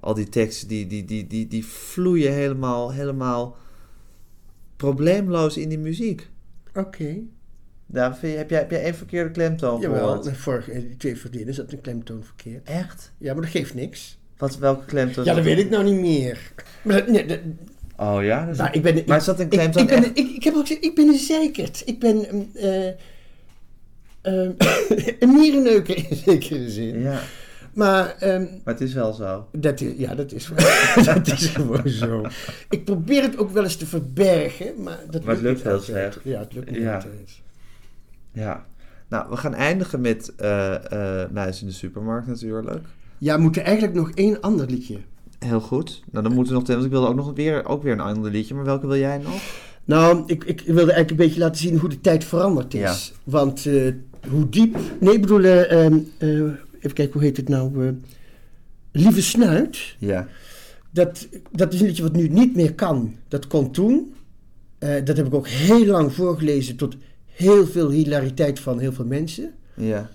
Al 0.00 0.14
die 0.14 0.28
teksten 0.28 0.68
die, 0.68 0.86
die, 0.86 1.04
die, 1.04 1.26
die, 1.26 1.46
die 1.46 1.66
vloeien 1.66 2.32
helemaal, 2.32 2.92
helemaal 2.92 3.56
probleemloos 4.76 5.56
in 5.56 5.68
die 5.68 5.78
muziek. 5.78 6.28
Oké. 6.74 7.20
Vind 7.92 8.20
je, 8.20 8.28
heb, 8.28 8.50
jij, 8.50 8.58
heb 8.58 8.70
jij 8.70 8.82
één 8.82 8.94
verkeerde 8.94 9.30
klemtoon 9.30 9.80
Jawel, 9.80 10.06
gehoord? 10.06 10.36
vorige, 10.36 10.72
eh, 10.72 10.80
die 10.80 10.96
twee 10.96 11.16
verdienen 11.16 11.54
zat 11.54 11.72
een 11.72 11.80
klemtoon 11.80 12.24
verkeerd. 12.24 12.68
Echt? 12.68 13.12
Ja, 13.18 13.32
maar 13.32 13.42
dat 13.42 13.50
geeft 13.50 13.74
niks. 13.74 14.17
Wat, 14.38 14.58
welke 14.58 14.84
klemtoon? 14.84 15.24
Ja, 15.24 15.34
dat 15.34 15.44
weet 15.44 15.58
ik 15.58 15.70
nou 15.70 15.84
niet 15.84 16.00
meer. 16.00 16.52
Maar 16.82 17.04
nee, 17.10 17.26
dat- 17.26 17.38
Oh 17.96 18.22
ja? 18.22 18.40
Dat 18.44 18.52
is- 18.54 18.58
nou, 18.58 18.70
ik 18.72 18.82
ben, 18.82 18.94
maar 18.94 19.02
ik, 19.02 19.20
is 19.20 19.24
dat 19.24 19.38
een 19.38 19.44
ik, 19.44 19.50
klemtoon 19.50 19.82
ik, 19.82 19.88
ben, 19.88 19.98
echt? 20.04 20.18
ik, 20.18 20.28
ik 20.30 20.42
heb 20.44 20.54
ook 20.54 20.60
gezegd, 20.60 20.84
ik 20.84 20.94
ben 20.94 21.08
een 21.08 21.18
zeikert. 21.18 21.82
Ik 21.84 21.98
ben 22.00 22.48
eh, 22.54 22.92
een 25.20 25.32
mierenneuker 25.34 25.96
in 26.10 26.16
zekere 26.16 26.70
zin. 26.70 27.00
Ja, 27.00 27.20
Maar 27.72 28.16
ehm, 28.18 28.40
maar 28.64 28.74
het 28.74 28.80
is 28.80 28.92
wel 28.94 29.12
zo. 29.12 29.48
dat 29.52 29.80
is, 29.80 29.92
ja, 29.96 30.14
dat 30.14 30.32
is, 30.32 30.48
dat 31.14 31.26
is 31.26 31.46
gewoon 31.46 31.88
zo. 31.88 32.24
Ik 32.70 32.84
probeer 32.84 33.22
het 33.22 33.36
ook 33.38 33.50
wel 33.50 33.62
eens 33.62 33.76
te 33.76 33.86
verbergen, 33.86 34.82
maar 34.82 34.98
dat 35.10 35.24
Maar 35.24 35.34
het 35.34 35.42
lukt 35.42 35.62
heel 35.62 35.80
slecht. 35.80 36.18
Ja, 36.22 36.38
het 36.38 36.52
lukt 36.52 36.70
niet 36.70 36.80
Ja. 36.80 36.94
altijd. 36.94 37.40
Ja. 38.32 38.66
Nou, 39.08 39.30
we 39.30 39.36
gaan 39.36 39.54
eindigen 39.54 40.00
met 40.00 40.32
eh 40.36 41.22
eh 41.22 41.30
Muis 41.30 41.60
in 41.60 41.66
de 41.66 41.72
supermarkt 41.72 42.26
natuurlijk. 42.26 42.86
Ja, 43.18 43.36
we 43.36 43.42
moeten 43.42 43.64
eigenlijk 43.64 43.96
nog 43.96 44.10
één 44.10 44.40
ander 44.40 44.66
liedje. 44.70 44.98
Heel 45.38 45.60
goed. 45.60 46.02
Nou, 46.10 46.24
dan 46.24 46.34
moeten 46.34 46.52
we 46.52 46.58
nog... 46.58 46.68
Want 46.68 46.84
ik 46.84 46.90
wilde 46.90 47.06
ook 47.06 47.14
nog 47.14 47.32
weer, 47.34 47.66
ook 47.66 47.82
weer 47.82 47.92
een 47.92 48.00
ander 48.00 48.30
liedje. 48.30 48.54
Maar 48.54 48.64
welke 48.64 48.86
wil 48.86 48.96
jij 48.96 49.18
nog? 49.18 49.40
Nou, 49.84 50.22
ik, 50.26 50.44
ik 50.44 50.60
wilde 50.60 50.80
eigenlijk 50.92 51.10
een 51.10 51.16
beetje 51.16 51.40
laten 51.40 51.60
zien 51.60 51.78
hoe 51.78 51.88
de 51.88 52.00
tijd 52.00 52.24
veranderd 52.24 52.74
is. 52.74 52.80
Ja. 52.80 52.96
Want 53.24 53.66
eh, 53.66 53.92
hoe 54.30 54.48
diep... 54.48 54.78
Nee, 55.00 55.14
ik 55.14 55.20
bedoel... 55.20 55.44
eh, 55.44 55.84
ehm, 55.84 55.98
eh, 56.18 56.28
even 56.76 56.92
kijken, 56.92 57.12
hoe 57.12 57.22
heet 57.22 57.36
het 57.36 57.48
nou? 57.48 57.94
Lieve 58.92 59.22
Snuit. 59.22 59.96
Ja. 59.98 60.26
Dat, 60.90 61.28
dat 61.50 61.72
is 61.72 61.80
een 61.80 61.86
liedje 61.86 62.02
wat 62.02 62.16
nu 62.16 62.28
niet 62.28 62.56
meer 62.56 62.74
kan. 62.74 63.14
Dat 63.28 63.46
kon 63.46 63.70
toen. 63.70 64.14
Dat 64.78 65.16
heb 65.16 65.26
ik 65.26 65.34
ook 65.34 65.48
heel 65.48 65.86
lang 65.86 66.12
voorgelezen 66.12 66.76
tot 66.76 66.96
heel 67.26 67.66
veel 67.66 67.90
hilariteit 67.90 68.60
van 68.60 68.78
heel 68.78 68.92
veel 68.92 69.04
mensen. 69.04 69.50
Ja. 69.74 70.10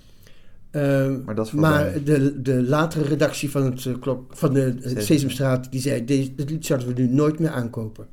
Eh, 0.74 1.08
Maar 1.26 1.36
dat 1.36 1.46
is 1.46 1.52
voorbij. 1.52 1.70
maar 1.70 2.04
de, 2.04 2.42
de 2.42 2.64
latere 2.64 3.04
redactie 3.04 3.52
van, 3.52 3.64
het, 3.64 3.86
eh, 3.86 3.94
klok, 4.00 4.36
van 4.36 4.54
de 4.54 4.76
Sesam. 4.82 5.02
Sesamstraat... 5.02 5.72
die 5.72 5.82
zei, 5.82 6.06
dit 6.06 6.50
lied 6.50 6.66
zouden 6.66 6.88
we 6.88 7.02
nu 7.02 7.08
nooit 7.08 7.40
meer 7.40 7.50
aankopen. 7.50 8.08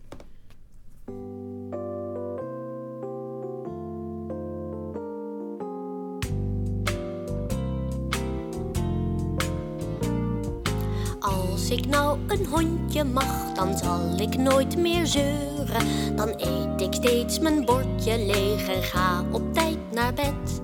Als 11.21 11.71
ik 11.71 11.87
nou 11.87 12.19
een 12.29 12.47
hondje 12.47 13.05
mag, 13.05 13.53
dan 13.55 13.79
zal 13.79 14.19
ik 14.21 14.37
nooit 14.37 14.77
meer 14.79 15.07
zeuren. 15.07 16.17
Dan 16.17 16.29
eet 16.29 16.81
ik 16.81 16.95
steeds 16.95 17.39
mijn 17.39 17.65
bordje 17.65 18.27
leeg 18.27 18.69
en 18.69 18.83
ga 18.83 19.25
op 19.31 19.55
tijd 19.55 19.79
naar 19.93 20.15
bed. 20.15 20.61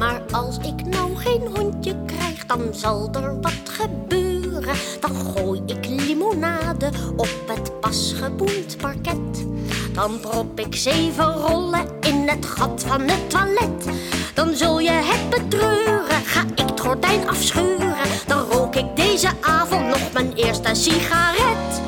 Maar 0.00 0.22
als 0.30 0.56
ik 0.56 0.86
nou 0.86 1.16
geen 1.16 1.56
hondje 1.56 1.96
krijg, 2.06 2.46
dan 2.46 2.60
zal 2.72 3.08
er 3.12 3.40
wat 3.40 3.62
gebeuren. 3.64 4.74
Dan 5.00 5.14
gooi 5.14 5.62
ik 5.66 5.86
limonade 5.86 6.90
op 7.16 7.42
het 7.46 7.80
pas 7.80 8.14
geboend 8.16 8.76
parket. 8.76 9.46
Dan 9.92 10.20
prop 10.20 10.60
ik 10.60 10.74
zeven 10.74 11.32
rollen 11.32 11.86
in 12.00 12.28
het 12.28 12.46
gat 12.46 12.84
van 12.86 13.00
het 13.00 13.30
toilet. 13.30 13.88
Dan 14.34 14.54
zul 14.54 14.78
je 14.78 14.90
het 14.90 15.30
betreuren, 15.30 16.24
ga 16.24 16.42
ik 16.54 16.58
het 16.58 16.80
gordijn 16.80 17.28
afscheuren. 17.28 18.08
Dan 18.26 18.38
rook 18.50 18.74
ik 18.74 18.96
deze 18.96 19.28
avond 19.40 19.86
nog 19.86 20.12
mijn 20.12 20.32
eerste 20.32 20.74
sigaret. 20.74 21.80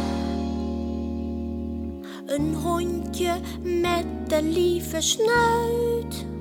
Een 2.27 2.55
hondje 2.55 3.33
met 3.63 4.05
de 4.27 4.43
lieve 4.43 5.01
snuit. 5.01 6.32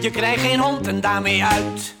Je 0.00 0.10
krijgt 0.10 0.40
geen 0.40 0.60
hond 0.60 0.86
en 0.86 1.00
daarmee 1.00 1.44
uit. 1.44 1.94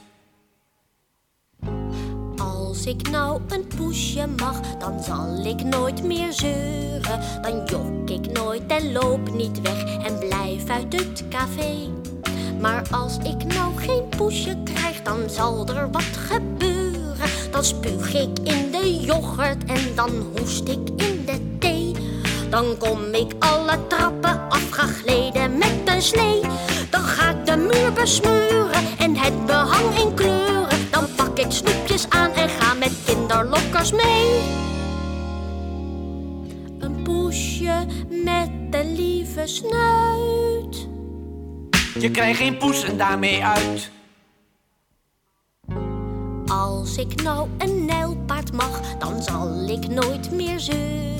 Als 2.36 2.86
ik 2.86 3.10
nou 3.10 3.40
een 3.48 3.66
poesje 3.76 4.26
mag, 4.26 4.60
dan 4.78 5.02
zal 5.02 5.44
ik 5.44 5.62
nooit 5.62 6.02
meer 6.02 6.32
zeuren. 6.32 7.20
Dan 7.42 7.62
jok 7.66 8.10
ik 8.10 8.32
nooit 8.32 8.62
en 8.66 8.92
loop 8.92 9.34
niet 9.34 9.60
weg 9.60 9.96
en 10.06 10.18
blijf 10.18 10.68
uit 10.68 10.92
het 10.92 11.24
café. 11.28 11.88
Maar 12.60 12.82
als 12.90 13.16
ik 13.16 13.44
nou 13.44 13.76
geen 13.76 14.08
poesje 14.08 14.56
krijg, 14.64 15.02
dan 15.02 15.30
zal 15.30 15.66
er 15.68 15.90
wat 15.90 16.02
gebeuren. 16.02 17.30
Dan 17.50 17.64
spuug 17.64 18.14
ik 18.14 18.38
in 18.42 18.70
de 18.70 19.00
yoghurt 19.00 19.64
en 19.64 19.94
dan 19.94 20.10
hoest 20.36 20.68
ik 20.68 20.88
in 20.96 21.24
de 21.24 21.56
thee. 21.58 21.92
Dan 22.50 22.76
kom 22.78 23.14
ik 23.14 23.32
alle 23.38 23.86
trappen 23.86 24.51
afgegleden 24.52 25.58
met 25.58 25.80
een 25.84 26.02
slee. 26.02 26.40
Dan 26.90 27.00
ga 27.00 27.30
ik 27.30 27.46
de 27.46 27.56
muur 27.56 27.92
besmuren 27.92 28.98
en 28.98 29.16
het 29.16 29.46
behang 29.46 29.98
in 29.98 30.14
kleuren. 30.14 30.90
Dan 30.90 31.06
pak 31.16 31.38
ik 31.38 31.50
snoepjes 31.50 32.08
aan 32.08 32.30
en 32.30 32.48
ga 32.48 32.74
met 32.74 32.92
kinderlokkers 33.04 33.92
mee. 33.92 34.40
Een 36.78 37.02
poesje 37.02 37.86
met 38.08 38.50
de 38.70 38.78
een 38.78 38.94
lieve 38.94 39.46
snuit. 39.46 40.88
Je 41.98 42.10
krijgt 42.10 42.38
geen 42.38 42.58
poes 42.58 42.84
en 42.84 42.96
daarmee 42.96 43.44
uit. 43.44 43.90
Als 46.46 46.96
ik 46.96 47.22
nou 47.22 47.48
een 47.58 47.84
nijlpaard 47.84 48.52
mag, 48.52 48.96
dan 48.98 49.22
zal 49.22 49.68
ik 49.68 49.88
nooit 49.88 50.30
meer 50.30 50.60
zeuren. 50.60 51.11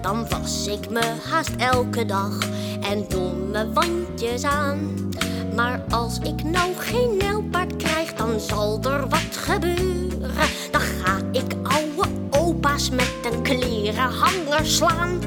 Dan 0.00 0.26
was 0.28 0.66
ik 0.66 0.90
me 0.90 1.02
haast 1.30 1.50
elke 1.56 2.06
dag 2.06 2.38
en 2.80 3.04
doe 3.08 3.32
me 3.32 3.72
wandjes 3.72 4.44
aan. 4.44 5.10
Maar 5.54 5.80
als 5.90 6.18
ik 6.18 6.44
nou 6.44 6.70
geen 6.78 7.16
nijlpaard 7.18 7.76
krijg, 7.76 8.14
dan 8.14 8.40
zal 8.40 8.80
er 8.82 9.08
wat 9.08 9.36
gebeuren. 9.36 10.48
Dan 10.70 10.80
ga 10.80 11.18
ik 11.32 11.54
oude 11.62 12.10
opa's 12.30 12.90
met 12.90 13.12
een 13.22 13.42
klerenhanger 13.42 14.66
slaan. 14.66 15.20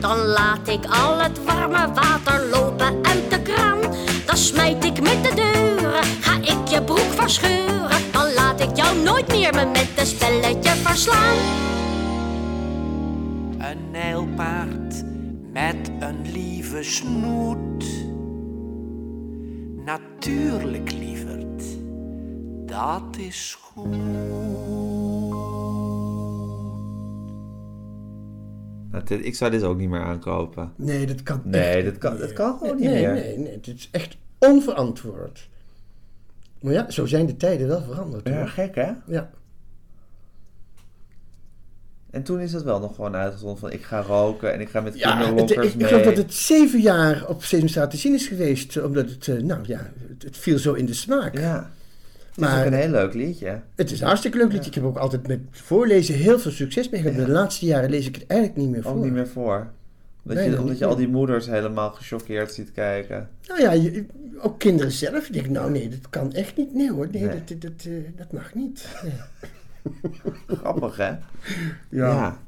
Dan 0.00 0.18
laat 0.18 0.68
ik 0.68 0.84
al 0.86 1.18
het 1.18 1.44
warme 1.44 1.92
water 1.94 2.48
lopen 2.50 2.98
uit 3.02 3.30
de 3.30 3.42
kraan. 3.42 3.80
Dan 4.26 4.36
smijt 4.36 4.84
ik 4.84 5.00
met 5.00 5.24
de 5.24 5.34
deuren, 5.34 6.04
ga 6.20 6.36
ik 6.40 6.68
je 6.68 6.82
broek 6.82 7.12
verscheuren. 7.14 8.10
Dan 8.12 8.32
laat 8.34 8.60
ik 8.60 8.76
jou 8.76 8.96
nooit 8.98 9.28
meer 9.28 9.54
me 9.54 9.64
met 9.64 9.88
een 9.96 10.06
spelletje 10.06 10.70
verslaan. 10.70 11.36
Een 13.70 13.90
nijlpaard 13.90 15.04
met 15.52 15.90
een 16.00 16.32
lieve 16.32 16.82
snoet. 16.82 17.84
Natuurlijk, 19.84 20.92
lieverd. 20.92 21.62
Dat 22.66 23.16
is 23.18 23.58
goed. 23.60 23.96
Ik 29.08 29.34
zou 29.34 29.50
dit 29.50 29.62
ook 29.62 29.78
niet 29.78 29.88
meer 29.88 30.02
aankopen. 30.02 30.72
Nee, 30.76 31.06
dat 31.06 31.22
kan 31.22 31.40
Nee, 31.44 31.60
echt 31.60 31.84
dat 31.84 31.98
kan, 31.98 32.18
dat 32.18 32.32
kan 32.32 32.58
gewoon 32.58 32.76
niet 32.76 32.84
nee, 32.84 33.02
meer. 33.02 33.12
Nee, 33.12 33.38
nee, 33.38 33.52
het 33.52 33.66
is 33.66 33.88
echt 33.92 34.16
onverantwoord. 34.38 35.48
Maar 36.60 36.72
ja, 36.72 36.90
zo 36.90 37.06
zijn 37.06 37.26
de 37.26 37.36
tijden 37.36 37.68
wel 37.68 37.82
veranderd. 37.82 38.28
Ja, 38.28 38.36
hoor. 38.38 38.48
gek 38.48 38.74
hè? 38.74 38.92
Ja. 39.06 39.30
En 42.14 42.22
toen 42.22 42.40
is 42.40 42.52
het 42.52 42.62
wel 42.62 42.80
nog 42.80 42.94
gewoon 42.94 43.14
uitgezonden 43.16 43.58
van 43.58 43.72
ik 43.72 43.82
ga 43.82 44.00
roken 44.02 44.52
en 44.52 44.60
ik 44.60 44.68
ga 44.68 44.80
met 44.80 44.98
Ja, 44.98 45.10
kinderlokkers 45.16 45.74
mee. 45.74 45.82
ik 45.82 45.86
geloof 45.86 46.02
dat 46.04 46.16
het 46.16 46.34
zeven 46.34 46.80
jaar 46.80 47.26
op 47.28 47.42
Sesamstraat 47.44 47.90
te 47.90 47.96
zien 47.96 48.14
is 48.14 48.26
geweest. 48.28 48.82
Omdat 48.82 49.08
het, 49.10 49.28
eh, 49.28 49.36
nou 49.42 49.60
ja, 49.66 49.90
het, 50.08 50.22
het 50.22 50.36
viel 50.38 50.58
zo 50.58 50.72
in 50.72 50.86
de 50.86 50.94
smaak. 50.94 51.38
Ja, 51.38 51.70
het 52.34 52.44
is 52.44 52.58
ook 52.58 52.64
een 52.66 52.72
heel 52.72 52.88
leuk 52.90 53.14
liedje. 53.14 53.60
het 53.74 53.90
is 53.90 54.00
een 54.00 54.06
hartstikke 54.06 54.38
leuk 54.38 54.52
liedje. 54.52 54.68
Ik 54.68 54.74
heb 54.74 54.84
ook 54.84 54.96
altijd 54.96 55.26
met 55.26 55.40
voorlezen 55.50 56.14
heel 56.14 56.38
veel 56.38 56.50
succes 56.50 56.88
mee 56.88 57.00
gehad. 57.02 57.26
De 57.26 57.32
laatste 57.32 57.66
jaren 57.66 57.90
lees 57.90 58.06
ik 58.06 58.14
het 58.14 58.26
eigenlijk 58.26 58.60
niet 58.60 58.70
meer 58.70 58.82
voor. 58.82 58.92
Ook 58.92 59.02
niet 59.04 59.12
meer 59.12 59.28
voor. 59.28 59.66
Omdat, 60.24 60.38
Nee, 60.38 60.50
je, 60.50 60.60
omdat 60.60 60.78
je 60.78 60.84
al 60.84 60.96
die 60.96 61.08
moeders 61.08 61.46
helemaal 61.46 61.90
gechoqueerd 61.90 62.52
ziet 62.52 62.72
kijken. 62.72 63.28
Nou 63.48 63.60
ja, 63.60 63.72
je- 63.72 64.06
ook 64.40 64.58
kinderen 64.58 64.92
zelf. 64.92 65.22
Die 65.24 65.32
denken, 65.32 65.52
nou 65.52 65.70
nee, 65.70 65.88
dat 65.88 66.10
kan 66.10 66.32
echt 66.32 66.56
niet. 66.56 66.74
Nee 66.74 66.92
hoor, 66.92 67.08
nee, 67.10 67.22
Nee. 67.22 67.42
Dat, 67.44 67.60
dat, 67.60 67.70
eh, 67.86 67.92
dat 68.16 68.32
mag 68.32 68.54
niet. 68.54 68.86
Nee. 69.02 69.12
Grappig 70.60 70.96
hè? 70.96 71.12
Ja. 71.88 72.38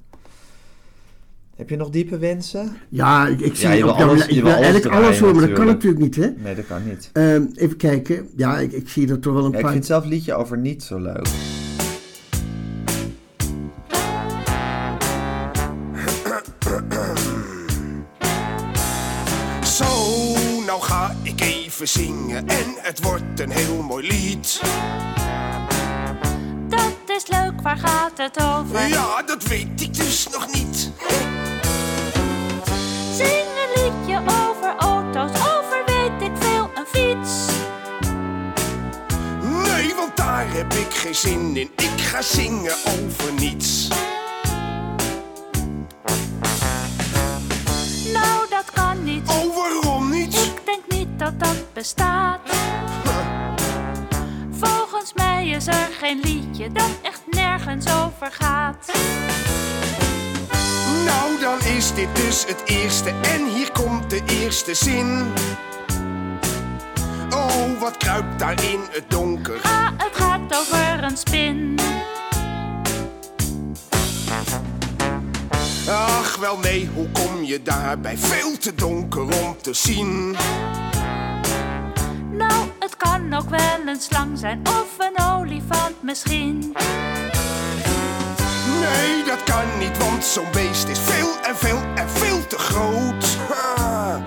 Heb 1.56 1.68
je 1.70 1.76
nog 1.76 1.90
diepe 1.90 2.18
wensen? 2.18 2.76
Ja, 2.88 3.26
ik, 3.26 3.40
ik 3.40 3.56
zie 3.56 3.68
Ja, 3.68 3.86
op 3.86 3.96
alles- 3.96 4.26
ik 4.26 4.42
wil 4.42 4.52
eigenlijk 4.52 4.86
alles 4.86 5.18
horen, 5.18 5.36
maar 5.36 5.46
dat 5.46 5.56
kan 5.56 5.66
natuurlijk. 5.66 6.00
niet, 6.02 6.16
hè? 6.16 6.28
Nee, 6.36 6.54
dat 6.54 6.66
kan 6.66 6.84
niet. 6.88 7.10
Ehm, 7.12 7.44
even 7.54 7.76
kijken. 7.76 8.28
Ja, 8.36 8.58
ik, 8.58 8.72
ik 8.72 8.88
zie 8.88 9.08
er 9.10 9.18
toch 9.18 9.34
wel 9.34 9.44
een 9.44 9.50
Ja, 9.50 9.56
ik 9.56 9.62
paar... 9.62 9.72
vind 9.72 9.86
zelf 9.86 10.04
liedje 10.04 10.34
over 10.34 10.58
niet 10.58 10.82
zo 10.82 10.98
leuk. 10.98 11.28
Zo, 19.64 19.84
nou 20.66 20.80
ga 20.80 21.14
ik 21.22 21.40
even 21.40 21.88
zingen 21.88 22.48
en 22.48 22.74
het 22.76 23.02
wordt 23.02 23.40
een 23.40 23.50
heel 23.50 23.82
mooi 23.82 24.06
lied. 24.06 24.60
Is 27.16 27.26
leuk, 27.26 27.60
waar 27.62 27.78
gaat 27.78 28.18
het 28.18 28.42
over? 28.42 28.88
Ja, 28.88 29.22
dat 29.22 29.42
weet 29.42 29.80
ik 29.80 29.94
dus 29.94 30.28
nog 30.28 30.52
niet. 30.52 30.90
Zing 33.12 33.46
een 33.62 33.82
liedje 33.82 34.18
over 34.18 34.74
auto's, 34.78 35.30
over 35.30 35.82
weet 35.86 36.30
ik 36.30 36.36
veel, 36.38 36.70
een 36.74 36.86
fiets. 36.86 37.30
Nee, 39.40 39.94
want 39.94 40.16
daar 40.16 40.52
heb 40.52 40.72
ik 40.72 40.94
geen 40.94 41.14
zin 41.14 41.56
in. 41.56 41.70
Ik 41.76 42.00
ga 42.00 42.22
zingen 42.22 42.74
over 42.86 43.32
niets. 43.32 43.88
Nou, 48.12 48.48
dat 48.50 48.70
kan 48.72 49.04
niet. 49.04 49.28
Oh, 49.28 49.56
waarom 49.56 50.10
niet? 50.10 50.34
Ik 50.34 50.60
denk 50.64 50.82
niet 50.88 51.18
dat 51.18 51.40
dat 51.40 51.72
bestaat. 51.72 52.55
Is 55.56 55.66
er 55.66 55.88
geen 56.00 56.20
liedje 56.20 56.72
dat 56.72 56.90
echt 57.02 57.22
nergens 57.30 57.86
over 57.86 58.32
gaat. 58.32 58.92
Nou, 61.04 61.40
dan 61.40 61.60
is 61.60 61.94
dit 61.94 62.16
dus 62.16 62.44
het 62.46 62.62
eerste 62.64 63.10
en 63.10 63.48
hier 63.54 63.72
komt 63.72 64.10
de 64.10 64.22
eerste 64.26 64.74
zin. 64.74 65.32
Oh, 67.30 67.80
wat 67.80 67.96
kruipt 67.96 68.38
daar 68.38 68.64
in 68.64 68.80
het 68.90 69.04
donker? 69.08 69.60
Ah, 69.62 69.88
het 69.96 70.12
gaat 70.12 70.56
over 70.56 71.04
een 71.04 71.16
spin. 71.16 71.78
Ach, 75.88 76.36
wel 76.36 76.58
nee, 76.58 76.88
hoe 76.94 77.08
kom 77.10 77.44
je 77.44 77.62
daarbij? 77.62 78.18
Veel 78.18 78.58
te 78.58 78.74
donker 78.74 79.22
om 79.22 79.56
te 79.62 79.72
zien. 79.72 80.36
Nou, 82.36 82.68
het 82.78 82.96
kan 82.96 83.34
ook 83.34 83.50
wel 83.50 83.86
een 83.86 84.00
slang 84.00 84.38
zijn 84.38 84.60
of 84.68 84.96
een 84.98 85.24
olifant 85.24 86.02
misschien. 86.02 86.74
Nee, 88.80 89.24
dat 89.26 89.42
kan 89.44 89.78
niet, 89.78 89.98
want 89.98 90.24
zo'n 90.24 90.46
beest 90.52 90.88
is 90.88 90.98
veel 90.98 91.36
en 91.42 91.56
veel 91.56 91.80
en 91.94 92.08
veel 92.10 92.46
te 92.46 92.58
groot. 92.58 93.36
Ha, 93.48 94.20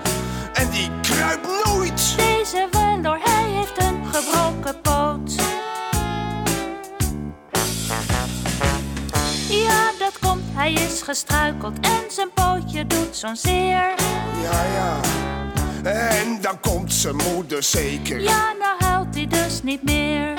en 0.52 0.70
die 0.70 0.90
kruipt 1.02 1.46
nooit. 1.64 2.14
Deze 2.16 2.68
wel 2.70 2.98
hoor, 3.02 3.18
hij 3.22 3.50
heeft 3.50 3.82
een 3.82 4.04
gebroken 4.12 4.80
poot. 4.80 5.32
Ja, 9.48 9.90
dat 9.98 10.18
komt, 10.20 10.42
hij 10.52 10.72
is 10.72 11.02
gestruikeld 11.02 11.80
en 11.80 12.02
zijn 12.08 12.30
pootje 12.34 12.86
doet 12.86 13.16
zo'n 13.16 13.36
zeer. 13.36 13.94
Ja, 14.42 14.64
ja. 14.74 15.00
En 15.82 16.38
dan 16.40 16.60
komt 16.60 16.92
zijn 16.92 17.16
moeder 17.16 17.62
zeker. 17.62 18.20
Ja, 18.20 18.54
nou 18.58 18.74
huilt 18.78 19.14
hij 19.14 19.26
dus 19.26 19.62
niet 19.62 19.82
meer. 19.82 20.38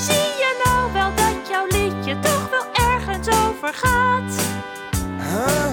Zie 0.00 0.14
je 0.42 0.62
nou 0.64 0.92
wel 0.92 1.10
dat 1.14 1.48
jouw 1.50 1.66
liedje 1.66 2.18
toch 2.20 2.50
wel 2.50 2.86
ergens 2.90 3.28
over 3.28 3.74
gaat? 3.74 4.32
Huh? 5.18 5.70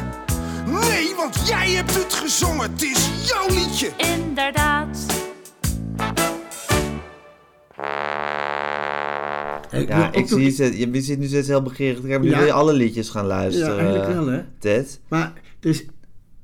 Nee, 0.81 1.13
want 1.15 1.47
jij 1.47 1.69
hebt 1.71 1.93
het 1.93 2.13
gezongen. 2.13 2.71
Het 2.71 2.83
is 2.83 3.09
jouw 3.27 3.47
liedje. 3.47 3.89
Inderdaad. 3.97 5.05
Ja, 9.87 10.11
ik 10.13 10.27
zie 10.27 10.49
ze, 10.51 10.77
je 10.91 11.01
zit 11.01 11.19
nu 11.19 11.27
steeds 11.27 11.47
heel 11.47 11.61
begeerig. 11.61 12.03
Ik 12.03 12.09
heb 12.11 12.21
nu 12.21 12.29
Ja. 12.29 12.37
wil 12.37 12.45
je 12.45 12.51
alle 12.53 12.73
liedjes 12.73 13.09
gaan 13.09 13.25
luisteren. 13.25 13.75
Ja, 13.75 13.81
eigenlijk 13.81 14.13
wel, 14.13 14.27
hè? 14.27 14.41
Ted, 14.59 14.99
Maar 15.07 15.33
is... 15.61 15.85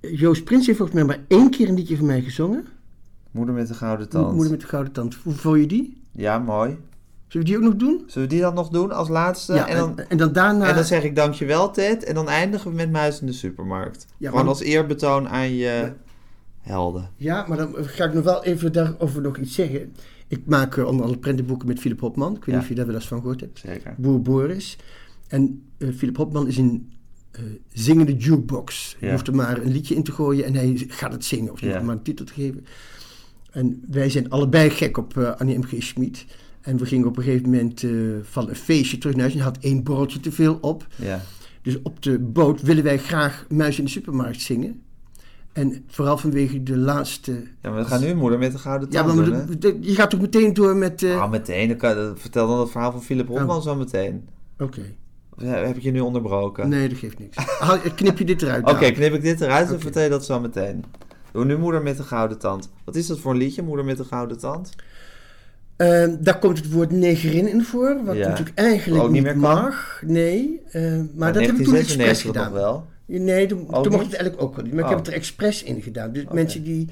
Joost 0.02 0.44
Prins 0.44 0.66
heeft 0.66 0.78
volgens 0.78 0.98
mij 0.98 1.08
maar 1.08 1.26
één 1.28 1.50
keer 1.50 1.70
een 1.70 1.76
liedje 1.76 1.98
van 1.98 2.06
mij 2.06 2.22
gezongen. 2.22 2.66
moeder 3.32 3.56
met 3.56 3.68
de 3.68 3.74
gouden 3.74 4.10
tand. 4.10 4.34
Moeder 4.34 4.52
met 4.52 4.62
de 4.62 4.68
gouden 4.68 4.94
tand. 4.94 5.16
Hoe 5.16 5.34
vond 5.34 5.60
je 5.60 5.66
die? 5.68 6.02
Ja, 6.12 6.40
mooi. 6.40 6.78
Zullen 7.28 7.48
we 7.48 7.54
die 7.54 7.58
ook 7.58 7.70
nog 7.70 7.76
doen? 7.76 8.04
Zullen 8.08 8.28
we 8.28 8.34
die 8.34 8.44
dan 8.44 8.54
nog 8.54 8.70
doen 8.70 8.92
als 8.92 9.10
laatste? 9.10 9.54
ja, 9.54 9.68
en, 9.68 9.78
dan, 9.78 10.00
en, 10.00 10.18
dan 10.18 10.34
daarna... 10.34 10.68
en 10.68 10.76
dan 10.76 10.84
zeg 10.84 11.04
ik 11.04 11.16
dankjewel, 11.16 11.72
Ted. 11.72 12.04
En 12.04 12.16
dan 12.16 12.28
eindigen 12.30 12.70
we 12.70 12.76
met 12.76 12.92
Muis 12.92 13.20
in 13.20 13.26
de 13.26 13.34
supermarkt. 13.34 14.08
Ja, 14.18 14.30
Gewoon 14.30 14.48
als 14.48 14.62
eerbetoon 14.62 15.30
aan 15.30 15.56
je 15.56 15.92
helden. 16.60 17.10
Ja, 17.16 17.46
maar 17.48 17.58
dan 17.58 17.76
ga 17.76 18.06
ik 18.06 18.14
nog 18.14 18.24
wel 18.24 18.44
even 18.44 18.74
daarover 18.74 19.22
nog 19.22 19.38
iets 19.38 19.56
zeggen. 19.56 19.94
Ik 20.28 20.42
maak 20.46 20.78
eh, 20.78 20.86
onder 20.86 21.02
andere 21.02 21.20
prentenboeken 21.20 21.68
met 21.68 21.80
Philip 21.80 22.00
Hopman. 22.00 22.36
Ik 22.36 22.46
weet 22.46 22.56
niet 22.56 22.64
of 22.64 22.70
je 22.70 22.76
daar 22.76 22.86
wel 22.86 22.96
eens 22.96 23.08
van 23.08 23.20
gehoord 23.20 23.40
hebt. 23.40 23.60
Zeker. 23.60 23.94
Boer 23.98 24.22
Boris. 24.22 24.78
En 25.28 25.64
eh 25.78 25.90
Philip 25.96 26.18
Hopman 26.18 26.48
is 26.48 26.58
een 26.58 26.92
eh, 27.32 27.42
zingende 27.74 28.16
jukebox. 28.16 28.96
Je 29.00 29.06
Ja. 29.06 29.12
hoeft 29.12 29.28
er 29.28 29.36
maar 29.36 29.58
een 29.62 29.72
liedje 29.72 29.96
in 29.96 30.04
te 30.04 30.12
gooien 30.12 30.46
en 30.46 30.54
hij 30.54 30.86
gaat 30.88 31.12
het 31.12 31.26
zingen. 31.26 31.52
Of 31.52 31.60
je 31.60 31.66
Ja. 31.68 31.74
hoeft 31.74 31.86
maar 31.86 31.96
een 31.96 32.02
titel 32.02 32.26
te 32.26 32.34
geven. 32.34 32.66
En 33.52 33.84
wij 33.90 34.10
zijn 34.10 34.30
allebei 34.30 34.70
gek 34.70 34.98
op 34.98 35.18
eh, 35.18 35.32
Annie 35.36 35.58
M. 35.58 35.64
G. 35.64 35.74
Schmid. 35.80 36.26
En 36.62 36.78
we 36.78 36.86
gingen 36.86 37.08
op 37.08 37.18
een 37.18 37.24
gegeven 37.24 37.50
moment 37.50 37.84
eh, 37.84 37.92
van 38.22 38.50
een 38.50 38.56
feestje 38.56 38.98
terug 38.98 39.16
naar 39.16 39.24
huis. 39.26 39.36
En 39.38 39.44
had 39.44 39.58
één 39.62 39.84
borreltje 39.84 40.20
te 40.20 40.32
veel 40.32 40.58
op. 40.62 40.88
Ja. 40.96 41.22
Dus 41.62 41.82
op 41.84 42.02
de 42.04 42.20
boot 42.20 42.62
willen 42.62 42.84
wij 42.84 42.98
graag 42.98 43.46
Muis 43.50 43.78
in 43.80 43.84
de 43.86 43.90
supermarkt 43.90 44.42
zingen. 44.42 44.82
En 45.54 45.84
vooral 45.88 46.18
vanwege 46.18 46.64
de 46.64 46.78
laatste... 46.78 47.32
ja, 47.62 47.70
maar 47.70 47.76
we 47.80 47.86
gaan 47.86 48.02
nu 48.02 48.14
moeder 48.16 48.40
met 48.40 48.52
de 48.52 48.58
gouden 48.58 48.88
Ja, 48.92 49.04
tand 49.04 49.16
maar 49.30 49.46
de- 49.48 49.58
de- 49.58 49.78
je 49.82 49.96
gaat 49.96 50.10
toch 50.10 50.22
meteen 50.22 50.54
door 50.54 50.76
met... 50.76 51.04
Ah, 51.04 51.30
meteen. 51.32 51.68
Dan 51.68 51.78
kan, 51.78 51.96
dan- 51.96 52.18
vertel 52.18 52.48
dan 52.48 52.60
het 52.60 52.70
verhaal 52.70 52.92
van 52.92 53.04
Philip 53.04 53.28
Hopman 53.28 53.62
zo 53.62 53.76
meteen. 53.76 54.28
Oké. 54.60 54.82
Heb 55.44 55.76
ik 55.76 55.82
je 55.82 55.92
nu 55.92 56.00
onderbroken? 56.00 56.70
Nee, 56.70 56.90
dat 56.90 56.98
geeft 56.98 57.20
niks. 57.20 57.36
Haal- 57.60 57.80
knip 57.96 58.18
je 58.18 58.26
dit 58.26 58.42
eruit? 58.42 58.64
Oké, 58.70 58.80
nou? 58.82 58.92
knip 58.94 59.14
ik 59.14 59.22
dit 59.22 59.42
eruit 59.42 59.72
en 59.72 59.80
vertel 59.80 60.04
je 60.04 60.10
dat 60.10 60.26
zo 60.26 60.40
meteen. 60.40 60.84
Doe 61.32 61.46
nu 61.46 61.58
Moeder 61.58 61.82
met 61.82 61.98
de 61.98 62.04
Gouden 62.04 62.40
Tand. 62.40 62.70
Wat 62.86 62.96
is 62.96 63.08
dat 63.08 63.20
voor 63.20 63.32
een 63.32 63.38
liedje, 63.38 63.62
Moeder 63.62 63.86
met 63.86 63.98
de 63.98 64.04
Gouden 64.04 64.38
Tand? 64.40 64.70
Ehm, 65.76 66.16
daar 66.20 66.40
komt 66.40 66.58
het 66.58 66.72
woord 66.72 66.92
negerin 66.92 67.48
in 67.50 67.64
voor, 67.64 68.02
wat 68.06 68.16
Ja. 68.16 68.28
natuurlijk 68.28 68.58
eigenlijk 68.60 69.04
Ook 69.04 69.12
niet 69.12 69.24
meer 69.24 69.32
kan? 69.32 69.42
mag. 69.42 70.02
Nee, 70.06 70.62
eh, 70.72 70.82
maar 71.16 71.34
dat 71.34 71.42
heb 71.46 71.52
ik 71.58 71.64
toen 71.64 71.76
expres 71.76 71.96
1996 71.96 72.22
gedaan. 72.22 72.44
nog 72.44 72.54
wel. 72.54 72.86
Nee, 73.06 73.46
toen, 73.48 73.60
mocht 73.70 73.84
het 73.84 73.92
eigenlijk 74.14 74.42
ook 74.42 74.56
wel 74.56 74.64
niet. 74.66 74.74
Maar 74.74 74.84
Oh. 74.84 74.90
ik 74.90 74.96
heb 74.96 75.06
het 75.06 75.14
er 75.14 75.20
expres 75.20 75.64
in 75.64 75.82
gedaan. 75.82 76.12
Dus 76.12 76.24
mensen 76.32 76.64
die 76.64 76.88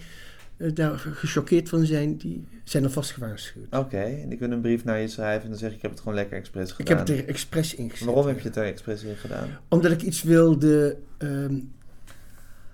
daar 0.58 0.98
gechoqueerd 1.00 1.70
van 1.70 1.86
zijn, 1.86 2.18
die 2.18 2.48
zijn 2.64 2.84
alvast 2.84 3.12
gewaarschuwd. 3.12 3.76
Oké, 3.76 4.02
en 4.02 4.32
ik 4.32 4.40
wil 4.40 4.52
een 4.52 4.62
brief 4.62 4.84
naar 4.84 5.00
je 5.00 5.08
schrijven 5.08 5.44
en 5.44 5.50
dan 5.50 5.58
zeg 5.58 5.70
ik, 5.70 5.76
ik 5.76 5.82
heb 5.82 5.92
het 5.92 6.00
gewoon 6.00 6.16
lekker 6.16 6.38
expres 6.38 6.70
Ik 6.70 6.76
gedaan. 6.76 6.98
heb 6.98 7.08
het 7.08 7.18
er 7.18 7.28
expres 7.28 7.76
in 7.76 7.90
gezet. 7.90 8.06
Waarom 8.06 8.28
heb 8.28 8.40
je 8.40 8.48
het 8.48 8.58
er 8.58 8.66
expres 8.66 9.04
in 9.04 9.16
gedaan? 9.16 9.50
Omdat 9.68 9.92
ik 9.92 10.02
iets 10.02 10.24
wilde 10.24 10.98
ehm, 11.18 11.60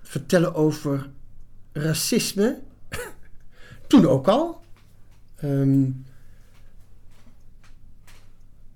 vertellen 0.02 0.54
over 0.54 1.10
racisme. 1.72 2.58
Toen 3.88 4.06
ook 4.06 4.28
al. 4.28 4.60
Ehm, 5.36 5.82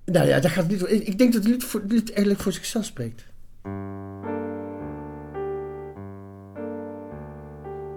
nou 0.05 0.27
ja, 0.27 0.41
daar 0.41 0.51
gaat 0.51 0.71
het 0.71 0.73
niet. 0.73 0.91
Ik 0.91 1.07
ik 1.07 1.19
denk 1.19 1.33
dat 1.33 1.43
het 1.43 1.53
lied, 1.53 1.65
voor, 1.65 1.81
het 1.81 1.93
lied 1.93 2.09
eigenlijk 2.09 2.41
voor 2.41 2.53
zichzelf 2.53 2.85
spreekt. 2.85 3.27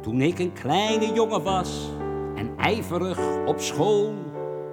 Toen 0.02 0.22
ik 0.22 0.40
een 0.40 0.53
kleine 0.53 1.14
jongen 1.14 1.44
was 1.44 1.90
en 2.36 2.53
ijverig 2.57 3.19
op 3.45 3.60
school, 3.60 4.14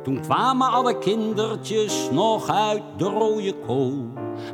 toen 0.02 0.20
kwamen 0.20 0.70
alle 0.70 0.98
kindertjes 0.98 2.10
nog 2.10 2.48
uit 2.48 2.82
de 2.96 3.04
rode 3.04 3.54
kool. 3.66 3.94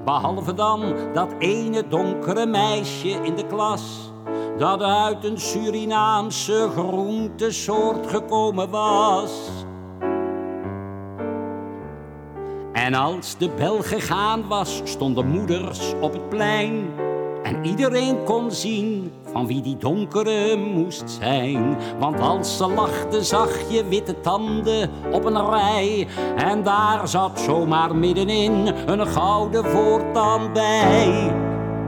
Behalve 0.04 0.54
dan 0.54 0.94
dat 1.12 1.34
ene 1.38 1.88
donkere 1.88 2.46
meisje 2.46 3.08
in 3.08 3.34
de 3.34 3.46
klas, 3.46 4.12
dat 4.58 4.82
uit 4.82 5.24
een 5.24 5.38
Surinaamse 5.38 6.68
groentesoort 6.76 8.06
gekomen 8.06 8.70
was. 8.70 9.48
En 12.72 12.94
als 12.94 13.38
de 13.38 13.48
bel 13.56 13.82
gegaan 13.82 14.48
was, 14.48 14.80
stonden 14.84 15.28
moeders 15.28 15.92
op 16.00 16.12
het 16.12 16.28
plein. 16.28 16.86
En 17.42 17.64
iedereen 17.64 18.24
kon 18.24 18.50
zien 18.50 19.12
van 19.34 19.46
wie 19.46 19.62
die 19.62 19.76
donkere 19.76 20.56
moest 20.56 21.10
zijn. 21.20 21.76
Want 21.98 22.20
als 22.20 22.56
ze 22.56 22.68
lachte 22.68 23.22
zag 23.22 23.70
je 23.70 23.84
witte 23.88 24.20
tanden 24.20 24.90
op 25.12 25.24
een 25.24 25.50
rij. 25.50 26.06
En 26.36 26.62
daar 26.62 27.08
zat 27.08 27.40
zomaar 27.40 27.96
middenin 27.96 28.66
een 28.86 29.06
gouden 29.06 29.64
voortand 29.64 30.52
bij. 30.52 31.43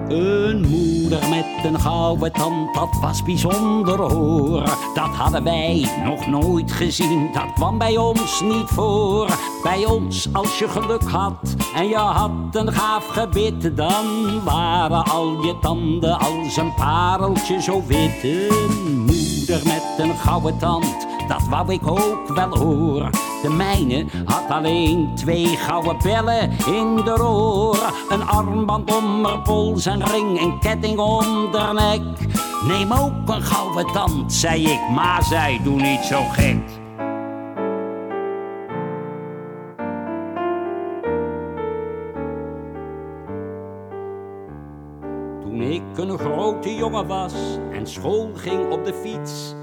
Een 0.08 0.60
moeder 0.60 1.28
met 1.28 1.44
een 1.64 1.80
gouden 1.80 2.32
tand, 2.32 2.74
dat 2.74 2.98
was 3.00 3.22
bijzonder 3.22 4.00
hoor. 4.00 4.62
Dat 4.94 5.08
hadden 5.08 5.44
wij 5.44 5.88
nog 6.04 6.26
nooit 6.26 6.72
gezien, 6.72 7.30
dat 7.32 7.52
kwam 7.54 7.78
bij 7.78 7.96
ons 7.96 8.40
niet 8.40 8.66
voor. 8.66 9.30
Bij 9.62 9.86
ons, 9.86 10.28
als 10.32 10.58
je 10.58 10.68
geluk 10.68 11.02
had 11.02 11.54
en 11.74 11.88
je 11.88 11.96
had 11.96 12.30
een 12.52 12.72
gaaf 12.72 13.06
gebit, 13.06 13.76
dan 13.76 14.04
waren 14.44 15.04
al 15.04 15.44
je 15.44 15.58
tanden 15.60 16.18
als 16.18 16.56
een 16.56 16.74
pareltje 16.74 17.62
zo 17.62 17.82
wit. 17.86 18.22
Een 18.22 18.98
moeder 18.98 19.60
met 19.64 19.84
een 19.98 20.16
gouden 20.16 20.58
tand, 20.58 21.06
dat 21.28 21.48
wou 21.48 21.72
ik 21.72 21.86
ook 21.86 22.28
wel 22.34 22.58
hoor. 22.58 23.10
De 23.42 23.50
mijne 23.50 24.06
had 24.24 24.44
alleen 24.48 25.10
twee 25.14 25.46
gouden 25.46 25.96
bellen 26.02 26.50
in 26.50 26.96
de 26.96 27.22
oor. 27.22 27.92
Een 28.08 28.26
armband 28.26 28.96
om 28.96 29.24
haar 29.24 29.42
pols, 29.42 29.84
een 29.84 30.06
ring, 30.06 30.40
een 30.40 30.58
ketting 30.58 30.98
om 30.98 31.54
haar 31.54 31.74
nek. 31.74 32.02
Neem 32.66 32.92
ook 32.92 33.28
een 33.28 33.42
gouden 33.42 33.86
tand, 33.92 34.32
zei 34.32 34.66
ik, 34.66 34.88
maar 34.94 35.22
zij 35.22 35.60
doe 35.62 35.80
niet 35.80 36.04
zo 36.04 36.22
gek. 36.32 36.62
Toen 45.40 45.60
ik 45.60 45.82
een 45.96 46.18
grote 46.18 46.74
jongen 46.74 47.06
was 47.06 47.34
en 47.72 47.86
school 47.86 48.30
ging 48.34 48.72
op 48.72 48.84
de 48.84 48.94
fiets, 48.94 49.54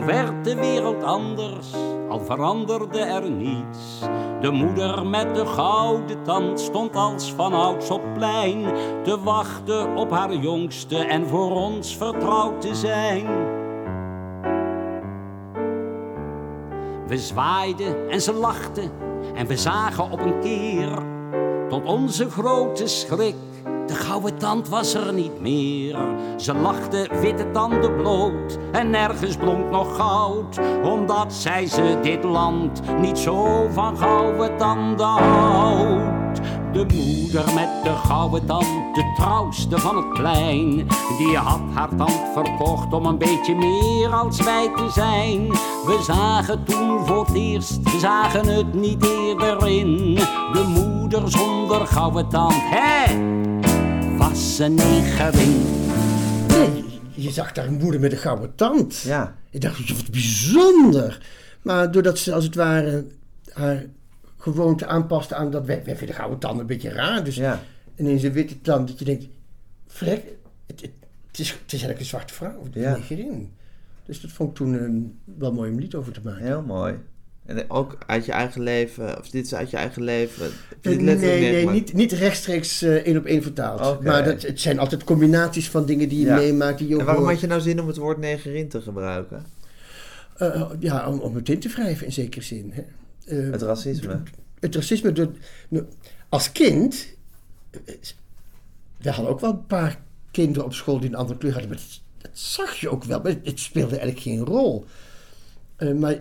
werd 0.00 0.44
de 0.44 0.54
wereld 0.54 1.02
anders, 1.02 1.72
al 2.08 2.20
veranderde 2.20 2.98
er 2.98 3.30
niets. 3.30 4.00
De 4.40 4.50
moeder 4.50 5.06
met 5.06 5.34
de 5.34 5.46
gouden 5.46 6.22
tand 6.22 6.60
stond 6.60 6.96
als 6.96 7.32
vanouds 7.32 7.90
op 7.90 8.02
plein 8.14 8.64
te 9.02 9.20
wachten 9.22 9.96
op 9.96 10.10
haar 10.10 10.34
jongste 10.34 10.96
en 10.96 11.26
voor 11.26 11.50
ons 11.50 11.96
vertrouwd 11.96 12.60
te 12.60 12.74
zijn. 12.74 13.26
We 17.06 17.18
zwaaiden 17.18 18.10
en 18.10 18.20
ze 18.20 18.32
lachten 18.32 18.90
en 19.34 19.46
we 19.46 19.56
zagen 19.56 20.10
op 20.10 20.20
een 20.20 20.40
keer 20.40 20.98
tot 21.68 21.84
onze 21.84 22.30
grote 22.30 22.86
schrik. 22.86 23.53
De 23.86 23.94
gouden 23.94 24.38
tand 24.38 24.68
was 24.68 24.94
er 24.94 25.12
niet 25.12 25.40
meer. 25.40 25.96
Ze 26.36 26.54
lachte 26.54 27.08
witte 27.20 27.50
tanden 27.50 27.96
bloot 27.96 28.58
en 28.72 28.90
nergens 28.90 29.36
blonk 29.36 29.70
nog 29.70 29.96
goud. 29.96 30.58
Omdat 30.82 31.32
zij 31.32 31.66
ze 31.66 31.98
dit 32.02 32.24
land 32.24 32.82
niet 33.00 33.18
zo 33.18 33.68
van 33.72 33.96
gouden 33.96 34.56
tanden 34.56 35.06
houdt. 35.06 36.40
De 36.72 36.86
moeder 36.94 37.54
met 37.54 37.68
de 37.82 37.94
gouden 38.06 38.46
tand, 38.46 38.94
de 38.94 39.12
trouwste 39.16 39.78
van 39.78 39.96
het 39.96 40.12
plein. 40.12 40.86
Die 41.18 41.36
had 41.36 41.60
haar 41.74 41.96
tand 41.96 42.20
verkocht 42.32 42.92
om 42.92 43.06
een 43.06 43.18
beetje 43.18 43.54
meer 43.54 44.12
als 44.12 44.40
wij 44.42 44.70
te 44.76 44.90
zijn. 44.90 45.48
We 45.86 45.98
zagen 46.02 46.64
toen 46.64 47.06
voor 47.06 47.26
het 47.26 47.34
eerst, 47.34 47.82
we 47.82 47.98
zagen 47.98 48.46
het 48.46 48.74
niet 48.74 49.06
eerder 49.06 49.68
in. 49.68 50.14
De 50.52 50.64
moeder 50.68 51.30
zonder 51.30 51.86
gouden 51.86 52.28
tand, 52.28 52.54
hè, 52.56 53.14
was 54.16 54.58
een 54.58 54.74
negerin. 54.74 55.62
Nee, 56.48 56.84
je 57.14 57.30
zag 57.30 57.52
daar 57.52 57.66
een 57.66 57.78
moeder 57.78 58.00
met 58.00 58.12
een 58.12 58.18
gouden 58.18 58.54
tand. 58.54 59.00
Ja. 59.00 59.36
Ik 59.50 59.60
dacht, 59.60 59.92
wat 59.96 60.10
bijzonder. 60.10 61.26
Maar 61.62 61.90
doordat 61.90 62.18
ze 62.18 62.32
als 62.34 62.44
het 62.44 62.54
ware 62.54 63.04
haar 63.52 63.84
gewoonte 64.38 64.86
aanpaste 64.86 65.34
aan 65.34 65.50
dat... 65.50 65.66
Wij, 65.66 65.84
wij 65.84 65.96
vinden 65.96 66.16
gouden 66.16 66.38
tanden 66.38 66.60
een 66.60 66.66
beetje 66.66 66.90
raar. 66.90 67.24
Dus 67.24 67.36
Ja. 67.36 67.62
ineens 67.96 68.22
een 68.22 68.32
witte 68.32 68.60
tand 68.60 68.88
dat 68.88 68.98
je 68.98 69.04
denkt... 69.04 69.26
Vrek, 69.86 70.22
het, 70.66 70.80
het, 70.80 70.90
het 71.26 71.38
is, 71.38 71.50
het 71.50 71.58
is 71.66 71.70
eigenlijk 71.72 72.00
een 72.00 72.06
zwarte 72.06 72.34
vrouw. 72.34 72.62
Ja. 72.72 72.98
erin. 73.08 73.52
Dus 74.06 74.20
dat 74.20 74.30
vond 74.30 74.50
ik 74.50 74.56
toen 74.56 74.78
eh, 74.78 75.34
wel 75.38 75.52
mooi 75.52 75.70
om 75.70 75.76
een 75.76 75.82
lied 75.82 75.94
over 75.94 76.12
te 76.12 76.20
maken. 76.24 76.44
Heel 76.44 76.62
mooi. 76.62 76.94
En 77.46 77.70
ook 77.70 77.98
uit 78.06 78.24
je 78.26 78.32
eigen 78.32 78.62
leven, 78.62 79.18
of 79.18 79.28
dit 79.30 79.44
is 79.44 79.54
uit 79.54 79.70
je 79.70 79.76
eigen 79.76 80.02
leven. 80.02 80.50
Dit 80.80 81.02
letterlijk 81.02 81.40
nee, 81.40 81.52
nee, 81.64 81.68
niet, 81.68 81.92
niet 81.92 82.12
rechtstreeks 82.12 82.82
eh, 82.82 82.94
één 82.94 83.16
op 83.16 83.24
één 83.24 83.42
vertaald. 83.42 84.02
Maar 84.02 84.24
dat, 84.24 84.42
het 84.42 84.60
zijn 84.60 84.78
altijd 84.78 85.04
combinaties 85.04 85.70
van 85.70 85.86
dingen 85.86 86.08
die 86.08 86.20
je 86.20 86.26
Ja. 86.26 86.36
meemaakt. 86.36 86.78
Die 86.78 86.88
je 86.88 86.98
En 86.98 87.04
waarom 87.04 87.22
hoort. 87.22 87.32
had 87.34 87.42
je 87.42 87.46
nou 87.48 87.60
zin 87.60 87.80
om 87.80 87.86
het 87.86 87.96
woord 87.96 88.18
negerin 88.18 88.68
te 88.68 88.80
gebruiken? 88.80 89.46
Eh, 90.36 90.70
ja, 90.78 91.08
om, 91.08 91.18
om 91.20 91.34
het 91.34 91.48
in 91.48 91.58
te 91.58 91.68
wrijven 91.68 92.06
in 92.06 92.12
zekere 92.12 92.44
zin. 92.44 92.72
Hè. 92.74 92.82
Eh, 93.44 93.50
Het 93.52 93.62
racisme. 93.62 94.22
het 94.60 94.74
racisme. 94.74 95.12
nou, 95.68 95.84
als 96.28 96.52
kind. 96.52 97.06
We 99.00 99.10
hadden 99.10 99.28
ook 99.30 99.40
wel 99.40 99.50
een 99.50 99.66
paar 99.66 100.00
kinderen 100.30 100.64
op 100.64 100.74
school 100.74 101.00
die 101.00 101.08
een 101.08 101.14
andere 101.14 101.38
kleur 101.38 101.52
hadden. 101.52 101.70
Maar 101.70 101.78
dat, 101.78 102.00
dat 102.18 102.30
zag 102.38 102.74
je 102.76 102.88
ook 102.88 103.04
wel. 103.04 103.20
Maar 103.22 103.34
het, 103.42 103.60
speelde 103.60 103.96
eigenlijk 103.96 104.20
geen 104.20 104.44
rol. 104.44 104.84
Maar 105.96 106.18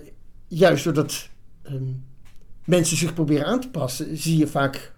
juist 0.53 0.83
doordat 0.83 1.29
ehm, 1.63 1.83
mensen 2.65 2.97
zich 2.97 3.13
proberen 3.13 3.45
aan 3.45 3.61
te 3.61 3.69
passen, 3.69 4.17
zie 4.17 4.37
je 4.37 4.47
vaak. 4.47 4.91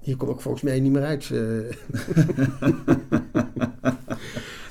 Hier 0.00 0.16
kom 0.16 0.30
ik 0.30 0.40
volgens 0.40 0.62
mij 0.62 0.80
niet 0.80 0.92
meer 0.92 1.02
uit. 1.04 1.30
eh. 1.30 1.58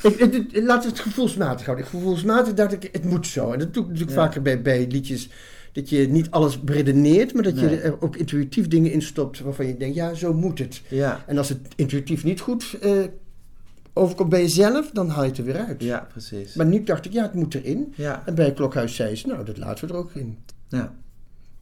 ik, 0.11 0.19
het- 0.19 0.51
we 0.51 0.89
het 0.89 0.99
gevoelsmatig 0.99 1.65
houden. 1.65 1.85
Gevoelsmatig 1.85 2.53
dacht 2.53 2.73
ik, 2.73 2.89
het 2.91 3.03
moet 3.03 3.27
zo. 3.27 3.51
En 3.51 3.59
dat 3.59 3.73
doe 3.73 3.83
ik 3.83 3.89
natuurlijk 3.89 4.17
Ja. 4.17 4.23
vaker 4.25 4.41
bij, 4.41 4.61
bij 4.61 4.87
liedjes. 4.87 5.29
Dat 5.71 5.89
je 5.89 6.07
niet 6.09 6.31
alles 6.31 6.61
beredeneert, 6.61 7.33
maar 7.33 7.43
dat 7.43 7.59
je 7.59 7.67
er 7.79 8.01
ook 8.01 8.15
intuïtief 8.15 8.67
dingen 8.67 8.91
in 8.91 9.01
stopt 9.01 9.39
waarvan 9.39 9.67
je 9.67 9.77
denkt, 9.77 9.95
ja, 9.95 10.13
zo 10.13 10.33
moet 10.33 10.59
het. 10.59 10.81
Ja, 10.87 11.23
En 11.27 11.37
als 11.37 11.49
het 11.49 11.59
intuïtief 11.75 12.23
niet 12.23 12.39
goed 12.39 12.77
eh, 12.81 12.91
overkomt 13.93 14.29
bij 14.29 14.41
jezelf, 14.41 14.89
dan 14.93 15.09
haal 15.09 15.23
je 15.23 15.29
het 15.29 15.37
er 15.37 15.43
weer 15.43 15.57
uit. 15.57 15.83
ja 15.83 16.07
precies. 16.11 16.53
Maar 16.53 16.65
nu 16.65 16.83
dacht 16.83 17.05
ik, 17.05 17.11
ja, 17.13 17.21
het 17.23 17.33
moet 17.33 17.53
erin. 17.55 17.93
Ja, 17.95 18.23
En 18.25 18.35
bij 18.35 18.45
het 18.45 18.53
klokhuis 18.55 18.95
zei 18.95 19.15
ze, 19.15 19.27
nou, 19.27 19.45
dat 19.45 19.57
laten 19.57 19.87
we 19.87 19.93
er 19.93 19.99
ook 19.99 20.11
in. 20.13 20.37
ja, 20.67 20.93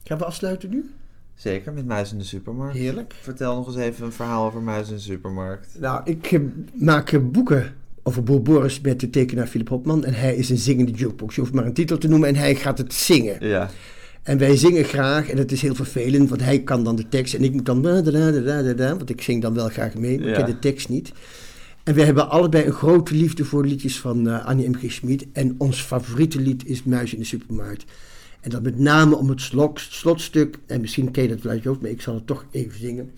Gaan 0.04 0.18
we 0.18 0.24
afsluiten 0.24 0.70
nu? 0.70 0.90
zeker. 1.34 1.72
Met 1.72 1.86
Muis 1.86 2.12
in 2.12 2.18
de 2.18 2.24
Supermarkt. 2.24 2.76
Heerlijk. 2.76 3.14
Vertel 3.22 3.56
nog 3.56 3.66
eens 3.66 3.76
even 3.76 4.04
een 4.04 4.12
verhaal 4.12 4.46
over 4.46 4.62
Muis 4.62 4.88
in 4.88 4.94
de 4.94 5.00
Supermarkt. 5.00 5.68
Nou, 5.78 6.00
ik 6.04 6.32
eh, 6.32 6.40
maak 6.74 7.10
eh, 7.12 7.20
boeken 7.22 7.74
over 8.02 8.22
Boer 8.22 8.42
Boris 8.42 8.80
met 8.80 9.00
de 9.00 9.10
tekenaar 9.10 9.46
Philip 9.46 9.68
Hopman. 9.68 10.04
En 10.04 10.14
hij 10.14 10.36
is 10.36 10.50
een 10.50 10.58
zingende 10.58 10.92
jukebox. 10.92 11.34
Je 11.34 11.40
hoeft 11.40 11.52
maar 11.52 11.66
een 11.66 11.72
titel 11.72 11.98
te 11.98 12.08
noemen 12.08 12.28
en 12.28 12.34
hij 12.36 12.54
gaat 12.54 12.78
het 12.78 12.94
zingen. 12.94 13.46
Ja, 13.46 13.70
En 14.22 14.38
wij 14.38 14.56
zingen 14.56 14.84
graag, 14.84 15.28
en 15.30 15.38
het 15.38 15.52
is 15.52 15.62
heel 15.62 15.74
vervelend, 15.74 16.28
want 16.28 16.42
hij 16.42 16.62
kan 16.62 16.84
dan 16.84 16.96
de 16.96 17.08
tekst 17.08 17.34
en 17.34 17.42
ik 17.44 17.52
moet 17.52 17.66
dan. 17.66 17.82
da, 17.82 18.00
da, 18.02 18.10
da, 18.10 18.30
da, 18.30 18.62
da, 18.62 18.72
da, 18.72 18.96
Want 18.96 19.10
ik 19.10 19.22
zing 19.22 19.42
dan 19.42 19.54
wel 19.54 19.68
graag 19.68 19.94
mee, 19.94 20.18
maar 20.20 20.28
ik 20.28 20.34
ken 20.34 20.46
de 20.46 20.58
tekst 20.58 20.88
niet. 20.88 21.12
En 21.90 21.96
wij 21.96 22.04
hebben 22.04 22.30
allebei 22.30 22.64
een 22.64 22.72
grote 22.72 23.14
liefde 23.14 23.44
voor 23.44 23.64
liedjes 23.64 24.00
van 24.00 24.28
eh, 24.28 24.46
Annie 24.46 24.68
M. 24.68 24.74
G. 24.74 24.92
Schmid. 24.92 25.26
En 25.32 25.54
ons 25.58 25.82
favoriete 25.82 26.40
lied 26.40 26.66
is 26.66 26.84
Muis 26.84 27.12
in 27.12 27.18
de 27.18 27.24
Supermarkt. 27.24 27.84
En 28.40 28.50
dat 28.50 28.62
met 28.62 28.78
name 28.78 29.16
om 29.16 29.28
het 29.28 29.40
slotstuk, 29.74 30.58
en 30.66 30.80
misschien 30.80 31.10
ken 31.10 31.22
je 31.22 31.28
dat 31.28 31.46
uit 31.46 31.62
je 31.62 31.76
maar 31.80 31.90
ik 31.90 32.00
zal 32.00 32.14
het 32.14 32.26
toch 32.26 32.44
even 32.50 32.78
zingen. 32.78 33.10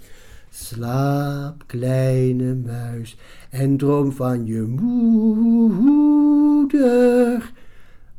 Slaap, 0.50 1.64
kleine 1.66 2.54
muis, 2.54 3.16
en 3.50 3.76
droom 3.76 4.12
van 4.12 4.46
je 4.46 4.60
moeder 4.60 5.12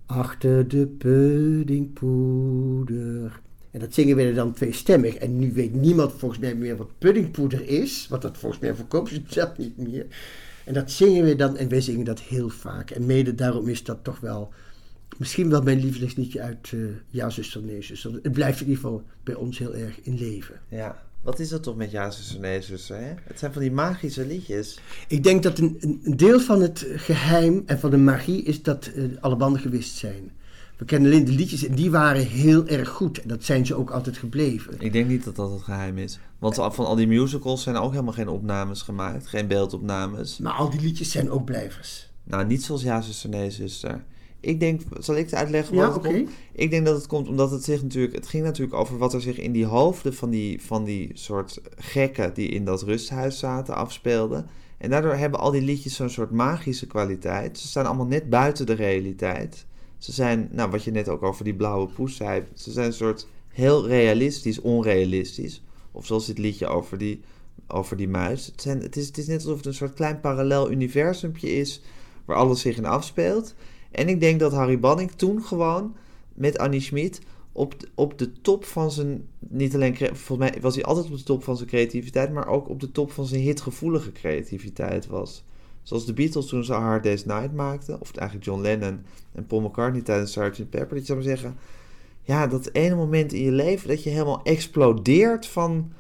achter 0.06 0.68
de 0.68 0.88
puddingpoeder. 0.88 3.42
En 3.72 3.80
dat 3.80 3.94
zingen 3.94 4.16
we 4.16 4.34
dan 4.34 4.54
tweestemmig. 4.54 5.16
En 5.16 5.40
nu 5.40 5.54
weet 5.54 5.74
niemand 5.74 6.12
volgens 6.18 6.40
mij 6.40 6.56
meer 6.56 6.78
wat 6.78 6.90
puddingpoeder 6.98 7.68
is. 7.68 8.08
Want 8.10 8.22
dat 8.22 8.38
volgens 8.38 8.62
mij 8.62 8.76
verkoopt 8.76 9.10
ze 9.10 9.22
zelf 9.28 9.58
niet 9.58 9.78
meer. 9.78 10.06
En 10.66 10.74
dat 10.74 10.92
zingen 10.92 11.24
we 11.24 11.36
dan. 11.36 11.58
En 11.58 11.70
wij 11.70 11.82
zingen 11.82 12.06
dat 12.06 12.20
heel 12.20 12.50
vaak. 12.50 12.90
En 12.90 13.06
mede 13.06 13.36
daarom 13.36 13.68
is 13.68 13.84
dat 13.84 14.04
toch 14.04 14.20
wel... 14.20 14.54
Misschien 15.18 15.50
wel 15.50 15.62
mijn 15.62 15.80
lievelingsliedje 15.80 16.42
uit 16.42 16.72
eh 16.74 16.80
Ja, 17.10 17.30
zuster, 17.30 17.62
nee, 17.62 17.82
zuster. 17.82 18.20
Het 18.22 18.32
blijft 18.32 18.62
in 18.62 18.68
ieder 18.68 18.82
geval 18.84 19.04
bij 19.24 19.36
ons 19.36 19.58
heel 19.58 19.76
erg 19.76 20.02
in 20.02 20.18
leven. 20.18 20.60
Ja. 20.68 21.04
Wat 21.22 21.40
is 21.40 21.50
dat 21.50 21.64
toch 21.64 21.76
met 21.76 21.92
Ja, 21.92 22.12
zuster, 22.12 22.40
nee, 22.40 22.62
zuster, 22.62 22.98
hè? 22.98 23.14
Het 23.24 23.40
zijn 23.40 23.54
van 23.54 23.62
die 23.62 23.72
magische 23.72 24.26
liedjes. 24.26 24.80
Ik 25.08 25.24
denk 25.24 25.44
dat 25.44 25.58
een, 25.60 25.78
een 25.80 26.00
een 26.04 26.18
deel 26.18 26.40
van 26.40 26.62
het 26.62 26.86
geheim 26.96 27.64
en 27.66 27.80
van 27.80 27.90
de 27.90 27.98
magie 27.98 28.44
is 28.44 28.62
dat 28.62 28.86
eh, 28.86 29.04
alle 29.20 29.36
banden 29.36 29.62
gewist 29.62 29.96
zijn. 29.96 30.32
We 30.84 30.90
kennen 30.90 31.12
alleen 31.12 31.26
de 31.26 31.32
liedjes 31.32 31.66
en 31.68 31.76
die 31.76 31.92
waren 31.92 32.26
heel 32.26 32.68
erg 32.68 32.90
goed. 32.90 33.22
En 33.22 33.28
dat 33.28 33.44
zijn 33.44 33.66
ze 33.66 33.76
ook 33.76 33.90
altijd 33.90 34.18
gebleven. 34.18 34.76
Ik 34.80 34.94
denk 34.94 35.08
niet 35.08 35.24
dat 35.24 35.36
dat 35.36 35.52
het 35.52 35.62
geheim 35.62 35.98
is. 35.98 36.20
Want 36.40 36.56
van 36.56 36.86
al 36.86 36.96
die 36.96 37.08
musicals 37.08 37.64
zijn 37.64 37.76
ook 37.76 37.92
helemaal 37.92 38.14
geen 38.14 38.28
opnames 38.28 38.82
gemaakt. 38.82 39.28
Geen 39.28 39.48
beeldopnames. 39.48 40.38
Maar 40.38 40.54
al 40.54 40.70
die 40.70 40.82
liedjes 40.82 41.12
zijn 41.12 41.32
ook 41.32 41.46
blijvers. 41.46 42.10
Nou, 42.24 42.46
niet 42.46 42.64
zoals 42.64 42.82
Ja, 42.82 43.02
zuster, 43.02 43.30
nee, 43.30 43.52
zuster. 43.52 44.04
Ik 44.40 44.60
denk, 44.60 44.82
zal 45.00 45.16
ik 45.16 45.26
het 45.26 45.34
uitleggen? 45.34 45.76
Ja, 45.76 45.94
oké. 45.94 46.24
Ik 46.52 46.70
denk 46.70 46.86
dat 46.86 46.96
het 46.96 47.08
komt 47.08 47.28
omdat 47.28 47.52
het 47.52 47.64
zich 47.64 47.82
natuurlijk... 47.82 48.16
Het 48.16 48.28
ging 48.28 48.44
natuurlijk 48.44 48.78
over 48.78 48.98
wat 48.98 49.14
er 49.14 49.22
zich 49.22 49.38
in 49.38 49.52
die 49.52 49.66
hoofden 49.66 50.14
van 50.14 50.30
die, 50.30 50.62
van 50.62 50.84
die 50.84 51.12
soort 51.14 51.62
gekken... 51.76 52.34
die 52.34 52.50
in 52.50 52.66
dat 52.66 52.82
rusthuis 52.82 53.40
zaten, 53.40 53.76
afspeelde. 53.76 54.46
En 54.78 54.90
daardoor 54.90 55.16
hebben 55.16 55.40
al 55.40 55.52
die 55.52 55.62
liedjes 55.62 55.96
zo'n 55.96 56.10
soort 56.10 56.32
magische 56.32 56.88
kwaliteit. 56.88 57.60
Ze 57.60 57.68
staan 57.68 57.86
allemaal 57.86 58.06
net 58.06 58.30
buiten 58.30 58.66
de 58.66 58.74
realiteit. 58.74 59.66
Ze 60.04 60.12
zijn, 60.12 60.50
nou, 60.52 60.72
wat 60.72 60.84
je 60.84 60.92
net 60.92 61.10
ook 61.10 61.24
over 61.24 61.44
die 61.44 61.54
blauwe 61.54 61.88
poes 61.88 62.16
zei... 62.16 62.44
Ze 62.54 62.72
zijn 62.72 62.86
een 62.86 62.94
soort 62.94 63.28
heel 63.48 63.88
realistisch, 63.88 64.62
onrealistisch. 64.62 65.64
Of 65.92 66.06
zoals 66.06 66.26
dit 66.26 66.38
liedje 66.38 66.68
over 66.68 66.98
die, 66.98 67.22
over 67.68 67.98
die 67.98 68.08
muis. 68.08 68.46
Het, 68.46 68.62
zijn, 68.62 68.82
het, 68.82 68.96
is, 68.96 69.08
het 69.08 69.18
is 69.18 69.28
net 69.28 69.42
alsof 69.42 69.58
het 69.58 69.66
een 69.66 69.74
soort 69.74 69.94
klein 69.94 70.20
parallel 70.20 70.72
universumpje 70.72 71.56
is... 71.56 71.82
waar 72.26 72.38
alles 72.38 72.62
zich 72.62 72.78
in 72.78 72.86
afspeelt... 72.86 73.56
En 73.92 74.10
ik 74.10 74.20
denk 74.20 74.40
dat 74.40 74.52
Harry 74.52 74.80
Banning 74.80 75.12
toen 75.12 75.44
gewoon 75.44 75.96
met 76.34 76.58
Annie 76.58 76.80
Schmid 76.80 77.22
op, 77.52 77.76
op 77.96 78.18
de 78.18 78.32
top 78.42 78.66
van 78.66 78.92
zijn, 78.92 79.28
niet 79.40 79.76
alleen, 79.76 79.98
volgens 79.98 80.38
mij 80.38 80.62
was 80.62 80.76
hij 80.76 80.84
altijd 80.84 81.06
op 81.06 81.18
de 81.18 81.24
top 81.24 81.44
van 81.44 81.58
zijn 81.58 81.70
creativiteit, 81.70 82.34
maar 82.34 82.48
ook 82.48 82.70
op 82.70 82.80
de 82.80 82.92
top 82.92 83.12
van 83.12 83.26
zijn 83.26 83.42
hitgevoelige 83.42 84.12
creativiteit 84.12 85.08
was. 85.08 85.44
Zoals 85.84 86.06
de 86.06 86.14
Beatles 86.14 86.46
toen 86.46 86.64
ze 86.64 86.74
Hard 86.74 87.04
Day's 87.04 87.26
Night 87.26 87.54
maakten, 87.54 88.02
of 88.02 88.16
eigenlijk 88.16 88.48
John 88.48 88.62
Lennon 88.62 89.02
en 89.32 89.46
Paul 89.46 89.62
McCartney 89.62 90.02
tijdens 90.02 90.32
Sgt. 90.32 90.70
Pepper, 90.70 90.90
dat 90.90 91.08
je 91.08 91.14
zou 91.14 91.22
zeggen, 91.22 91.58
ja, 92.22 92.48
dat 92.48 92.70
ene 92.72 92.96
moment 92.96 93.34
in 93.34 93.44
je 93.44 93.52
leven 93.52 93.88
dat 93.88 94.04
je 94.04 94.10
helemaal 94.10 94.44
explodeert 94.44 95.46
van, 95.48 95.92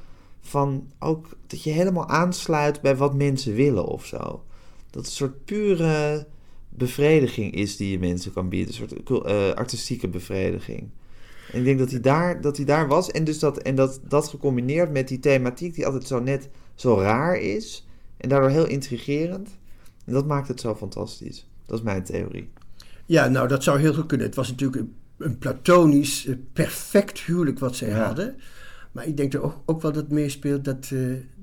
van 0.42 0.88
ook 1.00 1.28
dat 1.48 1.64
je 1.64 1.70
helemaal 1.70 2.08
aansluit 2.08 2.82
bij 2.82 2.96
wat 2.96 3.14
mensen 3.14 3.54
willen 3.54 3.86
of 3.86 4.06
zo. 4.06 4.44
Dat 4.90 5.06
een 5.06 5.12
soort 5.12 5.46
pure 5.46 6.28
bevrediging 6.70 7.54
is 7.54 7.78
die 7.78 7.92
je 7.92 8.00
mensen 8.00 8.34
kan 8.34 8.50
bieden. 8.50 8.68
Een 8.68 8.90
soort 8.90 9.26
eh, 9.26 9.52
artistieke 9.54 10.08
bevrediging. 10.08 10.90
Ik 11.52 11.64
denk 11.64 11.80
dat 11.80 11.92
hij 11.92 12.00
daar, 12.00 12.42
dat 12.42 12.58
hij 12.58 12.66
daar 12.66 12.88
was. 12.88 13.12
En, 13.12 13.24
dus 13.24 13.40
dat, 13.40 13.58
en 13.58 13.76
dat, 13.76 14.00
dat 14.08 14.28
gecombineerd 14.28 14.92
met 14.92 15.08
die 15.08 15.20
thematiek 15.20 15.76
die 15.76 15.86
altijd 15.86 16.08
zo 16.08 16.20
net 16.20 16.50
zo 16.76 17.00
raar 17.00 17.40
is. 17.40 17.88
En 18.18 18.30
daardoor 18.30 18.50
heel 18.50 18.68
intrigerend. 18.68 19.50
En 20.06 20.14
dat 20.14 20.28
maakt 20.28 20.48
het 20.48 20.60
zo 20.60 20.76
fantastisch. 20.76 21.48
Dat 21.66 21.78
is 21.78 21.84
mijn 21.84 22.04
theorie. 22.04 22.50
Ja, 23.06 23.28
nou, 23.28 23.48
dat 23.48 23.64
zou 23.64 23.80
heel 23.80 23.94
goed 23.94 24.06
kunnen. 24.06 24.28
Het 24.28 24.36
was 24.36 24.50
natuurlijk 24.50 24.82
een, 24.82 24.94
een 25.18 25.38
platonisch, 25.38 26.26
eh, 26.26 26.36
perfect 26.54 27.20
huwelijk 27.20 27.60
wat 27.60 27.76
zij 27.76 27.90
Ja. 27.90 28.06
hadden. 28.06 28.36
Maar 28.92 29.08
ik 29.08 29.18
denk 29.18 29.34
er 29.34 29.42
ook, 29.42 29.62
ook 29.66 29.82
wel 29.82 29.92
dat 29.92 30.10
meespeelt 30.10 30.66
dat, 30.66 30.90
eh, 30.94 31.00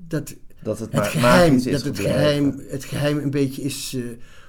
dat 0.07 0.35
Dat 0.63 0.79
het, 0.79 0.89
geheim, 1.07 1.55
is 1.55 1.63
dat 1.63 1.73
het, 1.73 1.81
gebleven. 1.83 2.11
geheim, 2.11 2.61
het 2.67 2.83
geheim 2.83 3.17
een 3.17 3.29
beetje 3.29 3.61
is 3.61 3.93
eh, 3.93 4.03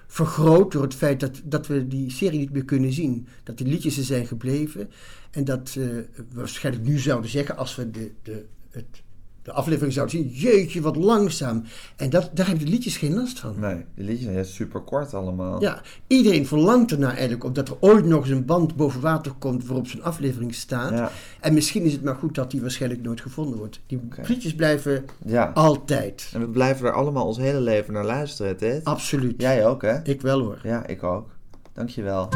vergroot 0.07 0.73
door 0.73 0.83
het 0.83 0.95
feit 0.95 1.21
dat, 1.21 1.41
dat 1.45 1.67
we 1.67 1.89
die 1.89 2.11
serie 2.11 2.39
niet 2.39 2.53
meer 2.53 2.65
kunnen 2.65 2.93
zien. 2.93 3.27
Dat 3.43 3.59
die 3.59 3.67
liedjes 3.67 3.99
er 3.99 4.05
zijn 4.05 4.27
gebleven. 4.27 4.91
En 5.31 5.45
dat 5.45 5.73
we 5.75 6.07
waarschijnlijk 6.35 6.87
nu 6.87 6.99
zouden 6.99 7.31
zeggen, 7.31 7.57
als 7.57 7.77
we 7.77 7.91
de, 7.91 8.11
de, 8.23 8.45
het, 8.71 9.03
de 9.43 9.53
aflevering 9.53 9.93
zouden 9.93 10.17
zien, 10.17 10.29
jeetje, 10.29 10.81
wat 10.81 10.97
langzaam. 10.97 11.63
En 11.97 12.11
dat, 12.11 12.31
daar 12.35 12.47
hebben 12.47 12.65
de 12.65 12.71
liedjes 12.71 12.97
geen 12.97 13.15
last 13.15 13.39
van. 13.41 13.55
Nee, 13.59 13.85
de 13.95 14.03
liedjes 14.03 14.33
zijn 14.33 14.45
super 14.45 14.81
kort 14.81 15.15
allemaal. 15.15 15.61
Ja, 15.61 15.83
iedereen 16.07 16.47
verlangt 16.47 16.91
ernaar 16.91 17.13
eigenlijk, 17.13 17.45
omdat 17.45 17.69
er 17.69 17.77
ooit 17.81 18.05
nog 18.05 18.21
eens 18.21 18.31
een 18.31 18.45
band 18.45 18.77
boven 18.77 19.01
water 19.01 19.33
komt 19.39 19.67
waarop 19.67 19.87
zo'n 19.87 20.03
aflevering 20.03 20.55
staat. 20.55 20.91
Ja. 20.91 21.11
En 21.41 21.55
misschien 21.55 21.83
is 21.83 21.93
het 21.93 22.03
maar 22.03 22.15
goed 22.15 22.35
dat 22.35 22.51
die 22.51 22.61
waarschijnlijk 22.61 23.03
nooit 23.03 23.21
gevonden 23.21 23.59
wordt. 23.59 23.81
Die 23.87 24.01
liedjes 24.27 24.55
blijven 24.55 25.05
Ja. 25.25 25.51
altijd. 25.55 26.31
En 26.33 26.41
we 26.41 26.49
blijven 26.49 26.87
er 26.87 26.93
allemaal 26.93 27.27
ons 27.27 27.37
hele 27.37 27.61
leven 27.61 27.93
naar 27.93 28.05
luisteren, 28.05 28.57
Ted. 28.57 28.85
Absoluut. 28.85 29.35
Jij 29.41 29.67
ook, 29.67 29.83
hè? 29.83 30.03
Ik 30.05 30.21
wel 30.21 30.41
hoor. 30.41 30.59
Ja, 30.63 30.87
ik 30.87 31.03
ook. 31.03 31.29
Dankjewel. 31.73 32.29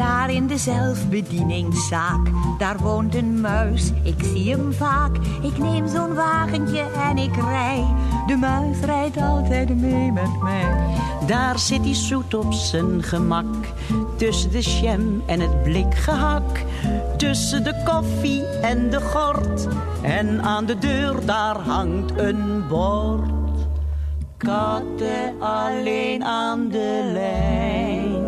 Daar 0.00 0.30
in 0.30 0.46
de 0.46 0.58
zelfbedieningszaak, 0.58 2.28
daar 2.58 2.78
woont 2.78 3.14
een 3.14 3.40
muis. 3.40 3.92
Ik 4.02 4.22
zie 4.22 4.50
hem 4.50 4.72
vaak. 4.72 5.16
Ik 5.42 5.58
neem 5.58 5.88
zo'n 5.88 6.14
wagentje 6.14 6.84
en 7.08 7.18
ik 7.18 7.36
rij. 7.36 7.84
De 8.26 8.36
muis 8.36 8.80
rijdt 8.80 9.16
altijd 9.16 9.80
mee 9.80 10.12
met 10.12 10.42
mij. 10.42 10.96
Daar 11.26 11.58
zit 11.58 11.84
hij 11.84 11.94
zoet 11.94 12.34
op 12.34 12.52
zijn 12.52 13.02
gemak. 13.02 13.66
Tussen 14.16 14.50
de 14.50 14.60
jam 14.60 15.22
en 15.26 15.40
het 15.40 15.62
blikgehak. 15.62 16.64
Tussen 17.16 17.64
de 17.64 17.82
koffie 17.84 18.46
en 18.46 18.90
de 18.90 19.00
gort. 19.00 19.68
En 20.02 20.42
aan 20.42 20.66
de 20.66 20.78
deur 20.78 21.24
daar 21.24 21.58
hangt 21.58 22.18
een 22.18 22.66
bord. 22.68 23.30
Katten 24.36 25.40
alleen 25.40 26.24
aan 26.24 26.68
de 26.68 27.10
lijn. 27.12 28.19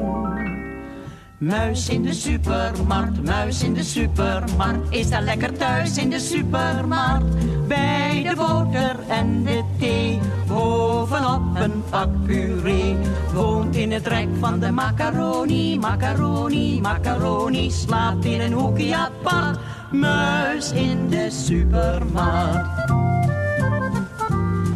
Muis 1.42 1.88
in 1.88 2.02
de 2.02 2.12
supermarkt, 2.12 3.22
muis 3.24 3.62
in 3.62 3.74
de 3.74 3.82
supermarkt. 3.82 4.94
Is 4.94 5.10
daar 5.10 5.22
lekker 5.22 5.52
thuis 5.52 5.96
in 5.96 6.10
de 6.10 6.18
supermarkt. 6.18 7.26
Bij 7.68 8.26
de 8.28 8.36
boter 8.36 8.96
en 9.08 9.42
de 9.42 9.62
thee. 9.78 10.20
Bovenop 10.46 11.42
een 11.54 11.82
pak 11.90 12.08
puree. 12.26 12.96
Woont 13.34 13.76
in 13.76 13.92
het 13.92 14.06
rek 14.06 14.28
van 14.40 14.60
de 14.60 14.70
macaroni, 14.70 15.78
macaroni, 15.78 16.80
macaroni. 16.80 17.70
Slaapt 17.70 18.24
in 18.24 18.40
een 18.40 18.52
hoekje 18.52 18.96
apart. 18.96 19.58
Muis 19.90 20.72
in 20.72 21.08
de 21.08 21.30
supermarkt. 21.30 22.90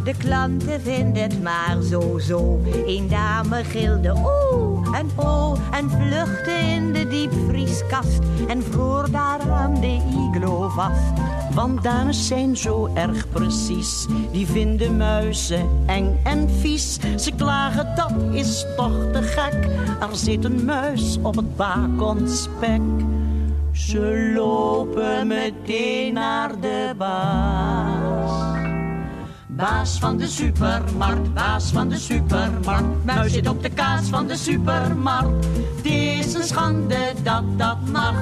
De 0.07 0.13
klanten 0.17 0.81
vinden 0.81 1.23
het 1.23 1.43
maar 1.43 1.77
zo 1.81 2.19
zo. 2.19 2.59
Een 2.85 3.07
dame 3.09 3.63
gilde 3.63 4.13
oeh 4.15 4.97
en 4.97 5.09
oh 5.15 5.57
en 5.71 5.89
vluchtte 5.89 6.51
in 6.51 6.93
de 6.93 7.07
diepvrieskast 7.07 8.19
en 8.47 8.63
vroor 8.63 9.11
daar 9.11 9.51
aan 9.51 9.73
de 9.73 9.99
iglo 10.31 10.69
vast. 10.69 11.13
Want 11.53 11.83
dames 11.83 12.27
zijn 12.27 12.57
zo 12.57 12.89
erg 12.93 13.29
precies, 13.29 14.07
die 14.31 14.47
vinden 14.47 14.97
muizen 14.97 15.69
eng 15.85 16.19
en 16.23 16.49
vies. 16.49 16.99
Ze 17.15 17.31
klagen 17.35 17.95
dat 17.95 18.13
is 18.31 18.65
toch 18.75 19.11
te 19.13 19.21
gek, 19.21 19.67
er 19.99 20.15
zit 20.15 20.43
een 20.43 20.65
muis 20.65 21.17
op 21.21 21.35
het 21.35 21.55
bakonspek. 21.55 22.81
Ze 23.71 24.31
lopen 24.35 25.27
meteen 25.27 26.13
naar 26.13 26.59
de 26.59 26.93
baas. 26.97 28.46
Baas 29.57 29.99
van 29.99 30.17
de 30.17 30.27
supermarkt, 30.27 31.33
baas 31.33 31.71
van 31.71 31.89
de 31.89 31.97
supermarkt. 31.97 33.05
Muis 33.05 33.33
zit 33.33 33.47
op 33.47 33.63
de 33.63 33.69
kaas 33.69 34.09
van 34.09 34.27
de 34.27 34.35
supermarkt. 34.35 35.45
Het 35.75 35.85
is 35.85 36.33
een 36.33 36.43
schande 36.43 37.13
dat 37.23 37.43
dat 37.57 37.77
mag. 37.91 38.13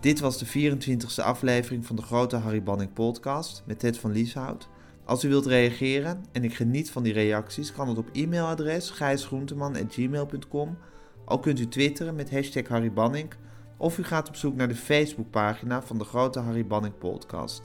Dit 0.00 0.20
was 0.20 0.38
de 0.38 0.46
24e 0.46 1.24
aflevering 1.24 1.86
van 1.86 1.96
de 1.96 2.02
Grote 2.02 2.36
Harry 2.36 2.62
Banning 2.62 2.92
podcast 2.92 3.62
met 3.66 3.78
Ted 3.78 3.98
van 3.98 4.12
Lieshout. 4.12 4.68
Als 5.04 5.24
u 5.24 5.28
wilt 5.28 5.46
reageren, 5.46 6.24
en 6.32 6.44
ik 6.44 6.54
geniet 6.54 6.90
van 6.90 7.02
die 7.02 7.12
reacties, 7.12 7.72
kan 7.72 7.88
het 7.88 7.98
op 7.98 8.08
e-mailadres 8.12 8.90
gijsgroenteman.gmail.com. 8.90 10.78
Ook 11.24 11.42
kunt 11.42 11.60
u 11.60 11.68
twitteren 11.68 12.14
met 12.14 12.30
hashtag 12.30 12.68
Harry 12.68 12.92
Banning, 12.92 13.32
of 13.76 13.98
u 13.98 14.04
gaat 14.04 14.28
op 14.28 14.36
zoek 14.36 14.54
naar 14.54 14.68
de 14.68 14.74
Facebookpagina 14.74 15.82
van 15.82 15.98
de 15.98 16.04
Grote 16.04 16.40
Harry 16.40 16.66
Banning 16.66 16.98
podcast. 16.98 17.62